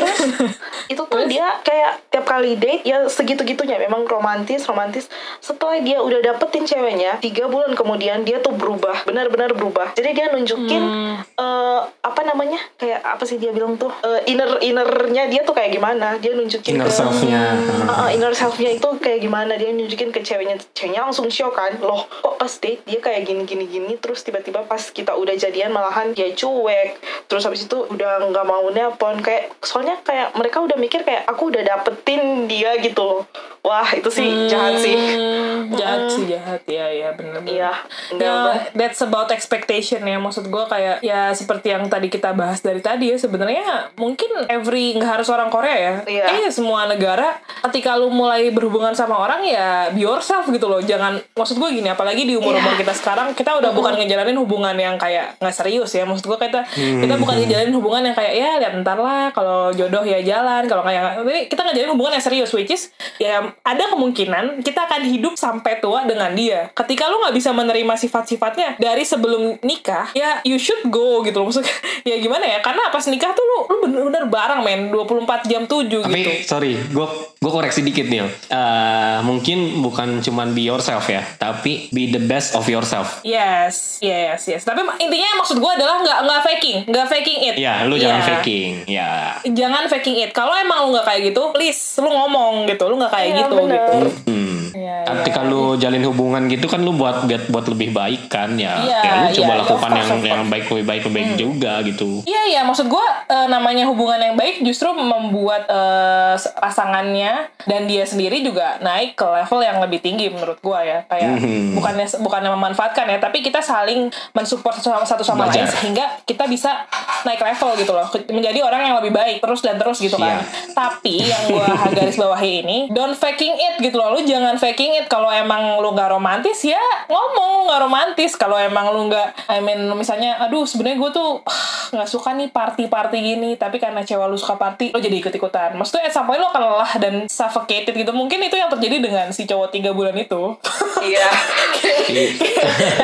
Terus 0.00 0.18
itu 0.92 1.02
tuh 1.02 1.22
dia 1.28 1.60
kayak 1.60 2.08
tiap 2.08 2.24
kali 2.24 2.56
date 2.56 2.88
ya 2.88 3.04
segitu-gitunya 3.04 3.76
memang 3.76 4.08
romantis, 4.08 4.64
romantis. 4.64 5.12
Setelah 5.44 5.82
dia 5.84 6.00
udah 6.00 6.20
dapetin 6.36 6.68
ceweknya, 6.68 7.16
tiga 7.24 7.48
bulan 7.48 7.72
kemudian 7.72 8.20
dia 8.28 8.44
tuh 8.44 8.52
berubah, 8.52 9.08
benar-benar 9.08 9.56
berubah. 9.56 9.96
Jadi 9.96 10.12
dia 10.12 10.28
nunjukin 10.28 10.84
eh, 11.24 11.80
apa 12.04 12.20
namanya? 12.28 12.60
Kayak 12.76 13.00
apa 13.00 13.24
sih 13.24 13.40
dia 13.40 13.56
bilang 13.56 13.80
tuh? 13.80 13.88
Eh, 14.04 14.36
inner 14.36 14.60
innernya 14.60 15.32
dia 15.32 15.40
tuh 15.48 15.56
kayak 15.56 15.72
gimana? 15.72 16.20
Dia 16.20 16.36
nunjukin 16.36 16.76
Inner 16.76 16.84
ke 16.84 16.92
self-nya. 16.92 17.56
Heeh, 17.88 18.08
inner 18.20 18.36
self-nya 18.36 18.76
itu 18.76 18.88
kayak 19.00 19.24
gimana? 19.24 19.56
Dia 19.56 19.72
nunjukin 19.72 20.12
ke 20.12 20.20
ceweknya 20.20 20.60
ceweknya 20.76 21.08
langsung 21.08 21.32
shock 21.32 21.56
kan? 21.56 21.72
Loh 21.80 22.04
kok 22.04 22.36
pas 22.36 22.52
date 22.60 22.84
dia 22.84 23.00
kayak 23.00 23.24
gini 23.24 23.48
gini 23.48 23.64
gini 23.64 23.92
terus 23.96 24.20
tiba-tiba 24.20 24.68
pas 24.68 24.92
kita 24.92 25.16
udah 25.16 25.32
jadian 25.32 25.72
malahan 25.72 26.12
dia 26.12 26.28
cuek. 26.36 27.00
Terus 27.32 27.48
habis 27.48 27.64
itu 27.64 27.88
udah 27.88 28.28
nggak 28.28 28.44
mau 28.44 28.68
nelpon 28.68 29.24
kayak 29.24 29.56
soalnya 29.64 29.96
kayak 30.04 30.36
mereka 30.36 30.60
udah 30.60 30.76
mikir 30.76 31.00
kayak 31.00 31.24
aku 31.24 31.48
udah 31.48 31.64
dapetin 31.64 32.44
dia 32.44 32.76
gitu 32.84 33.00
loh. 33.00 33.22
Wah 33.64 33.88
itu 33.96 34.06
sih 34.12 34.46
jahat 34.46 34.78
sih. 34.78 34.94
Hmm, 34.94 35.74
jahat 35.74 36.06
sih 36.12 36.25
jahat. 36.26 36.60
Ya 36.66 36.86
ya 36.88 37.08
bener 37.14 37.38
bener. 37.40 37.54
Iya, 37.54 37.70
enggak, 38.12 38.26
ya 38.26 38.34
Bang. 38.34 38.56
that's 38.74 39.00
about 39.00 39.28
expectation 39.30 40.02
ya. 40.02 40.18
Maksud 40.18 40.46
gue 40.46 40.64
kayak 40.66 41.00
ya 41.00 41.30
seperti 41.30 41.70
yang 41.70 41.86
tadi 41.86 42.10
kita 42.10 42.34
bahas 42.34 42.60
dari 42.60 42.82
tadi 42.82 43.14
ya 43.14 43.16
sebenarnya 43.16 43.94
mungkin 43.94 44.46
every 44.46 44.94
nggak 44.94 45.20
harus 45.20 45.28
orang 45.28 45.48
Korea 45.48 45.76
ya. 45.76 45.94
Iya. 46.06 46.24
kayaknya 46.26 46.50
semua 46.50 46.86
negara 46.86 47.38
ketika 47.68 47.94
lu 47.94 48.10
mulai 48.10 48.50
berhubungan 48.50 48.92
sama 48.92 49.14
orang 49.14 49.42
ya 49.42 49.90
be 49.92 50.02
yourself 50.02 50.46
gitu 50.48 50.66
loh. 50.66 50.80
Jangan 50.80 51.20
maksud 51.34 51.56
gue 51.56 51.70
gini 51.70 51.86
apalagi 51.86 52.24
di 52.24 52.34
umur 52.34 52.56
umur 52.56 52.72
Iya. 52.72 52.80
kita 52.82 52.94
sekarang 52.96 53.28
kita 53.36 53.58
udah 53.60 53.70
bukan 53.70 53.94
ngejalanin 54.00 54.34
hubungan 54.36 54.72
yang 54.74 54.96
kayak 54.96 55.36
nggak 55.38 55.54
serius 55.54 55.92
ya. 55.92 56.02
Maksud 56.02 56.24
gue 56.24 56.38
kita 56.40 56.64
kita 56.72 57.14
bukan 57.16 57.36
ngejalanin 57.44 57.74
hubungan 57.76 58.02
yang 58.02 58.16
kayak 58.16 58.32
ya 58.32 58.50
lihat 58.56 58.72
ntar 58.80 58.96
lah 58.96 59.28
kalau 59.30 59.68
jodoh 59.70 60.00
ya 60.02 60.18
jalan 60.22 60.64
kalau 60.64 60.80
kayak 60.80 61.20
tapi 61.20 61.52
kita 61.52 61.60
ngejalanin 61.62 61.92
hubungan 61.92 62.12
yang 62.16 62.24
serius 62.24 62.50
which 62.56 62.72
is 62.72 62.88
ya 63.20 63.44
ada 63.60 63.84
kemungkinan 63.92 64.64
kita 64.64 64.88
akan 64.88 65.04
hidup 65.04 65.36
sampai 65.36 65.76
tua 65.78 66.08
dengan 66.08 66.15
dia 66.32 66.72
ketika 66.72 67.06
lu 67.06 67.20
nggak 67.20 67.34
bisa 67.34 67.50
menerima 67.50 67.94
sifat-sifatnya 67.94 68.76
dari 68.76 69.02
sebelum 69.02 69.60
nikah 69.60 70.08
ya 70.12 70.40
you 70.42 70.56
should 70.56 70.80
go 70.86 71.20
gitu 71.20 71.36
loh 71.36 71.48
maksudnya 71.48 71.72
ya 72.08 72.16
gimana 72.16 72.44
ya 72.46 72.58
karena 72.60 72.88
pas 72.88 73.04
nikah 73.04 73.30
tuh 73.30 73.44
lu 73.44 73.58
lu 73.66 73.76
bener-bener 73.82 74.24
bareng 74.26 74.60
men 74.60 74.80
24 74.88 75.44
jam 75.44 75.62
7 75.62 75.88
Tapi 76.02 76.16
gitu 76.16 76.30
sorry, 76.46 76.72
gue 76.78 77.06
gue 77.36 77.52
koreksi 77.52 77.80
dikit 77.80 78.06
nih. 78.06 78.26
Eh, 78.48 79.18
mungkin 79.22 79.78
bukan 79.78 80.18
cuman 80.18 80.50
be 80.50 80.62
yourself 80.62 81.06
ya, 81.06 81.22
tapi 81.36 81.90
be 81.90 82.08
the 82.08 82.18
best 82.18 82.54
of 82.54 82.64
yourself. 82.64 83.20
Yes, 83.22 83.98
yes, 84.00 84.46
yes. 84.46 84.62
Tapi 84.62 84.82
intinya 84.98 85.36
maksud 85.36 85.56
gue 85.56 85.68
adalah 85.68 86.00
nggak 86.00 86.18
nggak 86.22 86.40
faking, 86.42 86.76
nggak 86.86 87.06
faking 87.06 87.38
it. 87.44 87.54
Ya, 87.56 87.84
lu 87.84 87.94
jangan 87.94 88.18
Iya. 88.18 88.28
faking. 88.32 88.70
Ya. 88.86 89.10
Jangan 89.44 89.84
faking 89.86 90.16
it. 90.18 90.30
Kalau 90.32 90.54
emang 90.54 90.86
lu 90.86 90.94
nggak 90.94 91.06
kayak 91.06 91.20
gitu, 91.28 91.42
please 91.52 91.78
lu 91.96 92.08
ngomong 92.08 92.66
gitu. 92.66 92.84
Lu 92.86 92.96
nggak 92.96 93.12
kayak 93.12 93.28
Iya, 93.28 93.38
gitu 93.40 93.54
bener. 93.56 93.74
gitu. 93.76 93.96
Hmm. 94.26 94.55
Iya, 94.76 94.96
Ketika 95.08 95.40
iya. 95.40 95.48
lu 95.48 95.62
jalin 95.76 96.04
hubungan 96.04 96.42
gitu 96.46 96.66
kan 96.66 96.80
lu 96.80 96.92
buat 96.92 97.24
buat, 97.24 97.48
buat 97.48 97.66
lebih 97.66 97.90
baik 97.90 98.28
kan 98.28 98.52
ya. 98.54 98.76
Iya, 98.78 98.98
ya 99.00 99.12
lu 99.16 99.28
coba 99.32 99.48
iya, 99.48 99.60
lakukan 99.62 99.80
course, 99.88 99.96
yang 99.96 100.08
course. 100.12 100.28
yang 100.28 100.42
baik 100.46 100.64
lebih 100.66 100.84
baik 100.84 101.02
lebih 101.02 101.14
baik 101.16 101.30
juga 101.34 101.72
gitu. 101.82 102.10
Iya 102.22 102.42
iya 102.46 102.60
maksud 102.62 102.86
gue 102.86 103.06
namanya 103.48 103.84
hubungan 103.86 104.20
yang 104.20 104.34
baik 104.34 104.60
justru 104.60 104.92
membuat 104.92 105.64
eh, 105.66 106.34
pasangannya 106.56 107.32
dan 107.64 107.86
dia 107.86 108.04
sendiri 108.04 108.40
juga 108.40 108.76
naik 108.78 109.14
ke 109.14 109.24
level 109.24 109.60
yang 109.60 109.78
lebih 109.80 109.98
tinggi 109.98 110.28
menurut 110.28 110.60
gue 110.60 110.80
ya 110.82 111.00
kayak 111.06 111.30
Mhm. 111.36 111.74
bukannya 111.74 112.06
bukannya 112.20 112.50
memanfaatkan 112.52 113.06
ya 113.06 113.18
tapi 113.18 113.40
kita 113.40 113.58
saling 113.58 114.06
mensupport 114.32 114.74
satu 114.74 114.92
sama, 114.92 115.04
satu 115.04 115.24
sama 115.24 115.44
lain 115.46 115.64
sehingga 115.66 116.04
kita 116.22 116.44
bisa 116.44 116.84
naik 117.22 117.40
level 117.40 117.70
gitu 117.76 117.92
loh 117.92 118.06
menjadi 118.28 118.60
orang 118.60 118.82
yang 118.84 118.96
lebih 118.98 119.10
baik 119.10 119.40
terus 119.40 119.60
dan 119.60 119.76
terus 119.76 119.98
gitu 119.98 120.14
kan 120.14 120.42
Siap. 120.42 120.74
tapi 120.74 121.22
yang 121.22 121.42
gue 121.46 121.64
garis 121.92 122.16
bawahi 122.16 122.52
ini 122.60 122.78
don't 122.90 123.14
faking 123.14 123.54
it 123.54 123.80
gitu 123.80 123.96
loh 123.96 124.12
lu 124.12 124.22
jangan 124.22 124.58
faking 124.66 124.98
it 124.98 125.06
kalau 125.06 125.30
emang 125.30 125.78
lu 125.78 125.94
nggak 125.94 126.10
romantis 126.10 126.66
ya 126.66 126.82
ngomong 127.06 127.48
lu 127.54 127.62
nggak 127.70 127.82
romantis. 127.86 128.34
Kalau 128.34 128.58
emang 128.58 128.90
lu 128.90 129.06
nggak 129.06 129.46
I 129.46 129.62
mean 129.62 129.86
misalnya 129.94 130.42
aduh 130.42 130.66
sebenarnya 130.66 130.98
gue 130.98 131.10
tuh 131.14 131.38
ah, 131.46 131.94
nggak 131.94 132.08
suka 132.10 132.34
nih 132.34 132.50
party-party 132.50 133.18
gini 133.22 133.54
tapi 133.54 133.78
karena 133.78 134.02
cewek 134.02 134.26
lu 134.26 134.34
suka 134.34 134.58
party 134.58 134.90
lu 134.90 134.98
jadi 134.98 135.22
ikut-ikutan. 135.22 135.78
Maksudnya 135.78 136.10
at 136.10 136.12
some 136.12 136.26
point 136.26 136.42
lu 136.42 136.50
akan 136.50 136.62
lelah 136.66 136.92
dan 136.98 137.14
suffocated 137.30 137.94
gitu. 137.94 138.10
Mungkin 138.10 138.42
itu 138.42 138.58
yang 138.58 138.66
terjadi 138.66 138.98
dengan 138.98 139.30
si 139.30 139.46
cowok 139.46 139.70
tiga 139.70 139.94
bulan 139.94 140.18
itu. 140.18 140.58
Iya. 141.06 141.30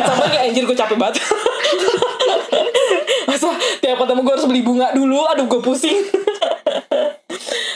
point 0.19 0.31
kayak 0.35 0.51
anjir 0.51 0.67
gue 0.67 0.75
capek 0.75 0.99
banget. 0.99 1.23
Masa 3.31 3.55
tiap 3.79 4.03
ketemu 4.03 4.21
gue 4.27 4.35
harus 4.35 4.47
beli 4.51 4.63
bunga 4.67 4.91
dulu? 4.91 5.23
Aduh 5.31 5.47
gue 5.47 5.63
pusing 5.63 6.03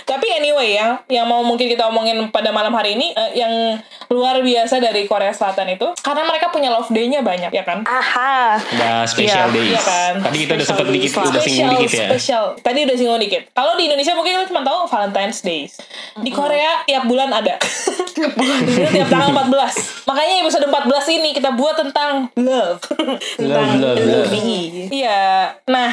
tapi 0.04 0.26
anyway 0.30 0.74
ya 0.74 1.00
yang 1.08 1.24
mau 1.24 1.40
mungkin 1.40 1.66
kita 1.66 1.86
omongin 1.86 2.28
pada 2.28 2.50
malam 2.50 2.70
hari 2.70 2.92
ini 2.92 3.10
eh, 3.12 3.38
yang 3.38 3.52
luar 4.08 4.38
biasa 4.38 4.76
dari 4.76 5.06
Korea 5.06 5.30
Selatan 5.30 5.70
itu 5.70 5.86
karena 5.98 6.22
mereka 6.22 6.50
punya 6.50 6.68
love 6.68 6.90
day-nya 6.90 7.22
banyak 7.22 7.48
ya 7.48 7.62
kan 7.62 7.80
Aha. 7.82 8.58
Ada 8.58 9.06
special 9.06 9.46
Iya, 9.46 9.54
days. 9.54 9.70
iya 9.70 9.80
kan. 9.80 10.12
Tadi 10.20 10.36
kita 10.38 10.52
udah 10.52 10.66
Special 10.66 10.76
sempet 10.76 10.86
dikit, 10.92 11.10
udah 11.14 11.42
singgung 11.42 11.70
dikit 11.72 11.90
ya. 11.92 12.08
Spesial. 12.10 12.44
Tadi 12.58 12.78
udah 12.82 12.96
singgung 12.96 13.20
dikit. 13.20 13.42
Kalau 13.52 13.72
di 13.74 13.84
Indonesia 13.86 14.12
mungkin 14.12 14.32
kita 14.34 14.46
cuma 14.48 14.60
tahu 14.60 14.80
Valentine's 14.84 15.40
Days. 15.40 15.72
Di 16.16 16.30
Korea 16.30 16.82
tiap 16.82 17.06
bulan 17.06 17.30
ada. 17.30 17.54
tiap 18.10 18.32
bulan. 18.34 18.58
tiap 18.96 19.06
tanggal 19.06 19.30
14. 19.30 20.02
Makanya 20.04 20.34
episode 20.42 20.66
14 20.66 21.14
ini 21.14 21.30
kita 21.30 21.54
buat 21.54 21.78
tentang 21.78 22.26
love. 22.34 22.82
tentang 23.38 23.68
love, 23.78 23.96
love. 23.96 24.32
Iya. 24.90 25.54
Nah, 25.64 25.90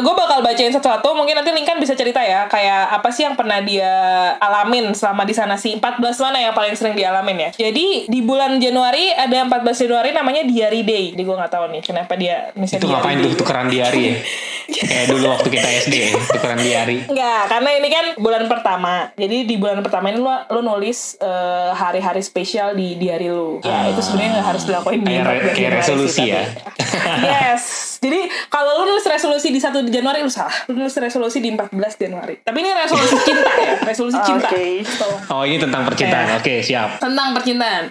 gue 0.00 0.14
bakal 0.16 0.40
bacain 0.40 0.72
satu-satu. 0.72 1.12
Mungkin 1.12 1.36
nanti 1.36 1.52
Linkan 1.52 1.76
bisa 1.76 1.92
cerita 1.92 2.24
ya. 2.24 2.48
Kayak 2.48 2.96
apa 2.96 3.08
sih 3.12 3.27
yang 3.28 3.36
pernah 3.36 3.60
dia 3.60 3.92
alamin 4.38 4.90
selama 4.90 5.22
di 5.22 5.32
sana 5.32 5.54
sih. 5.54 5.76
14 5.76 6.00
mana 6.18 6.38
yang 6.40 6.52
paling 6.52 6.72
sering 6.72 6.92
dialamin 6.92 7.36
ya. 7.38 7.50
Jadi 7.52 8.06
di 8.06 8.20
bulan 8.20 8.56
Januari 8.56 9.10
ada 9.10 9.44
14 9.44 9.52
Januari 9.78 10.10
namanya 10.10 10.42
Diary 10.42 10.82
Day. 10.82 11.12
Jadi 11.12 11.22
gue 11.22 11.36
nggak 11.36 11.50
tahu 11.50 11.64
nih 11.68 11.82
kenapa 11.82 12.12
dia 12.14 12.50
misalnya 12.54 12.80
Itu 12.80 12.88
ngapain 12.88 13.18
tuh 13.18 13.32
tukeran 13.34 13.68
diari 13.68 14.00
ya? 14.02 14.16
Kayak 14.68 15.06
dulu 15.08 15.24
waktu 15.30 15.48
kita 15.48 15.68
SD 15.80 15.94
ya, 15.96 16.10
tukeran 16.28 16.60
diari. 16.60 16.96
Enggak, 17.06 17.42
karena 17.48 17.70
ini 17.72 17.88
kan 17.88 18.04
bulan 18.16 18.44
pertama. 18.46 18.94
Jadi 19.14 19.44
di 19.44 19.56
bulan 19.56 19.80
pertama 19.80 20.08
ini 20.08 20.18
lo, 20.18 20.28
lo 20.46 20.60
nulis 20.60 21.16
eh, 21.18 21.70
hari-hari 21.72 22.20
spesial 22.20 22.72
di 22.72 22.94
diary 22.94 23.28
lo. 23.28 23.60
Ya, 23.60 23.88
itu 23.88 23.98
sebenarnya 23.98 24.30
nggak 24.34 24.46
harus 24.46 24.62
dilakuin 24.64 25.00
di 25.00 25.08
Kayak 25.10 25.24
re- 25.24 25.40
14 25.42 25.56
kayak 25.56 25.72
resolusi 25.74 26.12
sih, 26.14 26.26
ya. 26.28 26.42
tapi- 26.44 27.24
yes. 27.32 27.64
Jadi 27.98 28.20
kalau 28.46 28.78
lo 28.78 28.86
nulis 28.86 29.04
resolusi 29.04 29.48
di 29.48 29.58
1 29.58 29.74
Januari 29.86 30.20
lu 30.20 30.28
salah. 30.28 30.54
Lo 30.66 30.76
nulis 30.76 30.94
resolusi 30.94 31.38
di 31.38 31.50
14 31.50 31.70
Januari. 31.98 32.38
Tapi 32.38 32.56
ini 32.56 32.70
resolusi 32.70 33.16
cinta 33.28 33.50
ya, 33.52 33.74
resolusi 33.82 34.18
cinta. 34.22 34.48
Oke. 34.48 34.64
Tolong 34.84 35.20
Oh 35.28 35.42
ini 35.42 35.56
tentang 35.56 35.82
percintaan, 35.82 36.26
Eh. 36.28 36.38
oke 36.38 36.54
siap. 36.60 36.88
tentang 36.98 37.32
percintaan. 37.32 37.84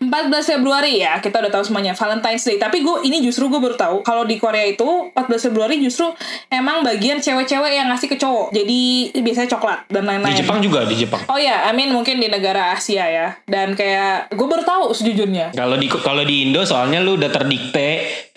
14 0.00 0.08
Februari 0.50 0.98
ya, 0.98 1.18
kita 1.18 1.38
udah 1.38 1.50
tahu 1.50 1.62
semuanya 1.62 1.92
Valentine's 1.92 2.42
Day. 2.42 2.56
Tapi 2.56 2.80
gue 2.80 3.04
ini 3.04 3.20
justru 3.20 3.46
gue 3.46 3.58
baru 3.58 3.74
tahu 3.74 3.96
kalau 4.00 4.24
di 4.24 4.36
Korea 4.36 4.64
itu 4.64 4.84
14 5.12 5.20
Februari 5.46 5.76
justru 5.78 6.08
emang 6.48 6.80
bagian 6.80 7.18
cewek-cewek 7.18 7.72
yang 7.72 7.88
ngasih 7.88 8.06
ke 8.06 8.16
cowok. 8.16 8.50
Jadi 8.50 8.80
biasanya 9.14 9.48
coklat 9.50 9.78
dan 9.86 10.04
lain-lain. 10.04 10.32
Di 10.32 10.40
Jepang 10.40 10.58
juga 10.58 10.82
di 10.82 10.96
Jepang. 10.96 11.20
Oh 11.26 11.36
ya, 11.36 11.64
I 11.64 11.72
mean 11.72 11.90
mungkin 11.90 12.16
di 12.16 12.26
negara 12.26 12.72
Asia 12.72 13.04
ya. 13.04 13.28
Dan 13.44 13.74
kayak 13.74 14.30
gue 14.30 14.46
baru 14.46 14.62
tahu 14.62 14.84
sejujurnya. 14.90 15.52
Kalau 15.52 15.76
di 15.76 15.86
kalau 15.86 16.22
di 16.22 16.42
Indo 16.42 16.64
soalnya 16.64 16.98
lu 16.98 17.14
udah 17.14 17.28
terdikte 17.28 17.88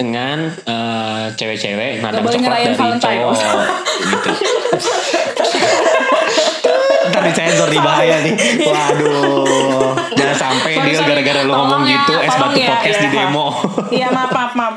dengan 0.03 0.37
eh, 0.51 1.23
cewek-cewek 1.39 2.03
nadang 2.03 2.27
boleh 2.27 2.35
coklat 2.35 2.43
ngerayain 2.43 2.67
dari 2.67 2.79
Valentine. 2.83 3.19
cowok 3.23 3.33
gitu. 3.39 3.59
Ntar 7.03 7.21
disensor 7.29 7.67
di 7.71 7.79
bahaya 7.79 8.15
nih. 8.23 8.35
Waduh. 8.63 9.95
Jangan 10.15 10.37
sampai 10.39 10.71
Sorry, 10.75 10.91
dia 10.91 11.03
gara-gara 11.03 11.39
lu 11.43 11.51
ngomong 11.51 11.83
ya, 11.87 12.03
gitu 12.03 12.13
es 12.19 12.35
batu 12.35 12.59
ya, 12.59 12.67
podcast 12.75 12.97
ya. 12.99 13.03
di 13.03 13.09
demo. 13.11 13.47
Iya 13.93 14.07
maaf 14.11 14.31
maaf 14.31 14.51
maaf. 14.55 14.73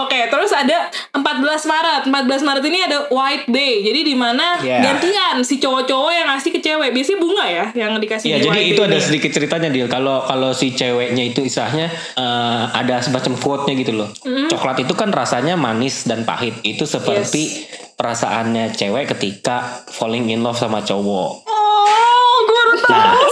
Oke 0.00 0.18
terus 0.28 0.50
ada 0.52 0.88
14 1.18 1.32
Maret. 1.64 2.02
14 2.04 2.12
Maret 2.42 2.64
ini 2.64 2.78
ada 2.80 2.98
White 3.06 3.46
Day. 3.46 3.80
Jadi 3.82 4.00
di 4.02 4.14
mana 4.14 4.58
Yeah. 4.58 4.80
gantian 4.82 5.40
si 5.40 5.56
cowok-cowok 5.56 6.10
yang 6.10 6.26
ngasih 6.28 6.50
ke 6.50 6.60
cewek. 6.60 6.90
Biasanya 6.90 7.18
bunga 7.18 7.44
ya 7.44 7.64
yang 7.74 7.96
dikasih 7.96 8.26
Iya, 8.26 8.36
di 8.36 8.42
jadi 8.42 8.50
White 8.52 8.68
itu 8.68 8.76
Day 8.76 8.86
ada 8.86 8.96
ini. 8.96 9.04
sedikit 9.04 9.30
ceritanya 9.32 9.68
Dil. 9.68 9.86
Kalau 9.86 10.22
kalau 10.22 10.50
si 10.50 10.72
ceweknya 10.72 11.22
itu 11.24 11.40
istilahnya 11.42 11.86
eh, 12.14 12.62
ada 12.72 12.98
semacam 12.98 13.32
quote-nya 13.34 13.74
gitu 13.76 13.92
loh. 13.94 14.08
Mm-hmm. 14.18 14.48
Coklat 14.48 14.76
itu 14.78 14.92
kan 14.92 15.08
rasanya 15.08 15.54
manis 15.54 16.04
dan 16.04 16.22
pahit. 16.22 16.56
Itu 16.60 16.84
seperti 16.84 17.64
perasaannya 17.96 18.72
cewek 18.72 19.08
ketika 19.08 19.62
falling 19.88 20.28
in 20.28 20.40
love 20.40 20.54
sama 20.54 20.80
cowok. 20.80 21.30
Oh, 21.44 22.36
gue 22.38 22.54
baru 22.54 22.74
tahu. 22.82 23.24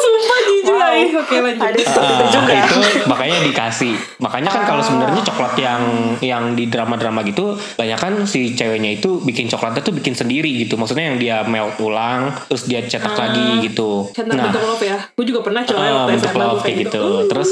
Ay, 0.95 1.11
Oke 1.13 1.37
lanjut. 1.37 1.61
Ada 1.61 1.79
seperti 1.81 2.13
itu 2.13 2.25
Ah, 2.25 2.31
juga. 2.31 2.53
itu 2.57 2.77
makanya 3.05 3.39
dikasih. 3.43 3.95
Makanya 4.19 4.49
kan 4.49 4.63
kalau 4.65 4.83
sebenarnya 4.83 5.23
coklat 5.23 5.55
yang 5.57 5.83
yang 6.21 6.45
di 6.53 6.65
drama-drama 6.67 7.21
gitu, 7.23 7.45
banyak 7.75 7.97
kan 7.97 8.13
si 8.25 8.53
ceweknya 8.53 8.95
itu 8.95 9.19
bikin 9.21 9.47
coklatnya 9.47 9.81
tuh 9.81 9.93
bikin 9.93 10.13
sendiri 10.13 10.49
gitu. 10.59 10.75
Maksudnya 10.75 11.11
yang 11.11 11.19
dia 11.19 11.37
melt 11.43 11.75
ulang, 11.79 12.31
terus 12.47 12.65
dia 12.65 12.81
cetak 12.81 13.13
lagi 13.13 13.65
gitu. 13.65 14.07
Centang 14.11 14.39
bentuk 14.45 14.63
love 14.63 14.81
ya. 14.81 14.99
Gue 15.11 15.25
juga 15.25 15.41
pernah 15.43 15.63
coba 15.63 15.81
Ah, 15.81 15.91
waktu 16.01 16.11
bentuk 16.15 16.35
love 16.35 16.61
kayak 16.61 16.77
gitu. 16.85 17.03
Uh, 17.03 17.23
Terus. 17.27 17.51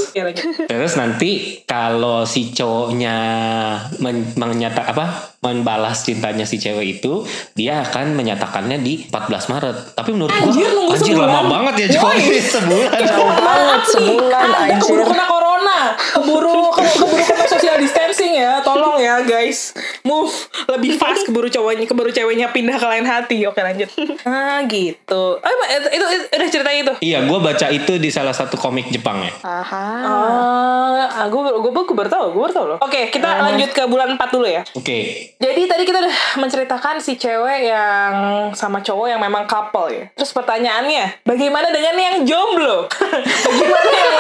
Terus 0.65 0.93
nanti 0.95 1.31
kalau 1.65 2.23
si 2.23 2.53
cowoknya 2.53 3.17
men- 3.99 4.31
menyata 4.35 4.85
apa 4.85 5.32
membalas 5.43 6.07
cintanya 6.07 6.47
si 6.47 6.57
cewek 6.57 7.03
itu, 7.03 7.27
dia 7.53 7.83
akan 7.83 8.15
menyatakannya 8.15 8.79
di 8.79 9.11
14 9.11 9.51
Maret. 9.51 9.77
Tapi 9.93 10.11
menurut 10.15 10.31
Anjir, 10.31 10.71
gua 10.71 10.95
anjir 10.95 11.13
sebulan. 11.19 11.27
lama 11.29 11.43
banget 11.51 11.75
ya 11.83 11.99
Jokowi 11.99 12.19
Woi. 12.23 12.39
sebulan. 12.41 13.01
Jauh 13.03 13.33
banget 13.35 13.83
sebulan 13.91 14.49
anjir. 14.55 15.03
Corona, 15.63 15.95
keburu 15.95 16.57
keburu, 16.75 16.91
keburu 16.99 17.23
kena 17.23 17.47
social 17.47 17.77
distancing 17.79 18.33
ya. 18.37 18.61
Tolong 18.61 18.99
ya 18.99 19.23
guys, 19.23 19.75
move 20.03 20.31
lebih 20.69 20.99
fast 20.99 21.23
keburu 21.27 21.49
cowoknya, 21.49 21.87
keburu 21.87 22.11
ceweknya 22.11 22.51
pindah 22.51 22.77
ke 22.79 22.87
lain 22.87 23.07
hati. 23.07 23.47
Oke 23.47 23.63
lanjut. 23.63 23.89
Ah 24.23 24.63
gitu. 24.71 25.41
Oh, 25.43 25.51
itu, 25.67 25.89
itu, 25.99 26.07
itu 26.07 26.27
udah 26.31 26.49
ceritanya 26.49 26.79
itu. 26.79 26.95
Iya, 27.03 27.19
gue 27.27 27.39
baca 27.43 27.67
itu 27.75 27.99
di 27.99 28.09
salah 28.09 28.31
satu 28.31 28.55
komik 28.55 28.87
Jepang 28.95 29.19
ya. 29.19 29.33
Aha. 29.43 29.87
Ah, 31.11 31.27
gue 31.27 31.41
gue 31.43 31.73
gue 31.73 31.97
baru 31.97 32.07
tahu, 32.07 32.25
gue 32.31 32.41
baru 32.41 32.55
tahu 32.55 32.67
loh. 32.75 32.79
Oke, 32.81 33.11
kita 33.11 33.43
lanjut 33.43 33.75
ke 33.75 33.83
bulan 33.91 34.15
4 34.15 34.35
dulu 34.35 34.47
ya. 34.47 34.63
Oke, 34.79 35.35
Jadi 35.43 35.61
tadi 35.67 35.83
kita 35.83 35.99
udah 36.07 36.17
menceritakan 36.39 37.03
si 37.03 37.19
cewek 37.19 37.67
yang 37.67 38.13
sama 38.55 38.79
cowok 38.79 39.11
yang 39.11 39.21
memang 39.21 39.45
couple 39.51 39.91
ya. 39.91 40.05
Terus 40.15 40.31
pertanyaannya, 40.31 41.27
bagaimana 41.27 41.75
dengan 41.75 41.97
yang 41.99 42.17
jomblo? 42.23 42.87
bagaimana 43.49 43.91
yang 43.91 44.13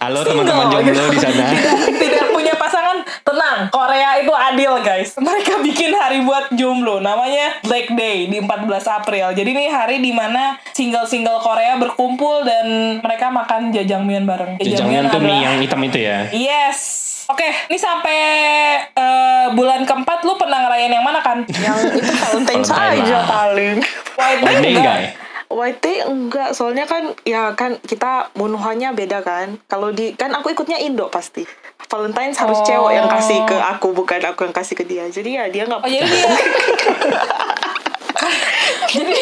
halo 0.00 0.20
single 0.24 0.49
teman-teman 0.50 0.82
jomblo 0.82 1.04
gitu? 1.06 1.14
di 1.14 1.20
sana. 1.22 1.44
tidak, 2.02 2.26
punya 2.34 2.54
pasangan? 2.58 2.96
Tenang, 3.22 3.58
Korea 3.70 4.10
itu 4.18 4.32
adil 4.34 4.72
guys. 4.82 5.14
Mereka 5.14 5.62
bikin 5.62 5.94
hari 5.94 6.26
buat 6.26 6.50
jomblo, 6.54 6.98
namanya 6.98 7.62
Black 7.62 7.94
Day 7.94 8.26
di 8.26 8.42
14 8.42 8.66
April. 8.90 9.26
Jadi 9.32 9.48
ini 9.54 9.66
hari 9.70 10.02
di 10.02 10.10
mana 10.10 10.58
single-single 10.74 11.38
Korea 11.40 11.78
berkumpul 11.78 12.42
dan 12.42 12.98
mereka 12.98 13.30
makan 13.30 13.70
jajangmyeon 13.70 14.24
bareng. 14.26 14.52
Jajangmyeon 14.58 15.06
tuh 15.08 15.20
mie 15.22 15.40
yang 15.46 15.56
hitam 15.62 15.80
itu 15.86 15.98
ya. 16.02 16.26
Yes. 16.34 17.10
Oke, 17.30 17.46
ini 17.70 17.78
sampai 17.78 18.18
eh, 18.90 19.46
bulan 19.54 19.86
keempat 19.86 20.26
lu 20.26 20.34
pernah 20.34 20.66
ngerayain 20.66 20.90
yang 20.90 21.06
mana 21.06 21.22
kan? 21.22 21.46
Yang 21.46 22.02
itu 22.02 22.10
Valentine's 22.18 22.70
Valentine 22.74 23.06
aja 23.06 23.16
lah. 23.22 23.26
paling. 23.30 23.74
White 24.18 24.40
Day 24.42 24.46
White 24.50 24.62
Day 24.66 24.72
enggak? 24.74 24.98
Enggak? 25.50 25.58
White 25.66 25.80
Day 25.80 25.98
enggak, 26.00 26.48
soalnya 26.52 26.86
kan 26.86 27.12
ya 27.24 27.50
kan 27.52 27.74
kita 27.80 28.30
bunuhannya 28.32 28.94
beda 28.94 29.18
kan. 29.20 29.58
Kalau 29.66 29.90
di 29.90 30.14
kan 30.14 30.30
aku 30.30 30.50
ikutnya 30.50 30.78
Indo 30.78 31.08
pasti. 31.08 31.42
Valentine's 31.82 32.38
harus 32.38 32.54
Oh. 32.56 32.64
cewek 32.64 32.94
yang 32.94 33.10
kasih 33.10 33.42
ke 33.44 33.56
aku 33.56 33.90
bukan 33.90 34.22
aku 34.24 34.44
yang 34.44 34.54
kasih 34.54 34.74
ke 34.74 34.84
dia. 34.84 35.02
Jadi 35.04 35.34
ya 35.34 35.44
dia 35.46 35.66
nggak. 35.66 35.80
Oh 35.80 35.90
jadi 35.90 36.06
dia. 36.06 36.30
jadi 38.92 39.14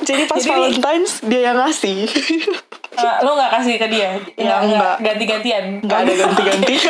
Jadi 0.00 0.22
pas 0.24 0.38
jadi- 0.38 0.48
Valentine's 0.50 1.20
dia 1.20 1.40
yang 1.44 1.58
ngasih. 1.58 2.08
eh, 2.90 3.16
lu 3.20 3.30
nggak 3.30 3.50
kasih 3.52 3.76
ke 3.76 3.86
dia? 3.86 4.16
Ya, 4.34 4.54
enggak. 4.58 4.96
ganti-gantian. 4.98 5.64
Nggak 5.80 5.98
ada 6.00 6.12
ganti-ganti. 6.16 6.74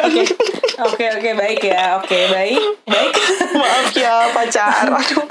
Oke, 0.81 1.05
oke, 1.05 1.21
oke, 1.21 1.31
baik 1.37 1.61
ya. 1.61 2.01
Oke, 2.01 2.17
baik, 2.31 2.57
baik. 2.87 3.13
Maaf 3.61 3.93
ya 3.93 4.33
pacar. 4.33 4.89
Aduh. 4.89 5.29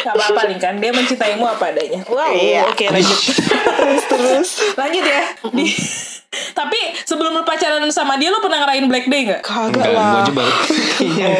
Gak 0.00 0.14
apa-apa 0.14 0.40
nih 0.48 0.58
kan, 0.58 0.74
dia 0.76 0.90
mencintaimu 0.90 1.44
apa 1.44 1.64
adanya. 1.70 2.00
Wow, 2.06 2.32
Iya. 2.32 2.68
oke 2.68 2.84
lanjut. 2.88 3.18
terus 3.78 4.04
terus. 4.06 4.48
lanjut 4.74 5.04
ya. 5.04 5.22
Di, 5.50 5.64
tapi 6.30 6.78
sebelum 7.02 7.34
lu 7.34 7.42
pacaran 7.42 7.82
sama 7.90 8.14
dia, 8.14 8.30
lu 8.30 8.38
pernah 8.38 8.62
ngerayain 8.62 8.86
Black 8.86 9.06
Day 9.06 9.26
nggak? 9.26 9.42
Kagak 9.42 9.82
Enggak, 9.82 9.90
lah. 9.90 10.10
gue 10.12 10.22
coba. 10.30 10.44
Kayaknya 10.94 11.30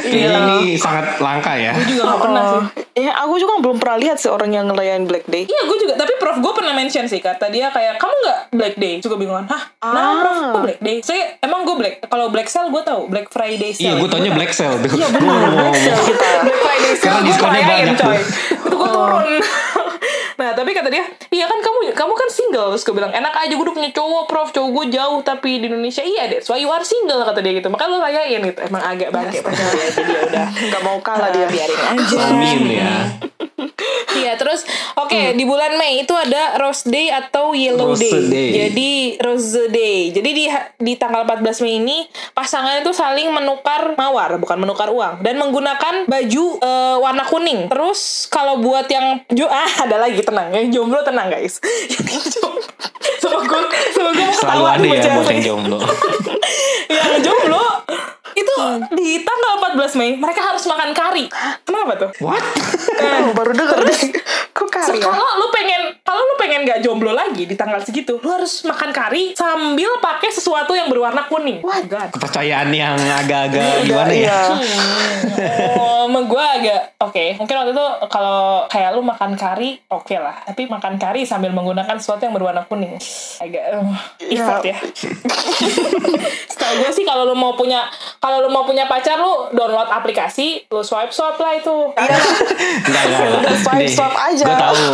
kayaknya 0.00 0.38
ini 0.40 0.78
sangat 0.78 1.18
langka 1.18 1.52
ya. 1.52 1.74
Gue 1.74 1.86
juga 1.88 2.02
gak 2.06 2.20
pernah 2.22 2.42
sih. 2.46 2.62
Ya, 2.96 3.12
aku 3.18 3.34
juga 3.36 3.58
belum 3.58 3.76
pernah 3.76 3.98
lihat 3.98 4.16
sih 4.16 4.28
orang 4.28 4.50
yang 4.50 4.70
ngelayan 4.70 5.02
Black 5.04 5.26
Day. 5.26 5.44
Iya 5.44 5.60
gue 5.62 5.76
juga 5.78 5.94
Tapi 5.96 6.12
prof 6.16 6.38
gue 6.38 6.52
pernah 6.54 6.72
mention 6.72 7.04
sih 7.04 7.18
Kata 7.18 7.48
dia 7.48 7.68
kayak 7.68 7.98
Kamu 7.98 8.14
gak 8.24 8.38
Black 8.50 8.74
Day 8.74 8.94
Juga 8.98 9.16
bingungan 9.16 9.44
Hah? 9.44 9.62
Nah 9.84 9.92
Ah. 9.92 10.14
prof 10.16 10.36
Kok 10.50 10.62
Black 10.62 10.80
Day 10.80 10.96
Saya 11.00 11.36
emang 11.38 11.68
gue 11.68 11.76
Black 11.76 11.94
Kalau 12.02 12.32
Black 12.32 12.48
Sale 12.48 12.70
gue 12.70 12.80
tahu 12.80 13.04
Black 13.06 13.28
Friday 13.28 13.68
Iya, 13.70 13.92
Sale 13.92 14.00
gue 14.00 14.08
taunya 14.08 14.32
Black 14.32 14.48
Cell. 14.50 14.80
Iya 14.80 15.06
benar, 15.10 15.44
Black 15.50 15.76
Cell 15.76 15.98
kita. 16.02 16.28
Black 16.40 16.60
Friday 16.62 16.92
Sale 16.94 17.04
Karena 17.04 17.18
gue 17.18 17.28
diskonnya 17.28 17.52
ngerayain 17.58 17.86
banyak. 17.90 18.24
Itu 18.64 18.74
gue 18.74 18.88
turun 18.88 19.24
Nah 20.36 20.52
tapi 20.52 20.76
kata 20.76 20.92
dia, 20.92 21.04
iya 21.32 21.48
kan 21.48 21.58
kamu 21.64 21.96
kamu 21.96 22.12
kan 22.12 22.28
single 22.28 22.68
terus 22.72 22.84
gue 22.84 22.92
bilang 22.92 23.12
enak 23.12 23.32
aja 23.32 23.52
gue 23.56 23.64
udah 23.64 23.76
punya 23.76 23.90
cowok 23.92 24.24
prof 24.28 24.48
cowok 24.52 24.70
gue 24.72 24.84
jauh 25.00 25.20
tapi 25.24 25.60
di 25.60 25.66
Indonesia 25.72 26.04
iya 26.04 26.28
deh, 26.28 26.44
so 26.44 26.52
you 26.56 26.68
are 26.68 26.84
single 26.84 27.24
kata 27.24 27.40
dia 27.40 27.56
gitu. 27.56 27.72
Makanya 27.72 27.90
lo 27.90 27.98
tanyain 28.04 28.40
gitu, 28.44 28.60
emang 28.68 28.84
agak 28.84 29.08
bangke 29.10 29.40
padahal 29.40 29.72
ya 29.72 29.88
jadi 29.92 30.12
ya 30.12 30.20
udah 30.28 30.46
nggak 30.52 30.82
mau 30.84 30.98
kalah 31.00 31.32
dia 31.32 31.48
biarin 31.48 31.80
aja. 31.80 32.16
Amin 32.28 32.60
ya. 32.68 32.94
Iya 34.16 34.32
terus 34.40 34.64
oke 34.96 35.36
di 35.36 35.44
bulan 35.44 35.76
Mei 35.76 36.00
itu 36.04 36.12
ada 36.16 36.56
Rose 36.56 36.88
Day 36.88 37.12
atau 37.12 37.52
Yellow 37.52 37.92
Rose 37.92 38.00
Day. 38.00 38.24
Day. 38.28 38.48
Jadi 38.52 38.90
Rose 39.20 39.68
Day. 39.68 40.08
Jadi 40.12 40.30
di 40.32 40.44
di 40.80 40.92
tanggal 40.96 41.28
14 41.28 41.64
Mei 41.64 41.80
ini 41.80 41.98
pasangan 42.32 42.80
itu 42.80 42.96
saling 42.96 43.28
menukar 43.28 43.92
mawar 44.00 44.40
bukan 44.40 44.56
menukar 44.56 44.88
uang 44.88 45.20
dan 45.20 45.36
menggunakan 45.36 46.08
baju 46.08 46.44
eh, 46.58 46.96
warna 46.96 47.24
kuning. 47.28 47.68
Terus 47.68 48.28
kalau 48.32 48.60
buat 48.64 48.88
yang 48.88 49.20
ah 49.46 49.72
ada 49.84 50.00
lagi 50.00 50.24
tenang 50.26 50.50
yang 50.50 50.66
jomblo 50.74 51.00
tenang 51.06 51.30
guys. 51.30 51.62
Yang 51.86 52.34
jomblo 52.34 52.66
sama 53.22 53.40
gue 53.46 53.62
sama 54.34 54.54
mau 54.58 54.74
nih 54.82 54.90
ya 54.98 55.14
buat 55.14 55.30
yang 55.30 55.42
jomblo. 55.42 55.78
yang 56.92 57.22
jomblo 57.22 57.64
itu 58.36 58.54
di 58.92 59.24
tanggal 59.24 59.52
14 59.72 59.96
Mei 59.96 60.10
mereka 60.20 60.44
harus 60.44 60.62
makan 60.68 60.92
kari. 60.92 61.24
Kenapa 61.64 61.96
tuh? 61.96 62.10
What? 62.20 62.44
oh, 63.00 63.32
baru 63.38 63.52
denger 63.56 63.80
deh 63.88 64.00
kok 64.56 64.68
kari 64.72 65.04
ya 65.04 65.12
Kalau 65.12 65.26
lu 65.40 65.46
pengen 65.52 65.92
kalau 66.00 66.22
lu 66.22 66.34
pengen 66.40 66.64
nggak 66.64 66.80
jomblo 66.80 67.12
lagi 67.12 67.44
di 67.44 67.56
tanggal 67.58 67.82
segitu, 67.82 68.16
lu 68.22 68.30
harus 68.30 68.64
makan 68.64 68.94
kari 68.94 69.36
sambil 69.36 69.98
pakai 70.00 70.30
sesuatu 70.32 70.72
yang 70.72 70.86
berwarna 70.86 71.26
kuning. 71.26 71.60
Wah, 71.60 71.82
God. 71.84 72.14
Kepercayaan 72.14 72.70
yang 72.70 72.94
agak-agak 72.94 73.84
gimana 73.84 74.12
ya? 74.12 74.20
Iya. 74.22 74.40
Oh, 75.76 76.08
sama 76.08 76.22
gue 76.22 76.44
agak 76.62 76.80
oke. 77.02 77.24
Mungkin 77.36 77.54
waktu 77.60 77.72
itu 77.76 77.86
kalau 78.08 78.64
kayak 78.70 78.94
lu 78.96 79.02
makan 79.04 79.36
kari, 79.36 79.76
oke 79.90 80.16
lah. 80.16 80.38
Tapi 80.48 80.64
makan 80.64 80.96
kari 80.96 81.28
sambil 81.28 81.52
menggunakan 81.52 81.98
sesuatu 81.98 82.24
yang 82.24 82.32
berwarna 82.32 82.64
kuning, 82.64 82.96
agak 83.42 83.64
uh, 83.74 83.92
effort 84.22 84.64
ya. 84.64 84.78
Setahu 86.52 86.74
gue 86.80 86.90
sih 86.94 87.04
kalau 87.04 87.26
lu 87.28 87.34
mau 87.36 87.58
punya 87.58 87.84
kalau 88.26 88.42
lu 88.42 88.50
mau 88.50 88.62
punya 88.62 88.84
pacar 88.84 89.14
lu 89.16 89.30
download 89.50 89.86
aplikasi, 89.86 90.66
lu 90.66 90.82
swipe 90.82 91.08
swipe 91.08 91.38
lah 91.38 91.54
itu. 91.54 91.76
Iya. 92.86 93.38
Enggak, 93.38 93.54
swipe- 93.56 93.86
swipe 93.88 94.18
aja. 94.18 94.44
Gue 94.44 94.56
tahu 94.56 94.84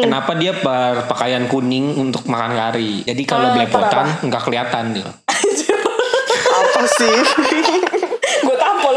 kenapa 0.00 0.32
dia 0.34 0.52
berpakaian 0.54 1.44
kuning 1.46 1.96
untuk 1.96 2.22
makan 2.24 2.54
kari. 2.54 3.02
Jadi 3.02 3.22
kalau 3.24 3.50
Ah, 3.50 3.52
belepotan 3.52 4.06
nggak 4.22 4.38
kelihatan 4.40 4.84
dia. 4.92 5.08
apa 6.46 6.82
sih? 6.88 7.16
Gue 8.46 8.56
tampol. 8.56 8.96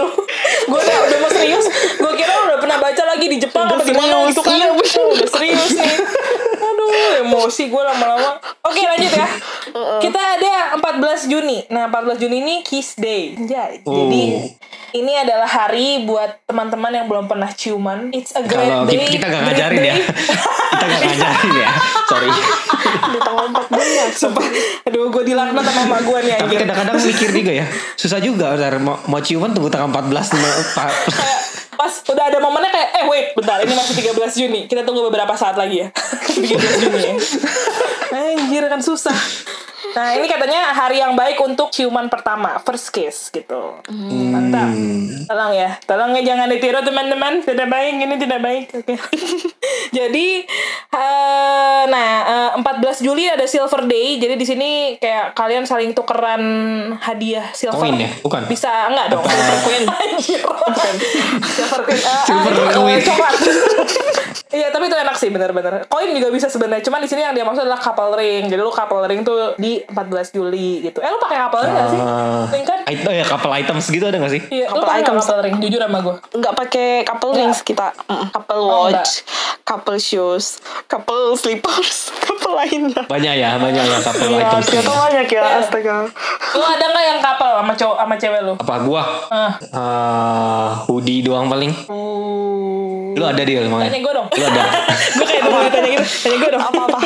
Gue 0.65 0.79
udah, 0.79 0.97
udah 1.03 1.17
mau 1.19 1.31
serius. 1.31 1.65
Gue 1.95 2.13
kira 2.13 2.31
lu 2.31 2.43
udah 2.47 2.59
pernah 2.59 2.77
baca 2.77 3.03
lagi 3.05 3.25
di 3.27 3.37
Jepang 3.37 3.65
apa 3.65 3.81
gimana 3.81 4.05
serius, 4.21 4.29
gitu 4.29 4.41
kan. 4.43 4.53
Iya, 4.53 4.67
udah 4.71 5.27
serius 5.27 5.71
nih. 5.73 5.95
Aduh 6.59 6.89
emosi 7.19 7.63
gue 7.65 7.81
lama-lama. 7.83 8.37
Oke 8.63 8.81
lanjut 8.81 9.11
ya. 9.11 9.27
Kita 9.99 10.21
ada 10.35 10.48
14 11.19 11.27
Juni. 11.27 11.57
Nah 11.67 11.83
14 11.85 12.15
Juni 12.17 12.35
ini 12.39 12.55
Kiss 12.63 12.95
Day. 12.95 13.35
Ya, 13.41 13.67
Oh. 13.83 13.91
jadi 13.93 14.55
ini 14.93 15.13
adalah 15.13 15.45
hari 15.45 16.01
buat 16.01 16.39
teman-teman 16.45 16.87
yang 16.89 17.05
belum 17.05 17.27
pernah 17.27 17.51
ciuman. 17.51 18.07
It's 18.09 18.31
a 18.31 18.41
great 18.41 18.71
Kalau 18.71 18.87
day. 18.87 19.03
kita, 19.05 19.27
great 19.27 19.43
ngajarin 19.45 19.83
ya. 19.83 19.95
kita 20.71 20.85
nggak 20.85 21.01
ngajarin 21.03 21.53
ya. 21.53 21.69
Sorry. 22.07 22.29
di 23.09 23.19
tanggal 23.19 23.45
14 23.51 24.15
Sumpah, 24.15 24.45
aduh 24.81 25.09
gue 25.09 25.23
dilaknat 25.25 25.61
sama 25.61 25.81
emak 25.83 26.01
gue 26.03 26.19
nih 26.21 26.33
Tapi 26.37 26.53
kadang-kadang 26.55 26.95
mikir 26.97 27.29
juga 27.33 27.51
ya. 27.53 27.65
Susah 27.93 28.19
juga 28.19 28.45
bentar, 28.49 28.79
mau, 28.79 28.95
mau 29.05 29.19
ciuman 29.19 29.51
tunggu 29.51 29.67
tanggal 29.67 29.91
14 29.91 30.07
ma- 30.33 30.57
pa- 30.73 30.95
kayak 31.05 31.41
pas 31.75 31.93
udah 32.05 32.25
ada 32.25 32.39
momennya 32.39 32.69
kayak 32.69 32.89
eh 32.93 33.05
wait 33.05 33.27
bentar 33.33 33.59
ini 33.59 33.71
masih 33.71 33.93
13 33.93 34.15
Juni. 34.37 34.61
Kita 34.65 34.81
tunggu 34.81 35.03
beberapa 35.05 35.31
saat 35.33 35.53
lagi 35.53 35.83
ya. 35.83 35.87
13 36.33 36.81
Juni. 36.81 37.01
Ya 38.09 38.19
anjir 38.31 38.63
kan 38.65 38.79
susah 38.79 39.15
nah 39.89 40.13
ini 40.13 40.25
katanya 40.25 40.71
hari 40.71 40.99
yang 40.99 41.13
baik 41.13 41.37
untuk 41.39 41.69
ciuman 41.69 42.07
pertama 42.07 42.57
first 42.61 42.89
kiss 42.89 43.29
gitu. 43.29 43.79
Mantap. 44.29 44.69
Tolong 45.25 45.51
ya 45.53 45.69
tolong 45.83 46.11
ya 46.17 46.33
jangan 46.33 46.47
ditiru 46.47 46.81
teman-teman. 46.81 47.41
Tidak 47.41 47.67
baik 47.67 47.93
ini 47.97 48.15
tidak 48.17 48.39
baik 48.39 48.63
oke. 48.73 48.95
Jadi 49.97 50.45
eh, 50.89 51.81
nah 51.85 52.09
eh, 52.55 52.61
14 52.61 53.05
Juli 53.05 53.25
ada 53.25 53.45
Silver 53.45 53.85
Day. 53.85 54.17
Jadi 54.17 54.35
di 54.35 54.45
sini 54.45 54.69
kayak 54.97 55.33
kalian 55.33 55.65
saling 55.65 55.93
tukeran 55.93 56.43
hadiah 56.97 57.49
silver. 57.53 57.79
Koin 57.79 57.97
ya? 57.97 58.09
Bukan? 58.21 58.41
bisa 58.45 58.89
enggak 58.89 59.13
dong. 59.13 59.23
Silver 59.25 59.57
coin 59.61 59.83
Anjir. 60.01 60.41
silver 61.45 61.81
coin 61.85 61.99
Eh, 61.99 62.23
Silver 62.25 62.51
ah, 62.51 62.55
itu, 62.55 62.63
eh, 62.63 62.75
coin. 62.75 62.99
coklat. 63.03 63.33
Iya 64.49 64.73
tapi 64.73 64.89
itu 64.89 64.97
enak 64.97 65.13
sih 65.13 65.29
bener-bener 65.29 65.85
Koin 65.85 66.09
juga 66.09 66.33
bisa 66.33 66.49
sebenarnya. 66.49 66.81
Cuman 66.81 67.05
di 67.05 67.09
sini 67.09 67.21
yang 67.21 67.37
dia 67.37 67.45
maksud 67.45 67.69
adalah 67.69 67.77
couple 67.77 68.17
ring. 68.17 68.49
Jadi 68.49 68.57
lu 68.57 68.73
couple 68.73 69.05
ring 69.05 69.21
tuh 69.21 69.53
di 69.61 69.77
14 69.89 70.05
Juli 70.31 70.69
gitu 70.81 70.97
Eh 70.97 71.07
lu 71.07 71.17
pakai 71.17 71.37
couple 71.41 71.61
ring 71.61 71.73
gak 71.73 71.87
sih? 71.87 71.99
Ah, 71.99 72.43
Ring 72.47 72.63
kan? 72.63 72.79
oh 72.85 73.13
ya 73.13 73.23
couple 73.23 73.51
items 73.51 73.85
gitu 73.85 74.03
ada 74.03 74.17
gak 74.17 74.29
sih? 74.29 74.41
Iya, 74.45 74.65
lu 74.67 74.79
pakai 74.79 75.01
nggak 75.01 75.01
items. 75.05 75.23
couple 75.23 75.41
ring 75.41 75.55
Jujur 75.59 75.79
sama 75.79 75.97
gue 75.99 76.15
nggak 76.35 76.53
pakai 76.55 76.87
couple 77.03 77.29
Nggak. 77.29 77.41
rings 77.43 77.59
kita 77.61 77.87
couple 78.29 78.57
Oh, 78.59 78.87
watch 78.87 79.21
couple 79.61 79.97
shoes 79.97 80.57
couple 80.85 81.33
slippers 81.33 82.09
couple 82.25 82.53
lainnya 82.55 83.05
Banyak 83.05 83.33
ya, 83.35 83.55
banyak 83.55 83.83
ya 83.83 83.97
couple 83.99 84.25
Iya, 84.27 84.41
items. 84.43 84.65
ternyata 84.65 84.91
banyak 84.91 85.27
ya, 85.27 85.41
astaga. 85.59 85.95
Lu 86.51 86.63
ada 86.63 86.85
gak 86.87 87.03
yang 87.05 87.19
couple 87.19 87.51
sama 87.55 87.73
cowok 87.73 87.97
sama 87.99 88.15
cewek 88.15 88.41
lu? 88.41 88.53
Apa 88.55 88.75
gua? 88.81 89.03
Ah. 89.29 89.51
Eh, 89.61 90.67
hoodie 90.83 91.21
doang 91.21 91.45
paling. 91.45 91.69
Uh. 91.85 93.13
Lu 93.13 93.23
ada 93.23 93.41
dia 93.41 93.59
emangnya? 93.59 93.89
Tanya 93.89 94.01
gue 94.01 94.13
dong 94.15 94.27
Lu 94.29 94.43
ada? 94.43 94.63
Gue 95.17 95.25
kayak 95.25 95.43
mau 95.45 95.61
ditanya 95.61 95.89
gitu 95.91 96.05
Tanya 96.23 96.37
gue 96.37 96.49
dong 96.51 96.63
Apa-apa? 96.63 96.99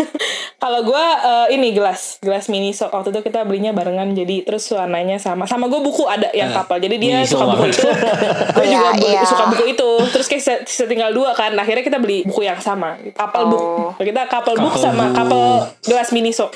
Kalau 0.62 0.80
gue 0.82 1.04
eh, 1.18 1.46
ini 1.52 1.70
gelas 1.70 2.18
Gelas 2.18 2.46
mini 2.46 2.70
so 2.70 2.86
Waktu 2.86 3.10
itu 3.10 3.20
kita 3.22 3.42
belinya 3.42 3.70
barengan 3.70 4.10
Jadi 4.10 4.42
terus 4.42 4.68
warnanya 4.68 5.16
sama 5.16 5.44
Sama 5.44 5.66
gue 5.66 5.78
buku 5.78 6.04
ada 6.04 6.28
yang 6.30 6.48
Eh, 6.48 6.54
kapal 6.54 6.76
Jadi 6.78 6.96
dia 6.96 7.16
Miniso 7.18 7.34
suka 7.34 7.44
buku 7.48 7.64
itu 7.66 7.80
Gue 8.54 8.64
Iya, 8.64 8.72
juga 8.74 8.88
beli- 8.92 9.08
iya. 9.10 9.22
suka 9.22 9.44
buku 9.48 9.64
itu 9.70 9.90
Terus 10.10 10.26
kayak 10.26 10.42
sisa- 10.42 10.62
sisa 10.64 10.84
tinggal 10.84 11.10
dua 11.10 11.32
kan 11.32 11.52
Akhirnya 11.54 11.80
kita 11.80 11.96
beli 11.96 12.22
buku 12.22 12.42
yang 12.42 12.58
sama 12.58 12.96
Couple 13.10 13.44
book 13.46 13.62
Oh. 13.62 13.92
Kita 13.96 14.24
couple 14.26 14.56
book 14.56 14.72
Couple 14.72 14.84
sama 14.84 15.04
book. 15.06 15.16
couple 15.16 15.46
gelas 15.84 16.08
mini 16.10 16.30
so 16.30 16.48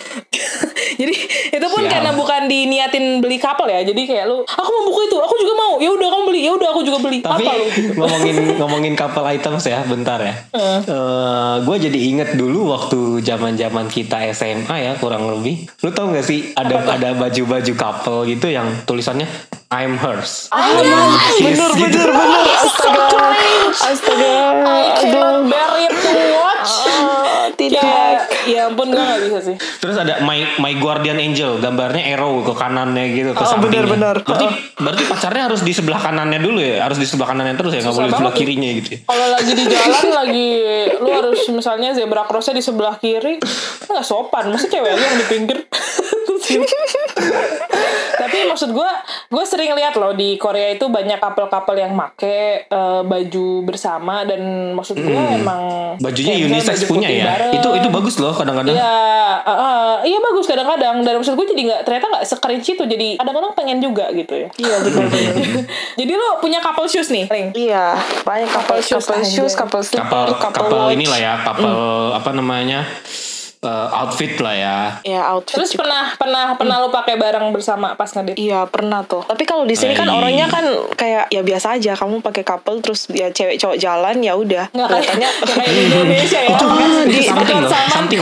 Jadi 0.95 1.14
itu 1.51 1.66
pun 1.66 1.80
Siap. 1.80 1.90
karena 1.90 2.11
bukan 2.12 2.40
diniatin 2.45 3.05
beli 3.18 3.36
couple 3.36 3.66
ya 3.66 3.80
Jadi 3.82 4.05
kayak 4.05 4.24
lu 4.26 4.45
Aku 4.45 4.68
mau 4.68 4.84
buku 4.84 5.01
itu 5.05 5.16
Aku 5.16 5.34
juga 5.36 5.53
mau 5.55 5.72
ya 5.76 5.90
udah 5.90 6.09
kamu 6.09 6.22
beli 6.26 6.40
ya 6.42 6.53
udah 6.53 6.68
aku 6.70 6.80
juga 6.82 6.99
beli 7.01 7.18
Tapi 7.18 7.42
Apa 7.42 7.53
lu 7.55 7.66
ngomongin 7.97 8.34
ngomongin 8.57 8.92
couple 8.95 9.24
items 9.26 9.64
ya, 9.64 9.80
bentar 9.82 10.18
ya. 10.18 10.34
Eh. 10.53 10.80
gue 11.57 11.76
jadi 11.80 11.99
inget 12.05 12.30
dulu 12.34 12.70
waktu 12.70 12.99
zaman 13.35 13.59
zaman 13.59 13.87
kita 13.91 14.22
SMA 14.30 14.76
ya 14.78 14.93
kurang 15.03 15.26
lebih. 15.26 15.66
Lu 15.82 15.91
tau 15.91 16.14
gak 16.14 16.22
sih 16.22 16.55
ada 16.55 16.87
ada 16.87 17.11
baju-baju 17.18 17.72
couple 17.74 18.30
gitu 18.30 18.47
yang 18.51 18.87
tulisannya 18.87 19.26
I'm 19.75 19.99
hers. 19.99 20.47
Ah, 20.55 20.70
Kiss 21.35 21.59
Bener, 21.59 21.70
gitu. 21.75 21.99
bener, 21.99 22.09
bener. 22.14 22.43
Astaga. 22.62 23.07
Astaga. 23.75 24.35
I 24.62 24.83
cannot 25.03 25.51
bear 25.51 25.72
it 25.83 25.91
to 25.91 26.11
watch 26.39 26.72
Ah, 26.87 27.51
tidak. 27.59 27.83
Kayak, 27.83 28.22
ya 28.47 28.61
ampun 28.70 28.95
gue 28.95 29.03
gak 29.03 29.20
bisa 29.27 29.39
sih 29.43 29.57
Terus 29.83 29.97
ada 29.99 30.22
my 30.22 30.62
my 30.62 30.72
guardian 30.79 31.18
angel, 31.18 31.59
gambarnya 31.59 32.14
arrow 32.14 32.47
ke 32.47 32.55
kanannya 32.55 33.05
gitu 33.12 33.31
ke 33.35 33.43
Oh, 33.43 33.59
bener, 33.59 33.85
bener. 33.91 34.16
Berarti 34.22 34.47
berarti 34.79 35.03
pacarnya 35.11 35.43
harus 35.51 35.61
di 35.61 35.72
sebelah 35.75 35.99
kanannya 35.99 36.39
dulu 36.39 36.62
ya, 36.62 36.87
harus 36.87 37.03
di 37.03 37.07
sebelah 37.11 37.35
kanannya 37.35 37.59
terus 37.59 37.72
ya, 37.75 37.83
nggak 37.83 37.95
boleh 37.99 38.09
di 38.09 38.14
sebelah 38.14 38.35
ya. 38.35 38.39
kirinya 38.39 38.70
gitu. 38.79 38.89
ya. 38.95 38.99
kalau 39.05 39.27
lagi 39.35 39.53
di 39.53 39.64
jalan 39.66 40.07
lagi 40.22 40.49
lu 41.03 41.11
harus 41.11 41.41
misalnya 41.51 41.89
zebra 41.93 42.22
crossnya 42.25 42.55
di 42.55 42.62
sebelah 42.62 42.95
kiri 42.97 43.43
nggak 43.91 44.05
sopan 44.07 44.55
masa 44.55 44.70
cewek 44.70 44.93
lu 44.95 45.03
yang 45.03 45.18
di 45.18 45.27
pinggir 45.27 45.59
tapi 48.14 48.38
maksud 48.47 48.70
gue 48.70 48.90
gue 49.32 49.45
sering 49.45 49.72
lihat 49.74 49.95
loh 49.99 50.14
di 50.14 50.38
Korea 50.38 50.72
itu 50.72 50.86
banyak 50.86 51.18
couple-couple 51.18 51.76
yang 51.76 51.92
make 51.97 52.24
eh, 52.68 53.03
baju 53.03 53.47
bersama 53.66 54.22
dan 54.22 54.72
maksud 54.76 54.97
gue 54.99 55.22
emang 55.34 55.95
Bajunya 55.99 56.34
unisex 56.47 56.84
baju 56.84 56.90
punya 56.90 57.09
ya. 57.11 57.24
bareng. 57.34 57.53
Itu 57.59 57.68
itu 57.78 57.88
bagus 57.90 58.14
loh 58.18 58.34
kadang-kadang. 58.34 58.74
Iya, 58.74 58.95
uh, 59.47 59.51
uh, 59.51 59.90
iya 60.03 60.18
bagus 60.18 60.47
kadang-kadang. 60.51 60.97
Dan 61.07 61.14
maksud 61.22 61.34
gue 61.38 61.47
jadi 61.55 61.62
nggak 61.70 61.80
ternyata 61.86 62.07
nggak 62.11 62.24
sekerinci 62.26 62.70
itu. 62.74 62.84
Jadi 62.84 63.09
kadang-kadang 63.18 63.53
pengen 63.55 63.78
juga 63.78 64.11
gitu 64.11 64.34
ya. 64.34 64.49
Iya 64.59 64.74
benar. 64.82 65.05
jadi 66.01 66.12
lo 66.14 66.28
punya 66.42 66.59
couple 66.59 66.88
shoes 66.90 67.11
nih, 67.11 67.24
Ring. 67.30 67.49
Iya, 67.55 67.95
banyak 68.26 68.51
couple, 68.51 68.62
Couple 68.74 68.82
shoes, 68.82 69.07
couple 69.07 69.24
shoes, 69.24 69.53
couple 69.55 69.82
slipper, 69.84 70.26
couple, 70.34 70.51
kapal 70.51 70.80
watch. 70.90 70.97
inilah 70.99 71.18
ya, 71.20 71.34
kapal 71.47 71.74
apa 72.16 72.30
namanya? 72.34 72.86
Eh, 73.65 73.99
outfit 73.99 74.33
lah 74.39 74.55
ya. 74.55 74.77
Ya 75.03 75.21
outfit. 75.33 75.57
Terus 75.59 75.73
juga. 75.73 75.85
pernah 75.85 76.05
pernah 76.15 76.45
pernah 76.55 76.77
lo 76.85 76.89
pakai 76.93 77.17
bareng 77.17 77.51
bersama 77.51 77.97
pas 77.97 78.12
ngedate? 78.12 78.37
Iya 78.37 78.69
pernah 78.69 79.03
tuh. 79.03 79.25
Tapi 79.25 79.43
kalau 79.49 79.65
di 79.65 79.75
sini 79.75 79.97
kan 79.97 80.07
orangnya 80.07 80.47
kan 80.53 80.65
kayak 80.95 81.33
ya 81.33 81.41
biasa 81.41 81.81
aja. 81.81 81.97
Kamu 81.97 82.21
pakai 82.21 82.45
couple 82.45 82.85
terus 82.85 83.09
ya 83.11 83.33
cewek 83.33 83.57
cowok 83.57 83.77
jalan 83.81 84.17
ya 84.21 84.37
udah. 84.37 84.65
Nggak 84.71 84.89
kayak, 84.89 85.05
Kelihatannya 85.05 85.29
nggak 85.41 85.55
kayak 85.59 85.73
di 85.73 85.83
Indonesia 85.89 86.39
ya. 86.39 86.49
Itu 86.55 86.67
di 87.05 87.21
something 87.25 87.59
loh, 87.61 87.71
sama 87.75 88.07
di 88.09 88.17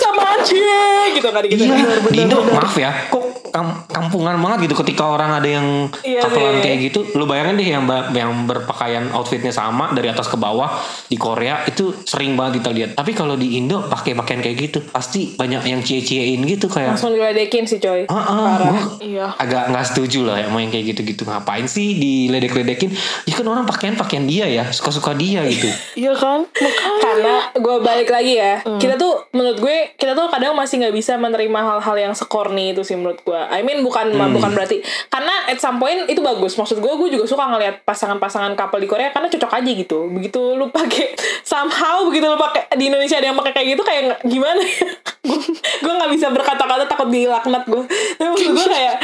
sama 0.00 0.22
aja 0.38 0.74
gitu 1.14 1.26
nggak 1.30 1.44
gitu. 1.50 1.64
iya, 1.64 1.86
di 2.10 2.18
Indo 2.26 2.38
maaf 2.44 2.74
ya, 2.76 2.90
kok 3.08 3.33
kam- 3.46 3.84
kampungan 3.86 4.36
banget 4.36 4.66
gitu 4.66 4.78
ketika 4.78 5.04
orang 5.06 5.32
ada 5.32 5.48
yang 5.50 5.66
Iya 6.00 6.22
kapelan 6.22 6.54
sih. 6.54 6.62
kayak 6.62 6.78
gitu. 6.82 7.00
Lu 7.12 7.24
bayangin 7.24 7.54
deh 7.54 7.68
yang 7.70 7.84
yang 8.10 8.30
berpakaian 8.44 9.10
outfitnya 9.10 9.50
sama 9.50 9.90
dari 9.90 10.06
atas 10.06 10.26
ke 10.26 10.36
bawah 10.36 10.70
di 11.04 11.16
Korea 11.16 11.64
itu 11.64 11.92
sering 12.00 12.34
banget 12.34 12.60
kita 12.60 12.70
lihat. 12.70 12.90
Tapi 12.94 13.12
kalau 13.12 13.34
di 13.34 13.56
Indo 13.56 13.84
pakai 13.84 14.14
pakaian 14.14 14.40
kayak 14.40 14.56
gitu 14.62 14.78
pasti 14.86 15.34
banyak 15.34 15.62
yang 15.64 15.80
cie-ciein 15.80 16.40
gitu 16.42 16.66
kayak 16.66 16.94
Langsung 16.94 17.12
diledekin 17.12 17.64
sih 17.64 17.78
coy. 17.78 18.06
Ah, 18.06 18.14
ah, 18.14 18.22
Parah. 18.24 18.70
gua 18.70 18.80
Iya. 18.98 19.26
agak 19.36 19.64
nggak 19.68 19.86
setuju 19.86 20.20
lah 20.24 20.36
sama 20.40 20.58
yang 20.58 20.70
kayak 20.70 20.86
gitu-gitu 20.90 21.24
ngapain 21.24 21.64
sih 21.64 21.94
diledek-ledekin 21.94 22.90
ya 23.24 23.32
kan 23.32 23.46
orang 23.46 23.64
pakaian 23.64 23.94
pakaian 23.94 24.24
dia 24.24 24.46
ya 24.46 24.64
suka-suka 24.66 25.12
dia 25.12 25.42
gitu 25.44 25.68
Iya 26.02 26.12
kan? 26.14 26.44
Makanya. 26.46 27.00
karena 27.00 27.34
gue 27.54 27.76
balik 27.80 28.08
lagi 28.08 28.34
ya 28.34 28.54
Hmm. 28.56 28.78
kita 28.78 28.94
tuh 28.94 29.12
menurut 29.30 29.58
gue 29.58 29.76
kita 29.94 30.12
tuh 30.12 30.28
kadang 30.28 30.54
masih 30.54 30.78
nggak 30.78 30.94
bisa 30.94 31.14
menerima 31.14 31.60
hal-hal 31.60 31.96
yang 32.00 32.14
sekorni 32.14 32.70
itu 32.70 32.80
sih 32.80 32.94
menurut 32.94 33.20
gue 33.20 33.33
I 33.36 33.60
mean 33.60 33.80
bukan 33.80 34.10
Hmm. 34.10 34.30
bukan 34.30 34.50
berarti 34.50 34.78
karena 35.06 35.46
at 35.46 35.58
some 35.58 35.76
point 35.76 36.06
itu 36.06 36.18
bagus. 36.18 36.54
Maksud 36.54 36.78
gue 36.78 36.92
gue 36.94 37.08
juga 37.10 37.24
suka 37.24 37.44
ngelihat 37.46 37.82
pasangan-pasangan 37.82 38.54
couple 38.54 38.78
di 38.78 38.86
Korea 38.86 39.10
karena 39.10 39.26
cocok 39.26 39.52
aja 39.52 39.70
gitu. 39.70 39.98
Begitu 40.08 40.40
lu 40.54 40.68
pakai 40.68 41.12
somehow 41.44 42.04
begitu 42.04 42.24
lu 42.24 42.36
pakai 42.36 42.70
di 42.72 42.86
Indonesia 42.86 43.16
ada 43.16 43.26
yang 43.26 43.36
pakai 43.36 43.52
kayak 43.52 43.68
gitu 43.70 43.82
kayak 43.82 44.02
gimana 44.22 44.60
ya? 44.60 44.86
Gue 45.84 45.88
nggak 45.90 46.10
bisa 46.10 46.28
berkata-kata 46.28 46.84
takut 46.84 47.08
dilaknat 47.08 47.64
gue 47.64 47.82
tapi 48.14 48.28
maksud 48.28 48.52
gue 48.52 48.66
kayak 48.66 48.96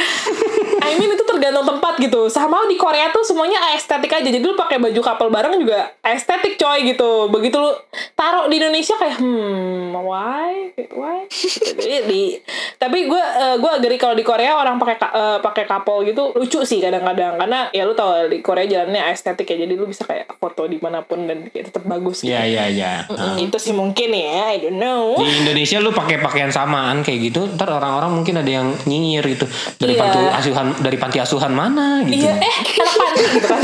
I 0.81 0.93
mean 0.95 1.11
itu 1.11 1.23
tergantung 1.23 1.65
tempat 1.65 1.97
gitu. 1.97 2.25
Sama 2.27 2.65
di 2.65 2.75
Korea 2.75 3.09
tuh 3.09 3.21
semuanya 3.21 3.73
estetik 3.73 4.09
aja. 4.11 4.23
Jadi 4.23 4.39
lu 4.39 4.53
pakai 4.53 4.77
baju 4.77 4.97
couple 4.99 5.29
bareng 5.29 5.57
juga 5.57 5.93
estetik 6.01 6.55
coy 6.55 6.85
gitu. 6.85 7.25
Begitu 7.27 7.57
lu 7.57 7.71
taruh 8.13 8.45
di 8.45 8.57
Indonesia 8.57 8.93
kayak 8.95 9.17
hmm 9.17 9.93
why? 9.95 10.73
Why. 10.91 11.25
Jadi 11.71 11.97
di- 12.05 12.37
tapi 12.77 13.05
gue 13.05 13.17
eh, 13.21 13.55
gue 13.57 13.71
agree 13.71 13.97
kalau 13.97 14.13
di 14.21 14.23
Korea 14.23 14.53
orang 14.55 14.77
pakai 14.77 14.95
ka- 14.95 15.09
eh, 15.11 15.37
pakai 15.39 15.65
couple 15.65 16.05
gitu 16.05 16.29
lucu 16.31 16.61
sih 16.61 16.77
kadang-kadang 16.77 17.35
karena 17.35 17.65
ya 17.69 17.81
lu 17.81 17.93
tau 17.93 18.13
di 18.23 18.37
Korea 18.39 18.63
jalannya 18.63 19.09
estetik 19.09 19.47
ya 19.47 19.57
jadi 19.59 19.73
lu 19.73 19.85
bisa 19.85 20.03
kayak 20.03 20.29
foto 20.35 20.63
di 20.63 20.77
mana 20.77 21.01
pun 21.01 21.25
dan 21.25 21.47
kayak 21.47 21.65
tetap 21.67 21.83
bagus 21.83 22.21
gitu. 22.21 22.29
ya 22.29 22.43
ya 22.43 22.65
ya 22.67 22.93
Mm, 23.03 23.37
itu 23.41 23.57
sih 23.57 23.71
mungkin 23.71 24.11
ya 24.11 24.51
I 24.51 24.59
don't 24.59 24.77
know 24.77 25.17
di 25.17 25.25
Indonesia 25.39 25.77
lu 25.77 25.89
pakai 25.91 26.17
pakaian 26.17 26.49
samaan 26.49 27.01
kayak 27.01 27.19
gitu 27.25 27.49
ntar 27.51 27.67
orang-orang 27.67 28.13
mungkin 28.13 28.37
ada 28.37 28.51
yang 28.51 28.69
nyinyir 28.83 29.25
gitu 29.27 29.45
dari 29.75 29.93
Iya. 29.93 30.01
panti 30.01 30.17
asuhan 30.37 30.67
dari 30.77 30.97
panti 30.97 31.17
asuhan 31.17 31.51
mana 31.51 32.03
gitu 32.03 32.21
Iya, 32.21 32.37
eh 32.37 32.55
anak 32.75 32.93
panti 32.95 33.21
gitu 33.31 33.47
kan. 33.51 33.61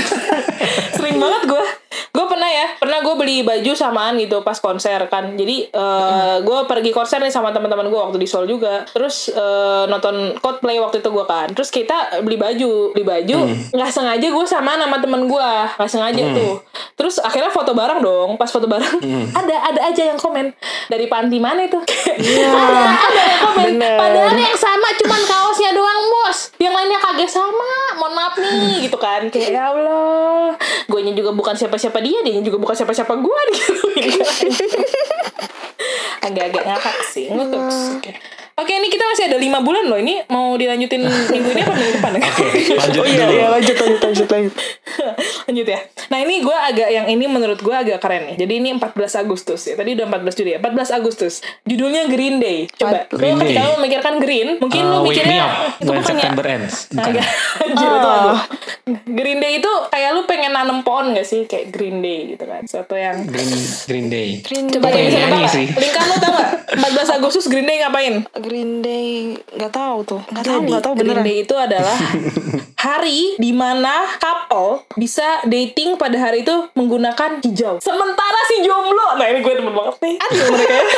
Sering 0.91 1.17
banget 1.17 1.43
gue. 1.45 1.65
Gue 2.09 2.25
pernah 2.47 2.63
ya, 2.63 2.67
pernah 2.79 2.99
gue 3.03 3.15
beli 3.19 3.37
baju 3.43 3.71
samaan 3.75 4.15
gitu 4.15 4.39
pas 4.39 4.55
konser 4.63 5.03
kan. 5.11 5.35
Jadi 5.35 5.67
eh 5.67 6.35
gue 6.39 6.59
pergi 6.63 6.95
konser 6.95 7.19
nih 7.19 7.27
sama 7.27 7.51
teman-teman 7.51 7.91
gue 7.91 7.99
waktu 7.99 8.15
di 8.15 8.23
Seoul 8.23 8.47
juga. 8.47 8.87
Terus 8.87 9.27
eh, 9.35 9.83
nonton 9.91 10.39
Coldplay 10.39 10.79
waktu 10.79 11.03
itu 11.03 11.11
gue 11.11 11.25
kan. 11.27 11.51
Terus 11.51 11.67
kita 11.67 12.23
beli 12.23 12.39
baju, 12.39 12.95
beli 12.95 13.03
baju. 13.03 13.39
nggak 13.75 13.91
sengaja 13.91 14.27
gue 14.31 14.45
sama 14.47 14.79
sama 14.79 14.97
temen 15.03 15.27
gue, 15.27 15.51
nggak 15.75 15.91
sengaja 15.91 16.23
tuh. 16.31 16.55
Terus 16.95 17.19
akhirnya 17.19 17.51
foto 17.51 17.75
bareng 17.75 17.99
dong. 17.99 18.39
Pas 18.39 18.47
foto 18.47 18.71
bareng, 18.71 19.03
ada 19.35 19.55
ada 19.67 19.79
aja 19.91 20.03
yang 20.07 20.19
komen 20.19 20.55
dari 20.87 21.11
panti 21.11 21.43
mana 21.43 21.67
itu. 21.67 21.75
ada 21.83 22.95
ada 22.95 23.21
yang 23.27 23.41
komen. 23.43 23.65
Bener. 23.75 23.97
Padahal 23.99 24.39
yang 24.39 24.55
sama 24.55 24.87
cuman 25.03 25.21
kaosnya 25.27 25.71
doang 25.75 26.03
bos 26.07 26.39
yang 26.57 26.73
lainnya 26.73 26.99
kagak 27.01 27.29
sama 27.29 27.97
mohon 27.97 28.13
maaf 28.13 28.35
nih 28.37 28.87
gitu 28.87 28.97
kan 28.97 29.27
kayak 29.27 29.49
ya 29.53 29.73
Allah 29.73 30.53
gue 30.87 30.99
juga 31.17 31.31
bukan 31.33 31.55
siapa-siapa 31.57 31.97
dia 31.99 32.21
dia 32.21 32.36
juga 32.43 32.57
bukan 32.61 32.75
siapa-siapa 32.75 33.13
gue 33.17 33.41
gitu. 33.55 33.73
Agak-agak 36.27 36.63
ngakak 36.65 36.97
sih 37.07 37.31
ngutus 37.31 38.01
oke 38.01 38.11
Oke, 38.57 38.73
ini 38.73 38.89
kita 38.89 39.05
masih 39.05 39.29
ada 39.29 39.37
lima 39.37 39.61
bulan 39.61 39.85
loh. 39.85 40.01
Ini 40.01 40.25
mau 40.33 40.57
dilanjutin 40.57 41.05
minggu 41.05 41.49
ini 41.53 41.61
apa 41.61 41.73
minggu 41.77 41.93
depan? 42.01 42.11
Oke, 42.25 42.45
lanjut 42.73 43.01
Oh 43.05 43.05
iya, 43.05 43.23
dulu. 43.29 43.37
iya 43.37 43.47
lanjut 43.53 43.75
lanjut 43.77 44.01
lanjut 44.01 44.27
lanjut. 44.27 44.53
Lanjut 45.47 45.63
ya. 45.63 45.79
Nah 46.11 46.19
ini 46.19 46.43
gue 46.43 46.57
agak 46.57 46.89
yang 46.91 47.07
ini 47.07 47.23
menurut 47.23 47.61
gue 47.61 47.71
agak 47.71 48.03
keren 48.03 48.27
nih. 48.27 48.35
Jadi 48.35 48.53
ini 48.59 48.69
14 48.75 49.23
Agustus 49.23 49.63
ya. 49.63 49.79
Tadi 49.79 49.95
udah 49.95 50.05
14 50.09 50.35
Juli 50.35 50.51
ya. 50.51 50.59
14 50.59 50.99
Agustus. 50.99 51.33
Judulnya 51.63 52.09
Green 52.11 52.41
Day. 52.41 52.67
Coba. 52.67 53.07
Green 53.07 53.37
lo 53.37 53.45
ketika 53.45 53.61
Day. 53.61 53.69
lo 53.69 53.73
memikirkan 53.79 54.13
Green, 54.19 54.47
mungkin 54.59 54.81
Uh, 54.83 54.91
lo 54.91 55.07
mikirnya 55.07 55.39
up 55.39 55.51
itu 55.79 55.87
bukannya 55.87 56.07
September 56.07 56.45
ends 56.47 56.75
bukan 56.91 57.11
Agak 57.13 57.25
anjir 57.63 57.87
itu 57.87 58.07
lagu. 58.09 58.35
Green 59.07 59.39
Day 59.39 59.53
itu 59.59 59.71
kayak 59.87 60.09
lu 60.15 60.21
pengen 60.25 60.51
nanam 60.51 60.79
pohon 60.81 61.15
gak 61.15 61.27
sih? 61.27 61.47
Kayak 61.47 61.71
Green 61.71 62.03
Day 62.03 62.35
gitu 62.35 62.43
kan. 62.43 62.61
Suatu 62.67 62.95
yang 62.97 63.23
Green 63.23 63.51
Green 63.87 64.07
Day 64.09 64.29
Coba 64.43 64.87
bisa 64.91 65.19
nebak 65.21 65.47
sih. 65.47 65.65
Link 65.71 65.93
kan 65.95 66.05
lu 66.07 66.15
tau 66.19 66.31
gak? 66.33 66.51
14 66.75 67.17
Agustus 67.19 67.45
Green 67.47 67.63
Day 67.63 67.79
ngapain? 67.79 68.23
Green 68.47 68.79
Day 68.79 69.35
nggak 69.35 69.69
tahu 69.69 69.97
tuh. 70.07 70.21
Nggak 70.31 70.45
tahu 70.47 70.59
nggak 70.65 70.83
tahu 70.83 70.93
Green 70.95 71.07
beneran. 71.11 71.25
Day 71.27 71.37
itu 71.43 71.55
adalah 71.55 71.97
hari 72.87 73.35
di 73.35 73.51
mana 73.51 74.07
couple 74.15 74.87
bisa 74.95 75.43
dating 75.43 75.99
pada 75.99 76.15
hari 76.15 76.41
itu 76.41 76.55
menggunakan 76.71 77.43
hijau. 77.43 77.83
Sementara 77.83 78.39
si 78.47 78.63
jomblo, 78.63 79.19
nah 79.19 79.27
ini 79.27 79.43
gue 79.43 79.53
demen 79.53 79.75
banget 79.75 79.95
nih. 79.99 80.15
Ada 80.17 80.43
mereka 80.47 80.73
ya. 80.73 80.85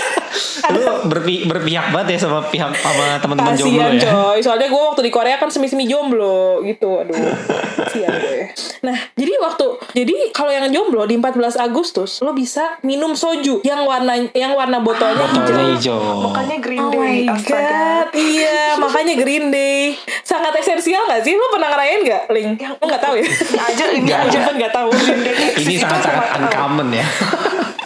lu 0.70 0.82
berpi 1.10 1.36
berpihak 1.44 1.90
banget 1.90 2.16
ya 2.16 2.30
sama 2.30 2.46
pihak 2.46 2.70
sama 2.78 3.18
teman-teman 3.18 3.58
jomblo 3.58 3.90
ya 3.90 4.06
coy, 4.06 4.38
soalnya 4.40 4.68
gue 4.70 4.82
waktu 4.86 5.02
di 5.02 5.12
Korea 5.12 5.36
kan 5.42 5.50
semi-semi 5.50 5.90
jomblo 5.90 6.62
gitu, 6.62 7.02
aduh, 7.02 7.16
kasian 7.82 8.14
gue. 8.14 8.54
Nah, 8.80 8.96
jadi 9.18 9.34
waktu, 9.42 9.66
jadi 9.98 10.16
kalau 10.30 10.54
yang 10.54 10.70
jomblo 10.70 11.04
di 11.04 11.18
14 11.18 11.58
Agustus 11.58 12.22
lo 12.22 12.32
bisa 12.32 12.78
minum 12.84 13.18
soju 13.18 13.66
yang 13.66 13.82
warna 13.84 14.14
yang 14.32 14.54
warna 14.54 14.78
botolnya 14.80 15.26
botolnya 15.26 15.74
hijau. 15.76 15.98
hijau 15.98 16.24
Makanya 16.30 16.58
Green 16.62 16.80
Oh 16.80 16.92
Day. 16.94 17.26
my 17.26 17.39
Astaga. 17.42 17.64
god, 17.64 18.08
iya 18.14 18.76
makanya 18.76 19.14
Green 19.16 19.48
Day 19.48 19.96
sangat 20.22 20.54
esensial 20.56 21.04
gak 21.06 21.22
sih? 21.22 21.34
Lo 21.34 21.50
pernah 21.50 21.72
ngerayain 21.72 22.02
gak, 22.04 22.24
Ling? 22.30 22.50
Lo 22.60 22.86
gak 22.86 23.00
tahu 23.00 23.16
ya? 23.16 23.26
Aja 23.60 23.84
ini 23.90 24.06
Nggak. 24.06 24.20
aja. 24.28 24.40
Gak 24.52 24.74
tahu 24.74 24.90
Green 24.92 25.22
Day. 25.22 25.36
ini 25.58 25.76
sangat-sangat 25.76 26.26
uncommon 26.38 26.90
ya 26.92 27.06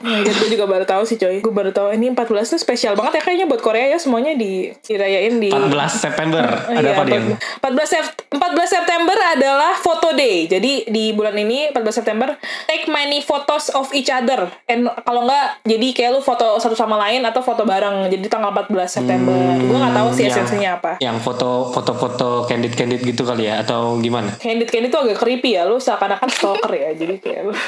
God, 0.00 0.32
gue 0.34 0.48
juga 0.50 0.64
baru 0.64 0.82
tahu 0.82 1.02
sih 1.04 1.14
coy. 1.14 1.38
Gue 1.38 1.50
baru 1.50 1.70
tahu 1.70 1.92
ini 1.92 2.08
14 2.08 2.24
tuh 2.48 2.58
spesial 2.58 2.92
banget 2.94 3.20
ya 3.20 3.22
kayaknya 3.22 3.46
buat 3.46 3.60
Korea 3.60 3.86
ya 3.86 3.98
semuanya 3.98 4.32
di 4.32 4.72
dirayain 4.80 5.36
di 5.36 5.48
14 5.48 5.68
September 5.94 6.40
Oh, 6.42 6.72
ada 6.72 6.80
iya, 6.82 6.94
apa 6.94 7.02
dia 7.04 7.20
14 7.20 7.84
Sep- 7.86 8.16
14 8.30 8.40
September 8.66 9.12
adalah 9.14 9.72
photo 9.74 10.12
day. 10.12 10.46
Jadi 10.46 10.86
di 10.86 11.10
bulan 11.10 11.36
ini 11.36 11.68
14 11.68 11.92
September 11.94 12.32
take 12.64 12.86
many 12.86 13.20
photos 13.20 13.68
of 13.70 13.90
each 13.90 14.08
other. 14.08 14.48
And 14.64 14.88
kalau 15.00 15.24
enggak 15.24 15.60
jadi 15.62 15.86
kayak 15.92 16.10
lu 16.12 16.20
foto 16.20 16.56
satu 16.56 16.72
sama 16.72 16.96
lain 16.98 17.20
atau 17.22 17.40
foto 17.40 17.62
bareng. 17.62 18.08
Jadi 18.08 18.24
tanggal 18.26 18.50
14 18.50 18.72
September. 18.90 19.36
Gue 19.58 19.76
nggak 19.76 19.94
tahu 19.94 20.08
sih 20.10 20.24
Yang- 20.24 20.34
esensinya 20.40 20.70
apa. 20.74 20.92
yang 20.98 21.16
foto 21.18 21.68
foto-foto 21.70 22.44
candid 22.44 22.72
candid 22.72 23.00
gitu 23.00 23.22
kali 23.22 23.44
ya 23.44 23.60
atau 23.60 23.94
gimana 23.96 24.32
Candid 24.36 24.66
Candid 24.66 24.88
tuh 24.88 25.04
agak 25.04 25.18
creepy 25.18 25.54
ya. 25.54 25.64
Lu 25.64 25.76
seakan-akan 25.76 26.28
stalker 26.28 26.72
ya. 26.72 26.90
Jadi 26.92 27.14
kayak 27.18 27.42
lu. 27.44 27.52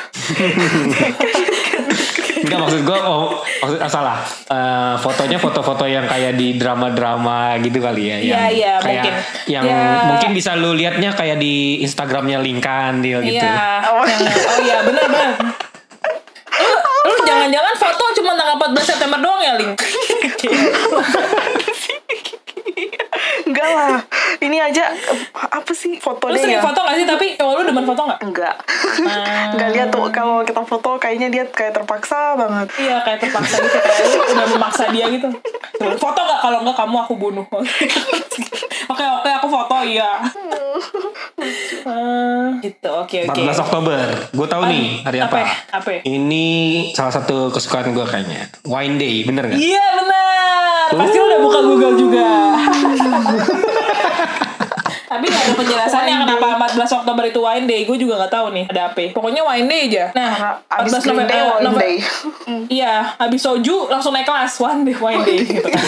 Enggak 2.22 2.58
maksud 2.58 2.80
gue 2.82 2.98
oh, 2.98 3.28
maksud 3.58 3.78
ah, 3.78 3.86
salah 3.86 4.18
Eh, 4.44 4.94
fotonya 4.96 5.36
foto-foto 5.36 5.84
yang 5.84 6.04
kayak 6.04 6.34
di 6.34 6.54
drama-drama 6.54 7.56
gitu 7.58 7.78
kali 7.78 8.02
ya 8.04 8.16
Iya, 8.16 8.20
yang 8.20 8.44
iya, 8.48 8.72
kayak 8.76 9.02
mungkin. 9.02 9.14
yang 9.46 9.64
Ya. 9.64 9.80
mungkin 10.06 10.30
bisa 10.32 10.50
lu 10.54 10.72
liatnya 10.72 11.10
kayak 11.10 11.36
di 11.36 11.54
Instagramnya 11.80 12.38
Linkan 12.38 13.00
dia 13.00 13.18
gitu 13.18 13.38
Iya. 13.38 13.48
yang- 13.48 13.86
Oh 13.88 14.04
iya 14.58 14.78
benar 14.82 15.04
benar. 15.06 15.30
Lu, 16.52 16.72
lu 17.02 17.14
jangan-jangan 17.22 17.74
foto 17.74 18.04
cuma 18.14 18.32
tanggal 18.32 18.54
14 18.56 18.84
September 18.86 19.18
doang 19.18 19.40
ya, 19.40 19.52
Ling? 19.56 19.72
Enggak 23.62 23.94
lah. 23.94 24.00
Ini 24.42 24.56
aja 24.58 24.84
apa 25.32 25.72
sih 25.72 25.96
Lu 25.96 26.02
fotonya 26.02 26.38
sering 26.42 26.58
ya? 26.58 26.62
foto 26.64 26.78
gak 26.82 26.96
sih? 26.98 27.06
Tapi 27.06 27.26
cowok 27.38 27.54
lu 27.54 27.62
demen 27.70 27.84
foto 27.86 28.00
gak? 28.10 28.20
Enggak. 28.26 28.54
Ah. 29.06 29.54
Enggak 29.54 29.68
lihat 29.70 29.88
tuh 29.94 30.10
kalau 30.10 30.42
kita 30.42 30.62
foto 30.66 30.90
kayaknya 30.98 31.28
dia 31.30 31.44
kayak 31.46 31.78
terpaksa 31.78 32.34
banget. 32.34 32.66
Iya 32.78 32.96
kayak 33.06 33.18
terpaksa 33.22 33.54
gitu 33.62 33.78
kayak 33.78 33.98
lu 34.02 34.18
udah 34.34 34.46
memaksa 34.50 34.84
dia 34.90 35.06
gitu. 35.08 35.28
Foto 35.98 36.20
nggak 36.20 36.40
kalau 36.42 36.58
nggak 36.66 36.76
kamu 36.76 36.96
aku 37.06 37.14
bunuh. 37.14 37.46
oke 38.92 39.04
oke 39.22 39.30
aku 39.30 39.46
foto 39.46 39.76
iya. 39.86 40.18
Eh, 41.43 42.47
gitu 42.62 42.88
oke 42.88 43.16
oke. 43.26 43.43
14 43.43 43.64
Oktober 43.66 44.05
gue 44.30 44.47
tahu 44.47 44.62
nih 44.70 44.86
hari 45.03 45.18
apa 45.18 45.26
apa, 45.26 45.38
ya? 45.43 45.49
Apa 45.74 45.88
ya? 45.99 46.01
ini 46.07 46.47
salah 46.95 47.11
satu 47.11 47.51
kesukaan 47.51 47.90
gue 47.90 48.07
kayaknya 48.07 48.47
Wine 48.62 48.97
Day 48.97 49.26
bener 49.26 49.51
nggak 49.51 49.59
Iya 49.59 49.84
benar. 49.99 50.86
Pasti 50.93 51.16
lu 51.16 51.24
udah 51.24 51.40
buka 51.40 51.59
Google 51.64 51.95
juga. 51.97 52.28
Tapi 55.12 55.26
gak 55.26 55.42
ada 55.42 55.54
penjelasannya 55.54 56.14
kenapa 56.18 56.46
14 56.72 56.98
Oktober 56.98 57.24
itu 57.24 57.40
Wine 57.40 57.66
Day. 57.66 57.80
Gue 57.82 57.96
juga 57.96 58.14
gak 58.18 58.32
tahu 58.32 58.46
nih 58.50 58.64
ada 58.66 58.82
apa. 58.88 59.04
Pokoknya 59.10 59.42
Wine 59.42 59.66
Day 59.66 59.80
aja. 59.86 60.04
Nah, 60.12 60.32
Karena 60.32 60.50
abis 60.74 60.90
14 60.90 61.02
Green 61.02 61.12
November. 61.12 61.28
Day, 61.28 61.38
eh, 61.38 61.44
Wine 61.44 61.64
Nove- 61.64 61.78
Day. 61.78 61.94
Iya, 62.72 62.92
habis 63.16 63.40
soju 63.40 63.76
langsung 63.86 64.10
naik 64.10 64.24
kelas 64.24 64.52
Wine 64.58 64.82
Day, 64.82 64.96
Wine 64.96 65.22
Day 65.22 65.38
gitu 65.42 65.62
kan. 65.62 65.84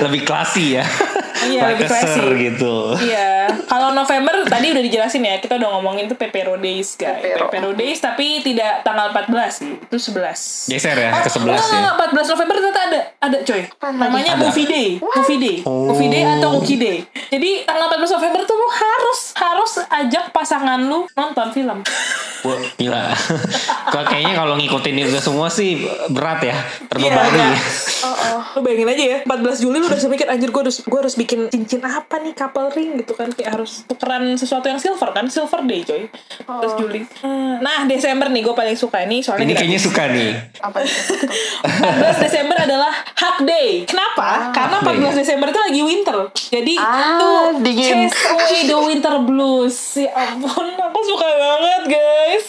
lebih 0.00 0.22
klasi 0.22 0.74
ya 0.74 0.84
Iya, 1.40 1.70
lebih 1.70 1.86
classy. 1.86 2.20
gitu 2.44 2.74
Iya, 3.00 3.46
Kalau 3.64 3.92
November 3.92 4.42
tadi 4.44 4.70
udah 4.70 4.80
dijelasin 4.80 5.22
ya, 5.22 5.38
kita 5.38 5.54
udah 5.54 5.70
ngomongin 5.72 6.04
tuh 6.04 6.14
Pepero 6.14 6.56
Days, 6.56 6.94
guys. 6.94 7.16
Pepero. 7.16 7.46
Pepero 7.46 7.70
Days 7.72 7.98
tapi 7.98 8.40
tidak 8.40 8.82
tanggal 8.82 9.08
14 9.08 9.28
sih. 9.54 9.72
Itu 9.78 9.96
11. 9.96 10.68
Geser 10.68 10.94
ya 10.94 11.10
ke 11.16 11.28
11 11.28 11.46
Enggak, 11.48 11.64
ya. 11.64 11.78
enggak, 11.78 11.94
14 11.94 12.28
November 12.28 12.54
ternyata 12.56 12.80
ada 12.82 13.00
ada 13.20 13.38
coy. 13.40 13.62
Namanya 13.94 14.32
Ada. 14.34 14.42
Movie 14.42 14.66
Day. 14.66 14.88
Movie 14.98 15.38
Day. 15.38 15.56
Oh. 15.62 15.88
Movie 15.88 16.08
Day 16.08 16.22
atau 16.26 16.48
Wookie 16.54 16.76
Day. 16.76 16.96
Jadi 17.28 17.50
tanggal 17.62 17.86
14 17.88 18.12
November 18.12 18.40
tuh 18.48 18.56
lu 18.56 18.68
harus 18.72 19.20
harus 19.36 19.72
ajak 19.84 20.32
pasangan 20.32 20.80
lu 20.80 21.04
nonton 21.12 21.52
film. 21.52 21.78
Wah, 22.38 22.54
gila. 22.78 23.10
Kok 23.90 24.04
kayaknya 24.06 24.38
kalau 24.38 24.54
ngikutin 24.54 24.94
itu 24.94 25.18
semua 25.18 25.50
sih 25.50 25.82
berat 26.08 26.38
ya, 26.40 26.56
terbebani. 26.86 27.34
Iya, 27.34 27.50
iya. 27.50 27.58
Lu 28.54 28.62
bayangin 28.62 28.88
aja 28.88 29.04
ya, 29.04 29.18
14 29.26 29.58
Juli 29.58 29.82
lu 29.82 29.90
udah 29.90 29.98
mikir 29.98 30.26
anjir 30.30 30.48
gue 30.48 30.62
harus 30.62 30.78
gue 30.80 30.98
harus 31.02 31.14
bikin 31.18 31.50
cincin 31.50 31.82
apa 31.82 32.22
nih 32.22 32.32
couple 32.32 32.70
ring 32.72 32.94
gitu 32.96 33.18
kan 33.18 33.26
kayak 33.34 33.58
harus 33.58 33.82
tukeran 33.84 34.22
sesuatu 34.38 34.70
yang 34.70 34.78
silver 34.78 35.10
kan, 35.10 35.26
silver 35.26 35.66
day 35.66 35.82
coy. 35.82 36.06
14 36.46 36.78
Juli. 36.80 37.00
Hmm. 37.20 37.58
Nah, 37.58 37.90
Desember 37.90 38.30
nih 38.30 38.40
gue 38.40 38.54
paling 38.54 38.78
suka 38.78 39.02
ini 39.02 39.18
soalnya 39.18 39.44
Ini 39.44 39.54
kayaknya 39.58 39.80
suka 39.82 40.02
nih. 40.08 40.30
Apa 40.62 40.78
itu? 40.86 40.94
14 41.66 42.24
Desember 42.24 42.56
adalah 42.56 42.92
hug 43.18 43.36
day. 43.42 43.82
Kenapa? 43.82 44.54
Karena 44.54 44.78
14 44.78 45.18
Desember 45.18 45.50
itu 45.50 45.58
lagi 45.58 45.80
winter. 45.82 46.16
Jadi 46.32 46.74
Ah, 46.78 47.18
tuh 47.18 47.42
dingin. 47.60 48.06
chase 48.06 48.14
away 48.38 48.62
the 48.70 48.78
winter 48.78 49.16
blues. 49.26 49.76
Ya 49.98 50.10
ampun, 50.14 50.66
aku 50.78 51.00
suka 51.02 51.26
banget 51.26 51.82
guys. 51.90 52.46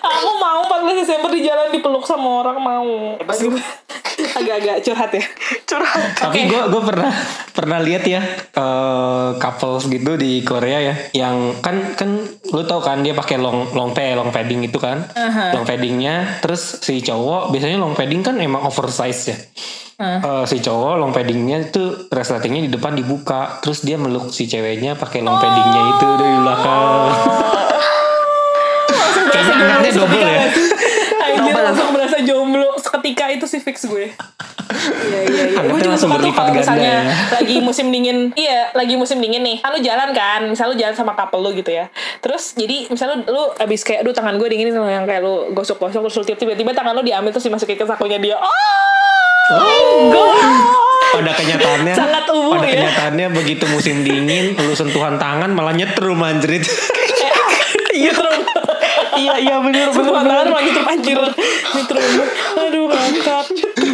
Aku 0.00 0.28
mau 0.36 0.60
14 0.68 1.00
Desember 1.04 1.30
di 1.32 1.40
jalan 1.46 1.72
dipeluk 1.72 2.04
sama 2.04 2.44
orang 2.44 2.58
mau. 2.60 3.16
Agak-agak 4.20 4.84
curhat 4.84 5.10
ya. 5.16 5.24
Curhat. 5.64 6.04
Tapi 6.20 6.38
gue 6.48 6.62
gue 6.68 6.82
pernah 6.84 7.12
pernah 7.56 7.78
lihat 7.80 8.04
ya 8.04 8.20
eh, 8.56 9.28
couples 9.36 9.88
gitu 9.88 10.16
di 10.16 10.44
Korea 10.44 10.78
ya, 10.80 10.94
yang 11.12 11.60
kan 11.60 11.96
kan 11.96 12.20
lu 12.52 12.62
tau 12.64 12.80
kan 12.80 13.00
dia 13.04 13.12
pakai 13.12 13.36
long 13.36 13.72
long 13.72 13.92
pad 13.92 14.16
long 14.16 14.32
padding 14.32 14.64
itu 14.64 14.76
kan, 14.80 15.08
Aha. 15.12 15.56
long 15.56 15.64
paddingnya, 15.64 16.40
terus 16.44 16.80
si 16.84 17.00
cowok 17.04 17.52
biasanya 17.52 17.76
long 17.80 17.92
padding 17.96 18.24
kan 18.24 18.36
emang 18.40 18.64
oversize 18.64 19.20
ya. 19.28 19.36
Eh, 20.00 20.44
si 20.48 20.64
cowok 20.64 20.96
long 20.96 21.12
paddingnya 21.12 21.68
itu 21.68 22.08
resletingnya 22.08 22.64
di 22.64 22.72
depan 22.72 22.96
dibuka, 22.96 23.60
terus 23.60 23.84
dia 23.84 24.00
meluk 24.00 24.32
si 24.32 24.48
ceweknya 24.48 24.96
pakai 24.96 25.20
long 25.20 25.36
paddingnya 25.36 25.82
itu 25.92 26.06
dari 26.16 26.36
belakang. 26.40 26.80
Kayaknya 29.30 29.54
angkatnya 29.60 29.90
double 29.92 30.24
ya. 30.24 30.40
Anjir 31.20 31.52
langsung 31.52 31.92
berasa 31.92 32.16
jomblo 32.24 32.80
seketika 32.80 33.28
itu 33.28 33.44
sih 33.44 33.60
fix 33.60 33.84
gue. 33.84 34.08
Iya 34.08 35.20
iya 35.28 35.44
iya. 35.52 35.68
Gue 35.68 35.84
juga 35.84 36.00
suka 36.00 36.16
tuh 36.16 36.32
kalau 36.32 36.56
misalnya 36.56 37.04
ya. 37.04 37.12
lagi 37.36 37.60
musim 37.60 37.92
dingin. 37.92 38.32
Iya, 38.32 38.72
lagi 38.72 38.96
musim 38.96 39.20
dingin 39.20 39.44
nih. 39.44 39.60
Kan 39.60 39.76
lu 39.76 39.84
jalan 39.84 40.16
kan, 40.16 40.48
misal 40.48 40.72
lu 40.72 40.80
jalan 40.80 40.96
sama 40.96 41.12
couple 41.12 41.44
lu 41.44 41.52
gitu 41.52 41.76
ya. 41.76 41.92
Terus 42.24 42.56
jadi 42.56 42.88
misal 42.88 43.20
lu, 43.20 43.28
lu 43.28 43.52
abis 43.60 43.84
kayak 43.84 44.00
aduh 44.00 44.16
tangan 44.16 44.40
gue 44.40 44.48
dingin 44.48 44.72
nih 44.72 44.80
yang 44.80 45.04
kayak 45.04 45.20
lu 45.20 45.52
gosok-gosok 45.52 46.08
terus 46.08 46.16
lu 46.16 46.24
tiba-tiba 46.24 46.72
tangan 46.72 46.96
lu 46.96 47.04
diambil 47.04 47.36
terus 47.36 47.44
dimasukin 47.44 47.76
ke 47.76 47.84
sakunya 47.84 48.16
dia. 48.16 48.40
Oh, 48.40 48.80
Pada 51.10 51.34
kenyataannya, 51.34 51.94
Sangat 51.94 52.24
umum 52.30 52.54
pada 52.54 52.66
ya. 52.70 52.72
kenyataannya 52.78 53.26
begitu 53.34 53.64
musim 53.66 54.06
dingin, 54.06 54.54
lu 54.54 54.72
sentuhan 54.72 55.18
tangan 55.18 55.50
malah 55.50 55.74
nyetrum 55.74 56.22
anjrit. 56.22 56.62
Iya. 57.90 58.14
Iya 59.18 59.34
iya 59.42 59.56
bener 59.58 59.90
bener. 59.90 59.98
Sentuhan 59.98 60.22
bener. 60.22 60.46
tangan 60.46 60.54
lagi 60.54 60.70
terpancir. 60.70 61.18
Ini 61.18 61.82
terus. 61.84 62.06
Aduh 62.54 62.86
ngangkat. 62.86 63.46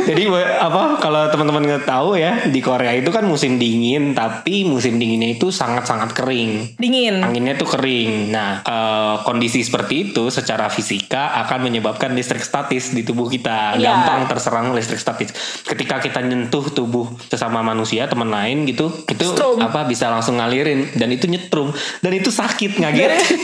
Jadi 0.06 0.22
apa 0.62 1.02
kalau 1.02 1.26
teman-teman 1.34 1.66
nggak 1.66 1.84
tahu 1.90 2.14
ya 2.14 2.46
di 2.46 2.62
Korea 2.62 2.94
itu 2.94 3.10
kan 3.10 3.26
musim 3.26 3.58
dingin, 3.58 4.14
tapi 4.14 4.62
musim 4.62 5.02
dinginnya 5.02 5.34
itu 5.34 5.50
sangat-sangat 5.50 6.14
kering. 6.14 6.78
Dingin. 6.78 7.26
Anginnya 7.26 7.58
tuh 7.58 7.66
kering. 7.74 8.30
Nah, 8.30 8.62
eh, 8.62 9.14
kondisi 9.26 9.66
seperti 9.66 10.10
itu 10.10 10.30
secara 10.30 10.70
fisika 10.70 11.34
akan 11.46 11.66
menyebabkan 11.66 12.14
listrik 12.14 12.46
statis 12.46 12.94
di 12.94 13.02
tubuh 13.02 13.26
kita. 13.26 13.74
Iya. 13.76 13.90
Gampang 13.90 14.30
terserang 14.30 14.70
listrik 14.70 15.02
statis. 15.02 15.34
Ketika 15.66 15.98
kita 15.98 16.22
nyentuh 16.22 16.70
tubuh 16.70 17.10
sesama 17.26 17.66
manusia, 17.66 18.06
teman 18.06 18.30
lain 18.30 18.62
gitu, 18.70 18.92
itu 19.10 19.26
Strum. 19.26 19.58
apa 19.58 19.84
bisa 19.90 20.06
langsung 20.06 20.38
ngalirin 20.38 20.94
dan 20.94 21.10
itu 21.10 21.26
nyetrum 21.26 21.74
dan 22.00 22.12
itu 22.14 22.30
sakit 22.30 22.78
ngagetin. 22.78 23.40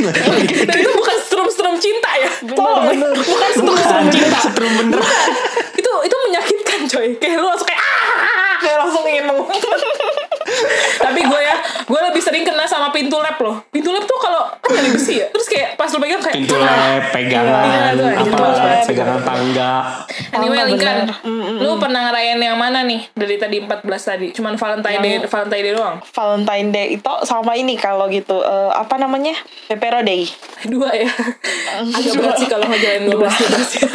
Dan 0.68 0.76
itu 0.78 0.92
bukan 1.00 1.16
strum-strum 1.26 1.74
cinta 1.82 2.10
ya. 2.20 2.30
Tolong. 2.54 2.94
Bukan 3.18 3.50
strum-strum 3.58 4.06
cinta. 4.14 4.38
Setrum 4.38 4.72
bener. 4.78 5.00
itu 5.72 5.92
itu 6.06 6.16
menyakitkan 6.28 6.51
coy. 6.93 7.09
Kayak 7.16 7.40
lu 7.40 7.47
langsung 7.47 7.64
kayak 7.66 7.82
ah! 7.82 8.57
Kayak 8.61 8.78
langsung 8.78 9.05
ingin 9.05 9.24
tapi 11.03 11.24
gue 11.24 11.40
ya 11.40 11.57
gue 11.82 12.01
lebih 12.03 12.20
sering 12.20 12.45
kena 12.45 12.64
sama 12.64 12.93
pintu 12.93 13.16
lab 13.16 13.38
loh. 13.38 13.64
Pintu 13.68 13.88
lab 13.88 14.05
tuh 14.05 14.18
kalau 14.18 14.53
kan 14.55 14.70
dari 14.72 14.90
besi 14.90 15.18
ya? 15.18 15.26
Terus 15.28 15.47
kayak 15.49 15.68
pas 15.74 15.88
lu 15.88 15.99
pegang 15.99 16.20
kayak 16.20 16.34
Pintu 16.34 16.57
lab, 16.57 17.03
pegangan, 17.11 17.62
Iya, 17.64 17.82
pintu 18.18 18.36
apa, 18.36 18.49
lab. 18.53 18.84
pegangan 18.84 19.20
tangga. 19.22 19.72
anyway 20.32 20.59
Sama, 20.59 20.68
Linkan 20.68 20.97
bener. 21.16 21.16
lu 21.59 21.70
pernah 21.78 22.01
ngerayain 22.07 22.38
yang 22.38 22.59
mana 22.59 22.84
nih? 22.84 23.01
Dari 23.12 23.36
tadi 23.36 23.57
14 23.59 23.82
tadi. 23.82 24.26
Cuman 24.30 24.55
Valentine 24.55 25.01
Day 25.01 25.12
Valentine 25.24 25.62
Day 25.62 25.72
doang. 25.72 25.97
Valentine 26.05 26.68
Day 26.70 26.86
itu 26.93 27.12
sama 27.24 27.53
ini 27.55 27.74
kalau 27.74 28.07
gitu 28.07 28.38
eh, 28.38 28.70
apa 28.72 28.95
namanya? 28.97 29.34
Pepero 29.66 30.01
Day. 30.03 30.28
dua 30.64 30.93
ya? 30.93 31.09
Agak 31.97 32.12
berat 32.14 32.36
sih 32.36 32.47
kalau 32.47 32.66
ngejalanin 32.66 33.09
12 33.09 33.18
12 33.18 33.80
ya 33.80 33.88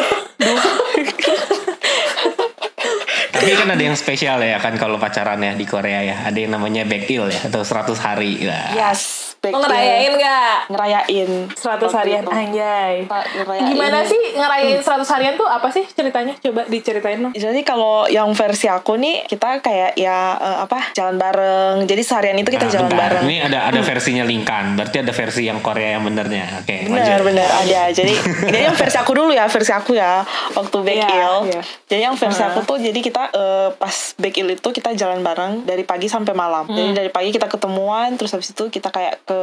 Tapi 3.38 3.54
kan 3.54 3.70
ada 3.70 3.84
yang 3.84 3.94
spesial 3.94 4.42
ya 4.42 4.58
kan 4.58 4.74
kalau 4.82 4.98
pacaran 4.98 5.38
ya 5.38 5.54
di 5.54 5.66
Korea 5.70 6.02
ya. 6.02 6.16
Ada 6.26 6.38
yang 6.42 6.58
namanya 6.58 6.90
backil 6.90 7.30
ya 7.30 7.46
atau 7.46 7.62
100 7.62 7.94
hari. 8.02 8.42
Nah, 8.42 8.74
Yes. 8.74 9.27
Lo 9.50 9.60
ngerayain 9.60 10.12
gak? 10.14 10.58
Ngerayain. 10.68 11.30
100 11.50 11.58
Waktu 11.58 11.88
harian 11.94 12.22
itu. 12.22 12.32
anjay 12.32 12.94
ngerayain. 13.08 13.68
Gimana 13.68 13.98
sih 14.04 14.20
ngerayain 14.32 14.80
100 14.80 15.06
harian 15.10 15.34
tuh 15.36 15.46
apa 15.46 15.68
sih 15.70 15.84
ceritanya? 15.88 16.34
Coba 16.38 16.66
diceritain 16.66 17.20
dong. 17.20 17.34
Jadi 17.34 17.62
kalau 17.62 18.06
yang 18.06 18.32
versi 18.32 18.68
aku 18.68 18.96
nih 18.96 19.26
kita 19.26 19.60
kayak 19.60 19.96
ya 19.96 20.18
eh, 20.36 20.58
apa 20.62 20.92
jalan 20.94 21.16
bareng. 21.16 21.76
Jadi 21.84 22.02
seharian 22.02 22.36
itu 22.36 22.50
kita 22.50 22.66
Nah, 22.66 22.74
jalan 22.74 22.88
bentar. 22.88 23.02
bareng. 23.10 23.24
Ini 23.24 23.38
ada 23.44 23.60
ada 23.66 23.80
versinya 23.82 24.24
Lingkan. 24.24 24.76
Berarti 24.76 24.98
ada 25.00 25.12
versi 25.12 25.42
yang 25.44 25.60
Korea 25.60 25.90
yang 25.92 26.04
benernya. 26.04 26.60
Oke, 26.60 26.86
Bener 26.86 27.04
lanjut. 27.18 27.26
bener 27.26 27.50
ada. 27.50 27.82
Jadi 27.90 28.14
jadi 28.48 28.64
yang 28.66 28.76
versi 28.76 28.98
aku 28.98 29.12
dulu 29.14 29.32
ya 29.32 29.48
versi 29.48 29.72
aku 29.72 29.92
ya 29.94 30.24
waktu 30.52 30.78
back 30.80 31.00
ill. 31.06 31.36
iya. 31.48 31.62
Jadi 31.86 32.02
yang 32.02 32.16
versi 32.16 32.36
Hmm. 32.38 32.50
aku 32.50 32.60
tuh 32.66 32.78
jadi 32.80 33.00
kita 33.00 33.24
eh, 33.30 33.70
pas 33.74 33.96
back 34.16 34.36
ill 34.36 34.50
itu 34.52 34.70
kita 34.70 34.90
jalan 34.94 35.20
bareng 35.20 35.64
dari 35.64 35.84
pagi 35.84 36.06
sampai 36.06 36.34
malam. 36.34 36.64
Hmm. 36.64 36.74
Jadi 36.74 36.90
dari 36.94 37.10
pagi 37.10 37.30
kita 37.30 37.48
ketemuan 37.48 38.14
terus 38.14 38.30
habis 38.30 38.50
itu 38.50 38.68
kita 38.68 38.88
kayak 38.88 39.24
ke 39.24 39.37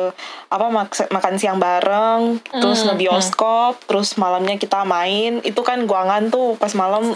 apa 0.46 0.66
mak- 0.68 1.10
makan 1.10 1.34
siang 1.34 1.58
bareng, 1.58 2.38
terus 2.52 2.80
Hmm, 2.80 2.88
ngebioskop, 2.90 3.82
terus 3.84 4.14
malamnya 4.14 4.54
kita 4.54 4.82
main. 4.82 5.38
Itu 5.40 5.60
kan 5.60 5.84
guangan 5.84 6.28
tuh 6.28 6.54
pas 6.54 6.72
malam 6.72 7.14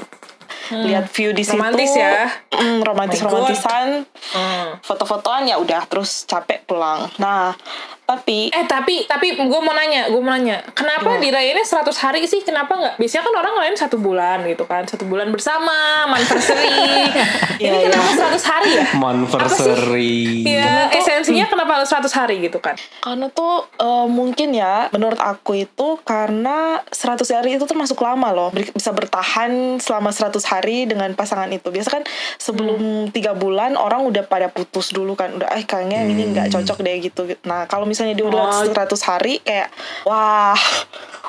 lihat 0.68 1.08
view 1.08 1.32
di 1.32 1.42
situ. 1.42 1.56
Romantis 1.56 1.92
ya? 1.92 2.28
Mm, 2.50 2.80
romantis 2.82 3.18
My 3.18 3.24
God. 3.24 3.30
romantisan. 3.30 3.86
Hmm. 4.32 4.68
Foto-fotoan 4.80 5.44
ya 5.44 5.56
udah 5.56 5.84
terus 5.84 6.24
capek 6.24 6.64
pulang. 6.64 7.08
Nah, 7.16 7.52
tapi 8.08 8.48
Eh 8.48 8.64
tapi 8.64 9.04
tapi 9.04 9.36
gue 9.36 9.60
mau 9.60 9.76
nanya, 9.76 10.08
gue 10.08 10.16
mau 10.16 10.32
nanya, 10.32 10.64
kenapa 10.72 11.20
dirayainnya 11.20 11.60
100 11.60 11.92
hari 12.00 12.24
sih? 12.24 12.40
Kenapa 12.40 12.72
nggak? 12.72 12.94
Biasanya 12.96 13.22
kan 13.28 13.34
orang 13.36 13.52
ngerayain 13.52 13.76
satu 13.76 14.00
bulan 14.00 14.48
gitu 14.48 14.64
kan, 14.64 14.88
satu 14.88 15.04
bulan 15.04 15.28
bersama, 15.28 16.08
anniversary. 16.08 16.72
Ini 17.60 17.68
Iya, 17.68 17.92
kenapa 17.92 18.10
100 18.32 18.48
hari 18.48 18.70
ya? 18.72 18.84
Monversary. 19.04 20.16
Iya, 20.40 20.88
esensinya 20.96 21.52
kenapa 21.52 21.84
harus 21.84 21.92
100 21.92 22.08
hari 22.16 22.40
gitu 22.40 22.64
kan? 22.64 22.80
Karena 23.04 23.28
tuh 23.28 23.68
eh, 23.76 24.06
mungkin 24.08 24.56
ya 24.56 24.88
menurut 24.88 25.20
aku 25.20 25.60
itu 25.60 26.00
karena 26.08 26.80
100 26.88 27.28
hari 27.28 27.60
itu 27.60 27.68
termasuk 27.68 28.00
lama 28.00 28.32
loh 28.32 28.48
bisa 28.54 28.94
bertahan 28.94 29.76
selama 29.82 30.14
100 30.14 30.40
hari 30.48 30.88
dengan 30.88 31.12
pasangan 31.12 31.50
itu 31.52 31.68
biasa 31.68 32.00
kan 32.00 32.02
sebelum 32.40 33.12
tiga 33.12 33.36
bulan 33.36 33.76
orang 33.76 34.06
udah 34.08 34.24
pada 34.24 34.48
putus 34.48 34.94
dulu 34.94 35.12
kan 35.18 35.36
udah 35.36 35.52
eh 35.58 35.66
kayaknya 35.66 36.06
ini 36.08 36.32
nggak 36.32 36.48
cocok 36.54 36.80
deh 36.80 36.96
gitu 37.02 37.28
nah 37.44 37.68
kalau 37.68 37.84
misalnya 37.84 37.97
dia 38.08 38.24
udah 38.24 38.42
Oh. 38.44 38.64
100 38.64 38.74
hari 39.02 39.34
kayak 39.40 39.68
wah 40.02 40.54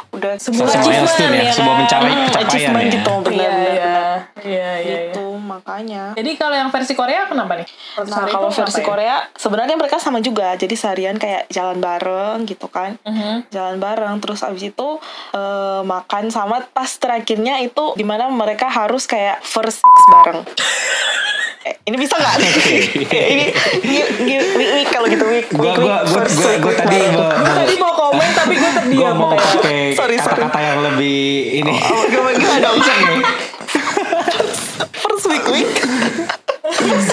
udah 0.10 0.34
Sebuah 0.36 0.66
achievement 0.68 1.32
ya, 1.32 1.44
ya 1.44 1.54
sebuah 1.54 1.76
pencapaian, 1.78 2.10
Hmm, 2.12 2.26
pencapaian 2.26 2.48
achievement 2.48 2.82
ya. 2.82 2.92
gitu 2.92 3.12
benar 3.20 3.30
Iya, 3.32 3.50
benar 3.52 3.70
iya. 3.70 3.84
benar. 3.84 4.18
Iya, 4.40 4.50
iya, 4.50 4.72
iya. 4.80 5.00
gitu 5.08 5.26
makanya 5.40 6.04
Jadi 6.12 6.32
kalau 6.34 6.56
yang 6.56 6.70
versi 6.70 6.94
Korea 6.94 7.22
kenapa 7.26 7.54
nih? 7.56 7.68
100 7.96 8.10
Nah 8.10 8.26
kalau 8.28 8.50
versi 8.50 8.80
ya? 8.80 8.86
Korea 8.86 9.16
sebenarnya 9.36 9.76
mereka 9.76 9.98
sama 9.98 10.20
juga 10.20 10.54
jadi 10.56 10.74
seharian 10.74 11.14
kayak 11.16 11.46
jalan 11.50 11.78
bareng 11.78 12.42
gitu 12.44 12.66
kan 12.68 12.98
Mhm. 13.00 13.50
jalan 13.50 13.78
bareng 13.78 14.18
terus 14.18 14.42
abis 14.42 14.64
itu 14.68 14.88
eh, 15.32 15.82
makan 15.84 16.30
sama 16.30 16.66
pas 16.68 16.90
terakhirnya 16.92 17.60
itu 17.60 17.94
di 17.94 18.04
mana 18.04 18.30
mereka 18.30 18.66
harus 18.68 19.06
kayak 19.06 19.42
first 19.42 19.78
sex 19.78 19.96
bareng 20.12 20.42
eh, 21.62 21.76
ini 21.84 21.98
bisa 21.98 22.16
nggak 22.16 22.36
nih 22.36 22.52
ini 23.04 23.46
ini 23.84 23.96
ini 24.24 24.36
week, 24.56 24.70
week 24.76 24.90
kalau 24.90 25.08
gitu 25.08 25.26
week 25.28 25.48
Gua 25.52 25.64
week, 25.66 25.76
gua 25.76 25.86
week, 25.98 26.02
gua 26.04 26.16
first 26.16 26.38
gua, 26.40 26.54
week 26.60 26.74
tadi 26.74 26.96
mau, 27.10 27.24
Gue 27.26 27.54
tadi 27.56 27.76
mau 27.76 27.94
komen 27.94 28.30
tapi 28.32 28.54
gue 28.54 28.62
gua 28.62 28.72
terdiam 28.76 29.14
mau 29.14 29.30
pakai 29.32 29.96
Sorry, 30.00 30.16
sorry. 30.18 30.18
kata-kata 30.20 30.60
yang 30.62 30.80
lebih 30.84 31.22
ini. 31.58 31.74
oh, 31.74 32.04
gimana 32.06 32.32
gimana 32.34 32.60
dong 32.62 32.78
nih. 32.80 33.22
first 35.02 35.26
week 35.26 35.46
week 35.48 35.72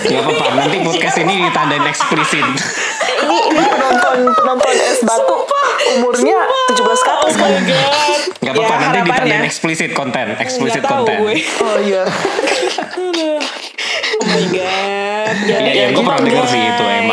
Gak 0.07 0.21
apa-apa, 0.23 0.47
nanti 0.55 0.77
podcast 0.79 1.17
ini 1.19 1.35
ditandain 1.43 1.85
eksplisit. 1.85 2.45
ini 3.19 3.39
ini 3.49 3.63
penonton 3.65 4.17
penonton 4.31 4.69
es 4.71 5.01
batu 5.01 5.37
umurnya 5.97 6.39
17 6.71 6.77
ke 6.77 7.11
atas 7.11 7.33
Oh 7.33 7.41
kan 7.41 7.51
my 7.51 7.63
god. 7.65 8.21
Nggak 8.37 8.53
apa-apa 8.53 8.75
Ya, 8.75 8.79
nanti 8.79 8.99
ditandain 9.03 9.45
explicit 9.45 9.91
konten, 9.91 10.27
tahu 10.85 11.03
konten. 11.03 11.17
gue. 11.19 11.35
oh 11.59 11.77
iya. 11.81 12.03
Oh 14.17 14.25
my 14.25 14.45
god. 14.49 15.35
Iya, 15.43 15.59
iya, 15.67 15.85
gue 15.89 15.95
gitu, 15.95 16.01
pernah 16.03 16.23
denger 16.23 16.45
sih 16.47 16.63
itu 16.63 16.85
emang. 16.85 17.06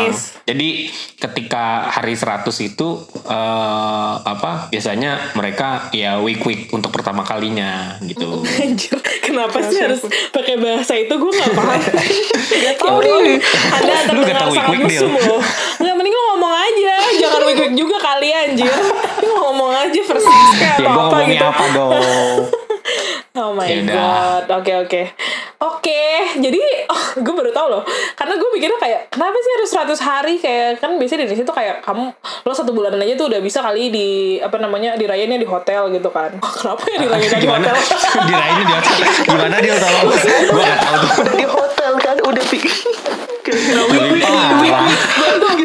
Jadi 0.44 0.92
ketika 1.16 1.88
hari 1.88 2.12
100 2.12 2.44
itu 2.60 2.88
eh, 3.24 4.14
apa 4.20 4.68
biasanya 4.68 5.32
mereka 5.32 5.88
ya 5.96 6.20
week 6.20 6.44
week 6.44 6.68
untuk 6.76 6.92
pertama 6.92 7.24
kalinya 7.24 7.96
gitu. 8.04 8.44
Anjir, 8.62 9.00
kenapa 9.24 9.64
sih 9.64 9.80
harus 9.80 10.04
pakai 10.36 10.60
bahasa 10.60 11.00
itu 11.00 11.16
gue 11.16 11.32
gak 11.32 11.52
paham. 11.56 11.80
Gak 12.64 12.76
tahu 12.76 13.00
Ya 13.00 13.08
Allah, 13.08 13.20
nih. 13.24 13.38
Gak 13.40 14.02
terdengar 14.04 14.36
tahu 14.44 14.52
sangat 14.52 14.80
Dil? 14.84 15.02
loh. 15.08 15.40
Nggak 15.80 15.94
mending 15.96 16.14
lo 16.14 16.22
ngomong 16.36 16.54
aja, 16.54 16.94
jangan 17.18 17.40
wik-wik 17.48 17.72
juga 17.72 17.96
kali 18.00 18.28
anjir. 18.30 18.68
Lu 19.24 19.32
ngomong 19.48 19.70
aja 19.72 20.00
persis 20.04 20.48
kayak 20.60 20.76
ya 20.76 20.84
gue 20.84 20.92
apa-apa 20.92 21.08
ngomongnya 21.08 21.40
gitu. 21.40 21.46
apa 21.48 21.64
dong? 21.72 22.63
Oh 23.34 23.50
my 23.50 23.66
Yaudah. 23.66 24.46
god, 24.46 24.62
oke 24.62 24.72
oke. 24.86 25.02
Oke, 25.58 26.06
jadi 26.38 26.86
oh, 26.86 27.18
gue 27.18 27.34
baru 27.34 27.50
tahu 27.50 27.66
loh. 27.66 27.82
Karena 28.14 28.38
gue 28.38 28.46
mikirnya 28.54 28.78
kayak, 28.78 29.10
kenapa 29.10 29.34
sih 29.34 29.52
harus 29.58 29.70
100 29.98 30.06
hari? 30.06 30.34
Kayak, 30.38 30.78
kan 30.78 30.94
biasanya 30.94 31.26
di 31.26 31.34
Indonesia 31.34 31.46
tuh 31.50 31.56
kayak, 31.58 31.82
kamu, 31.82 32.14
lo 32.14 32.52
satu 32.54 32.70
bulan 32.70 32.94
aja 32.94 33.18
tuh 33.18 33.26
udah 33.34 33.42
bisa 33.42 33.58
kali 33.58 33.90
di, 33.90 34.38
apa 34.38 34.54
namanya, 34.62 34.94
dirayainnya 34.94 35.42
di 35.42 35.48
hotel 35.50 35.90
gitu 35.90 36.14
kan. 36.14 36.30
Oh, 36.38 36.52
kenapa 36.62 36.86
ya 36.94 36.98
dirayainnya 37.02 37.38
di 37.42 37.46
Gimana? 37.50 37.74
hotel? 37.74 37.98
Dirayainnya 38.30 38.64
di 38.64 38.74
hotel. 38.78 38.96
Gimana 39.26 39.56
dia 39.58 39.74
tolong? 39.82 40.04
Gue 40.06 40.62
gak 40.62 40.78
tuh. 40.78 40.94
udah 41.18 41.34
di 41.34 41.46
hotel 41.50 41.92
kan 41.98 42.16
udah 42.22 42.44
pikir. 42.46 42.74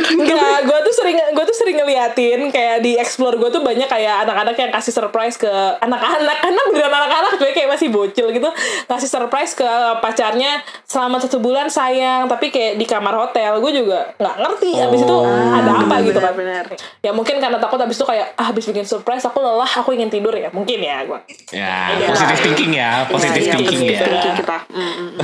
Enggak, 0.10 0.60
gue 0.68 0.80
tuh 0.84 0.94
sering 1.00 1.16
gue 1.16 1.44
tuh 1.48 1.56
sering 1.56 1.80
ngeliatin 1.80 2.52
kayak 2.52 2.84
di 2.84 3.00
explore 3.00 3.40
gue 3.40 3.48
tuh 3.48 3.64
banyak 3.64 3.88
kayak 3.88 4.28
anak-anak 4.28 4.56
yang 4.60 4.72
kasih 4.76 4.92
surprise 4.92 5.40
ke 5.40 5.48
anak-anak 5.80 6.38
karena 6.44 6.62
beneran 6.68 6.92
anak-anak 6.92 7.34
gue 7.40 7.52
kayak 7.60 7.70
masih 7.70 7.88
bocil 7.90 8.28
gitu 8.30 8.48
ngasih 8.88 9.06
surprise 9.06 9.52
ke 9.52 9.68
pacarnya 10.00 10.60
selama 10.84 11.20
satu 11.20 11.38
bulan 11.38 11.68
sayang. 11.68 12.26
Tapi 12.26 12.48
kayak 12.48 12.74
di 12.76 12.86
kamar 12.86 13.12
hotel 13.14 13.60
gue 13.60 13.72
juga 13.76 14.16
nggak 14.16 14.36
ngerti 14.38 14.72
abis 14.80 15.00
itu 15.02 15.18
ada 15.52 15.72
apa 15.78 15.96
gitu 16.02 16.18
kan 16.18 16.32
benar. 16.32 16.66
ya 17.00 17.12
mungkin 17.12 17.36
karena 17.38 17.58
takut 17.58 17.78
abis 17.78 17.96
itu 17.96 18.06
kayak 18.06 18.32
ah 18.34 18.48
habis 18.48 18.64
bikin 18.64 18.84
surprise 18.84 19.22
aku 19.22 19.38
lelah 19.38 19.68
aku 19.68 19.92
ingin 19.92 20.08
tidur 20.08 20.32
ya. 20.32 20.48
Mungkin 20.50 20.80
ya 20.80 21.04
gue 21.04 21.20
Ya, 21.50 21.92
positive 22.08 22.40
thinking 22.42 22.72
ya, 22.74 23.04
positive 23.06 23.36
Iya, 23.36 23.44
iya, 23.44 23.54
thinking 23.54 23.80
positive 23.80 24.00
ya. 24.00 24.12
thinking 24.14 24.36
kita. 24.38 24.58
Mm, 24.70 24.80
mm, 24.80 25.10
mm. 25.10 25.20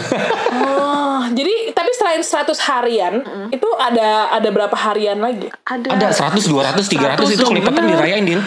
oh 0.57 1.19
jadi 1.31 1.53
tapi 1.71 1.91
selain 1.91 2.21
100 2.21 2.51
harian 2.65 3.13
itu 3.49 3.67
ada 3.77 4.09
ada 4.31 4.49
berapa 4.49 4.73
harian 4.75 5.17
lagi? 5.17 5.47
Ada 5.63 5.87
Ada 5.91 6.07
100, 6.33 6.45
200, 6.45 6.81
300 6.85 7.29
itu 7.31 7.41
100 7.41 7.47
kelipatan 7.47 7.81
bener. 7.81 7.91
dirayain, 7.95 8.23
Din. 8.25 8.41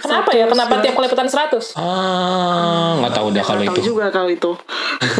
kenapa 0.00 0.30
ya? 0.32 0.44
Kenapa 0.46 0.74
tiap 0.80 0.94
kelipatan 0.94 1.26
100 1.26 1.74
Ah, 1.74 2.96
nggak 2.96 3.12
tahu 3.12 3.23
dah 3.30 3.40
kalau 3.40 3.62
Nggak 3.62 3.70
tahu 3.70 3.78
itu. 3.78 3.88
juga 3.88 4.04
kalau 4.10 4.28
itu 4.28 4.50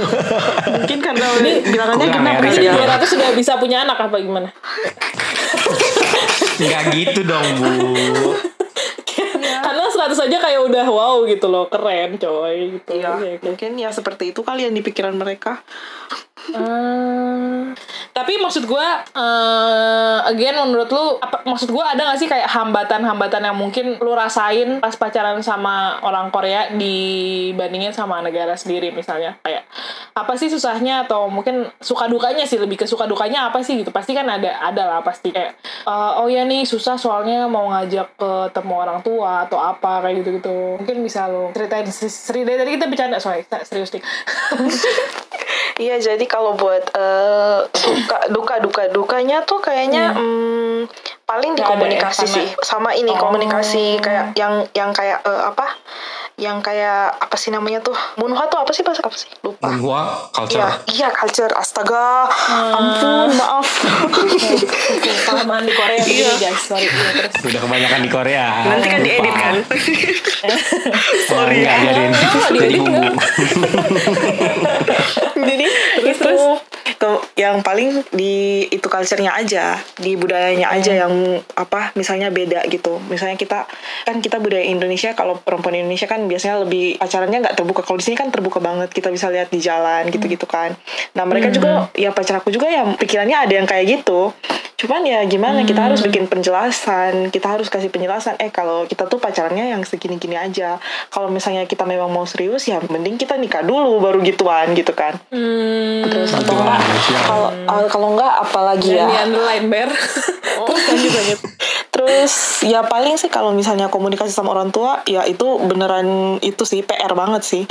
mungkin 0.80 0.98
karena 1.00 1.26
bilangannya 1.40 1.96
kurang 1.96 2.12
genap 2.12 2.34
ya 2.34 2.50
kali 2.50 2.64
ya 2.64 2.72
200 2.98 3.07
sudah 3.07 3.28
bisa 3.32 3.52
punya 3.57 3.84
anak 3.84 3.98
apa 4.00 4.16
gimana? 4.18 4.48
Nggak 6.61 6.82
gitu 6.94 7.20
dong, 7.24 7.46
Bu. 7.59 7.68
Karena 9.64 9.84
100 9.86 10.28
aja 10.28 10.38
kayak 10.38 10.61
udah 10.66 10.86
wow 10.86 11.16
gitu 11.24 11.46
loh, 11.48 11.66
keren 11.66 12.14
coy 12.14 12.78
gitu. 12.78 12.90
Iya, 12.94 13.16
oke. 13.16 13.30
mungkin 13.42 13.70
ya 13.74 13.90
seperti 13.90 14.30
itu 14.30 14.40
kali 14.44 14.66
yang 14.66 14.74
di 14.74 14.82
pikiran 14.82 15.14
mereka. 15.14 15.62
Hmm, 16.45 17.72
tapi 18.12 18.36
maksud 18.36 18.68
gua 18.68 19.01
eh 19.16 20.18
again 20.28 20.61
menurut 20.61 20.92
lu 20.92 21.16
apa 21.16 21.40
maksud 21.49 21.72
gua 21.72 21.97
ada 21.97 22.12
gak 22.12 22.20
sih 22.20 22.28
kayak 22.28 22.53
hambatan-hambatan 22.53 23.49
yang 23.49 23.57
mungkin 23.57 23.97
lu 23.97 24.12
rasain 24.12 24.76
pas 24.84 24.92
pacaran 24.92 25.40
sama 25.40 26.05
orang 26.05 26.28
Korea 26.28 26.68
dibandingin 26.76 27.97
sama 27.97 28.20
negara 28.20 28.53
sendiri 28.61 28.92
misalnya? 28.92 29.40
Kayak 29.40 29.64
apa 30.12 30.32
sih 30.36 30.53
susahnya 30.53 31.09
atau 31.09 31.32
mungkin 31.32 31.64
suka 31.80 32.05
dukanya 32.07 32.45
sih 32.45 32.61
lebih 32.61 32.76
ke 32.76 32.86
suka 32.86 33.09
dukanya 33.09 33.49
apa 33.49 33.64
sih 33.64 33.80
gitu? 33.80 33.88
Pasti 33.88 34.12
kan 34.12 34.28
ada 34.28 34.61
ada 34.61 34.84
lah 34.84 35.01
pasti 35.01 35.32
kayak 35.32 35.57
eh, 35.88 36.12
oh 36.20 36.28
ya 36.28 36.45
nih 36.45 36.68
susah 36.68 37.01
soalnya 37.01 37.49
mau 37.49 37.72
ngajak 37.72 38.20
ketemu 38.20 38.74
orang 38.76 39.01
tua 39.01 39.49
atau 39.49 39.57
apa 39.57 40.05
kayak 40.05 40.20
gitu 40.20 40.30
gitu 40.38 40.57
mungkin 40.76 41.01
bisa 41.01 41.24
lo 41.26 41.51
ceritain 41.57 41.88
seri 41.88 42.45
dari 42.45 42.61
tadi 42.61 42.70
kita 42.76 42.86
bercanda 42.86 43.16
sorry 43.16 43.49
serius 43.64 43.90
nih. 43.97 44.05
Iya, 45.74 45.99
jadi 45.99 46.30
kalau 46.35 46.59
buat 46.59 46.82
eh, 46.99 47.59
suka 47.70 48.26
duka 48.35 48.59
duka 48.59 48.82
dukanya 48.91 49.47
tuh 49.47 49.62
kayaknya 49.62 50.11
hmm, 50.11 50.91
paling 51.22 51.55
di 51.55 51.62
Nggak 51.62 51.78
ada 51.78 51.87
ya, 51.87 52.11
sih, 52.11 52.51
sama 52.59 52.91
ini 52.91 53.14
Oh. 53.14 53.22
komunikasi 53.22 54.03
kayak 54.03 54.35
yang 54.35 54.66
yang 54.74 54.91
kayak 54.91 55.22
eh, 55.22 55.43
apa? 55.47 55.78
Yang 56.35 56.66
kayak 56.66 57.14
apa 57.22 57.37
sih 57.39 57.55
namanya 57.55 57.78
tuh? 57.78 57.95
Munhwa 58.18 58.51
tuh 58.51 58.59
apa 58.59 58.74
sih 58.74 58.82
bahasa 58.82 59.07
apa 59.07 59.14
sih? 59.14 59.30
Lupa. 59.47 59.70
Gua 59.78 60.26
culture. 60.35 60.59
Iya, 60.59 60.68
iya 60.91 61.09
culture. 61.14 61.55
Astaga, 61.55 62.26
ampun, 62.74 63.30
maaf. 63.39 63.68
kelamaan 65.30 65.62
di 65.62 65.72
Korea 65.72 66.03
begini 66.03 66.35
guys 66.43 66.59
sorry 66.66 66.91
iya, 66.91 67.30
terus 67.30 67.47
Udah 67.47 67.61
kebanyakan 67.62 68.01
di 68.03 68.11
Korea. 68.11 68.47
Nanti 68.66 68.89
kan 68.91 69.01
diedit 69.07 69.35
kan? 69.35 69.55
Sorry. 71.30 71.64
Enggak, 71.64 71.76
biarin. 71.80 72.12
Oh, 72.12 72.49
Jadi 72.53 72.74
bumbu. 72.82 73.09
Jadi 75.35 75.66
Terus, 75.99 76.18
itu 76.18 76.43
ke- 77.05 77.36
yang 77.36 77.61
paling 77.61 78.00
di 78.09 78.32
itu 78.66 78.88
culture-nya 78.88 79.36
aja, 79.36 79.76
di 79.94 80.16
budayanya 80.16 80.72
aja 80.72 80.88
Hmm. 80.90 81.00
yang 81.00 81.12
apa 81.55 81.92
misalnya 81.92 82.28
beda 82.28 82.64
gitu. 82.66 82.96
Misalnya 83.05 83.36
kita 83.36 83.68
kan 84.02 84.16
kita 84.18 84.40
budaya 84.40 84.64
Indonesia 84.64 85.12
kalau 85.12 85.36
perempuan 85.36 85.76
Indonesia 85.76 86.07
kan 86.07 86.24
biasanya 86.24 86.64
lebih 86.64 86.96
pacarannya 86.96 87.44
nggak 87.44 87.55
terbuka. 87.55 87.84
Kalau 87.84 88.00
di 88.00 88.05
sini 88.05 88.16
kan 88.16 88.32
terbuka 88.32 88.57
banget. 88.59 88.88
Kita 88.88 89.11
bisa 89.11 89.28
lihat 89.28 89.48
di 89.48 89.61
jalan 89.61 90.09
gitu-gitu 90.09 90.46
kan. 90.46 90.72
Nah, 91.12 91.24
mereka 91.24 91.48
Hmm. 91.48 91.55
juga 91.55 91.70
ya 91.92 92.09
pacar 92.09 92.38
aku 92.38 92.48
juga 92.48 92.66
yang 92.66 92.96
pikirannya 92.96 93.36
ada 93.36 93.52
yang 93.52 93.66
kayak 93.66 93.84
gitu. 93.94 94.32
Cuman 94.74 95.02
ya 95.02 95.22
gimana 95.24 95.62
kita 95.62 95.80
harus 95.82 96.00
Hmm. 96.00 96.09
bikin 96.09 96.24
penjelasan, 96.26 97.28
kita 97.28 97.46
harus 97.48 97.68
kasih 97.68 97.88
penjelasan 97.88 98.34
eh 98.38 98.48
kalau 98.48 98.84
kita 98.84 99.05
tuh 99.05 99.18
pacarannya 99.18 99.68
yang 99.68 99.82
segini-gini 99.82 100.34
aja. 100.34 100.80
Kalau 101.09 101.28
misalnya 101.28 101.64
kita 101.64 101.84
memang 101.84 102.09
mau 102.09 102.24
serius 102.24 102.64
ya 102.64 102.80
mending 102.84 103.16
kita 103.16 103.34
nikah 103.34 103.61
dulu 103.61 103.98
baru 103.98 104.20
gituan 104.20 104.70
gitu 104.72 104.92
kan 104.92 105.18
hmm, 105.28 106.07
terus 106.07 106.30
atau 106.30 106.55
enggak 106.55 106.78
kalau 107.26 107.49
uh, 107.51 107.86
kalau 107.90 108.09
enggak 108.14 108.32
apalagi 108.42 108.99
ya? 108.99 109.07
Underline 109.26 109.66
ber. 109.70 109.90
Terus 110.66 110.82
lanjut 110.90 111.12
lanjut 111.12 111.40
terus 112.05 112.34
ya 112.62 112.84
paling 112.84 113.16
sih 113.16 113.28
kalau 113.28 113.50
misalnya 113.50 113.88
komunikasi 113.88 114.30
sama 114.30 114.52
orang 114.52 114.70
tua 114.70 115.00
ya 115.05 115.24
itu 115.24 115.59
beneran 115.64 116.38
itu 116.40 116.62
sih 116.62 116.80
PR 116.80 117.12
banget 117.12 117.42
sih. 117.42 117.62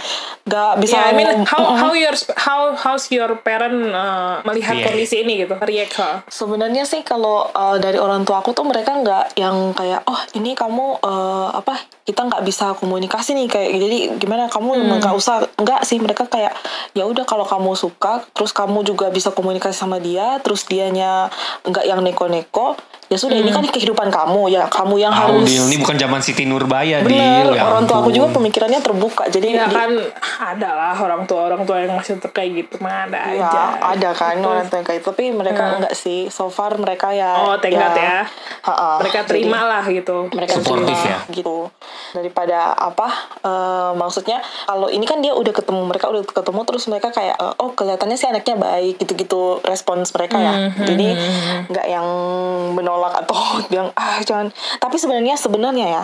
Nggak 0.43 0.71
bisa 0.81 0.95
ya 0.97 1.03
I 1.09 1.13
mean 1.13 1.45
how 1.45 1.63
how 1.73 1.91
your 1.93 2.13
how 2.35 2.73
how's 2.75 3.07
your 3.07 3.37
parent 3.39 3.89
uh, 3.89 4.43
melihat 4.43 4.75
Iya. 4.75 4.85
kondisi 4.89 5.15
ini 5.21 5.45
gitu 5.45 5.55
react 5.61 5.95
Sebenarnya 6.27 6.83
sih 6.83 7.01
kalau 7.01 7.47
uh, 7.49 7.77
dari 7.77 7.95
orang 7.95 8.25
tua 8.25 8.41
aku 8.41 8.51
tuh 8.51 8.65
mereka 8.65 8.97
nggak 8.97 9.37
yang 9.37 9.71
kayak 9.71 10.03
oh 10.03 10.19
ini 10.33 10.57
kamu 10.57 10.99
uh, 10.99 11.53
apa 11.53 11.77
kita 12.03 12.27
nggak 12.27 12.43
bisa 12.43 12.75
komunikasi 12.75 13.31
nih 13.31 13.47
kayak 13.47 13.69
jadi 13.79 13.97
gimana? 14.17 14.49
Kamu 14.49 14.75
Hmm. 14.75 14.97
nggak 14.99 15.15
usah 15.15 15.45
nggak 15.55 15.85
sih 15.85 16.01
mereka 16.01 16.25
kayak 16.25 16.51
ya 16.91 17.05
udah 17.05 17.23
kalau 17.23 17.45
kamu 17.45 17.77
suka 17.77 18.25
terus 18.33 18.51
kamu 18.51 18.81
juga 18.83 19.07
bisa 19.07 19.29
komunikasi 19.29 19.77
sama 19.77 20.01
dia 20.01 20.41
terus 20.41 20.65
dianya 20.65 21.29
nggak 21.63 21.85
yang 21.85 22.01
neko-neko 22.01 22.75
ya 23.13 23.17
sudah 23.19 23.37
ini 23.37 23.47
Hmm. 23.47 23.61
kan 23.61 23.65
kehidupan 23.69 24.07
kamu 24.09 24.41
ya 24.49 24.65
kamu 24.65 24.95
yang 24.97 25.13
Tahu, 25.13 25.21
harus 25.35 25.45
Dil. 25.45 25.63
Ini 25.63 25.77
bukan 25.79 25.95
zaman 25.95 26.19
Siti 26.19 26.43
Nurbaya, 26.43 26.97
Dil. 26.99 27.07
bener 27.07 27.45
Ya 27.53 27.63
orang 27.63 27.85
tua 27.85 27.97
aku 27.99 28.09
juga 28.09 28.27
pemikirannya 28.31 28.79
terbuka 28.79 29.23
jadi 29.27 29.47
ya 29.53 29.65
di- 29.65 29.75
kan 29.75 29.89
ada 30.43 30.69
lah 30.71 30.95
orang 30.97 31.23
tua 31.23 31.45
orang 31.47 31.61
tua 31.61 31.77
yang 31.79 31.93
masih 31.93 32.17
kayak 32.25 32.49
gitu 32.57 32.75
mah 32.79 33.05
ada 33.05 33.21
Ya, 33.29 33.45
aja 33.45 33.61
ada 33.95 34.09
kan 34.11 34.33
Gitu. 34.33 34.47
orang 34.47 34.65
tua 34.65 34.77
yang 34.79 34.87
kayak 34.87 34.99
itu, 34.99 35.07
tapi 35.07 35.23
mereka 35.31 35.61
enggak 35.75 35.93
sih. 35.93 36.27
So 36.27 36.47
far 36.47 36.73
mereka 36.75 37.11
ya 37.11 37.37
oh 37.39 37.53
God 37.53 37.69
ya 37.93 38.25
Ha-ha. 38.63 38.97
mereka 38.97 39.21
Jadi, 39.21 39.29
terima 39.43 39.59
lah 39.61 39.83
gitu 39.85 40.27
mereka 40.29 40.55
Suportif 40.55 40.95
terima 40.95 41.13
ya. 41.13 41.17
gitu 41.29 41.69
daripada 42.11 42.59
apa 42.73 43.07
eh, 43.39 43.91
maksudnya 43.93 44.37
kalau 44.63 44.87
ini 44.87 45.03
kan 45.03 45.19
dia 45.19 45.31
udah 45.31 45.51
ketemu 45.51 45.81
mereka 45.83 46.07
udah 46.07 46.23
ketemu 46.23 46.59
terus 46.63 46.83
mereka 46.85 47.09
kayak 47.09 47.35
eh, 47.35 47.53
oh 47.57 47.71
kelihatannya 47.71 48.15
sih 48.15 48.27
anaknya 48.27 48.55
baik 48.55 48.97
gitu-gitu 48.97 49.41
respons 49.61 50.09
mereka 50.11 50.37
ya 50.37 50.53
Hmm, 50.55 50.85
jadi 50.85 51.07
nggak 51.67 51.87
yang 51.87 52.07
menolak 53.03 53.27
atau 53.27 53.35
bilang 53.71 53.89
ah 53.93 54.19
jangan. 54.19 54.47
Tapi 54.79 54.95
sebenarnya 54.95 55.35
sebenarnya 55.35 55.85
ya 55.91 56.03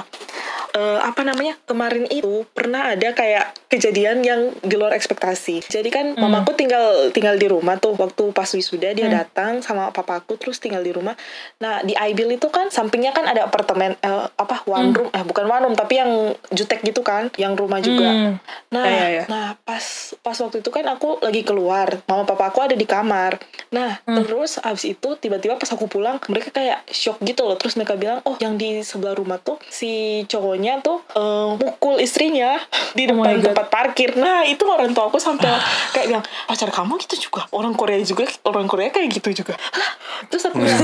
eh, 0.71 0.99
apa 0.99 1.23
namanya 1.23 1.55
kemarin 1.63 2.05
itu 2.05 2.43
pernah 2.51 2.91
ada 2.91 3.09
kayak 3.09 3.55
kejadian 3.67 4.21
yang 4.21 4.41
di 4.59 4.75
luar 4.75 4.91
ekspektasi. 4.91 5.63
Jadi 5.63 5.89
kan 5.89 6.05
Hmm. 6.09 6.25
mamaku 6.25 6.57
tinggal 6.57 6.83
tinggal 7.11 7.37
di 7.37 7.45
rumah 7.45 7.77
tuh 7.77 7.93
waktu 7.93 8.33
pas 8.33 8.49
wisuda 8.49 8.91
dia 8.91 9.07
datang 9.07 9.61
sama 9.61 9.89
papaku 9.89 10.35
terus 10.35 10.57
tinggal 10.57 10.81
di 10.81 10.89
rumah. 10.89 11.13
Nah 11.57 11.79
di 11.81 11.93
Ibil 11.93 12.35
itu 12.35 12.49
kan 12.49 12.67
sampingnya 12.67 13.13
kan 13.13 13.23
ada 13.23 13.45
apartemen 13.45 13.93
eh, 13.95 14.25
apa 14.27 14.65
one 14.65 14.91
room 14.91 15.09
eh 15.09 15.21
bukan 15.21 15.45
one 15.45 15.63
room 15.63 15.75
tapi 15.77 15.97
yang 15.97 16.11
jutek 16.49 16.81
gitu 16.81 16.99
kan 17.01 17.29
yang 17.35 17.53
rumah 17.53 17.79
juga. 17.79 18.09
Hmm. 18.09 18.35
nah 18.69 18.85
Ya, 18.89 18.97
ya, 18.97 19.07
ya. 19.21 19.23
nah 19.29 19.45
pas 19.61 19.85
pas 20.19 20.33
waktu 20.33 20.59
itu 20.59 20.69
kan 20.69 20.81
aku 20.83 21.21
lagi 21.21 21.45
keluar 21.45 22.01
mama 22.05 22.25
papa 22.25 22.49
aku 22.49 22.59
ada 22.59 22.73
di 22.73 22.83
kamar. 22.83 23.37
Nah, 23.69 24.01
terus 24.01 24.57
abis 24.57 24.89
itu 24.89 25.13
tiba-tiba 25.15 25.53
pas 25.53 25.69
aku 25.69 25.85
pulang, 25.85 26.17
mereka 26.25 26.49
kayak 26.49 26.78
shock 26.87 27.19
gitu 27.25 27.43
loh. 27.43 27.59
Terus 27.59 27.75
mereka 27.75 27.99
bilang, 27.99 28.23
oh 28.23 28.35
yang 28.39 28.55
di 28.55 28.79
sebelah 28.85 29.17
rumah 29.17 29.41
tuh 29.41 29.59
si 29.67 30.23
cowoknya 30.31 30.79
tuh 30.79 31.03
eh, 31.15 31.51
mukul 31.59 31.99
istrinya 31.99 32.55
di 32.97 33.09
Oh 33.09 33.17
depan 33.17 33.41
God. 33.41 33.45
tempat 33.51 33.67
parkir. 33.67 34.15
Nah, 34.15 34.45
itu 34.45 34.63
orang 34.63 34.93
tua 34.95 35.11
aku 35.11 35.19
sampai 35.19 35.49
kayak 35.95 36.07
bilang, 36.09 36.25
pacar 36.47 36.69
kamu 36.71 36.93
gitu 37.03 37.29
juga. 37.29 37.45
Orang 37.51 37.73
Korea 37.75 37.99
juga, 38.01 38.25
orang 38.47 38.65
Korea 38.69 38.89
kayak 38.93 39.09
gitu 39.19 39.43
juga. 39.43 39.57
Hah? 39.57 39.91
Terus 40.27 40.43
aku 40.49 40.59
bilang, 40.59 40.79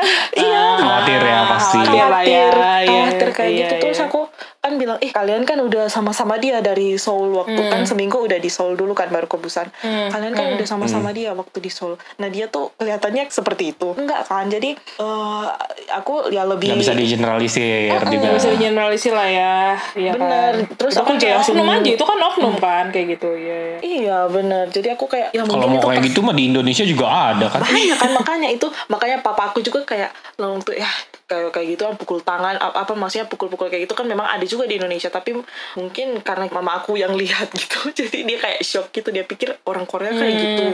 iya. 0.44 0.64
Khawatir 0.78 1.20
ya 1.22 1.40
pasti. 1.48 1.78
Khawatir 1.80 2.06
lah 2.08 2.22
ya, 2.22 2.44
Khawatir, 2.48 2.54
iya, 2.58 2.84
khawatir 2.88 3.28
kayak 3.32 3.50
iya, 3.50 3.60
gitu. 3.60 3.74
Terus 3.88 3.98
iya. 4.00 4.06
aku 4.08 4.20
kan 4.58 4.74
bilang, 4.74 4.98
eh 4.98 5.08
kalian 5.08 5.42
kan 5.42 5.56
udah 5.56 5.86
sama-sama 5.86 6.34
dia 6.36 6.58
dari 6.58 6.94
Seoul 6.94 7.30
waktu 7.32 7.56
kan 7.64 7.82
seminggu 7.84 8.18
udah 8.18 8.36
di 8.36 8.46
Seoul 8.46 8.74
dulu 8.74 8.90
kan 8.90 9.06
baru 9.06 9.24
ke 9.24 9.36
Busan. 9.36 9.70
Hmm, 9.78 10.10
Kalian 10.10 10.32
kan 10.32 10.46
udah 10.52 10.66
sama-sama 10.66 11.08
dia 11.10 11.30
waktu 11.30 11.58
di 11.58 11.68
Seoul. 11.68 11.94
Nah 12.16 12.26
dia 12.26 12.46
tuh 12.46 12.74
kelihatannya 12.74 13.28
seperti 13.28 13.72
itu. 13.72 13.94
Enggak 13.94 14.26
kan? 14.26 14.44
Jadi 14.46 14.74
eh, 14.74 15.44
aku 15.90 16.28
ya 16.28 16.42
lebih 16.44 16.74
Gak 16.74 16.82
bisa 16.82 16.92
digeneralisir 16.92 17.86
Nggak 17.88 18.10
juga. 18.10 18.28
bisa 18.34 18.48
generalisir 18.52 19.12
lah 19.12 19.26
ya. 19.26 19.56
Iya 19.94 20.12
Bener. 20.12 20.52
Kan? 20.58 20.76
Terus 20.76 20.92
itu 20.92 21.00
aku 21.00 21.08
kan 21.08 21.16
kayak 21.18 21.36
oknum 21.40 21.68
aja. 21.70 21.90
Itu 21.90 22.04
kan 22.04 22.18
oknum 22.20 22.54
kan 22.58 22.84
kayak 22.90 23.06
gitu. 23.14 23.30
Iya. 23.30 23.56
iya. 23.56 23.76
Iya 23.80 24.18
bener. 24.26 24.64
Jadi 24.68 24.88
aku 24.90 25.04
kayak 25.06 25.30
ya 25.30 25.42
Kalau 25.42 25.54
mungkin 25.54 25.70
mau 25.72 25.86
kayak 25.86 25.96
pas- 25.96 26.08
gitu 26.08 26.20
mah 26.20 26.34
di 26.34 26.44
Indonesia 26.44 26.84
juga 26.84 27.06
ada 27.06 27.46
kan. 27.48 27.62
banyak 27.62 27.96
kan 27.96 28.10
makanya 28.12 28.48
itu 28.48 28.66
makanya 28.88 29.16
papa 29.20 29.48
aku 29.48 29.60
juga 29.60 29.80
kayak 29.84 30.10
langsung 30.34 30.62
tuh 30.62 30.74
ya 30.74 30.88
kayak 31.24 31.52
kayak 31.52 31.66
gitu 31.70 31.82
kan 31.84 31.94
pukul 31.94 32.18
tangan 32.18 32.56
apa, 32.56 32.82
apa 32.82 32.92
maksudnya 32.92 33.26
pukul-pukul 33.26 33.68
kayak 33.68 33.84
gitu 33.84 33.92
kan 33.92 34.04
memang 34.04 34.24
ada 34.24 34.47
juga 34.48 34.66
di 34.66 34.80
Indonesia 34.80 35.12
tapi 35.12 35.38
mungkin 35.78 36.24
karena 36.26 36.50
mama 36.50 36.82
aku 36.82 36.98
yang 36.98 37.14
lihat 37.14 37.52
gitu 37.54 37.88
jadi 38.02 38.26
dia 38.26 38.38
kayak 38.42 38.60
shock 38.64 38.90
gitu. 38.90 39.14
Dia 39.14 39.22
pikir 39.22 39.54
orang 39.68 39.86
Korea 39.86 40.10
kayak 40.10 40.34
gitu. 40.34 40.64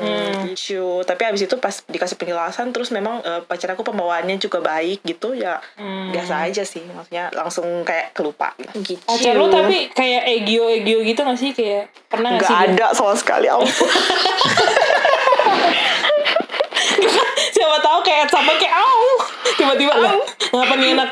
Hmm. 0.00 0.48
gitu. 0.48 0.86
Tapi 1.04 1.22
abis 1.28 1.44
itu 1.44 1.56
pas 1.60 1.74
dikasih 1.84 2.16
penjelasan 2.16 2.72
terus 2.72 2.88
memang 2.90 3.20
eh, 3.20 3.44
pacar 3.44 3.76
aku 3.76 3.84
pembawaannya 3.84 4.40
juga 4.40 4.64
baik 4.64 5.04
gitu 5.04 5.36
ya 5.36 5.60
biasa 6.10 6.48
aja 6.48 6.64
sih. 6.64 6.82
Maksudnya 6.86 7.28
langsung 7.36 7.66
kayak 7.84 8.16
kelupa. 8.16 8.56
Gitu. 8.80 9.04
Pacar 9.04 9.36
lu 9.36 9.52
tapi 9.52 9.92
kayak 9.92 10.22
egio 10.24 10.72
egio 10.72 11.04
gitu 11.04 11.20
gak 11.20 11.38
sih? 11.38 11.52
Kayak 11.52 11.92
pernah 12.08 12.38
gak 12.38 12.46
nggak 12.46 12.60
ada 12.72 12.86
sama 12.94 13.14
sekali 13.18 13.50
ampun. 13.50 13.66
Siapa 17.56 17.76
tahu 17.82 17.98
kayak 18.04 18.30
sama 18.30 18.52
kayak 18.60 18.74
au. 18.78 19.02
Tiba-tiba 19.56 19.92
au. 19.92 20.20
Ngapa 20.54 20.74
nih 20.78 20.94
enak. 20.94 21.10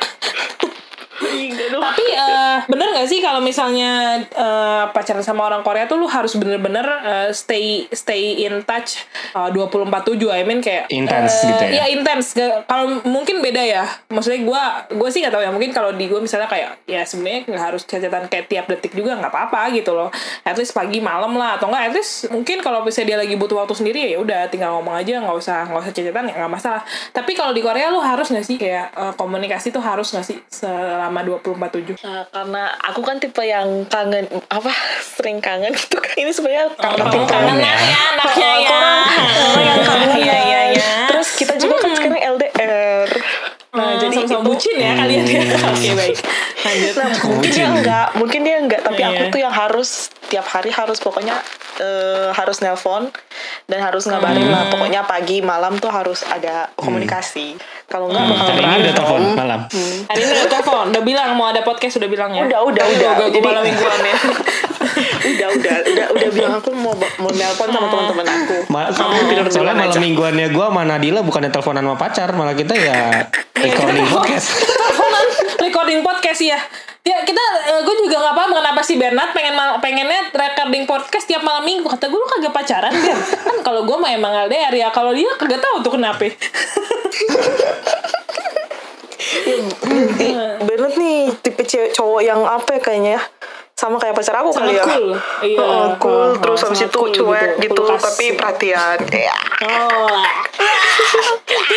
Tapi 1.81 2.05
eh, 2.07 2.57
bener 2.67 2.89
gak 2.93 3.07
sih 3.07 3.19
kalau 3.19 3.41
misalnya 3.41 3.93
eh, 4.25 4.85
pacaran 4.89 5.21
sama 5.21 5.45
orang 5.45 5.61
Korea 5.61 5.85
tuh 5.85 5.97
lu 5.97 6.07
harus 6.07 6.35
bener-bener 6.35 6.85
eh, 7.01 7.29
stay 7.31 7.65
stay 7.89 8.43
in 8.43 8.63
touch 8.63 9.05
eh, 9.33 9.49
24/7 9.51 9.91
I 10.31 10.43
mean 10.43 10.61
kayak 10.61 10.89
Intens 10.89 11.33
eh, 11.41 11.49
gitu 11.49 11.63
ya? 11.65 11.71
Iya 11.73 11.85
intens. 11.93 12.27
Gak- 12.33 12.65
Kalau 12.65 12.85
mungkin 13.03 13.41
beda 13.41 13.61
ya. 13.61 13.85
Maksudnya 14.09 14.41
gue 14.41 14.63
gue 14.95 15.09
sih 15.09 15.21
gak 15.21 15.33
tahu 15.33 15.43
ya. 15.43 15.51
Mungkin 15.51 15.71
kalau 15.71 15.91
di 15.91 16.05
gue 16.05 16.19
misalnya 16.19 16.47
kayak 16.47 16.85
ya 16.85 17.03
sebenarnya 17.03 17.47
nggak 17.47 17.65
harus 17.65 17.83
catatan 17.85 18.25
kayak 18.27 18.47
tiap 18.47 18.67
detik 18.67 18.93
juga 18.93 19.15
nggak 19.15 19.31
apa-apa 19.31 19.71
gitu 19.71 19.93
loh. 19.93 20.09
At 20.43 20.55
least 20.55 20.73
pagi 20.73 20.99
malam 20.99 21.35
lah 21.35 21.57
atau 21.57 21.69
enggak 21.69 21.85
at 21.89 21.95
least 21.95 22.29
mungkin 22.29 22.59
kalau 22.59 22.83
misalnya 22.83 23.07
dia 23.07 23.19
lagi 23.21 23.35
butuh 23.35 23.57
waktu 23.57 23.75
sendiri 23.75 24.01
ya 24.07 24.19
udah 24.19 24.49
tinggal 24.49 24.75
ngomong 24.75 24.95
aja 24.95 25.19
nggak 25.19 25.37
usah 25.37 25.69
nggak 25.69 25.81
usah 25.81 25.93
catatan 25.93 26.25
ya 26.27 26.35
nggak 26.41 26.53
masalah. 26.53 26.83
Tapi 27.11 27.33
kalau 27.33 27.53
di 27.53 27.61
Korea 27.61 27.89
lu 27.89 28.01
harus 28.01 28.27
nggak 28.27 28.43
sih 28.43 28.57
kayak 28.57 28.87
eh, 28.93 29.13
komunikasi 29.15 29.71
tuh 29.71 29.79
harus 29.79 30.09
nggak 30.09 30.25
sih 30.25 30.39
selama 30.49 31.14
24/7? 31.23 31.95
Nah, 32.01 32.27
karena 32.27 32.63
aku 32.81 33.01
kan 33.01 33.17
tipe 33.17 33.39
yang 33.41 33.69
kangen 33.87 34.27
apa 34.49 34.73
sering 35.15 35.39
kangen 35.39 35.71
gitu 35.71 35.95
kan 35.97 36.15
ini 36.17 36.31
sebenarnya 36.31 36.73
karena 36.75 36.99
Oh, 36.99 37.11
tipe 37.13 37.27
kangen 37.29 37.57
ya 37.57 37.75
anaknya 38.11 38.49
Oh, 38.49 38.59
ya. 38.59 38.79
orang 39.47 39.65
yang 39.65 39.81
kangen 39.89 40.09
Iya, 40.17 40.37
iya, 40.41 40.61
iya. 40.73 40.91
terus 41.07 41.29
kita 41.37 41.55
juga 41.55 41.77
kan 41.79 41.93
sekarang 41.93 42.19
LDR 42.19 43.09
nah 43.71 43.91
Hmm, 43.91 43.99
jadi 43.99 44.15
sama-sama 44.17 44.39
itu 44.39 44.47
bucin 44.47 44.77
ya 44.79 44.93
kalian 44.95 45.25
ya. 45.27 45.43
Oke 45.67 45.91
baik. 45.93 46.17
Lanjut. 46.65 46.93
nah 46.97 47.11
mungkin 47.29 47.51
dia 47.51 47.67
enggak 47.69 48.07
mungkin 48.15 48.41
dia 48.41 48.57
enggak 48.57 48.81
tapi 48.83 48.99
Iya. 48.99 49.09
aku 49.11 49.23
tuh 49.29 49.41
yang 49.41 49.53
harus 49.53 49.89
tiap 50.25 50.47
hari 50.47 50.69
harus 50.69 50.97
pokoknya 50.97 51.37
eh, 51.77 52.31
harus 52.33 52.59
nelpon 52.59 53.13
dan 53.65 53.79
harus 53.81 54.05
ngabarin 54.05 54.41
Hmm. 54.41 54.51
lah 54.51 54.63
pokoknya 54.69 55.01
pagi 55.03 55.39
malam 55.41 55.77
tuh 55.77 55.89
harus 55.89 56.25
ada 56.25 56.73
komunikasi 56.75 57.59
kalau 57.85 58.09
enggak 58.09 58.25
bakal 58.27 58.47
Hari 58.47 58.65
ini 58.65 58.81
udah 58.81 58.95
telepon 58.95 59.23
malam. 59.35 59.61
Hari 60.07 60.21
ini 60.21 60.33
udah 60.35 60.49
telepon, 60.49 60.85
udah 60.89 61.03
bilang 61.03 61.29
mau 61.35 61.47
ada 61.47 61.61
podcast 61.61 61.95
udah 61.97 62.09
bilang 62.09 62.31
ya. 62.33 62.43
Udah, 62.43 62.61
udah, 62.63 62.85
udah. 62.87 63.11
Gue 63.21 63.29
Jadi- 63.31 63.45
malam 63.45 63.63
mingguan 63.63 64.01
ya. 64.01 64.17
udah 65.25 65.49
udah 65.51 65.75
udah 65.85 66.07
udah 66.13 66.29
bilang 66.31 66.53
aku 66.55 66.71
mau 66.73 66.93
mau 67.19 67.31
nelpon 67.31 67.67
sama 67.67 67.87
teman-teman 67.87 68.25
aku 68.27 68.57
Ma 68.69 68.81
kamu 68.87 69.21
tidur 69.27 69.47
soalnya 69.49 69.75
malam 69.75 69.89
aja 69.89 69.99
mingguannya 69.99 70.47
gue 70.49 70.65
sama 70.65 70.83
Nadila 70.83 71.21
bukannya 71.21 71.51
teleponan 71.51 71.83
sama 71.83 71.97
pacar, 71.99 72.29
malah 72.33 72.53
kita 72.53 72.73
ya 72.73 73.25
recording 73.55 74.07
podcast. 74.07 74.49
Recording 75.85 76.01
podcast 76.01 76.41
ya. 76.41 76.57
Ya 77.05 77.21
kita, 77.29 77.45
gue 77.85 77.95
juga 78.01 78.17
nggak 78.17 78.33
paham 78.33 78.57
kenapa 78.57 78.81
si 78.81 78.97
Bernard 78.97 79.37
pengen 79.37 79.53
pengennya 79.85 80.33
recording 80.33 80.89
podcast 80.89 81.29
tiap 81.29 81.45
malam 81.45 81.61
minggu. 81.61 81.85
Kata 81.85 82.09
gue 82.09 82.17
lu 82.17 82.25
kagak 82.25 82.57
pacaran 82.57 82.89
Ber. 82.89 83.13
Kan 83.13 83.61
kalau 83.61 83.85
gue 83.85 83.93
mah 83.93 84.09
emang 84.09 84.33
LDR 84.49 84.73
ya. 84.73 84.89
Kalau 84.89 85.13
dia 85.13 85.29
kagak 85.37 85.61
tahu 85.61 85.85
tuh 85.85 86.01
kenapa. 86.01 86.25
Bernard 90.65 90.97
nih 90.97 91.37
tipe 91.45 91.69
cowok 91.69 92.25
yang 92.25 92.41
apa 92.49 92.81
ya 92.81 92.81
kayaknya 92.81 93.21
ya 93.21 93.23
sama 93.77 94.01
kayak 94.01 94.17
pacar 94.17 94.41
aku 94.41 94.57
kali 94.57 94.81
ya 94.81 94.89
cool. 94.89 95.13
Iya. 95.45 95.59
Heeh, 95.61 95.89
cool 96.01 96.33
Oh, 96.33 96.41
terus 96.41 96.65
oh, 96.65 96.73
habis 96.73 96.81
itu 96.81 96.97
cool 96.97 97.13
cuek 97.13 97.61
gitu. 97.61 97.77
gitu, 97.77 97.83
Kulkas. 97.85 98.01
tapi 98.01 98.33
perhatian 98.33 98.97
Oh. 99.69 100.09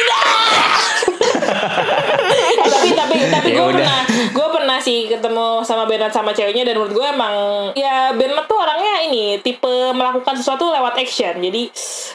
lah. 0.08 0.32
Tapi 3.08 3.24
tapi 3.40 3.50
gue 3.56 3.66
pernah 3.72 4.00
gue 4.08 4.48
pernah 4.52 4.78
sih 4.78 5.08
ketemu 5.08 5.64
sama 5.64 5.88
Bernard 5.88 6.12
sama 6.12 6.36
ceweknya 6.36 6.68
dan 6.68 6.76
menurut 6.76 6.92
gue 6.92 7.08
emang 7.08 7.36
ya 7.74 8.12
Bernard 8.12 8.46
tuh 8.46 8.60
orangnya 8.60 9.08
ini 9.08 9.40
tipe 9.40 9.96
melakukan 9.96 10.36
sesuatu 10.36 10.68
lewat 10.68 11.00
action. 11.00 11.40
Jadi 11.40 11.72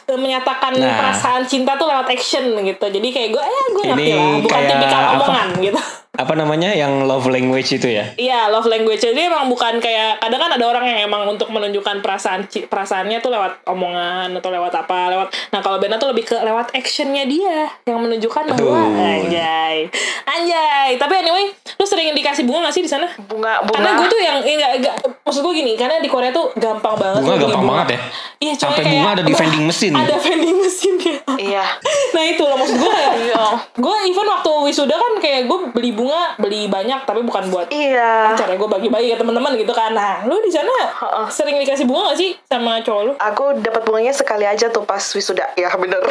eh, 0.06 0.18
menyatakan 0.20 0.74
Nah. 0.76 0.98
perasaan 0.98 1.44
cinta 1.46 1.76
tuh 1.76 1.86
lewat 1.88 2.08
action 2.10 2.52
gitu. 2.60 2.86
Jadi 2.90 3.08
kayak 3.08 3.28
gue 3.32 3.42
eh 3.42 3.64
gue 3.72 3.84
ngerti 3.88 4.12
lah 4.12 4.30
bukan 4.40 4.60
tipikal 4.68 5.02
omongan 5.16 5.48
gitu 5.60 5.82
Apa 6.12 6.36
namanya 6.36 6.68
yang 6.70 7.08
love 7.08 7.24
language 7.24 7.72
itu 7.72 7.88
ya? 7.88 8.04
Iya, 8.14 8.52
love 8.52 8.68
language. 8.68 9.00
Jadi 9.00 9.16
emang 9.16 9.48
bukan 9.48 9.80
kayak 9.80 10.20
kadang 10.20 10.36
kan 10.38 10.50
ada 10.52 10.64
orang 10.66 10.84
yang 10.84 11.08
emang 11.08 11.24
untuk 11.26 11.48
menunjukkan 11.48 12.04
perasaan 12.04 12.44
perasaannya 12.44 13.16
tuh 13.18 13.32
lewat 13.32 13.64
omongan 13.64 14.28
atau 14.30 14.52
lewat 14.52 14.76
apa, 14.76 15.08
lewat. 15.08 15.32
Nah, 15.48 15.64
kalau 15.64 15.80
Bena 15.80 15.96
tuh 15.96 16.12
lebih 16.12 16.28
ke 16.28 16.36
lewat 16.36 16.76
actionnya 16.76 17.24
dia 17.24 17.64
yang 17.88 17.96
menunjukkan 17.98 18.44
bahwa 18.44 18.60
Betul. 18.84 19.24
anjay. 19.24 19.88
Anjay. 20.28 21.00
Tapi 21.00 21.14
anyway, 21.16 21.48
lu 21.48 21.86
sering 21.88 22.12
dikasih 22.12 22.44
bunga 22.44 22.68
gak 22.68 22.76
sih 22.76 22.84
di 22.84 22.92
sana? 22.92 23.08
bunga 23.18 23.64
bunga 23.64 23.72
Karena 23.72 23.90
gue 23.96 24.06
tuh 24.06 24.20
yang 24.20 24.36
enggak 24.38 24.70
enggak 24.78 24.94
maksud 25.24 25.40
gue 25.40 25.54
gini, 25.54 25.72
karena 25.74 25.96
di 25.96 26.12
Korea 26.12 26.28
tuh 26.28 26.52
gampang 26.54 26.92
banget 26.92 27.24
Bunga 27.24 27.36
gampang 27.38 27.56
bunga. 27.58 27.72
banget 27.74 27.88
ya? 27.88 27.98
Iya, 28.38 28.52
coy, 28.52 28.64
Sampai 28.68 28.76
kayak- 28.78 28.92
bunga 28.92 29.08
ada 29.10 29.22
di 29.22 29.32
vending 29.32 29.64
mesin. 29.64 29.92
Ada 29.94 30.16
vending 30.18 30.56
mesin 30.60 30.94
ya. 31.00 31.16
iya 31.34 31.64
nah 32.12 32.22
itu 32.22 32.38
loh 32.40 32.54
maksud 32.54 32.76
gue 32.76 32.86
kayak 32.88 33.12
Iya. 33.24 33.44
gue 33.72 33.94
even 34.04 34.26
waktu 34.28 34.50
wisuda 34.62 34.94
kan 34.94 35.12
kayak 35.18 35.40
gue 35.44 35.58
beli 35.70 35.90
bunga 35.90 36.01
beli 36.38 36.66
banyak 36.66 37.06
tapi 37.06 37.20
bukan 37.22 37.52
buat 37.52 37.68
iya 37.70 38.34
cara 38.34 38.56
gue 38.56 38.68
bagi-bagi 38.68 39.14
ke 39.14 39.16
teman-teman 39.20 39.54
gitu 39.54 39.70
kan 39.70 39.94
nah 39.94 40.24
lu 40.26 40.40
di 40.42 40.50
sana 40.50 40.72
Heeh. 40.90 41.26
sering 41.30 41.56
dikasih 41.60 41.86
bunga 41.86 42.12
gak 42.12 42.18
sih 42.18 42.30
sama 42.48 42.82
cowok 42.82 43.02
lu 43.06 43.12
aku 43.20 43.44
dapat 43.62 43.82
bunganya 43.86 44.14
sekali 44.14 44.44
aja 44.48 44.68
tuh 44.68 44.82
pas 44.82 45.02
wisuda 45.14 45.46
ya 45.54 45.70
bener 45.76 46.02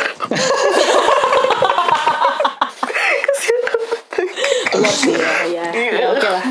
sih 5.02 5.14
ya 5.52 5.66
ya, 5.74 5.92
ya 5.92 6.06
oke 6.14 6.28
lah 6.30 6.44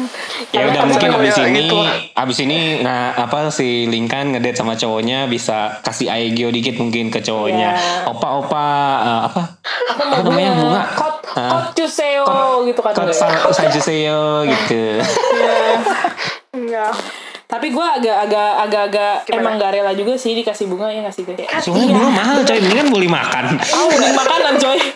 Ya 0.50 0.66
udah 0.66 0.82
pacar 0.82 0.90
mungkin 0.90 1.10
abis 1.14 1.36
ya 1.38 1.46
ini 1.46 1.62
gitu. 1.62 1.78
abis 2.18 2.38
ini 2.42 2.58
nah 2.82 3.14
apa 3.14 3.54
si 3.54 3.86
Linkan 3.86 4.34
ngedate 4.34 4.58
sama 4.58 4.74
cowoknya 4.74 5.30
bisa 5.30 5.78
kasih 5.86 6.10
aegyo 6.10 6.50
dikit 6.50 6.74
mungkin 6.74 7.06
ke 7.06 7.22
cowoknya. 7.22 7.70
Iya. 7.78 8.10
Opa-opa 8.10 8.66
eh, 8.98 9.20
apa? 9.30 9.42
aku 9.94 10.02
Apa 10.10 10.26
namanya 10.26 10.50
bunga? 10.58 10.82
kot 10.98 11.19
Cuseo 11.90 12.24
gitu 12.64 12.80
kan 12.80 12.94
sajuseyo 13.50 14.22
gitu. 14.54 15.02
Iya. 16.54 16.86
tapi 17.50 17.74
gue 17.74 17.82
agak-agak 17.82 18.50
agak-agak 18.62 19.26
emang 19.34 19.58
gak 19.58 19.74
rela 19.74 19.90
juga 19.90 20.14
sih 20.14 20.38
dikasih 20.38 20.70
bunga 20.70 20.86
ya 20.86 21.02
ngasih 21.02 21.26
kayak 21.26 21.50
Soalnya 21.58 21.90
bunga 21.90 22.10
mahal 22.14 22.38
coy, 22.46 22.62
mendingan 22.62 22.88
beli 22.94 23.10
makan. 23.10 23.58
oh 23.58 23.90
mending 23.90 24.14
makanan 24.14 24.54
coy 24.54 24.78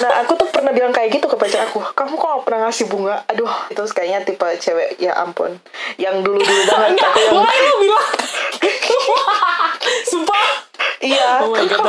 Nah, 0.00 0.24
aku 0.24 0.32
tuh 0.32 0.48
pernah 0.48 0.72
bilang 0.72 0.96
kayak 0.96 1.12
gitu 1.12 1.28
ke 1.28 1.36
pacar 1.36 1.68
aku. 1.68 1.76
Kamu 1.92 2.16
kok 2.16 2.24
gak 2.24 2.42
pernah 2.48 2.60
ngasih 2.64 2.88
bunga? 2.88 3.20
Aduh, 3.28 3.52
itu 3.68 3.84
kayaknya 3.92 4.24
tipe 4.24 4.48
cewek 4.56 4.96
ya 4.96 5.12
ampun. 5.12 5.60
Yang 6.00 6.24
dulu-dulu 6.24 6.62
banget. 6.72 6.96
Enggak, 6.96 7.12
lo 7.36 7.44
bilang 7.76 8.06
Sumpah 10.08 10.69
Iya, 10.98 11.28
Oh 11.40 11.54
God, 11.54 11.70
kan 11.70 11.80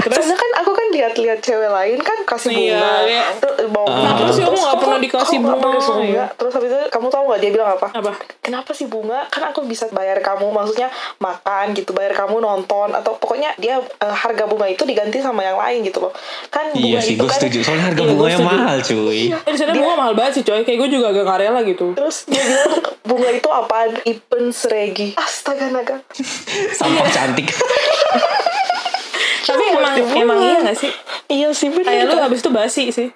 terus. 0.00 0.16
soalnya 0.16 0.34
kan 0.34 0.50
aku 0.58 0.70
kan 0.72 0.86
lihat-lihat 0.88 1.38
cewek 1.38 1.68
lain 1.68 1.98
kan 2.00 2.18
kasih 2.24 2.50
Iya, 2.50 2.78
bunga, 2.78 2.92
iya. 3.04 3.24
terus 3.36 3.56
bawa 3.68 3.86
bunga. 3.86 4.10
Kenapa 4.10 4.32
sih 4.32 4.42
kamu 4.42 4.56
nggak 4.56 4.78
pernah 4.78 4.98
dikasih 4.98 5.38
bunga? 5.38 5.56
bunga? 5.60 5.94
Iya. 6.00 6.24
Terus 6.32 6.52
habis 6.52 6.70
itu 6.70 6.78
kamu 6.88 7.06
tahu 7.06 7.22
nggak 7.26 7.40
dia 7.40 7.50
bilang 7.52 7.70
apa? 7.70 7.88
Apa? 7.92 8.12
Kenapa 8.40 8.70
sih 8.72 8.86
bunga? 8.86 9.20
Kan 9.28 9.42
aku 9.44 9.60
bisa 9.62 9.86
bayar 9.90 10.18
kamu, 10.18 10.50
maksudnya 10.50 10.88
makan 11.18 11.66
gitu, 11.72 11.90
bayar 11.92 12.16
kamu 12.16 12.36
nonton 12.38 12.88
atau 12.90 13.12
pokoknya 13.14 13.54
dia 13.56 13.76
eh, 13.78 14.14
harga 14.16 14.44
bunga 14.44 14.66
itu 14.66 14.82
diganti 14.82 15.20
sama 15.20 15.42
yang 15.42 15.56
lain 15.56 15.82
gitu 15.82 16.00
loh. 16.00 16.12
Kan 16.48 16.72
bunga 16.72 16.86
Iya 16.88 16.98
sih, 17.00 17.14
itu 17.14 17.22
gue 17.22 17.28
kan 17.28 17.38
setuju. 17.38 17.58
Soalnya 17.62 17.84
harga 17.86 18.02
Iya, 18.02 18.10
bunganya 18.10 18.38
mahal 18.40 18.76
cuy. 18.80 19.20
Eh, 19.28 19.52
di 19.52 19.58
sana 19.58 19.72
bunga 19.72 19.94
mahal 19.94 20.14
banget 20.14 20.32
sih 20.32 20.44
coy. 20.44 20.60
Kayak 20.62 20.78
gue 20.80 20.88
juga 20.92 21.06
agak 21.10 21.22
nggak 21.22 21.38
rela 21.40 21.60
gitu. 21.62 21.86
Terus 21.92 22.16
dia 22.26 22.42
bilang 22.42 22.72
bunga 23.02 23.28
itu 23.30 23.48
apaan? 23.48 23.90
Ipen 24.02 24.44
seregi. 24.50 25.14
Astaga 25.14 25.70
naga. 25.70 25.96
Sampah 26.72 27.06
cantik. 27.08 27.46
my 28.46 28.58
God! 28.72 28.75
Tapi 29.46 29.62
emang 29.70 29.94
emang 30.12 30.38
iya 30.40 30.58
gak 30.62 30.76
sih? 30.76 30.90
Iya 31.28 31.48
sih 31.50 31.68
bener. 31.68 31.86
Kayak 31.86 32.04
lu 32.08 32.18
habis 32.18 32.40
itu 32.40 32.50
basi 32.50 32.84
sih. 32.88 33.08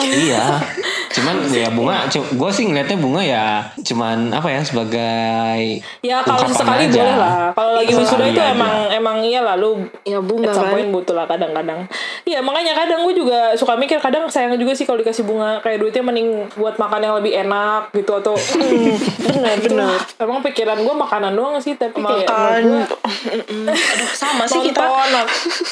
iya. 0.00 0.62
Cuman 1.10 1.44
ya 1.46 1.68
bunga, 1.68 2.06
gue 2.08 2.50
sih 2.50 2.64
ngeliatnya 2.64 2.96
bunga 2.96 3.20
ya 3.20 3.46
cuman 3.82 4.30
apa 4.30 4.48
ya 4.48 4.60
sebagai 4.62 5.82
Ya 6.00 6.22
kalau 6.22 6.46
sekali 6.46 6.86
aja. 6.86 6.96
boleh 6.96 7.16
lah. 7.16 7.32
Kalau 7.52 7.72
lagi 7.74 7.92
wisuda 7.92 8.24
itu 8.24 8.38
aja. 8.38 8.50
emang 8.50 8.72
emang 8.88 9.16
iya 9.20 9.40
lah 9.40 9.54
lu 9.54 9.76
Ya, 10.02 10.18
bunga 10.18 10.48
at 10.48 10.54
some 10.54 10.70
kan. 10.70 10.88
butuh 10.88 11.14
lah 11.14 11.26
kadang-kadang. 11.26 11.84
Iya 12.22 12.38
makanya 12.40 12.72
kadang 12.74 13.02
gue 13.02 13.14
juga 13.14 13.52
suka 13.52 13.74
mikir 13.74 13.98
kadang 13.98 14.24
sayang 14.26 14.54
juga 14.54 14.72
sih 14.72 14.82
kalau 14.82 14.98
dikasih 14.98 15.22
bunga 15.22 15.60
kayak 15.60 15.78
duitnya 15.78 16.02
mending 16.02 16.28
buat 16.54 16.76
makan 16.76 17.00
yang 17.00 17.14
lebih 17.14 17.32
enak 17.38 17.90
gitu 17.92 18.12
atau 18.14 18.34
Hmm, 18.52 18.94
bener 19.18 19.56
bener. 19.58 19.96
emang 20.18 20.38
pikiran 20.40 20.78
gue 20.78 20.94
makanan 20.94 21.32
doang 21.32 21.56
sih 21.58 21.74
tapi 21.74 21.98
kayak 21.98 22.24
Makan. 22.24 22.60
menurut 22.62 22.88
gua, 22.88 23.00
Aduh 23.92 24.10
sama 24.12 24.44
sih 24.44 24.60
kita. 24.62 24.82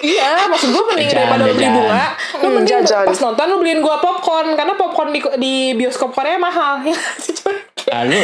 iya 0.00 0.46
maksud 0.46 0.68
gue 0.68 0.84
mending 0.84 1.06
Jajan, 1.06 1.18
daripada 1.20 1.42
lu 1.42 1.52
beli 1.52 1.64
jajan. 1.64 1.76
bunga 1.76 2.04
lu 2.06 2.38
Hmm, 2.38 2.52
mending 2.54 2.70
jajan. 2.80 3.04
pas 3.04 3.18
nonton 3.20 3.44
lu 3.44 3.56
beliin 3.58 3.80
gue 3.80 3.96
popcorn 3.98 4.48
karena 4.52 4.74
popcorn 4.74 5.10
di, 5.10 5.20
di 5.36 5.54
bioskop 5.74 6.10
Korea 6.12 6.36
mahal 6.36 6.82
ya 6.86 6.94
cuy. 6.94 7.56
Lalu 7.88 8.20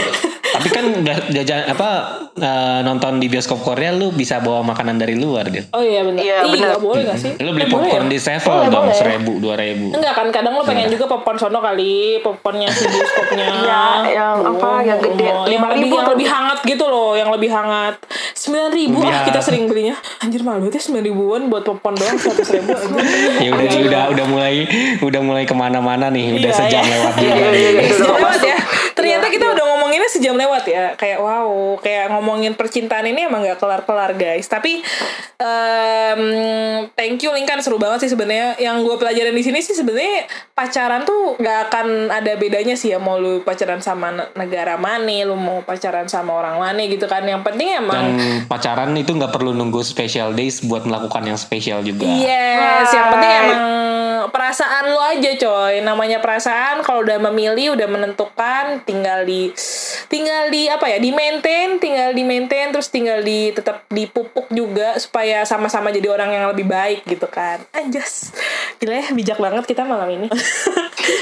tapi 0.47 0.69
kan 0.69 0.85
udah 0.93 1.17
jajan 1.33 1.67
apa 1.67 1.89
eh, 2.37 2.79
nonton 2.81 3.17
di 3.17 3.27
bioskop 3.27 3.59
Korea 3.59 3.91
lu 3.91 4.13
bisa 4.13 4.39
bawa 4.39 4.61
makanan 4.63 4.97
dari 4.97 5.17
luar 5.17 5.49
dia. 5.49 5.65
Oh 5.71 5.81
iya 5.81 6.05
benar. 6.05 6.21
Iya, 6.21 6.37
benar. 6.45 6.69
nggak 6.71 6.83
boleh 6.85 7.03
gak 7.03 7.19
sih? 7.19 7.33
Lu 7.41 7.51
beli 7.51 7.65
Eh, 7.65 7.71
boleh 7.73 7.89
popcorn 7.89 8.05
ya? 8.05 8.13
di 8.13 8.19
Sevel 8.21 8.45
Boleh, 8.53 8.69
dong 8.69 8.85
boleh. 8.85 8.95
seribu 8.95 9.33
dua 9.41 9.55
ribu. 9.57 9.87
Enggak 9.91 10.15
kan 10.15 10.27
kadang 10.31 10.53
lo 10.53 10.63
pengen 10.63 10.87
juga 10.87 11.09
popcorn 11.09 11.39
sono 11.39 11.59
kali 11.59 11.95
popcornnya 12.21 12.69
si 12.69 12.85
bioskopnya 12.85 13.47
Iya, 13.65 13.83
yang 14.13 14.37
apa, 14.45 14.71
yang 14.85 14.99
gede, 15.01 15.25
yang 15.25 15.65
5.000 15.65 15.75
lebih 15.75 15.91
yang 15.91 16.09
lebih 16.09 16.29
hangat 16.29 16.59
gitu 16.63 16.85
loh 16.85 17.11
yang 17.15 17.31
lebih 17.31 17.51
hangat 17.51 17.95
sembilan 18.33 18.69
ribu 18.71 18.99
ah 19.01 19.09
Iya. 19.09 19.21
kita 19.25 19.41
sering 19.41 19.65
belinya 19.65 19.97
anjir 20.21 20.45
mahal 20.45 20.61
banget 20.61 20.77
ya 20.77 20.83
sembilan 20.85 21.05
ribuan 21.05 21.43
buat 21.49 21.64
popcorn 21.65 21.97
doang 21.97 22.15
seratus 22.15 22.49
ribu. 22.53 22.77
Ya 23.41 23.51
udah 23.51 23.81
udah 23.83 24.03
udah 24.13 24.27
mulai 24.29 24.55
udah 25.01 25.21
mulai 25.21 25.45
ke 25.45 25.53
mana-mana 25.53 26.07
nih. 26.09 26.39
Udah 26.39 26.51
Iya, 26.51 26.59
sejam 26.61 26.83
iya. 26.83 26.93
lewat 26.93 27.13
juga. 27.17 27.35
iya, 27.35 27.49
iya, 27.51 27.71
iya. 27.73 27.83
Sejam 27.91 28.15
lewat 28.15 28.41
ya 28.41 28.59
ternyata 28.95 29.27
kita 29.27 29.47
udah 29.51 29.65
ngomonginnya 29.67 30.07
sejam 30.07 30.33
lewat 30.33 30.65
ya 30.65 30.95
kayak 30.95 31.19
wow 31.19 31.51
kayak 31.77 32.09
ngomongin 32.09 32.55
percintaan 32.55 33.05
ini 33.05 33.27
emang 33.27 33.43
gak 33.43 33.59
kelar-kelar 33.59 34.15
guys 34.15 34.47
tapi 34.47 34.81
em, 35.37 36.23
thank 36.95 37.19
you 37.21 37.35
Lingkan 37.35 37.59
seru 37.59 37.77
banget 37.77 38.07
sih 38.07 38.11
sebenarnya 38.11 38.55
yang 38.57 38.81
gue 38.81 38.95
pelajarin 38.95 39.35
di 39.35 39.43
sini 39.43 39.59
sih 39.59 39.75
sebenarnya 39.75 40.31
pacaran 40.55 41.03
tuh 41.03 41.35
gak 41.37 41.69
akan 41.69 42.09
ada 42.09 42.39
bedanya 42.39 42.75
sih 42.75 42.95
ya 42.95 42.99
mau 42.99 43.19
lu 43.19 43.43
pacaran 43.43 43.83
sama 43.83 44.15
ne- 44.15 44.31
negara 44.37 44.79
mana 44.79 45.27
lu 45.27 45.35
mau 45.35 45.61
pacaran 45.61 46.07
sama 46.07 46.33
orang 46.33 46.57
mana 46.57 46.87
gitu 46.87 47.05
kan 47.05 47.27
yang 47.27 47.43
penting 47.43 47.75
Dan 47.75 47.83
emang 47.83 48.05
pacaran 48.47 48.95
itu 48.95 49.11
nggak 49.11 49.35
perlu 49.35 49.51
nunggu 49.51 49.83
special 49.83 50.33
days 50.33 50.63
buat 50.63 50.87
melakukan 50.87 51.27
yang 51.27 51.37
spesial 51.37 51.54
juga. 51.61 52.07
Yes, 52.07 52.89
yang 52.91 53.09
penting 53.11 53.31
Right. 53.31 53.45
emang 53.47 53.63
perasaan 54.27 54.85
lu 54.89 54.99
aja 54.99 55.31
coy. 55.37 55.75
Namanya 55.81 56.19
perasaan 56.19 56.81
kalau 56.81 57.03
udah 57.03 57.21
memilih, 57.23 57.75
udah 57.75 57.87
menentukan, 57.87 58.81
tinggal 58.83 59.23
di 59.23 59.53
tinggal 60.07 60.49
di 60.49 60.67
apa 60.67 60.87
ya? 60.87 60.99
Di 60.99 61.11
maintain, 61.11 61.77
tinggal 61.77 62.11
di 62.11 62.23
maintain 62.23 62.71
terus 62.71 62.89
tinggal 62.89 63.21
di 63.21 63.51
tetap 63.51 63.85
dipupuk 63.89 64.49
juga 64.49 64.97
supaya 64.97 65.45
sama-sama 65.45 65.91
jadi 65.91 66.09
orang 66.09 66.31
yang 66.31 66.45
lebih 66.49 66.65
baik 66.65 67.05
gitu 67.05 67.27
kan. 67.27 67.61
Anjas. 67.71 68.33
Gila 68.77 68.95
ya, 68.97 69.07
bijak 69.13 69.39
banget 69.39 69.65
kita 69.65 69.85
malam 69.85 70.09
ini. 70.09 70.29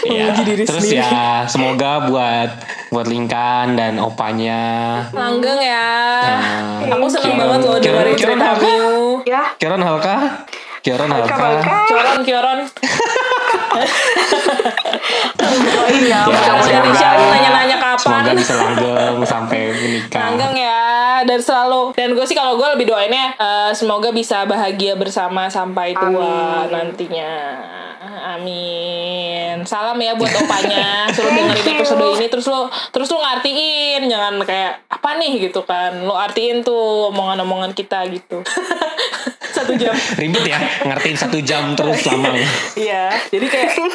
Iya. 0.03 0.35
Diri 0.47 0.63
Terus 0.63 0.79
sendiri. 0.87 1.03
ya 1.03 1.43
semoga 1.47 2.07
buat 2.07 2.51
buat 2.91 3.07
Lingkan 3.07 3.75
dan 3.75 3.99
opanya. 3.99 4.63
Langgeng 5.11 5.59
ya. 5.59 5.91
Nah, 6.23 6.95
Aku 6.95 7.07
seneng 7.11 7.35
banget 7.35 7.61
loh 7.67 7.79
dengerin? 7.83 8.39
Miu. 8.63 9.27
Ya. 9.27 9.55
Kioron 9.59 9.83
Halka? 9.83 10.22
Kioron 10.83 11.11
Halka? 11.15 11.35
Halka. 11.35 11.75
Kioron, 11.87 12.21
Kioron. 12.27 12.59
Doain 15.39 16.03
ya. 16.03 16.09
Ya, 16.09 16.21
mudah-mudahan. 16.27 16.83
Indonesia 16.83 17.09
lu 17.15 17.25
nanya-nanya 17.31 17.77
kapan. 17.79 17.99
Semoga 18.03 18.33
bisa 18.35 18.53
langgeng 18.59 19.17
sampai 19.23 19.61
menikah. 19.71 20.23
Langgeng 20.35 20.55
ya 20.59 20.83
dan 21.25 21.41
selalu 21.41 21.95
dan 21.95 22.09
gue 22.15 22.25
sih 22.27 22.37
kalau 22.37 22.59
gue 22.59 22.69
lebih 22.75 22.91
doainnya 22.91 23.35
eh, 23.39 23.71
semoga 23.73 24.11
bisa 24.11 24.45
bahagia 24.45 24.99
bersama 24.99 25.47
sampai 25.47 25.95
tua 25.95 26.67
Amin. 26.67 26.71
nantinya 26.71 27.33
amin 28.35 29.63
salam 29.63 29.99
ya 29.99 30.15
buat 30.19 30.31
opanya 30.31 31.07
suruh 31.15 31.31
dengerin 31.31 31.79
episode 31.79 32.03
ini 32.19 32.27
terus 32.27 32.47
lo 32.51 32.67
terus 32.91 33.11
lo 33.11 33.23
ngartiin 33.23 34.11
jangan 34.11 34.43
kayak 34.43 34.87
apa 34.91 35.19
nih 35.19 35.51
gitu 35.51 35.63
kan 35.63 36.03
lo 36.03 36.19
artiin 36.19 36.67
tuh 36.67 37.11
omongan-omongan 37.15 37.75
kita 37.75 38.03
gitu 38.11 38.43
satu 39.53 39.73
jam 39.77 39.93
Ribet 40.17 40.45
ya, 40.45 40.59
ngertiin 40.83 41.17
satu 41.17 41.39
jam 41.41 41.73
terus 41.73 42.01
lama. 42.09 42.33
Iya, 42.75 43.13
jadi 43.29 43.47
kayak 43.47 43.69
kan, 43.77 43.91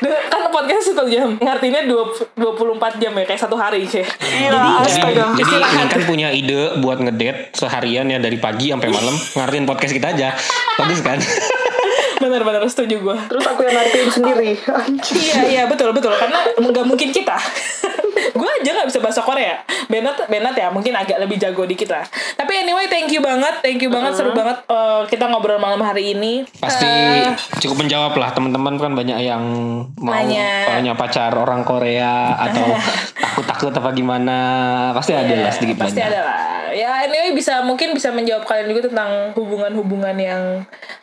kan 0.32 0.42
podcast 0.50 0.92
satu 0.92 1.06
jam, 1.06 1.38
ngartinya 1.38 1.86
dua 1.86 2.10
24 2.36 3.00
jam 3.00 3.12
ya, 3.14 3.24
kayak 3.24 3.40
satu 3.40 3.56
hari 3.56 3.86
sih. 3.86 4.02
Iya, 4.02 4.50
Jadi, 4.50 4.68
astaga. 4.84 5.24
jadi 5.38 5.42
Istirahat. 5.46 5.88
kan 5.94 6.02
punya 6.04 6.28
ide 6.30 6.78
buat 6.78 6.98
ngedate 6.98 7.54
seharian 7.54 8.06
ya 8.06 8.18
dari 8.18 8.36
pagi 8.36 8.70
sampai 8.70 8.90
malam 8.90 9.14
ngertiin 9.14 9.64
podcast 9.64 9.92
kita 9.94 10.12
aja. 10.12 10.28
Bagus 10.76 11.00
kan? 11.00 11.18
Bener-bener 12.20 12.62
setuju 12.64 13.00
gue. 13.00 13.16
Terus 13.26 13.44
aku 13.44 13.60
yang 13.62 13.74
ngertiin 13.74 14.10
sendiri. 14.12 14.50
Anjir. 14.62 15.16
iya 15.16 15.38
iya 15.46 15.62
betul 15.64 15.90
betul 15.90 16.12
karena 16.12 16.36
nggak 16.54 16.84
mungkin 16.84 17.08
kita 17.10 17.36
gue 18.30 18.50
aja 18.54 18.70
nggak 18.72 18.86
bisa 18.86 19.00
bahasa 19.00 19.20
Korea 19.20 19.56
Benat 19.86 20.28
Benat 20.28 20.52
ya 20.52 20.68
mungkin 20.68 20.92
agak 20.92 21.16
lebih 21.18 21.36
jago 21.36 21.64
dikit 21.64 21.88
lah 21.88 22.04
tapi 22.36 22.52
anyway 22.54 22.84
thank 22.86 23.08
you 23.08 23.18
banget 23.18 23.58
thank 23.60 23.80
you 23.80 23.88
banget 23.88 24.12
seru 24.12 24.32
banget 24.32 24.60
eh, 24.62 25.00
kita 25.08 25.24
ngobrol 25.26 25.56
malam 25.56 25.80
hari 25.80 26.12
ini 26.12 26.44
Pasti 26.56 26.84
Eh, 26.84 27.32
cukup 27.58 27.80
menjawab 27.80 28.12
lah 28.14 28.30
teman-teman 28.30 28.76
kan 28.76 28.92
banyak 28.92 29.18
yang 29.20 29.42
mau 29.96 30.12
Banyak. 30.12 30.68
punya 30.70 30.92
pacar 30.94 31.32
orang 31.32 31.64
Korea 31.64 32.36
atau 32.38 32.66
takut-takut 33.22 33.72
apa 33.72 33.90
gimana. 33.92 34.38
Pasti 34.92 35.12
ada 35.12 35.32
lah 35.32 35.52
sedikit 35.52 35.76
Iya, 35.76 35.82
pasti 35.82 35.98
banyak. 35.98 36.10
ada 36.10 36.20
lah 36.22 36.38
ya 36.70 37.02
anyway 37.02 37.34
bisa 37.34 37.66
mungkin 37.66 37.90
bisa 37.90 38.14
menjawab 38.14 38.46
kalian 38.46 38.70
juga 38.70 38.86
tentang 38.86 39.34
hubungan-hubungan 39.34 40.14
yang 40.14 40.42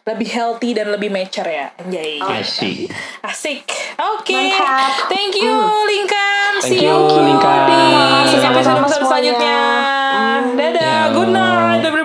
lebih 0.04 0.32
healthy 0.32 0.72
dan 0.72 0.88
lebih 0.88 1.07
mature 1.10 1.50
ya. 1.52 1.68
Anjay. 1.82 2.20
Asik. 2.22 2.92
asik. 3.24 3.66
Oke. 3.98 4.36
Mantap. 4.36 5.10
thank 5.12 5.36
you 5.40 5.56
Linkan 5.88 6.52
Thank 6.62 6.80
see 6.80 6.86
you, 6.86 6.96
you. 6.96 7.26
Linkan. 7.28 7.66
di 7.68 7.82
episode 8.38 9.04
selanjutnya. 9.06 9.60
Dadah. 10.58 10.82
Ya. 10.82 11.14
good 11.14 11.32
night 11.34 11.97